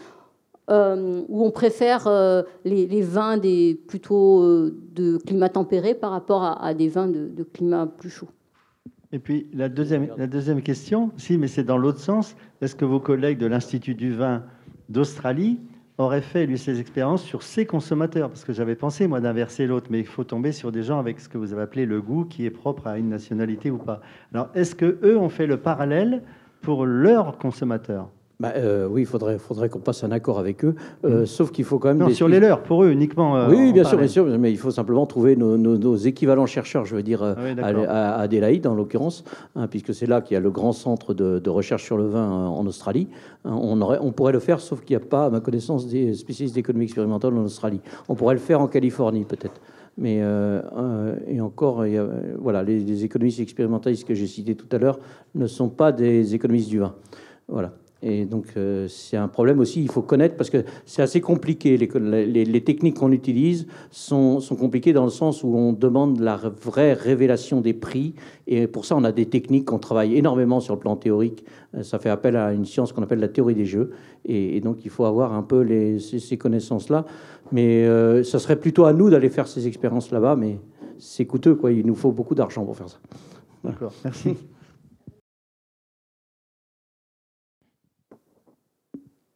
euh, 0.70 1.22
où 1.28 1.45
on 1.45 1.51
préfère 1.51 2.07
euh, 2.07 2.43
les, 2.64 3.03
vins 3.03 3.41
plutôt 3.88 4.43
euh, 4.43 4.78
de 4.93 5.18
climat 5.18 5.49
tempéré 5.49 5.95
par 5.95 6.12
rapport 6.12 6.45
à, 6.45 6.74
des 6.74 6.88
vins 6.88 7.09
de, 7.09 7.43
climat 7.43 7.86
plus 7.86 8.11
chaud. 8.11 8.28
Et 9.11 9.18
puis 9.18 9.49
la 9.53 9.68
deuxième, 9.68 10.11
la 10.16 10.28
deuxième 10.28 10.62
question, 10.62 11.11
si, 11.16 11.38
mais 11.38 11.49
c'est 11.49 11.64
dans 11.64 11.76
l'autre 11.76 11.99
sens, 11.99 12.36
est-ce 12.61 12.76
que 12.76 12.84
vos 12.84 13.01
collègues 13.01 13.38
de 13.38 13.47
l'Institut 13.47 13.97
du 13.97 14.14
vin 14.14 14.45
d'Australie 14.88 15.59
auraient 16.01 16.22
fait, 16.22 16.46
lui, 16.46 16.59
ces 16.59 16.80
expériences 16.80 17.22
sur 17.22 17.42
ces 17.42 17.66
consommateurs. 17.66 18.28
Parce 18.28 18.44
que 18.44 18.53
j'avais 18.53 18.74
pensé, 18.74 19.07
moi, 19.07 19.20
d'inverser 19.20 19.66
l'autre, 19.66 19.88
mais 19.90 20.01
il 20.01 20.07
faut 20.07 20.24
tomber 20.24 20.53
sur 20.53 20.72
des 20.72 20.82
gens 20.82 20.98
avec 20.98 21.20
ce 21.20 21.28
que 21.28 21.38
vous 21.38 21.53
avez 21.53 21.62
appelé 21.62 21.86
le 21.86 22.01
goût 22.01 22.24
qui 22.24 22.46
est 22.46 22.51
propre 22.51 22.86
à 22.86 22.98
une 22.98 23.09
nationalité 23.09 23.70
ou 23.70 23.78
pas. 23.78 24.01
Alors, 24.32 24.48
est-ce 24.55 24.74
que 24.74 24.98
eux 25.03 25.18
ont 25.18 25.28
fait 25.28 25.46
le 25.46 25.59
parallèle 25.59 26.22
pour 26.62 26.86
leurs 26.86 27.38
consommateurs? 27.38 28.09
Bah, 28.41 28.55
euh, 28.57 28.88
oui, 28.91 29.03
il 29.03 29.07
faudrait, 29.07 29.38
faudrait 29.38 29.68
qu'on 29.68 29.80
passe 29.80 30.03
un 30.03 30.11
accord 30.12 30.38
avec 30.38 30.64
eux. 30.64 30.74
Euh, 31.05 31.22
mm. 31.22 31.26
Sauf 31.26 31.53
qu'il 31.53 31.66
faut 31.66 31.78
quand 31.78 31.88
même. 31.88 31.99
Non, 31.99 32.09
sur 32.09 32.26
les 32.26 32.41
leurs, 32.41 32.62
pour 32.62 32.82
eux 32.82 32.91
uniquement. 32.91 33.36
Euh, 33.36 33.51
oui, 33.51 33.72
bien 33.74 33.84
sûr, 33.84 33.99
bien 33.99 34.09
sûr. 34.09 34.26
Mais 34.38 34.51
il 34.51 34.57
faut 34.57 34.70
simplement 34.70 35.05
trouver 35.05 35.36
nos, 35.36 35.97
équivalents 35.97 36.47
chercheurs, 36.47 36.86
je 36.86 36.97
veux 36.97 37.03
dire, 37.03 37.22
ah 37.22 37.36
à, 37.88 38.20
Adélaïde 38.20 38.66
en 38.66 38.74
l'occurrence, 38.74 39.24
hein, 39.55 39.66
puisque 39.68 39.93
c'est 39.93 40.07
là 40.07 40.22
qu'il 40.22 40.34
y 40.34 40.38
a 40.38 40.41
le 40.41 40.51
grand 40.51 40.72
centre 40.72 41.12
de, 41.12 41.51
recherche 41.51 41.84
sur 41.84 41.99
le 41.99 42.07
vin 42.07 42.30
en 42.30 42.66
Australie. 42.66 43.09
Hein, 43.45 43.59
on, 43.61 43.78
aurait, 43.82 43.99
on 44.01 44.12
pourrait 44.12 44.32
le 44.32 44.38
faire, 44.38 44.61
sauf 44.61 44.80
qu'il 44.80 44.97
n'y 44.97 45.03
a 45.03 45.07
pas, 45.07 45.26
à 45.26 45.30
ma 45.30 45.41
connaissance, 45.41 45.86
des 45.86 46.14
spécialistes 46.14 46.55
d'économie 46.55 46.86
expérimentale 46.86 47.36
en 47.36 47.45
Australie. 47.45 47.80
On 48.09 48.14
pourrait 48.14 48.34
le 48.34 48.41
faire 48.41 48.62
en 48.62 48.68
Californie, 48.68 49.24
peut-être. 49.24 49.61
Mais 49.99 50.22
et 51.28 51.41
encore, 51.43 51.84
voilà, 52.38 52.62
les, 52.62 52.80
les 52.80 53.05
économistes 53.05 53.41
expérimentalistes 53.41 54.09
que 54.09 54.14
j'ai 54.14 54.26
cités 54.26 54.55
tout 54.55 54.68
à 54.74 54.78
l'heure 54.78 54.99
ne 55.34 55.47
sont 55.47 55.68
pas 55.68 55.93
des 55.93 56.34
économistes 56.34 56.70
du 56.70 56.78
vin. 56.78 56.95
Voilà. 57.49 57.72
Et 58.03 58.24
donc, 58.24 58.46
euh, 58.57 58.88
c'est 58.88 59.18
un 59.18 59.28
problème 59.28 59.61
aussi, 59.61 59.82
il 59.82 59.90
faut 59.90 60.01
connaître, 60.01 60.36
parce 60.36 60.48
que 60.48 60.64
c'est 60.86 61.03
assez 61.03 61.20
compliqué. 61.20 61.76
Les, 61.76 62.44
les, 62.44 62.64
techniques 62.64 62.96
qu'on 62.96 63.12
utilise 63.12 63.66
sont, 63.90 64.40
sont, 64.40 64.57
compliquées 64.57 64.94
dans 64.94 65.05
le 65.05 65.11
sens 65.11 65.44
où 65.44 65.55
on 65.55 65.74
demande 65.74 66.18
la 66.18 66.36
vraie 66.36 66.94
révélation 66.94 67.61
des 67.61 67.74
prix. 67.74 68.14
Et 68.46 68.66
pour 68.66 68.86
ça, 68.86 68.96
on 68.96 69.05
a 69.05 69.12
des 69.12 69.26
techniques 69.26 69.66
qu'on 69.66 69.78
travaille 69.78 70.16
énormément 70.16 70.61
sur 70.61 70.74
le 70.74 70.80
plan 70.80 70.96
théorique. 70.96 71.44
Euh, 71.74 71.82
ça 71.82 71.98
fait 71.98 72.09
appel 72.09 72.36
à 72.36 72.55
une 72.55 72.64
science 72.64 72.92
qu'on 72.92 73.03
appelle 73.03 73.20
la 73.20 73.28
théorie 73.28 73.55
des 73.55 73.66
jeux. 73.66 73.90
Et, 74.24 74.61
donc, 74.61 74.84
il 74.84 74.90
faut 74.90 75.05
avoir 75.05 75.34
un 75.34 75.42
peu 75.42 75.61
les, 75.61 75.98
ces, 75.98 76.38
connaissances-là. 76.38 77.05
Mais 77.53 77.84
euh, 77.86 78.22
ça 78.24 78.38
serait 78.38 78.59
plutôt 78.59 78.86
à 78.86 78.94
nous 78.94 79.11
d'aller 79.11 79.28
faire 79.28 79.46
ces 79.46 79.66
expériences 79.66 80.11
là-bas, 80.11 80.36
mais 80.36 80.59
c'est 80.98 81.26
coûteux, 81.26 81.55
quoi. 81.55 81.70
Il 81.70 81.84
nous 81.84 81.94
faut 81.94 82.12
beaucoup 82.12 82.34
d'argent 82.34 82.64
pour 82.64 82.76
faire 82.76 82.88
ça. 82.88 82.98
D'accord, 83.62 83.92
merci. 84.05 84.36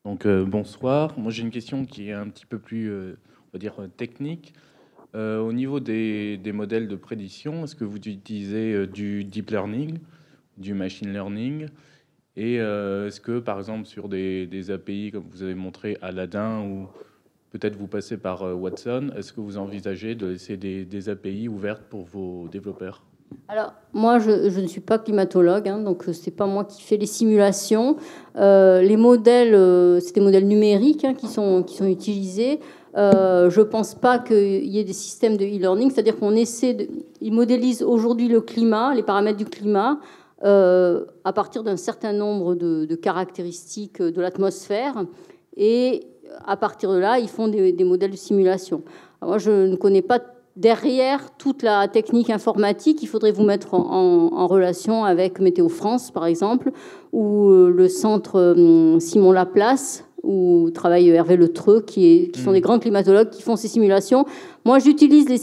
Donc 0.05 0.27
euh, 0.27 0.45
bonsoir. 0.45 1.19
Moi 1.19 1.33
j'ai 1.33 1.43
une 1.43 1.51
question 1.51 1.87
qui 1.87 2.11
est 2.11 2.13
un 2.13 2.29
petit 2.29 2.45
peu 2.45 2.59
plus, 2.59 2.91
euh, 2.91 3.17
on 3.49 3.51
va 3.55 3.59
dire, 3.59 3.75
technique. 3.97 4.53
Euh, 5.15 5.41
au 5.41 5.53
niveau 5.53 5.81
des, 5.81 6.39
modèles 6.53 6.89
de 6.89 6.97
prédiction, 6.97 7.65
est-ce 7.65 7.75
que 7.75 7.85
vous 7.85 7.97
utilisez 7.97 8.87
du 8.87 9.25
deep 9.25 9.51
learning, 9.51 9.99
du 10.59 10.75
machine 10.75 11.13
learning? 11.13 11.69
Et 12.37 12.57
est-ce 12.57 13.21
que 13.21 13.39
par 13.39 13.59
exemple 13.59 13.87
sur 13.87 14.09
des, 14.09 14.71
API 14.71 15.13
comme 15.13 15.25
vous 15.31 15.43
avez 15.43 15.55
montré 15.55 15.97
Aladdin 16.03 16.63
ou 16.63 16.89
peut-être 17.51 17.77
vous 17.77 17.87
passez 17.87 18.17
par 18.17 18.43
Watson, 18.61 19.13
est-ce 19.17 19.33
que 19.33 19.41
vous 19.41 19.57
envisagez 19.57 20.17
de 20.17 20.27
laisser 20.27 20.57
des 20.57 21.09
API 21.09 21.49
ouvertes 21.49 21.85
pour 21.89 22.05
vos 22.05 22.49
développeurs? 22.49 23.05
Alors, 23.49 23.75
moi, 23.93 24.19
je, 24.19 24.61
ne 24.61 24.67
suis 24.67 24.81
pas 24.81 24.99
climatologue, 24.99 25.69
hein, 25.69 25.79
donc 25.79 26.05
c'est 26.13 26.31
pas 26.31 26.47
moi 26.47 26.65
qui 26.65 26.83
fais 26.83 26.97
les 26.97 27.07
simulations. 27.07 27.97
Euh, 28.37 28.81
les 28.81 28.97
modèles, 28.97 29.55
euh, 29.55 30.01
c'est 30.01 30.15
des 30.15 30.21
modèles 30.21 30.49
numériques 30.49 31.05
hein, 31.05 31.15
qui, 31.15 31.27
sont, 31.27 31.63
qui 31.63 31.77
sont 31.77 31.87
utilisés. 31.87 32.61
Euh, 32.97 33.51
je 33.51 33.61
ne 33.61 33.65
pense 33.65 33.95
pas 33.95 34.19
qu'il 34.19 34.67
y 34.67 34.79
ait 34.79 34.85
des 34.85 34.95
systèmes 34.95 35.37
de 35.37 35.45
e-learning, 35.45 35.91
c'est-à-dire 35.91 36.17
qu'on 36.19 36.35
essaie 36.35 36.75
de. 36.75 36.89
Ils 37.21 37.33
modélisent 37.33 37.83
aujourd'hui 37.83 38.29
le 38.29 38.41
climat, 38.41 38.95
les 38.95 39.03
paramètres 39.03 39.39
du 39.39 39.47
climat, 39.47 39.99
à 40.43 41.33
partir 41.35 41.63
d'un 41.63 41.77
certain 41.77 42.13
nombre 42.13 42.55
de, 42.55 42.95
caractéristiques 42.95 44.03
de 44.03 44.21
l'atmosphère. 44.21 45.05
Et 45.57 46.07
à 46.45 46.57
partir 46.57 46.93
de 46.93 46.99
là, 46.99 47.19
ils 47.19 47.29
font 47.29 47.49
des 47.49 47.85
modèles 47.85 48.11
de 48.11 48.17
simulation. 48.17 48.83
moi, 49.23 49.39
je 49.39 49.51
ne 49.51 49.77
connais 49.77 50.03
pas 50.03 50.21
derrière 50.57 51.31
toute 51.37 51.63
la 51.63 51.89
technique 51.89 52.31
informatique, 52.31 53.03
il 53.03 53.07
faudrait 53.07 53.33
vous 53.33 53.43
mettre 53.43 53.75
en, 53.75 54.47
relation 54.47 55.05
avec 55.05 55.41
Météo 55.41 55.69
France, 55.69 56.11
par 56.11 56.27
exemple, 56.27 56.71
ou 57.13 57.49
euh, 57.49 57.71
le 57.71 57.89
centre 57.89 58.39
euh, 58.39 59.01
Simon 59.01 59.33
Laplace, 59.33 60.05
où 60.23 60.71
travaille 60.73 61.09
Hervé 61.09 61.37
Le 61.37 61.49
Treux, 61.49 61.81
qui, 61.81 62.31
sont 62.43 62.51
mm. 62.51 62.55
des 62.55 62.61
grands 62.61 62.79
climatologues 62.79 63.31
qui 63.31 63.43
font 63.43 63.57
ces 63.57 63.69
simulations. 63.69 64.27
Moi, 64.65 64.79
j'utilise 64.79 65.29
les, 65.29 65.39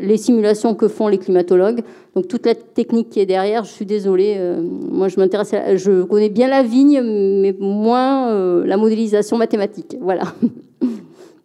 les, 0.00 0.16
simulations 0.16 0.74
que 0.74 0.88
font 0.88 1.08
les 1.08 1.18
climatologues. 1.18 1.82
Donc, 2.14 2.28
toute 2.28 2.46
la 2.46 2.54
technique 2.54 3.10
qui 3.10 3.20
est 3.20 3.26
derrière, 3.26 3.64
je 3.64 3.70
suis 3.70 3.86
désolée. 3.86 4.36
Euh, 4.38 4.62
moi, 4.62 5.08
je 5.08 5.18
m'intéresse, 5.18 5.54
je 5.76 6.02
connais 6.02 6.30
bien 6.30 6.48
la 6.48 6.62
vigne, 6.62 7.02
mais 7.02 7.54
moins 7.58 8.64
la 8.64 8.76
modélisation 8.76 9.36
mathématique. 9.36 9.96
Voilà. 10.00 10.24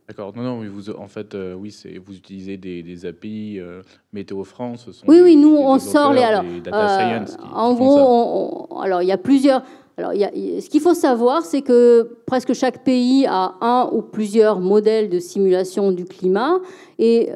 D'accord. 0.09 0.33
Non, 0.35 0.41
non, 0.41 0.63
vous, 0.67 0.89
en 0.89 1.07
fait, 1.07 1.35
euh, 1.35 1.53
oui, 1.53 1.69
c'est 1.69 1.99
vous 2.03 2.15
utilisez 2.15 2.57
des, 2.57 3.05
API 3.05 3.59
euh, 3.59 3.83
Météo 4.11 4.43
France. 4.43 4.89
oui, 5.07 5.21
oui, 5.23 5.35
nous 5.35 5.55
on 5.55 5.77
sort 5.77 6.13
les 6.13 6.23
alors. 6.23 6.43
Euh, 6.73 7.25
en 7.53 7.73
gros, 7.75 8.81
alors 8.81 9.03
il 9.03 9.07
y 9.07 9.11
a 9.11 9.19
plusieurs. 9.19 9.61
Alors, 9.99 10.13
il 10.13 10.21
y 10.21 10.23
a, 10.23 10.31
ce 10.61 10.67
qu'il 10.67 10.81
faut 10.81 10.95
savoir, 10.95 11.43
c'est 11.43 11.61
que 11.61 12.21
presque 12.25 12.53
chaque 12.53 12.83
pays 12.83 13.27
a 13.27 13.53
un 13.61 13.89
ou 13.91 14.01
plusieurs 14.01 14.59
modèles 14.61 15.09
de 15.09 15.19
simulation 15.19 15.91
du 15.91 16.05
climat 16.05 16.57
et 16.97 17.29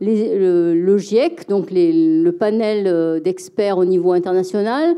les, 0.00 0.38
le, 0.74 0.98
GIEC, 0.98 1.48
donc 1.48 1.68
le 1.70 2.30
panel 2.32 3.22
d'experts 3.22 3.78
au 3.78 3.86
niveau 3.86 4.12
international, 4.12 4.96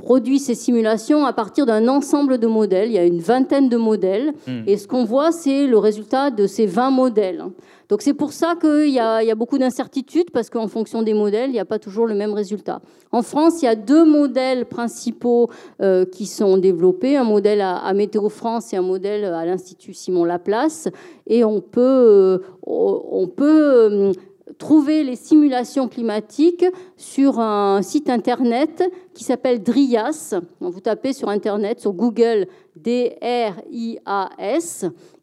produit 0.00 0.38
ces 0.38 0.54
simulations 0.54 1.24
à 1.24 1.32
partir 1.32 1.66
d'un 1.66 1.86
ensemble 1.88 2.38
de 2.38 2.46
modèles. 2.46 2.88
Il 2.88 2.94
y 2.94 2.98
a 2.98 3.04
une 3.04 3.20
vingtaine 3.20 3.68
de 3.68 3.76
modèles. 3.76 4.32
Hmm. 4.46 4.62
Et 4.66 4.76
ce 4.76 4.88
qu'on 4.88 5.04
voit, 5.04 5.30
c'est 5.30 5.66
le 5.66 5.78
résultat 5.78 6.30
de 6.30 6.46
ces 6.46 6.66
20 6.66 6.90
modèles. 6.90 7.44
Donc 7.90 8.02
c'est 8.02 8.14
pour 8.14 8.32
ça 8.32 8.54
qu'il 8.60 8.90
y, 8.90 9.00
a 9.00 9.34
beaucoup 9.34 9.58
d'incertitudes, 9.58 10.30
parce 10.30 10.48
qu'en 10.48 10.68
fonction 10.68 11.02
des 11.02 11.12
modèles, 11.12 11.50
il 11.50 11.54
n'y 11.54 11.58
a 11.58 11.64
pas 11.64 11.80
toujours 11.80 12.06
le 12.06 12.14
même 12.14 12.32
résultat. 12.32 12.80
En 13.10 13.22
France, 13.22 13.62
il 13.62 13.64
y 13.64 13.68
a 13.68 13.74
deux 13.74 14.04
modèles 14.04 14.66
principaux 14.66 15.50
euh, 15.82 16.04
qui 16.04 16.26
sont 16.26 16.56
développés, 16.56 17.16
un 17.16 17.24
modèle 17.24 17.60
à, 17.60 17.92
Météo 17.92 18.28
France 18.28 18.72
et 18.72 18.76
un 18.76 18.82
modèle 18.82 19.24
à 19.24 19.44
l'Institut 19.44 19.92
Simon 19.92 20.24
Laplace. 20.24 20.88
Et 21.26 21.42
on 21.42 21.60
peut, 21.60 21.80
euh, 21.80 22.38
on 22.62 23.26
peut 23.26 23.42
euh, 23.44 24.12
trouver 24.60 25.02
les 25.02 25.16
simulations 25.16 25.88
climatiques 25.88 26.66
sur 26.96 27.40
un 27.40 27.80
site 27.82 28.10
internet 28.10 28.84
qui 29.14 29.24
s'appelle 29.24 29.62
DRIAS. 29.62 30.34
Vous 30.60 30.80
tapez 30.80 31.14
sur 31.14 31.30
internet, 31.30 31.80
sur 31.80 31.94
Google, 31.94 32.46
D-R-I-A-S. 32.76 33.24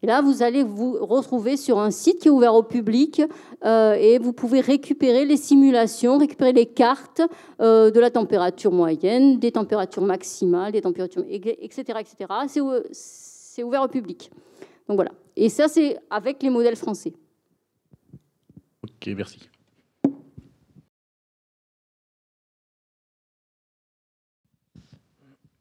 Et 0.02 0.06
là, 0.06 0.20
vous 0.22 0.42
allez 0.42 0.64
vous 0.64 0.98
retrouver 1.00 1.56
sur 1.56 1.78
un 1.78 1.92
site 1.92 2.18
qui 2.18 2.28
est 2.28 2.30
ouvert 2.32 2.56
au 2.56 2.64
public 2.64 3.22
euh, 3.64 3.94
et 3.94 4.18
vous 4.18 4.32
pouvez 4.32 4.60
récupérer 4.60 5.24
les 5.24 5.36
simulations, 5.36 6.18
récupérer 6.18 6.52
les 6.52 6.66
cartes 6.66 7.22
euh, 7.60 7.92
de 7.92 8.00
la 8.00 8.10
température 8.10 8.72
moyenne, 8.72 9.38
des 9.38 9.52
températures 9.52 10.02
maximales, 10.02 10.72
des 10.72 10.82
températures, 10.82 11.24
etc. 11.28 12.00
etc. 12.00 12.26
C'est 12.90 13.62
ouvert 13.62 13.84
au 13.84 13.88
public. 13.88 14.32
Donc 14.88 14.96
voilà. 14.96 15.12
Et 15.36 15.48
ça, 15.48 15.68
c'est 15.68 15.96
avec 16.10 16.42
les 16.42 16.50
modèles 16.50 16.74
français. 16.74 17.12
Ok, 19.00 19.14
merci. 19.16 19.48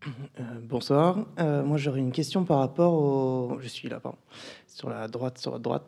Euh, 0.07 0.41
bonsoir. 0.63 1.27
Euh, 1.39 1.63
moi, 1.63 1.77
j'aurais 1.77 1.99
une 1.99 2.11
question 2.11 2.45
par 2.45 2.57
rapport 2.57 2.93
au. 2.93 3.59
Je 3.59 3.67
suis 3.67 3.89
là, 3.89 3.99
pardon. 3.99 4.17
Sur 4.65 4.89
la 4.89 5.07
droite, 5.07 5.37
sur 5.37 5.51
la 5.51 5.59
droite. 5.59 5.83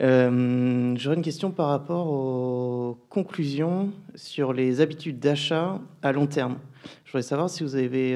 Euh, 0.00 0.94
j'aurais 0.96 1.16
une 1.16 1.22
question 1.22 1.50
par 1.50 1.68
rapport 1.68 2.06
aux 2.06 2.96
conclusions 3.10 3.92
sur 4.14 4.54
les 4.54 4.80
habitudes 4.80 5.18
d'achat 5.18 5.78
à 6.00 6.12
long 6.12 6.26
terme. 6.26 6.58
Je 7.04 7.12
voudrais 7.12 7.22
savoir 7.22 7.50
si 7.50 7.62
vous 7.62 7.76
avez, 7.76 8.14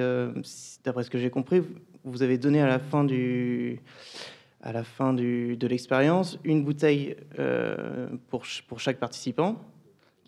d'après 0.84 1.04
ce 1.04 1.10
que 1.10 1.18
j'ai 1.18 1.30
compris, 1.30 1.62
vous 2.04 2.22
avez 2.22 2.38
donné 2.38 2.62
à 2.62 2.66
la 2.66 2.78
fin 2.78 3.04
du, 3.04 3.82
à 4.62 4.72
la 4.72 4.84
fin 4.84 5.12
du, 5.14 5.56
de 5.56 5.66
l'expérience 5.66 6.38
une 6.44 6.64
bouteille 6.64 7.16
pour, 8.28 8.44
pour 8.68 8.80
chaque 8.80 8.98
participant 8.98 9.56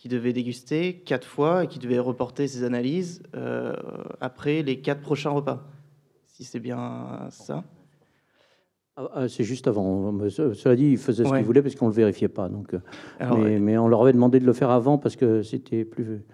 qui 0.02 0.08
devait 0.08 0.32
déguster 0.32 0.94
quatre 0.94 1.28
fois 1.28 1.62
et 1.62 1.68
qui 1.68 1.78
devait 1.78 2.00
reporter 2.00 2.48
ses 2.48 2.64
analyses 2.64 3.22
euh, 3.36 3.72
après 4.20 4.64
les 4.64 4.80
quatre 4.80 5.00
prochains 5.00 5.30
repas. 5.30 5.62
Si 6.26 6.42
c'est 6.42 6.58
bien 6.58 7.28
ça. 7.30 7.62
Ah, 8.96 9.08
ah, 9.14 9.28
c'est 9.28 9.44
juste 9.44 9.68
avant. 9.68 10.18
Cela 10.28 10.74
dit, 10.74 10.90
ils 10.90 10.98
faisaient 10.98 11.24
ce 11.24 11.32
qu'ils 11.32 11.44
voulaient 11.44 11.62
parce 11.62 11.76
qu'on 11.76 11.86
ne 11.86 11.92
le 11.92 11.96
vérifiait 11.96 12.26
pas. 12.26 12.48
Donc, 12.48 12.74
euh, 12.74 13.60
mais, 13.60 13.78
on 13.78 13.86
leur 13.86 14.02
avait 14.02 14.12
demandé 14.12 14.40
de 14.40 14.44
le 14.44 14.52
faire 14.52 14.70
avant 14.70 14.98
parce 14.98 15.14
que 15.14 15.44
c'était 15.44 15.84
plus, 15.84 16.24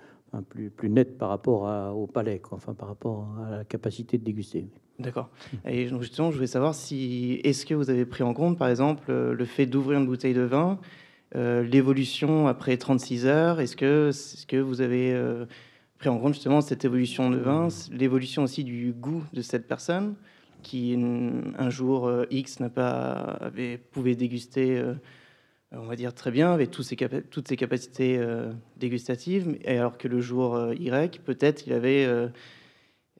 plus, 0.48 0.70
plus 0.70 0.88
net 0.88 1.18
par 1.18 1.28
rapport 1.28 1.94
au 1.94 2.06
palais, 2.06 2.38
quoi, 2.38 2.56
enfin, 2.56 2.72
par 2.72 2.88
rapport 2.88 3.28
à 3.46 3.50
la 3.50 3.64
capacité 3.64 4.16
de 4.16 4.24
déguster. 4.24 4.66
D'accord. 4.98 5.30
Et 5.64 5.88
justement, 6.00 6.30
je 6.30 6.36
voulais 6.36 6.48
savoir 6.48 6.74
si 6.74 7.40
est-ce 7.44 7.64
que 7.64 7.74
vous 7.74 7.88
avez 7.88 8.04
pris 8.04 8.24
en 8.24 8.34
compte, 8.34 8.58
par 8.58 8.68
exemple, 8.68 9.12
le 9.12 9.44
fait 9.44 9.66
d'ouvrir 9.66 10.00
une 10.00 10.06
bouteille 10.06 10.34
de 10.34 10.42
vin 10.42 10.78
euh, 11.36 11.62
l'évolution 11.62 12.48
après 12.48 12.76
36 12.76 13.26
heures? 13.26 13.60
Est-ce 13.60 13.76
que, 13.76 14.10
est 14.10 14.46
que 14.46 14.56
vous 14.56 14.80
avez 14.80 15.12
euh, 15.12 15.44
pris 15.98 16.08
en 16.08 16.18
compte 16.18 16.34
justement 16.34 16.60
cette 16.60 16.84
évolution 16.84 17.30
de 17.30 17.36
vin, 17.36 17.68
l'évolution 17.92 18.42
aussi 18.42 18.64
du 18.64 18.92
goût 18.92 19.22
de 19.32 19.42
cette 19.42 19.68
personne 19.68 20.14
qui 20.62 20.98
un 21.58 21.70
jour 21.70 22.08
euh, 22.08 22.24
X 22.30 22.58
n'a 22.60 22.70
pas 22.70 23.38
avait, 23.40 23.78
pouvait 23.78 24.16
déguster, 24.16 24.82
on 25.70 25.86
va 25.86 25.94
dire 25.94 26.14
très 26.14 26.32
bien, 26.32 26.52
avec 26.52 26.70
tous 26.70 26.82
ses 26.82 26.96
toutes 26.96 27.46
ses 27.46 27.56
capacités 27.56 28.20
dégustatives, 28.76 29.58
alors 29.66 29.98
que 29.98 30.08
le 30.08 30.20
jour 30.20 30.72
Y, 30.72 31.20
peut-être 31.20 31.66
il 31.66 31.72
avait 31.72 32.06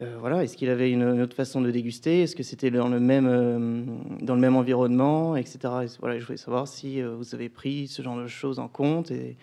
euh, 0.01 0.17
voilà, 0.21 0.45
est-ce 0.45 0.57
qu'il 0.57 0.71
avait 0.71 0.93
une, 0.93 1.03
autre 1.21 1.35
façon 1.35 1.61
de 1.61 1.71
déguster? 1.73 2.23
Est-ce 2.23 2.37
que 2.37 2.45
c'était 2.45 2.71
dans 2.71 2.89
le 2.89 3.01
même 3.01 3.27
euh, 3.27 3.85
dans 4.21 4.35
le 4.37 4.41
même 4.41 4.55
environnement, 4.55 5.35
etc. 5.35 5.59
voilà, 5.99 6.19
je 6.21 6.25
voulais 6.25 6.37
savoir 6.37 6.69
si 6.69 7.03
euh, 7.03 7.17
vous 7.17 7.35
avez 7.35 7.49
pris 7.49 7.89
ce 7.89 8.03
genre 8.03 8.17
de 8.17 8.29
choses 8.29 8.61
en 8.61 8.69
compte 8.69 9.11
et, 9.11 9.37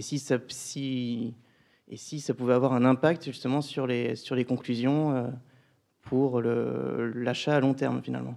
si 0.00 0.18
ça 0.18 0.36
et 0.36 1.96
si 1.96 2.20
ça 2.20 2.34
pouvait 2.34 2.54
avoir 2.54 2.72
un 2.72 2.84
impact 2.84 3.26
justement 3.26 3.60
sur 3.60 3.86
les 3.86 4.16
sur 4.16 4.34
les 4.34 4.44
conclusions 4.44 5.32
pour 6.02 6.40
l'achat 6.42 7.56
à 7.56 7.60
long 7.60 7.74
terme 7.74 8.02
finalement. 8.02 8.36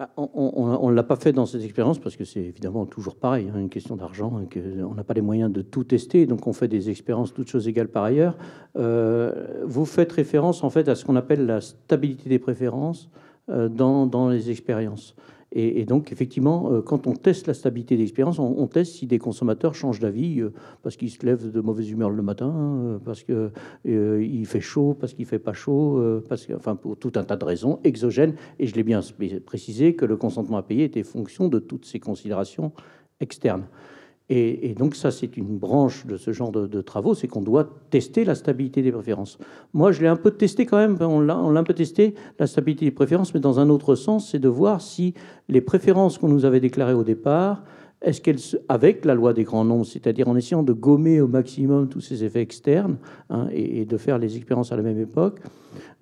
Bah, 0.00 0.08
on 0.16 0.88
ne 0.88 0.94
l'a 0.94 1.02
pas 1.02 1.16
fait 1.16 1.30
dans 1.34 1.44
cette 1.44 1.62
expérience 1.62 1.98
parce 1.98 2.16
que 2.16 2.24
c'est 2.24 2.40
évidemment 2.40 2.86
toujours 2.86 3.16
pareil, 3.16 3.50
hein, 3.54 3.58
une 3.58 3.68
question 3.68 3.96
d'argent, 3.96 4.40
hein, 4.40 4.48
on 4.90 4.94
n'a 4.94 5.04
pas 5.04 5.12
les 5.12 5.20
moyens 5.20 5.52
de 5.52 5.60
tout 5.60 5.84
tester, 5.84 6.24
donc 6.24 6.46
on 6.46 6.54
fait 6.54 6.68
des 6.68 6.88
expériences 6.88 7.34
toutes 7.34 7.50
choses 7.50 7.68
égales 7.68 7.88
par 7.88 8.04
ailleurs. 8.04 8.34
Euh, 8.78 9.62
vous 9.66 9.84
faites 9.84 10.10
référence 10.10 10.64
en 10.64 10.70
fait 10.70 10.88
à 10.88 10.94
ce 10.94 11.04
qu'on 11.04 11.16
appelle 11.16 11.44
la 11.44 11.60
stabilité 11.60 12.30
des 12.30 12.38
préférences 12.38 13.10
euh, 13.50 13.68
dans, 13.68 14.06
dans, 14.06 14.30
les 14.30 14.50
expériences. 14.50 15.14
Et, 15.52 15.84
donc, 15.84 16.12
effectivement, 16.12 16.72
euh, 16.72 16.80
quand 16.80 17.08
on 17.08 17.12
teste 17.12 17.48
la 17.48 17.54
stabilité 17.54 17.96
d'expérience, 17.96 18.38
on, 18.38 18.66
teste 18.68 18.92
si 18.94 19.06
des 19.08 19.18
consommateurs 19.18 19.74
changent 19.74 19.98
d'avis 19.98 20.40
euh, 20.40 20.52
parce 20.84 20.96
qu'ils 20.96 21.10
se 21.10 21.26
lèvent 21.26 21.50
de 21.50 21.60
mauvaise 21.60 21.90
humeur 21.90 22.10
le 22.10 22.22
matin, 22.22 22.54
euh, 22.54 22.98
parce 23.04 23.24
qu'il 23.24 23.50
il 23.84 24.46
fait 24.46 24.60
chaud, 24.60 24.96
parce 24.98 25.12
qu'il 25.12 25.26
fait 25.26 25.40
pas 25.40 25.52
chaud, 25.52 26.00
parce 26.28 26.46
que, 26.46 26.52
enfin, 26.52 26.76
pour 26.76 26.96
tout 26.96 27.12
un 27.16 27.24
tas 27.24 27.36
de 27.36 27.44
raisons 27.44 27.80
exogènes. 27.82 28.34
Et 28.60 28.68
je 28.68 28.76
l'ai 28.76 28.84
bien 28.84 29.00
précisé 29.44 29.94
que 29.94 30.04
le 30.04 30.16
consentement 30.16 30.56
à 30.56 30.62
payer 30.62 30.84
était 30.84 31.02
fonction 31.02 31.48
de 31.48 31.58
toutes 31.58 31.84
ces 31.84 31.98
considérations 31.98 32.72
externes. 33.18 33.64
Et, 34.32 34.74
donc 34.78 34.94
ça, 34.94 35.10
c'est 35.10 35.36
une 35.36 35.58
branche 35.58 36.06
de 36.06 36.16
ce 36.16 36.30
genre 36.30 36.52
de, 36.52 36.80
travaux, 36.82 37.14
c'est 37.14 37.26
qu'on 37.26 37.42
doit 37.42 37.68
tester 37.90 38.24
la 38.24 38.36
stabilité 38.36 38.80
des 38.80 38.92
préférences. 38.92 39.38
Moi, 39.74 39.90
je 39.90 40.02
l'ai 40.02 40.06
un 40.06 40.14
peu 40.14 40.30
testé 40.30 40.66
quand 40.66 40.76
même, 40.76 40.96
on 41.00 41.18
l'a 41.20 41.34
un 41.34 41.64
peu 41.64 41.74
testé, 41.74 42.14
la 42.38 42.46
stabilité 42.46 42.84
des 42.84 42.92
préférences, 42.92 43.34
mais 43.34 43.40
dans 43.40 43.58
un 43.58 43.68
autre 43.68 43.96
sens, 43.96 44.30
c'est 44.30 44.38
de 44.38 44.48
voir 44.48 44.82
si 44.82 45.14
les 45.48 45.60
préférences 45.60 46.16
qu'on 46.16 46.28
nous 46.28 46.44
avait 46.44 46.60
déclarées 46.60 46.94
au 46.94 47.02
départ, 47.02 47.64
est-ce 48.02 48.20
qu'elles, 48.20 48.38
avec 48.68 49.04
la 49.04 49.14
loi 49.14 49.34
des 49.34 49.42
grands 49.42 49.64
nombres, 49.64 49.84
c'est-à-dire 49.84 50.28
en 50.28 50.36
essayant 50.36 50.62
de 50.62 50.72
gommer 50.72 51.20
au 51.20 51.26
maximum 51.26 51.88
tous 51.88 52.00
ces 52.00 52.22
effets 52.22 52.40
externes 52.40 52.98
hein, 53.30 53.48
et, 53.52 53.84
de 53.84 53.96
faire 53.96 54.18
les 54.18 54.36
expériences 54.36 54.70
à 54.70 54.76
la 54.76 54.82
même 54.82 54.98
époque, 55.00 55.40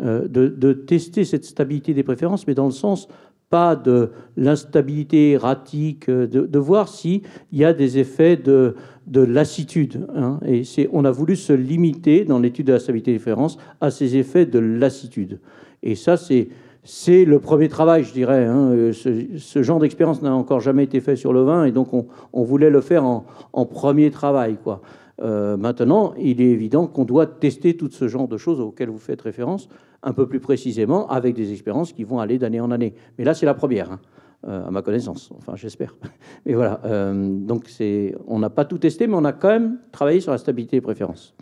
euh, 0.03 0.29
de, 0.29 0.49
de, 0.49 0.75
tester 0.75 1.25
cette 1.25 1.45
stabilité 1.45 1.95
des 1.95 2.05
préférences, 2.05 2.47
mais 2.47 2.55
dans 2.55 2.67
le 2.67 2.73
sens 2.73 3.09
pas 3.51 3.77
de 3.77 4.11
l'instabilité 4.37 5.33
erratique, 5.33 6.09
euh, 6.09 6.27
de, 6.27 6.59
voir 6.59 6.89
s'il 6.89 7.23
y 7.53 7.65
a 7.65 7.73
des 7.73 7.99
effets 7.99 8.37
de, 8.37 8.75
de 9.07 9.21
lassitude. 9.21 10.07
Hein. 10.15 10.39
Et 10.47 10.65
on 10.93 11.05
a 11.05 11.11
voulu 11.11 11.37
se 11.37 11.53
limiter 11.53 12.25
dans 12.25 12.39
l'étude 12.39 12.67
de 12.67 12.73
la 12.73 12.79
stabilité 12.79 13.13
des 13.13 13.19
références 13.19 13.59
à 13.81 13.91
ces 13.91 14.17
effets 14.17 14.47
de 14.47 14.59
lassitude. 14.59 15.41
Et 15.83 15.95
ça, 15.95 16.17
c'est 16.17 16.49
c'est 16.85 17.27
le 17.27 17.39
premier 17.39 17.69
travail, 17.69 18.03
je 18.03 18.13
dirais. 18.15 18.47
Hein. 18.47 18.71
Euh, 18.71 18.93
ce, 18.93 19.63
genre 19.63 19.79
d'expérience 19.79 20.23
n'a 20.23 20.35
encore 20.35 20.61
jamais 20.61 20.85
été 20.85 21.01
fait 21.01 21.17
sur 21.17 21.35
le 21.35 21.43
vin, 21.43 21.65
et 21.65 21.73
donc 21.73 21.93
on, 21.93 22.07
on 22.33 22.45
voulait 22.45 22.71
le 22.71 22.81
faire 22.81 23.05
en, 23.05 23.27
en 23.53 23.67
premier 23.67 24.11
travail. 24.11 24.57
Quoi. 24.63 24.81
Euh, 25.21 25.57
maintenant, 25.57 26.15
il 26.19 26.41
est 26.41 26.47
évident 26.51 26.87
qu'on 26.87 27.05
doit 27.05 27.27
tester 27.27 27.77
tout 27.77 27.91
ce 27.91 28.09
genre 28.09 28.29
de 28.29 28.37
choses 28.37 28.61
auxquelles 28.61 28.91
vous 28.91 28.99
faites 28.99 29.21
référence 29.21 29.69
un 30.03 30.13
peu 30.13 30.29
plus 30.29 30.41
précisément 30.41 31.09
avec 31.09 31.35
des 31.35 31.53
expériences 31.53 31.93
qui 31.93 32.05
vont 32.05 32.21
aller 32.21 32.39
d'année 32.39 32.61
en 32.61 32.71
année. 32.71 32.95
Mais 33.19 33.25
là, 33.25 33.35
c'est 33.35 33.47
la 33.47 33.55
première, 33.55 33.93
hein, 33.93 34.01
euh, 34.47 34.67
à 34.67 34.71
ma 34.71 34.83
connaissance. 34.83 35.33
Enfin, 35.37 35.57
j'espère. 35.57 35.97
Mais 36.47 36.55
voilà. 36.55 36.81
Euh, 36.85 37.39
donc, 37.41 37.69
c'est, 37.69 38.15
on 38.27 38.39
n'a 38.39 38.51
pas 38.51 38.65
tout 38.65 38.79
testé, 38.79 39.07
mais 39.07 39.15
on 39.15 39.25
a 39.25 39.33
quand 39.33 39.49
même 39.49 39.79
travaillé 39.93 40.21
sur 40.21 40.33
la 40.33 40.39
stabilité 40.39 40.77
des 40.77 40.81
préférences. 40.81 41.35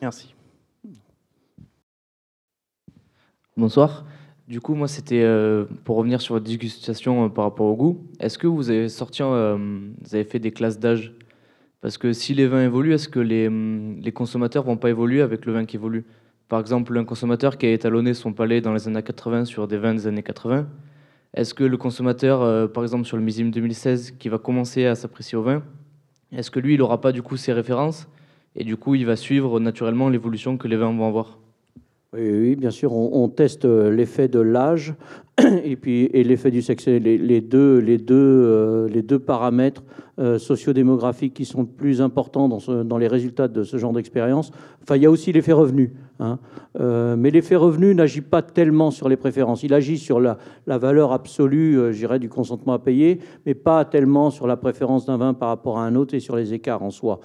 Merci. 0.00 0.34
Bonsoir. 3.56 4.04
Du 4.46 4.60
coup, 4.60 4.74
moi, 4.74 4.86
c'était 4.86 5.26
pour 5.82 5.96
revenir 5.96 6.20
sur 6.20 6.34
votre 6.34 6.46
dégustation 6.46 7.28
par 7.30 7.46
rapport 7.46 7.66
au 7.66 7.74
goût. 7.74 8.06
Est-ce 8.20 8.38
que 8.38 8.46
vous 8.46 8.70
avez 8.70 8.88
sorti, 8.88 9.22
vous 9.22 10.14
avez 10.14 10.24
fait 10.24 10.38
des 10.38 10.52
classes 10.52 10.78
d'âge? 10.78 11.16
Parce 11.80 11.98
que 11.98 12.12
si 12.12 12.34
les 12.34 12.46
vins 12.46 12.64
évoluent, 12.64 12.94
est-ce 12.94 13.08
que 13.08 13.20
les, 13.20 13.48
hum, 13.48 14.00
les 14.00 14.12
consommateurs 14.12 14.64
vont 14.64 14.76
pas 14.76 14.90
évoluer 14.90 15.20
avec 15.22 15.46
le 15.46 15.52
vin 15.52 15.64
qui 15.64 15.76
évolue? 15.76 16.04
Par 16.48 16.60
exemple, 16.60 16.96
un 16.96 17.04
consommateur 17.04 17.58
qui 17.58 17.66
a 17.66 17.72
étalonné 17.72 18.14
son 18.14 18.32
palais 18.32 18.60
dans 18.60 18.72
les 18.72 18.86
années 18.86 19.02
80 19.02 19.46
sur 19.46 19.66
des 19.66 19.78
vins 19.78 19.94
des 19.94 20.06
années 20.06 20.22
80, 20.22 20.68
est-ce 21.34 21.54
que 21.54 21.64
le 21.64 21.76
consommateur, 21.76 22.42
euh, 22.42 22.68
par 22.68 22.84
exemple 22.84 23.04
sur 23.04 23.16
le 23.16 23.22
millésime 23.22 23.50
2016, 23.50 24.12
qui 24.12 24.28
va 24.28 24.38
commencer 24.38 24.86
à 24.86 24.94
s'apprécier 24.94 25.36
au 25.36 25.42
vin, 25.42 25.62
est-ce 26.32 26.50
que 26.50 26.60
lui, 26.60 26.74
il 26.74 26.78
n'aura 26.78 27.00
pas 27.00 27.12
du 27.12 27.22
coup 27.22 27.36
ses 27.36 27.52
références 27.52 28.08
et 28.54 28.64
du 28.64 28.76
coup, 28.76 28.94
il 28.94 29.06
va 29.06 29.16
suivre 29.16 29.60
naturellement 29.60 30.08
l'évolution 30.08 30.56
que 30.56 30.68
les 30.68 30.76
vins 30.76 30.92
vont 30.96 31.06
avoir? 31.06 31.38
Oui, 32.18 32.56
bien 32.56 32.70
sûr, 32.70 32.92
on, 32.92 33.28
teste 33.28 33.64
euh, 33.64 33.90
l'effet 33.90 34.28
de 34.28 34.40
l'âge 34.40 34.94
et 35.64 35.76
puis 35.76 36.04
et 36.12 36.24
l'effet 36.24 36.50
du 36.50 36.62
sexe, 36.62 36.86
les, 36.86 37.40
deux, 37.40 37.78
les 37.78 37.98
deux, 37.98 38.14
euh, 38.14 38.88
les 38.88 39.02
deux 39.02 39.18
paramètres 39.18 39.82
euh, 40.18 40.38
sociodémographiques 40.38 41.34
qui 41.34 41.44
sont 41.44 41.66
plus 41.66 42.00
importants 42.00 42.48
dans, 42.48 42.98
les 42.98 43.08
résultats 43.08 43.48
de 43.48 43.62
ce 43.62 43.76
genre 43.76 43.92
d'expérience. 43.92 44.50
Enfin, 44.82 44.96
il 44.96 45.02
y 45.02 45.06
a 45.06 45.10
aussi 45.10 45.32
l'effet 45.32 45.52
revenu, 45.52 45.94
hein. 46.20 46.38
mais 46.78 47.30
l'effet 47.30 47.56
revenu 47.56 47.94
n'agit 47.94 48.22
pas 48.22 48.40
tellement 48.40 48.90
sur 48.90 49.08
les 49.08 49.16
préférences. 49.16 49.62
Il 49.62 49.74
agit 49.74 49.98
sur 49.98 50.20
la, 50.20 50.38
la 50.66 50.78
valeur 50.78 51.12
absolue, 51.12 51.92
j'irais, 51.92 52.18
du 52.18 52.28
consentement 52.28 52.72
à 52.72 52.78
payer, 52.78 53.18
mais 53.44 53.54
pas 53.54 53.84
tellement 53.84 54.30
sur 54.30 54.46
la 54.46 54.56
préférence 54.56 55.06
d'un 55.06 55.18
vin 55.18 55.34
par 55.34 55.48
rapport 55.48 55.78
à 55.78 55.84
un 55.84 55.96
autre 55.96 56.14
et 56.14 56.20
sur 56.20 56.36
les 56.36 56.54
écarts 56.54 56.82
en 56.82 56.90
soi. 56.90 57.20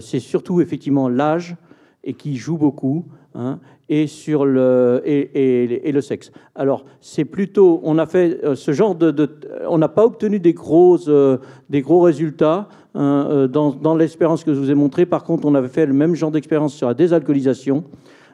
C'est 0.00 0.20
surtout 0.20 0.60
effectivement 0.60 1.08
l'âge 1.08 1.56
et 2.04 2.14
qui 2.14 2.36
joue 2.36 2.56
beaucoup. 2.56 3.06
Hein, 3.34 3.60
et 3.92 4.06
sur 4.06 4.46
le 4.46 5.02
et, 5.04 5.92
le 5.92 6.00
sexe. 6.00 6.32
Alors 6.54 6.86
c'est 7.02 7.26
plutôt, 7.26 7.80
on 7.84 7.98
a 7.98 8.06
fait 8.06 8.42
euh, 8.42 8.54
ce 8.54 8.72
genre 8.72 8.94
de, 8.94 9.28
on 9.68 9.76
n'a 9.76 9.88
pas 9.88 10.06
obtenu 10.06 10.40
des 10.40 10.54
gros 10.54 11.10
euh, 11.10 11.36
des 11.68 11.82
gros 11.82 12.00
résultats 12.00 12.70
hein, 12.94 13.26
euh, 13.30 13.48
dans, 13.48 13.70
dans 13.70 13.94
l'expérience 13.94 14.44
que 14.44 14.54
je 14.54 14.58
vous 14.58 14.70
ai 14.70 14.74
montrée. 14.74 15.04
Par 15.04 15.24
contre, 15.24 15.46
on 15.46 15.54
avait 15.54 15.68
fait 15.68 15.84
le 15.84 15.92
même 15.92 16.14
genre 16.14 16.30
d'expérience 16.30 16.72
sur 16.74 16.88
la 16.88 16.94
désalcoolisation. 16.94 17.84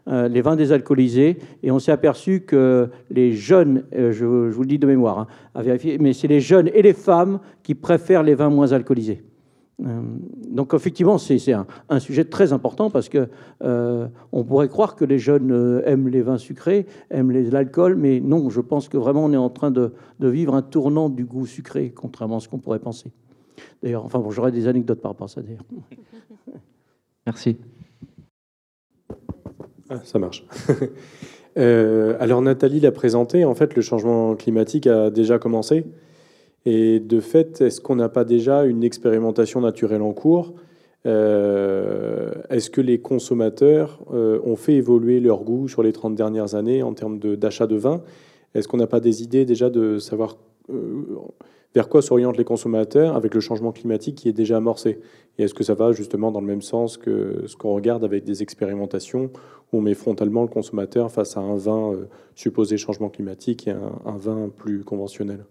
les 0.07 0.41
vins 0.41 0.57
désalcoolisés, 0.57 1.37
et 1.63 1.71
on 1.71 1.79
s'est 1.79 1.93
aperçu 1.93 2.41
que 2.41 2.89
les 3.11 3.33
jeunes, 3.33 3.83
je, 3.93 4.25
vous 4.25 4.63
le 4.63 4.67
dis 4.67 4.79
de 4.79 4.87
mémoire, 4.87 5.19
hein, 5.19 5.27
à 5.55 5.61
vérifier, 5.61 5.99
mais 5.99 6.15
c'est 6.15 6.29
les 6.29 6.41
jeunes 6.41 6.71
et 6.73 6.81
les 6.81 6.95
femmes 6.95 7.41
qui 7.63 7.75
préfèrent 7.75 8.23
les 8.23 8.35
vins 8.35 8.49
moins 8.49 8.73
alcoolisés. 8.73 9.21
Euh, 9.87 10.01
donc 10.49 10.75
effectivement, 10.75 11.19
c'est 11.19 11.53
un, 11.53 11.67
un, 11.89 12.01
sujet 12.01 12.25
très 12.25 12.53
important 12.53 12.91
parce 12.91 13.09
que 13.09 13.29
euh, 13.63 14.09
on 14.33 14.43
pourrait 14.43 14.69
croire 14.69 14.97
que 14.97 15.05
les 15.05 15.19
jeunes 15.19 15.53
euh, 15.53 15.83
aiment 15.85 16.09
les 16.09 16.23
vins 16.23 16.39
sucrés, 16.39 16.87
aiment 17.11 17.31
l'alcool, 17.31 17.95
mais 17.95 18.21
non, 18.21 18.51
je 18.51 18.61
pense 18.61 18.89
que 18.89 18.97
vraiment 18.97 19.25
on 19.25 19.33
est 19.33 19.37
en 19.37 19.51
train 19.51 19.71
de, 19.71 19.93
de 20.19 20.29
vivre 20.29 20.55
un 20.55 20.63
tournant 20.63 21.09
du 21.09 21.25
goût 21.25 21.47
sucré, 21.47 21.93
contrairement 21.95 22.39
à 22.39 22.41
ce 22.41 22.49
qu'on 22.49 22.59
pourrait 22.59 22.81
penser. 22.81 23.13
D'ailleurs, 23.83 24.05
enfin 24.05 24.19
bon, 24.19 24.31
j'aurais 24.31 24.53
des 24.53 24.67
anecdotes 24.67 25.01
par 25.01 25.13
rapport 25.13 25.27
à 25.27 25.29
ça 25.29 25.43
d'ailleurs. 25.43 25.65
Merci. 27.27 27.57
Ah, 29.91 30.01
ça 30.03 30.19
marche. 30.19 30.45
alors 31.57 32.43
Nathalie 32.43 32.81
l'a 32.81 32.93
présenté, 32.93 33.45
en 33.45 33.55
fait 33.55 33.75
le 33.75 33.83
changement 33.83 34.35
climatique 34.35 34.87
a 34.89 35.11
déjà 35.11 35.39
commencé. 35.39 35.85
Et 36.67 37.01
de 37.01 37.21
fait, 37.21 37.61
est-ce 37.61 37.81
qu'on 37.81 37.97
n'a 37.97 38.09
pas 38.09 38.25
déjà 38.25 38.65
une 38.65 38.83
expérimentation 38.83 39.61
naturelle 39.61 40.03
en 40.03 40.13
cours 40.13 40.55
euh, 41.07 42.33
Est-ce 42.51 42.71
que 42.71 42.81
les 42.81 43.01
consommateurs 43.01 44.01
euh, 44.13 44.41
ont 44.45 44.57
fait 44.57 44.75
évoluer 44.75 45.21
leur 45.21 45.45
goût 45.45 45.69
sur 45.69 45.83
les 45.83 45.93
30 45.93 46.15
dernières 46.15 46.55
années 46.55 46.83
en 46.83 46.95
termes 46.95 47.19
d'achat 47.19 47.67
de, 47.67 47.77
vin? 47.77 48.03
Est-ce 48.55 48.67
qu'on 48.67 48.77
n'a 48.77 48.87
pas 48.87 49.01
des 49.01 49.23
idées 49.23 49.45
déjà 49.45 49.71
de 49.71 49.99
savoir 49.99 50.37
euh, 50.71 51.05
vers 51.75 51.89
quoi 51.89 52.03
s'orientent 52.03 52.39
les 52.39 52.45
consommateurs 52.45 53.15
avec 53.15 53.35
le 53.35 53.41
changement 53.41 53.73
climatique 53.73 54.17
qui 54.17 54.29
est 54.29 54.33
déjà 54.33 54.57
amorcé? 54.57 54.99
Et 55.39 55.45
est-ce 55.45 55.55
que 55.55 55.65
ça 55.65 55.75
va 55.75 55.93
justement 55.93 56.33
dans 56.33 56.41
le 56.41 56.47
même 56.47 56.63
sens 56.63 56.97
que 56.97 57.45
ce 57.47 57.57
qu'on 57.57 57.75
regarde 57.75 58.05
avec 58.05 58.25
des 58.25 58.43
expérimentations 58.43 59.31
où 59.73 59.79
on 59.79 59.81
met 59.81 59.95
frontalement 59.95 60.43
le 60.43 60.49
consommateur 60.49 61.13
face 61.13 61.37
à 61.37 61.41
un 61.41 61.57
vin 61.57 61.95
supposé 62.35 62.77
changement 62.79 63.11
climatique 63.11 63.69
et 63.69 63.71
un 63.71 64.17
vin 64.17 64.51
plus 64.55 64.83
conventionnel? 64.83 65.45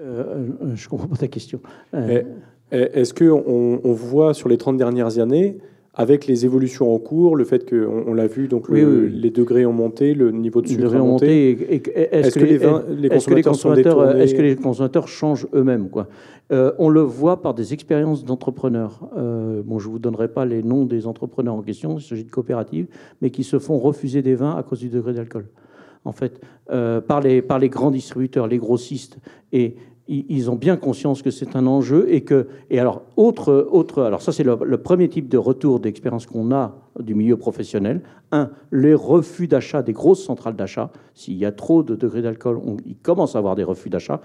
Euh, 0.00 0.22
euh, 0.62 0.74
je 0.74 0.84
ne 0.84 0.88
comprends 0.88 1.08
pas 1.08 1.16
ta 1.16 1.28
question. 1.28 1.60
Euh, 1.94 2.22
est-ce 2.70 3.14
qu'on 3.14 3.80
on 3.82 3.92
voit 3.92 4.34
sur 4.34 4.48
les 4.48 4.58
30 4.58 4.76
dernières 4.76 5.18
années, 5.18 5.58
avec 5.94 6.26
les 6.26 6.44
évolutions 6.44 6.94
en 6.94 6.98
cours, 6.98 7.34
le 7.34 7.44
fait 7.44 7.68
qu'on 7.68 8.04
on, 8.06 8.14
l'a 8.14 8.26
vu, 8.26 8.46
donc 8.46 8.68
les 8.68 9.30
degrés 9.30 9.66
ont 9.66 9.72
monté, 9.72 10.14
le 10.14 10.30
niveau 10.30 10.60
de 10.60 10.68
sucre 10.68 10.94
a 10.94 10.98
monté. 10.98 11.50
Est-ce 11.72 12.38
que, 12.38 12.44
les, 12.44 13.42
consommateurs, 13.42 14.16
est-ce 14.16 14.34
que 14.34 14.42
les 14.42 14.54
consommateurs 14.54 15.08
changent 15.08 15.48
eux-mêmes 15.54 15.88
quoi? 15.88 16.08
On 16.50 16.88
le 16.88 17.00
voit 17.00 17.42
par 17.42 17.54
des 17.54 17.72
expériences 17.72 18.24
d'entrepreneurs. 18.24 19.00
bon, 19.64 19.78
je 19.78 19.88
vous 19.88 19.98
donnerai 19.98 20.28
pas 20.28 20.44
les 20.44 20.62
noms 20.62 20.84
des 20.84 21.06
entrepreneurs 21.06 21.54
en 21.54 21.62
question, 21.62 21.98
il 21.98 22.02
s'agit 22.02 22.24
de 22.24 22.30
coopératives, 22.30 22.86
mais 23.22 23.30
qui 23.30 23.42
se 23.42 23.58
font 23.58 23.78
refuser 23.78 24.22
des 24.22 24.34
vins 24.34 24.56
à 24.56 24.62
cause 24.62 24.80
du 24.80 24.90
degré 24.90 25.14
d'alcool 25.14 25.46
en 26.04 26.12
fait, 26.12 26.40
euh, 26.70 27.00
par, 27.00 27.20
les, 27.20 27.68
grands 27.68 27.90
distributeurs, 27.90 28.46
les 28.46 28.58
grossistes. 28.58 29.18
Et 29.52 29.76
ils 30.08 30.50
ont 30.50 30.56
bien 30.56 30.78
conscience 30.78 31.20
que 31.20 31.30
c'est 31.30 31.54
un 31.54 31.66
enjeu 31.66 32.06
et 32.08 32.22
que 32.22 32.48
et 32.70 32.80
alors 32.80 33.02
autre 33.16 33.68
autre 33.70 34.02
alors 34.02 34.22
ça 34.22 34.32
c'est 34.32 34.42
le, 34.42 34.56
premier 34.78 35.10
type 35.10 35.28
de 35.28 35.36
retour 35.36 35.80
d'expérience 35.80 36.24
qu'on 36.24 36.50
a 36.50 36.78
du 36.98 37.14
milieu 37.14 37.36
professionnel. 37.36 38.00
Un 38.32 38.50
les 38.72 38.94
refus 38.94 39.48
d'achat 39.48 39.82
des 39.82 39.92
grosses 39.92 40.24
centrales 40.24 40.56
d'achat. 40.56 40.90
S'il 41.12 41.36
y 41.36 41.44
a 41.44 41.52
trop 41.52 41.82
de 41.82 41.94
degrés 41.94 42.22
d'alcool 42.22 42.58
ils 42.86 42.96
commencent 42.96 43.36
à 43.36 43.38
avoir 43.38 43.54
des 43.54 43.64
refus 43.64 43.90
d'achat. 43.90 44.22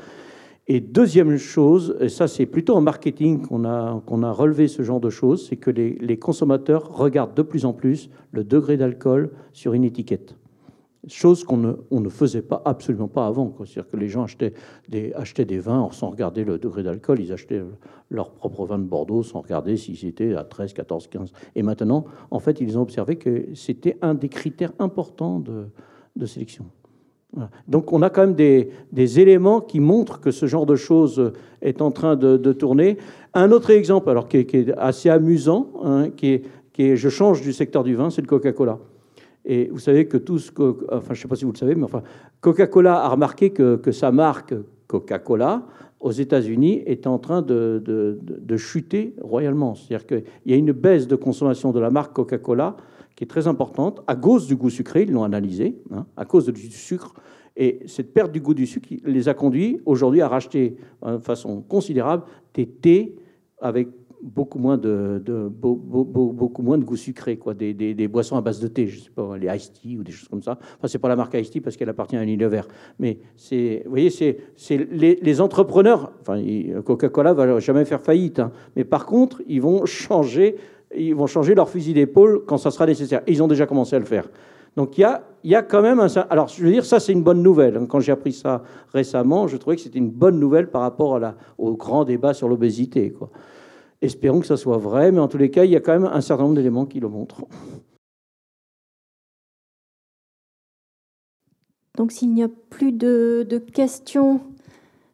Et 0.67 0.79
deuxième 0.79 1.35
chose 1.35 1.97
et 1.99 2.07
ça 2.07 2.29
c'est 2.29 2.45
plutôt 2.45 2.75
en 2.75 2.81
marketing 2.81 3.41
qu'on 3.41 3.65
a 3.65 4.31
relevé 4.31 4.69
ce 4.69 4.83
genre 4.83 5.01
de 5.01 5.09
choses 5.09 5.47
c'est 5.49 5.57
que 5.57 5.69
les 5.69 6.17
consommateurs 6.17 6.95
regardent 6.95 7.35
de 7.35 7.41
plus 7.41 7.65
en 7.65 7.73
plus 7.73 8.09
le 8.31 8.45
degré 8.45 8.77
d'alcool 8.77 9.31
sur 9.51 9.73
une 9.73 9.83
étiquette 9.83 10.37
chose 11.07 11.43
qu'on 11.43 11.57
ne, 11.57 12.09
faisait 12.09 12.41
pas, 12.41 12.61
absolument 12.65 13.07
pas 13.07 13.27
avant. 13.27 13.53
C'est-à-dire 13.57 13.89
que 13.89 13.97
les 13.97 14.07
gens 14.07 14.23
achetaient 14.23 15.45
des, 15.45 15.59
vins 15.59 15.89
sans 15.91 16.09
regarder 16.09 16.43
le 16.43 16.57
degré 16.57 16.83
d'alcool, 16.83 17.19
ils 17.19 17.31
achetaient 17.33 17.61
leur 18.09 18.31
propre 18.31 18.65
vin 18.65 18.79
de 18.79 18.83
Bordeaux 18.83 19.23
sans 19.23 19.41
regarder 19.41 19.75
si 19.77 19.95
c'était 19.95 20.35
à 20.35 20.43
13, 20.43 20.73
14, 20.73 21.07
15. 21.07 21.33
Et 21.55 21.63
maintenant, 21.63 22.05
en 22.31 22.39
fait, 22.39 22.61
ils 22.61 22.77
ont 22.77 22.81
observé 22.81 23.17
que 23.17 23.47
c'était 23.53 23.97
un 24.01 24.13
des 24.13 24.29
critères 24.29 24.73
importants 24.79 25.39
de, 25.39 26.25
sélection. 26.25 26.65
Donc 27.67 27.91
on 27.91 28.01
a 28.03 28.09
quand 28.09 28.21
même 28.21 28.35
des, 28.35 29.19
éléments 29.19 29.59
qui 29.59 29.79
montrent 29.79 30.21
que 30.21 30.31
ce 30.31 30.45
genre 30.45 30.65
de 30.65 30.75
choses 30.75 31.33
est 31.61 31.81
en 31.81 31.91
train 31.91 32.15
de, 32.15 32.53
tourner. 32.53 32.97
Un 33.33 33.51
autre 33.51 33.71
exemple, 33.71 34.09
alors 34.09 34.27
qui 34.29 34.37
est, 34.37 34.71
assez 34.77 35.09
amusant, 35.09 35.69
hein, 35.83 36.09
qui 36.11 36.41
est, 36.77 36.95
je 36.95 37.09
change 37.09 37.41
du 37.41 37.51
secteur 37.51 37.83
du 37.83 37.95
vin, 37.95 38.09
c'est 38.09 38.21
le 38.21 38.27
Coca-Cola. 38.27 38.79
Et 39.45 39.69
vous 39.71 39.79
savez 39.79 40.07
que 40.07 40.17
tous, 40.17 40.53
enfin, 40.91 41.13
je 41.13 41.19
ne 41.19 41.21
sais 41.23 41.27
pas 41.27 41.35
si 41.35 41.45
vous 41.45 41.51
le 41.51 41.57
savez, 41.57 41.75
mais 41.75 41.83
enfin, 41.83 42.03
Coca-Cola 42.41 43.03
a 43.03 43.09
remarqué 43.09 43.49
que, 43.49 43.75
que 43.75 43.91
sa 43.91 44.11
marque 44.11 44.53
Coca-Cola 44.87 45.65
aux 45.99 46.11
États-Unis 46.11 46.83
est 46.85 47.07
en 47.07 47.17
train 47.17 47.41
de, 47.41 47.81
de, 47.83 48.19
de 48.21 48.57
chuter 48.57 49.15
royalement. 49.21 49.75
C'est-à-dire 49.75 50.05
qu'il 50.05 50.23
y 50.45 50.53
a 50.53 50.55
une 50.55 50.71
baisse 50.71 51.07
de 51.07 51.15
consommation 51.15 51.71
de 51.71 51.79
la 51.79 51.89
marque 51.89 52.13
Coca-Cola 52.13 52.75
qui 53.15 53.23
est 53.23 53.27
très 53.27 53.47
importante 53.47 54.01
à 54.07 54.15
cause 54.15 54.47
du 54.47 54.55
goût 54.55 54.69
sucré. 54.69 55.03
Ils 55.03 55.11
l'ont 55.11 55.23
analysé, 55.23 55.81
hein, 55.91 56.05
à 56.17 56.25
cause 56.25 56.47
du 56.47 56.71
sucre. 56.71 57.13
Et 57.55 57.81
cette 57.85 58.13
perte 58.13 58.31
du 58.31 58.41
goût 58.41 58.53
du 58.53 58.65
sucre 58.65 58.89
les 59.05 59.29
a 59.29 59.33
conduits 59.33 59.79
aujourd'hui 59.85 60.21
à 60.21 60.27
racheter 60.27 60.75
de 61.05 61.19
façon 61.19 61.61
considérable 61.61 62.23
des 62.53 62.65
thés 62.65 63.15
avec 63.61 63.87
beaucoup 64.23 64.57
moins 64.57 64.77
de, 64.77 65.21
beaucoup 65.51 66.61
moins 66.61 66.77
de 66.77 66.85
goût 66.85 66.95
sucré, 66.95 67.37
quoi, 67.37 67.53
des, 67.53 67.73
des, 67.73 68.07
boissons 68.07 68.37
à 68.37 68.41
base 68.41 68.59
de 68.59 68.67
thé, 68.67 68.87
je 68.87 68.99
sais 68.99 69.09
pas, 69.09 69.37
les 69.37 69.47
iced 69.47 69.73
tea 69.73 69.97
ou 69.97 70.03
des 70.03 70.13
choses 70.13 70.29
comme 70.29 70.41
ça. 70.41 70.57
Enfin, 70.77 70.87
c'est 70.87 70.97
pas 70.97 71.09
la 71.09 71.15
marque 71.15 71.33
iced 71.33 71.51
tea 71.51 71.59
parce 71.59 71.75
qu'elle 71.75 71.89
appartient 71.89 72.15
à 72.15 72.21
un 72.21 72.47
vert. 72.47 72.67
Mais 72.99 73.19
c'est, 73.35 73.81
vous 73.85 73.91
voyez, 73.91 74.09
c'est 74.09 74.37
les, 74.69 75.19
les, 75.21 75.41
entrepreneurs. 75.41 76.13
Enfin, 76.21 76.41
Coca-Cola 76.85 77.33
va 77.33 77.59
jamais 77.59 77.83
faire 77.85 78.01
faillite, 78.01 78.39
hein, 78.39 78.51
mais 78.75 78.85
par 78.85 79.05
contre, 79.05 79.41
ils 79.47 79.61
vont 79.61 79.85
changer, 79.85 80.55
ils 80.95 81.13
vont 81.13 81.27
changer 81.27 81.53
leur 81.53 81.69
fusil 81.69 81.93
d'épaule 81.93 82.43
quand 82.47 82.57
ça 82.57 82.71
sera 82.71 82.85
nécessaire. 82.85 83.21
ils 83.27 83.43
ont 83.43 83.47
déjà 83.47 83.65
commencé 83.65 83.95
à 83.95 83.99
le 83.99 84.05
faire. 84.05 84.29
Donc 84.75 84.97
il 84.97 85.01
y 85.01 85.03
a, 85.03 85.23
y 85.43 85.53
a 85.53 85.61
quand 85.61 85.81
même 85.81 85.99
un... 85.99 86.07
Alors 86.29 86.47
je 86.47 86.63
veux 86.63 86.71
dire, 86.71 86.85
ça 86.85 86.99
c'est 86.99 87.11
une 87.11 87.23
bonne 87.23 87.43
nouvelle. 87.43 87.77
Hein. 87.77 87.85
Quand 87.87 87.99
j'ai 87.99 88.11
appris 88.11 88.31
ça 88.31 88.63
récemment, 88.91 89.47
je 89.47 89.57
trouvais 89.57 89.75
que 89.75 89.81
c'était 89.81 89.99
une 89.99 90.09
bonne 90.09 90.39
nouvelle 90.39 90.69
par 90.69 90.81
rapport 90.81 91.17
à 91.17 91.19
la, 91.19 91.35
au 91.57 91.75
grand 91.75 92.05
débat 92.05 92.33
sur 92.33 92.47
l'obésité. 92.47 93.11
Quoi. 93.11 93.29
Espérons 94.03 94.41
que 94.41 94.47
ça 94.47 94.57
soit 94.57 94.77
vrai, 94.77 95.13
mais 95.13 95.19
en 95.19 95.29
tous 95.29 95.37
les 95.37 95.49
cas, 95.49 95.63
il 95.63 95.71
y 95.71 95.77
a 95.77 95.79
quand 95.79 95.93
même 95.93 96.03
un 96.03 96.19
certain 96.19 96.43
nombre 96.43 96.55
d'éléments 96.55 96.85
qui 96.85 96.99
le 96.99 97.07
montrent. 97.07 97.45
Donc 101.95 102.11
s'il 102.11 102.33
n'y 102.33 102.43
a 102.43 102.49
plus 102.69 102.91
de, 102.91 103.63
questions, 103.73 104.41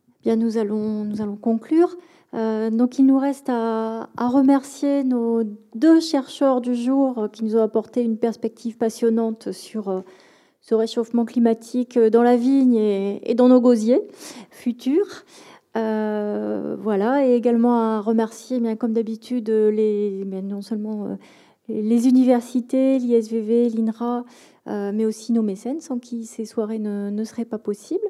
eh 0.07 0.23
bien 0.23 0.37
nous 0.37 0.57
allons, 0.57 1.03
nous 1.05 1.21
allons 1.21 1.35
conclure. 1.35 1.97
Euh, 2.33 2.71
donc 2.71 2.97
il 2.97 3.05
nous 3.05 3.19
reste 3.19 3.49
à, 3.49 4.09
remercier 4.17 5.03
nos 5.03 5.43
deux 5.75 5.99
chercheurs 5.99 6.59
du 6.59 6.73
jour 6.73 7.27
qui 7.31 7.43
nous 7.43 7.57
ont 7.57 7.61
apporté 7.61 8.01
une 8.01 8.17
perspective 8.17 8.75
passionnante 8.75 9.51
sur 9.51 9.89
euh, 9.89 10.01
ce 10.61 10.73
réchauffement 10.73 11.25
climatique 11.25 11.99
dans 11.99 12.23
la 12.23 12.37
vigne 12.37 12.77
et 12.77 13.35
dans 13.35 13.49
nos 13.49 13.61
gosiers 13.61 14.01
futurs. 14.49 15.25
Euh, 15.77 16.75
voilà, 16.79 17.25
et 17.27 17.35
également 17.35 17.79
à 17.79 18.01
remercier, 18.01 18.59
bien 18.59 18.75
comme 18.75 18.93
d'habitude, 18.93 19.49
les, 19.49 20.25
non 20.25 20.61
seulement 20.61 21.05
euh, 21.05 21.15
les 21.67 22.07
universités, 22.07 22.97
l'ISVV, 22.97 23.69
l'INRA, 23.69 24.25
euh, 24.67 24.91
mais 24.93 25.05
aussi 25.05 25.31
nos 25.31 25.43
mécènes, 25.43 25.79
sans 25.79 25.99
qui 25.99 26.25
ces 26.25 26.45
soirées 26.45 26.79
ne, 26.79 27.23
seraient 27.23 27.45
pas 27.45 27.59
possibles, 27.59 28.05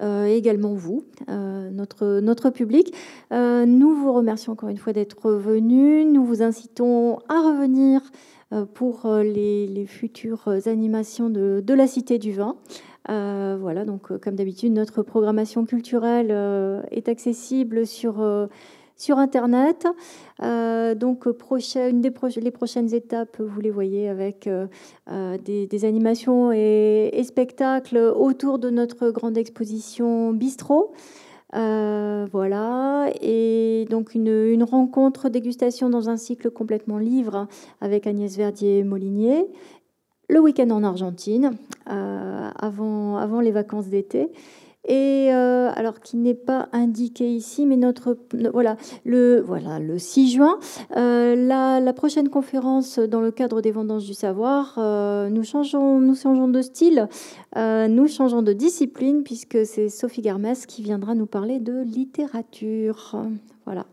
également 0.00 0.74
vous, 0.74 1.02
notre, 1.26 2.20
notre 2.20 2.50
public. 2.50 2.94
nous 3.32 3.94
vous 3.94 4.12
remercions 4.12 4.52
encore 4.52 4.68
une 4.68 4.78
fois 4.78 4.92
d'être 4.92 5.32
venus. 5.32 6.06
Nous 6.06 6.24
vous 6.24 6.40
incitons 6.40 7.18
à 7.28 7.40
revenir 7.40 8.02
pour 8.74 9.08
les, 9.08 9.86
futures 9.88 10.48
animations 10.66 11.30
de, 11.30 11.60
de 11.66 11.74
la 11.74 11.88
Cité 11.88 12.18
du 12.18 12.30
Vin. 12.30 12.54
Euh, 13.10 13.56
voilà, 13.58 13.84
donc 13.84 14.10
euh, 14.10 14.18
comme 14.18 14.34
d'habitude, 14.34 14.72
notre 14.72 15.02
programmation 15.02 15.64
culturelle 15.64 16.28
euh, 16.30 16.82
est 16.90 17.08
accessible 17.08 17.86
sur, 17.86 18.24
sur 18.96 19.18
Internet. 19.18 19.86
donc, 20.40 21.28
prochaine, 21.30 22.00
des 22.00 22.12
les 22.36 22.50
prochaines 22.50 22.94
étapes, 22.94 23.40
vous 23.40 23.60
les 23.60 23.70
voyez 23.70 24.08
avec 24.08 24.48
des, 25.08 25.84
animations 25.84 26.52
et, 26.52 27.22
spectacles 27.24 27.98
autour 27.98 28.58
de 28.58 28.70
notre 28.70 29.10
grande 29.10 29.38
exposition 29.38 30.32
Bistrot. 30.32 30.92
voilà, 31.52 33.10
et 33.22 33.86
donc 33.88 34.14
une, 34.14 34.28
une, 34.28 34.64
rencontre 34.64 35.28
dégustation 35.28 35.88
dans 35.88 36.10
un 36.10 36.16
cycle 36.16 36.50
complètement 36.50 36.98
livre 36.98 37.46
avec 37.80 38.06
Agnès 38.06 38.36
Verdier-Molinier 38.36 39.46
le 40.28 40.40
week-end 40.40 40.70
en 40.70 40.84
Argentine, 40.84 41.52
euh, 41.90 42.50
avant, 42.58 43.40
les 43.40 43.50
vacances 43.50 43.88
d'été. 43.88 44.28
Et 44.90 45.34
euh, 45.34 45.70
alors 45.74 46.00
qui 46.00 46.16
n'est 46.16 46.34
pas 46.34 46.68
indiqué 46.72 47.28
ici, 47.28 47.66
mais 47.66 47.76
notre 47.76 48.16
voilà 48.54 48.76
le 49.04 49.42
voilà 49.44 49.80
le 49.80 49.98
6 49.98 50.30
juin, 50.30 50.58
euh, 50.96 51.34
la, 51.36 51.92
prochaine 51.92 52.30
conférence 52.30 52.98
dans 52.98 53.20
le 53.20 53.30
cadre 53.30 53.60
des 53.60 53.70
vendanges 53.70 54.06
du 54.06 54.14
savoir, 54.14 54.78
nous 55.30 55.42
changeons 55.42 56.00
nous 56.00 56.14
changeons 56.14 56.48
de 56.48 56.62
style, 56.62 57.08
nous 57.56 58.06
changeons 58.06 58.40
de 58.40 58.54
discipline 58.54 59.24
puisque 59.24 59.66
c'est 59.66 59.90
Sophie 59.90 60.22
Garmès 60.22 60.64
qui 60.64 60.82
viendra 60.82 61.14
nous 61.14 61.26
parler 61.26 61.58
de 61.58 61.82
littérature. 61.82 63.16
Voilà. 63.66 63.84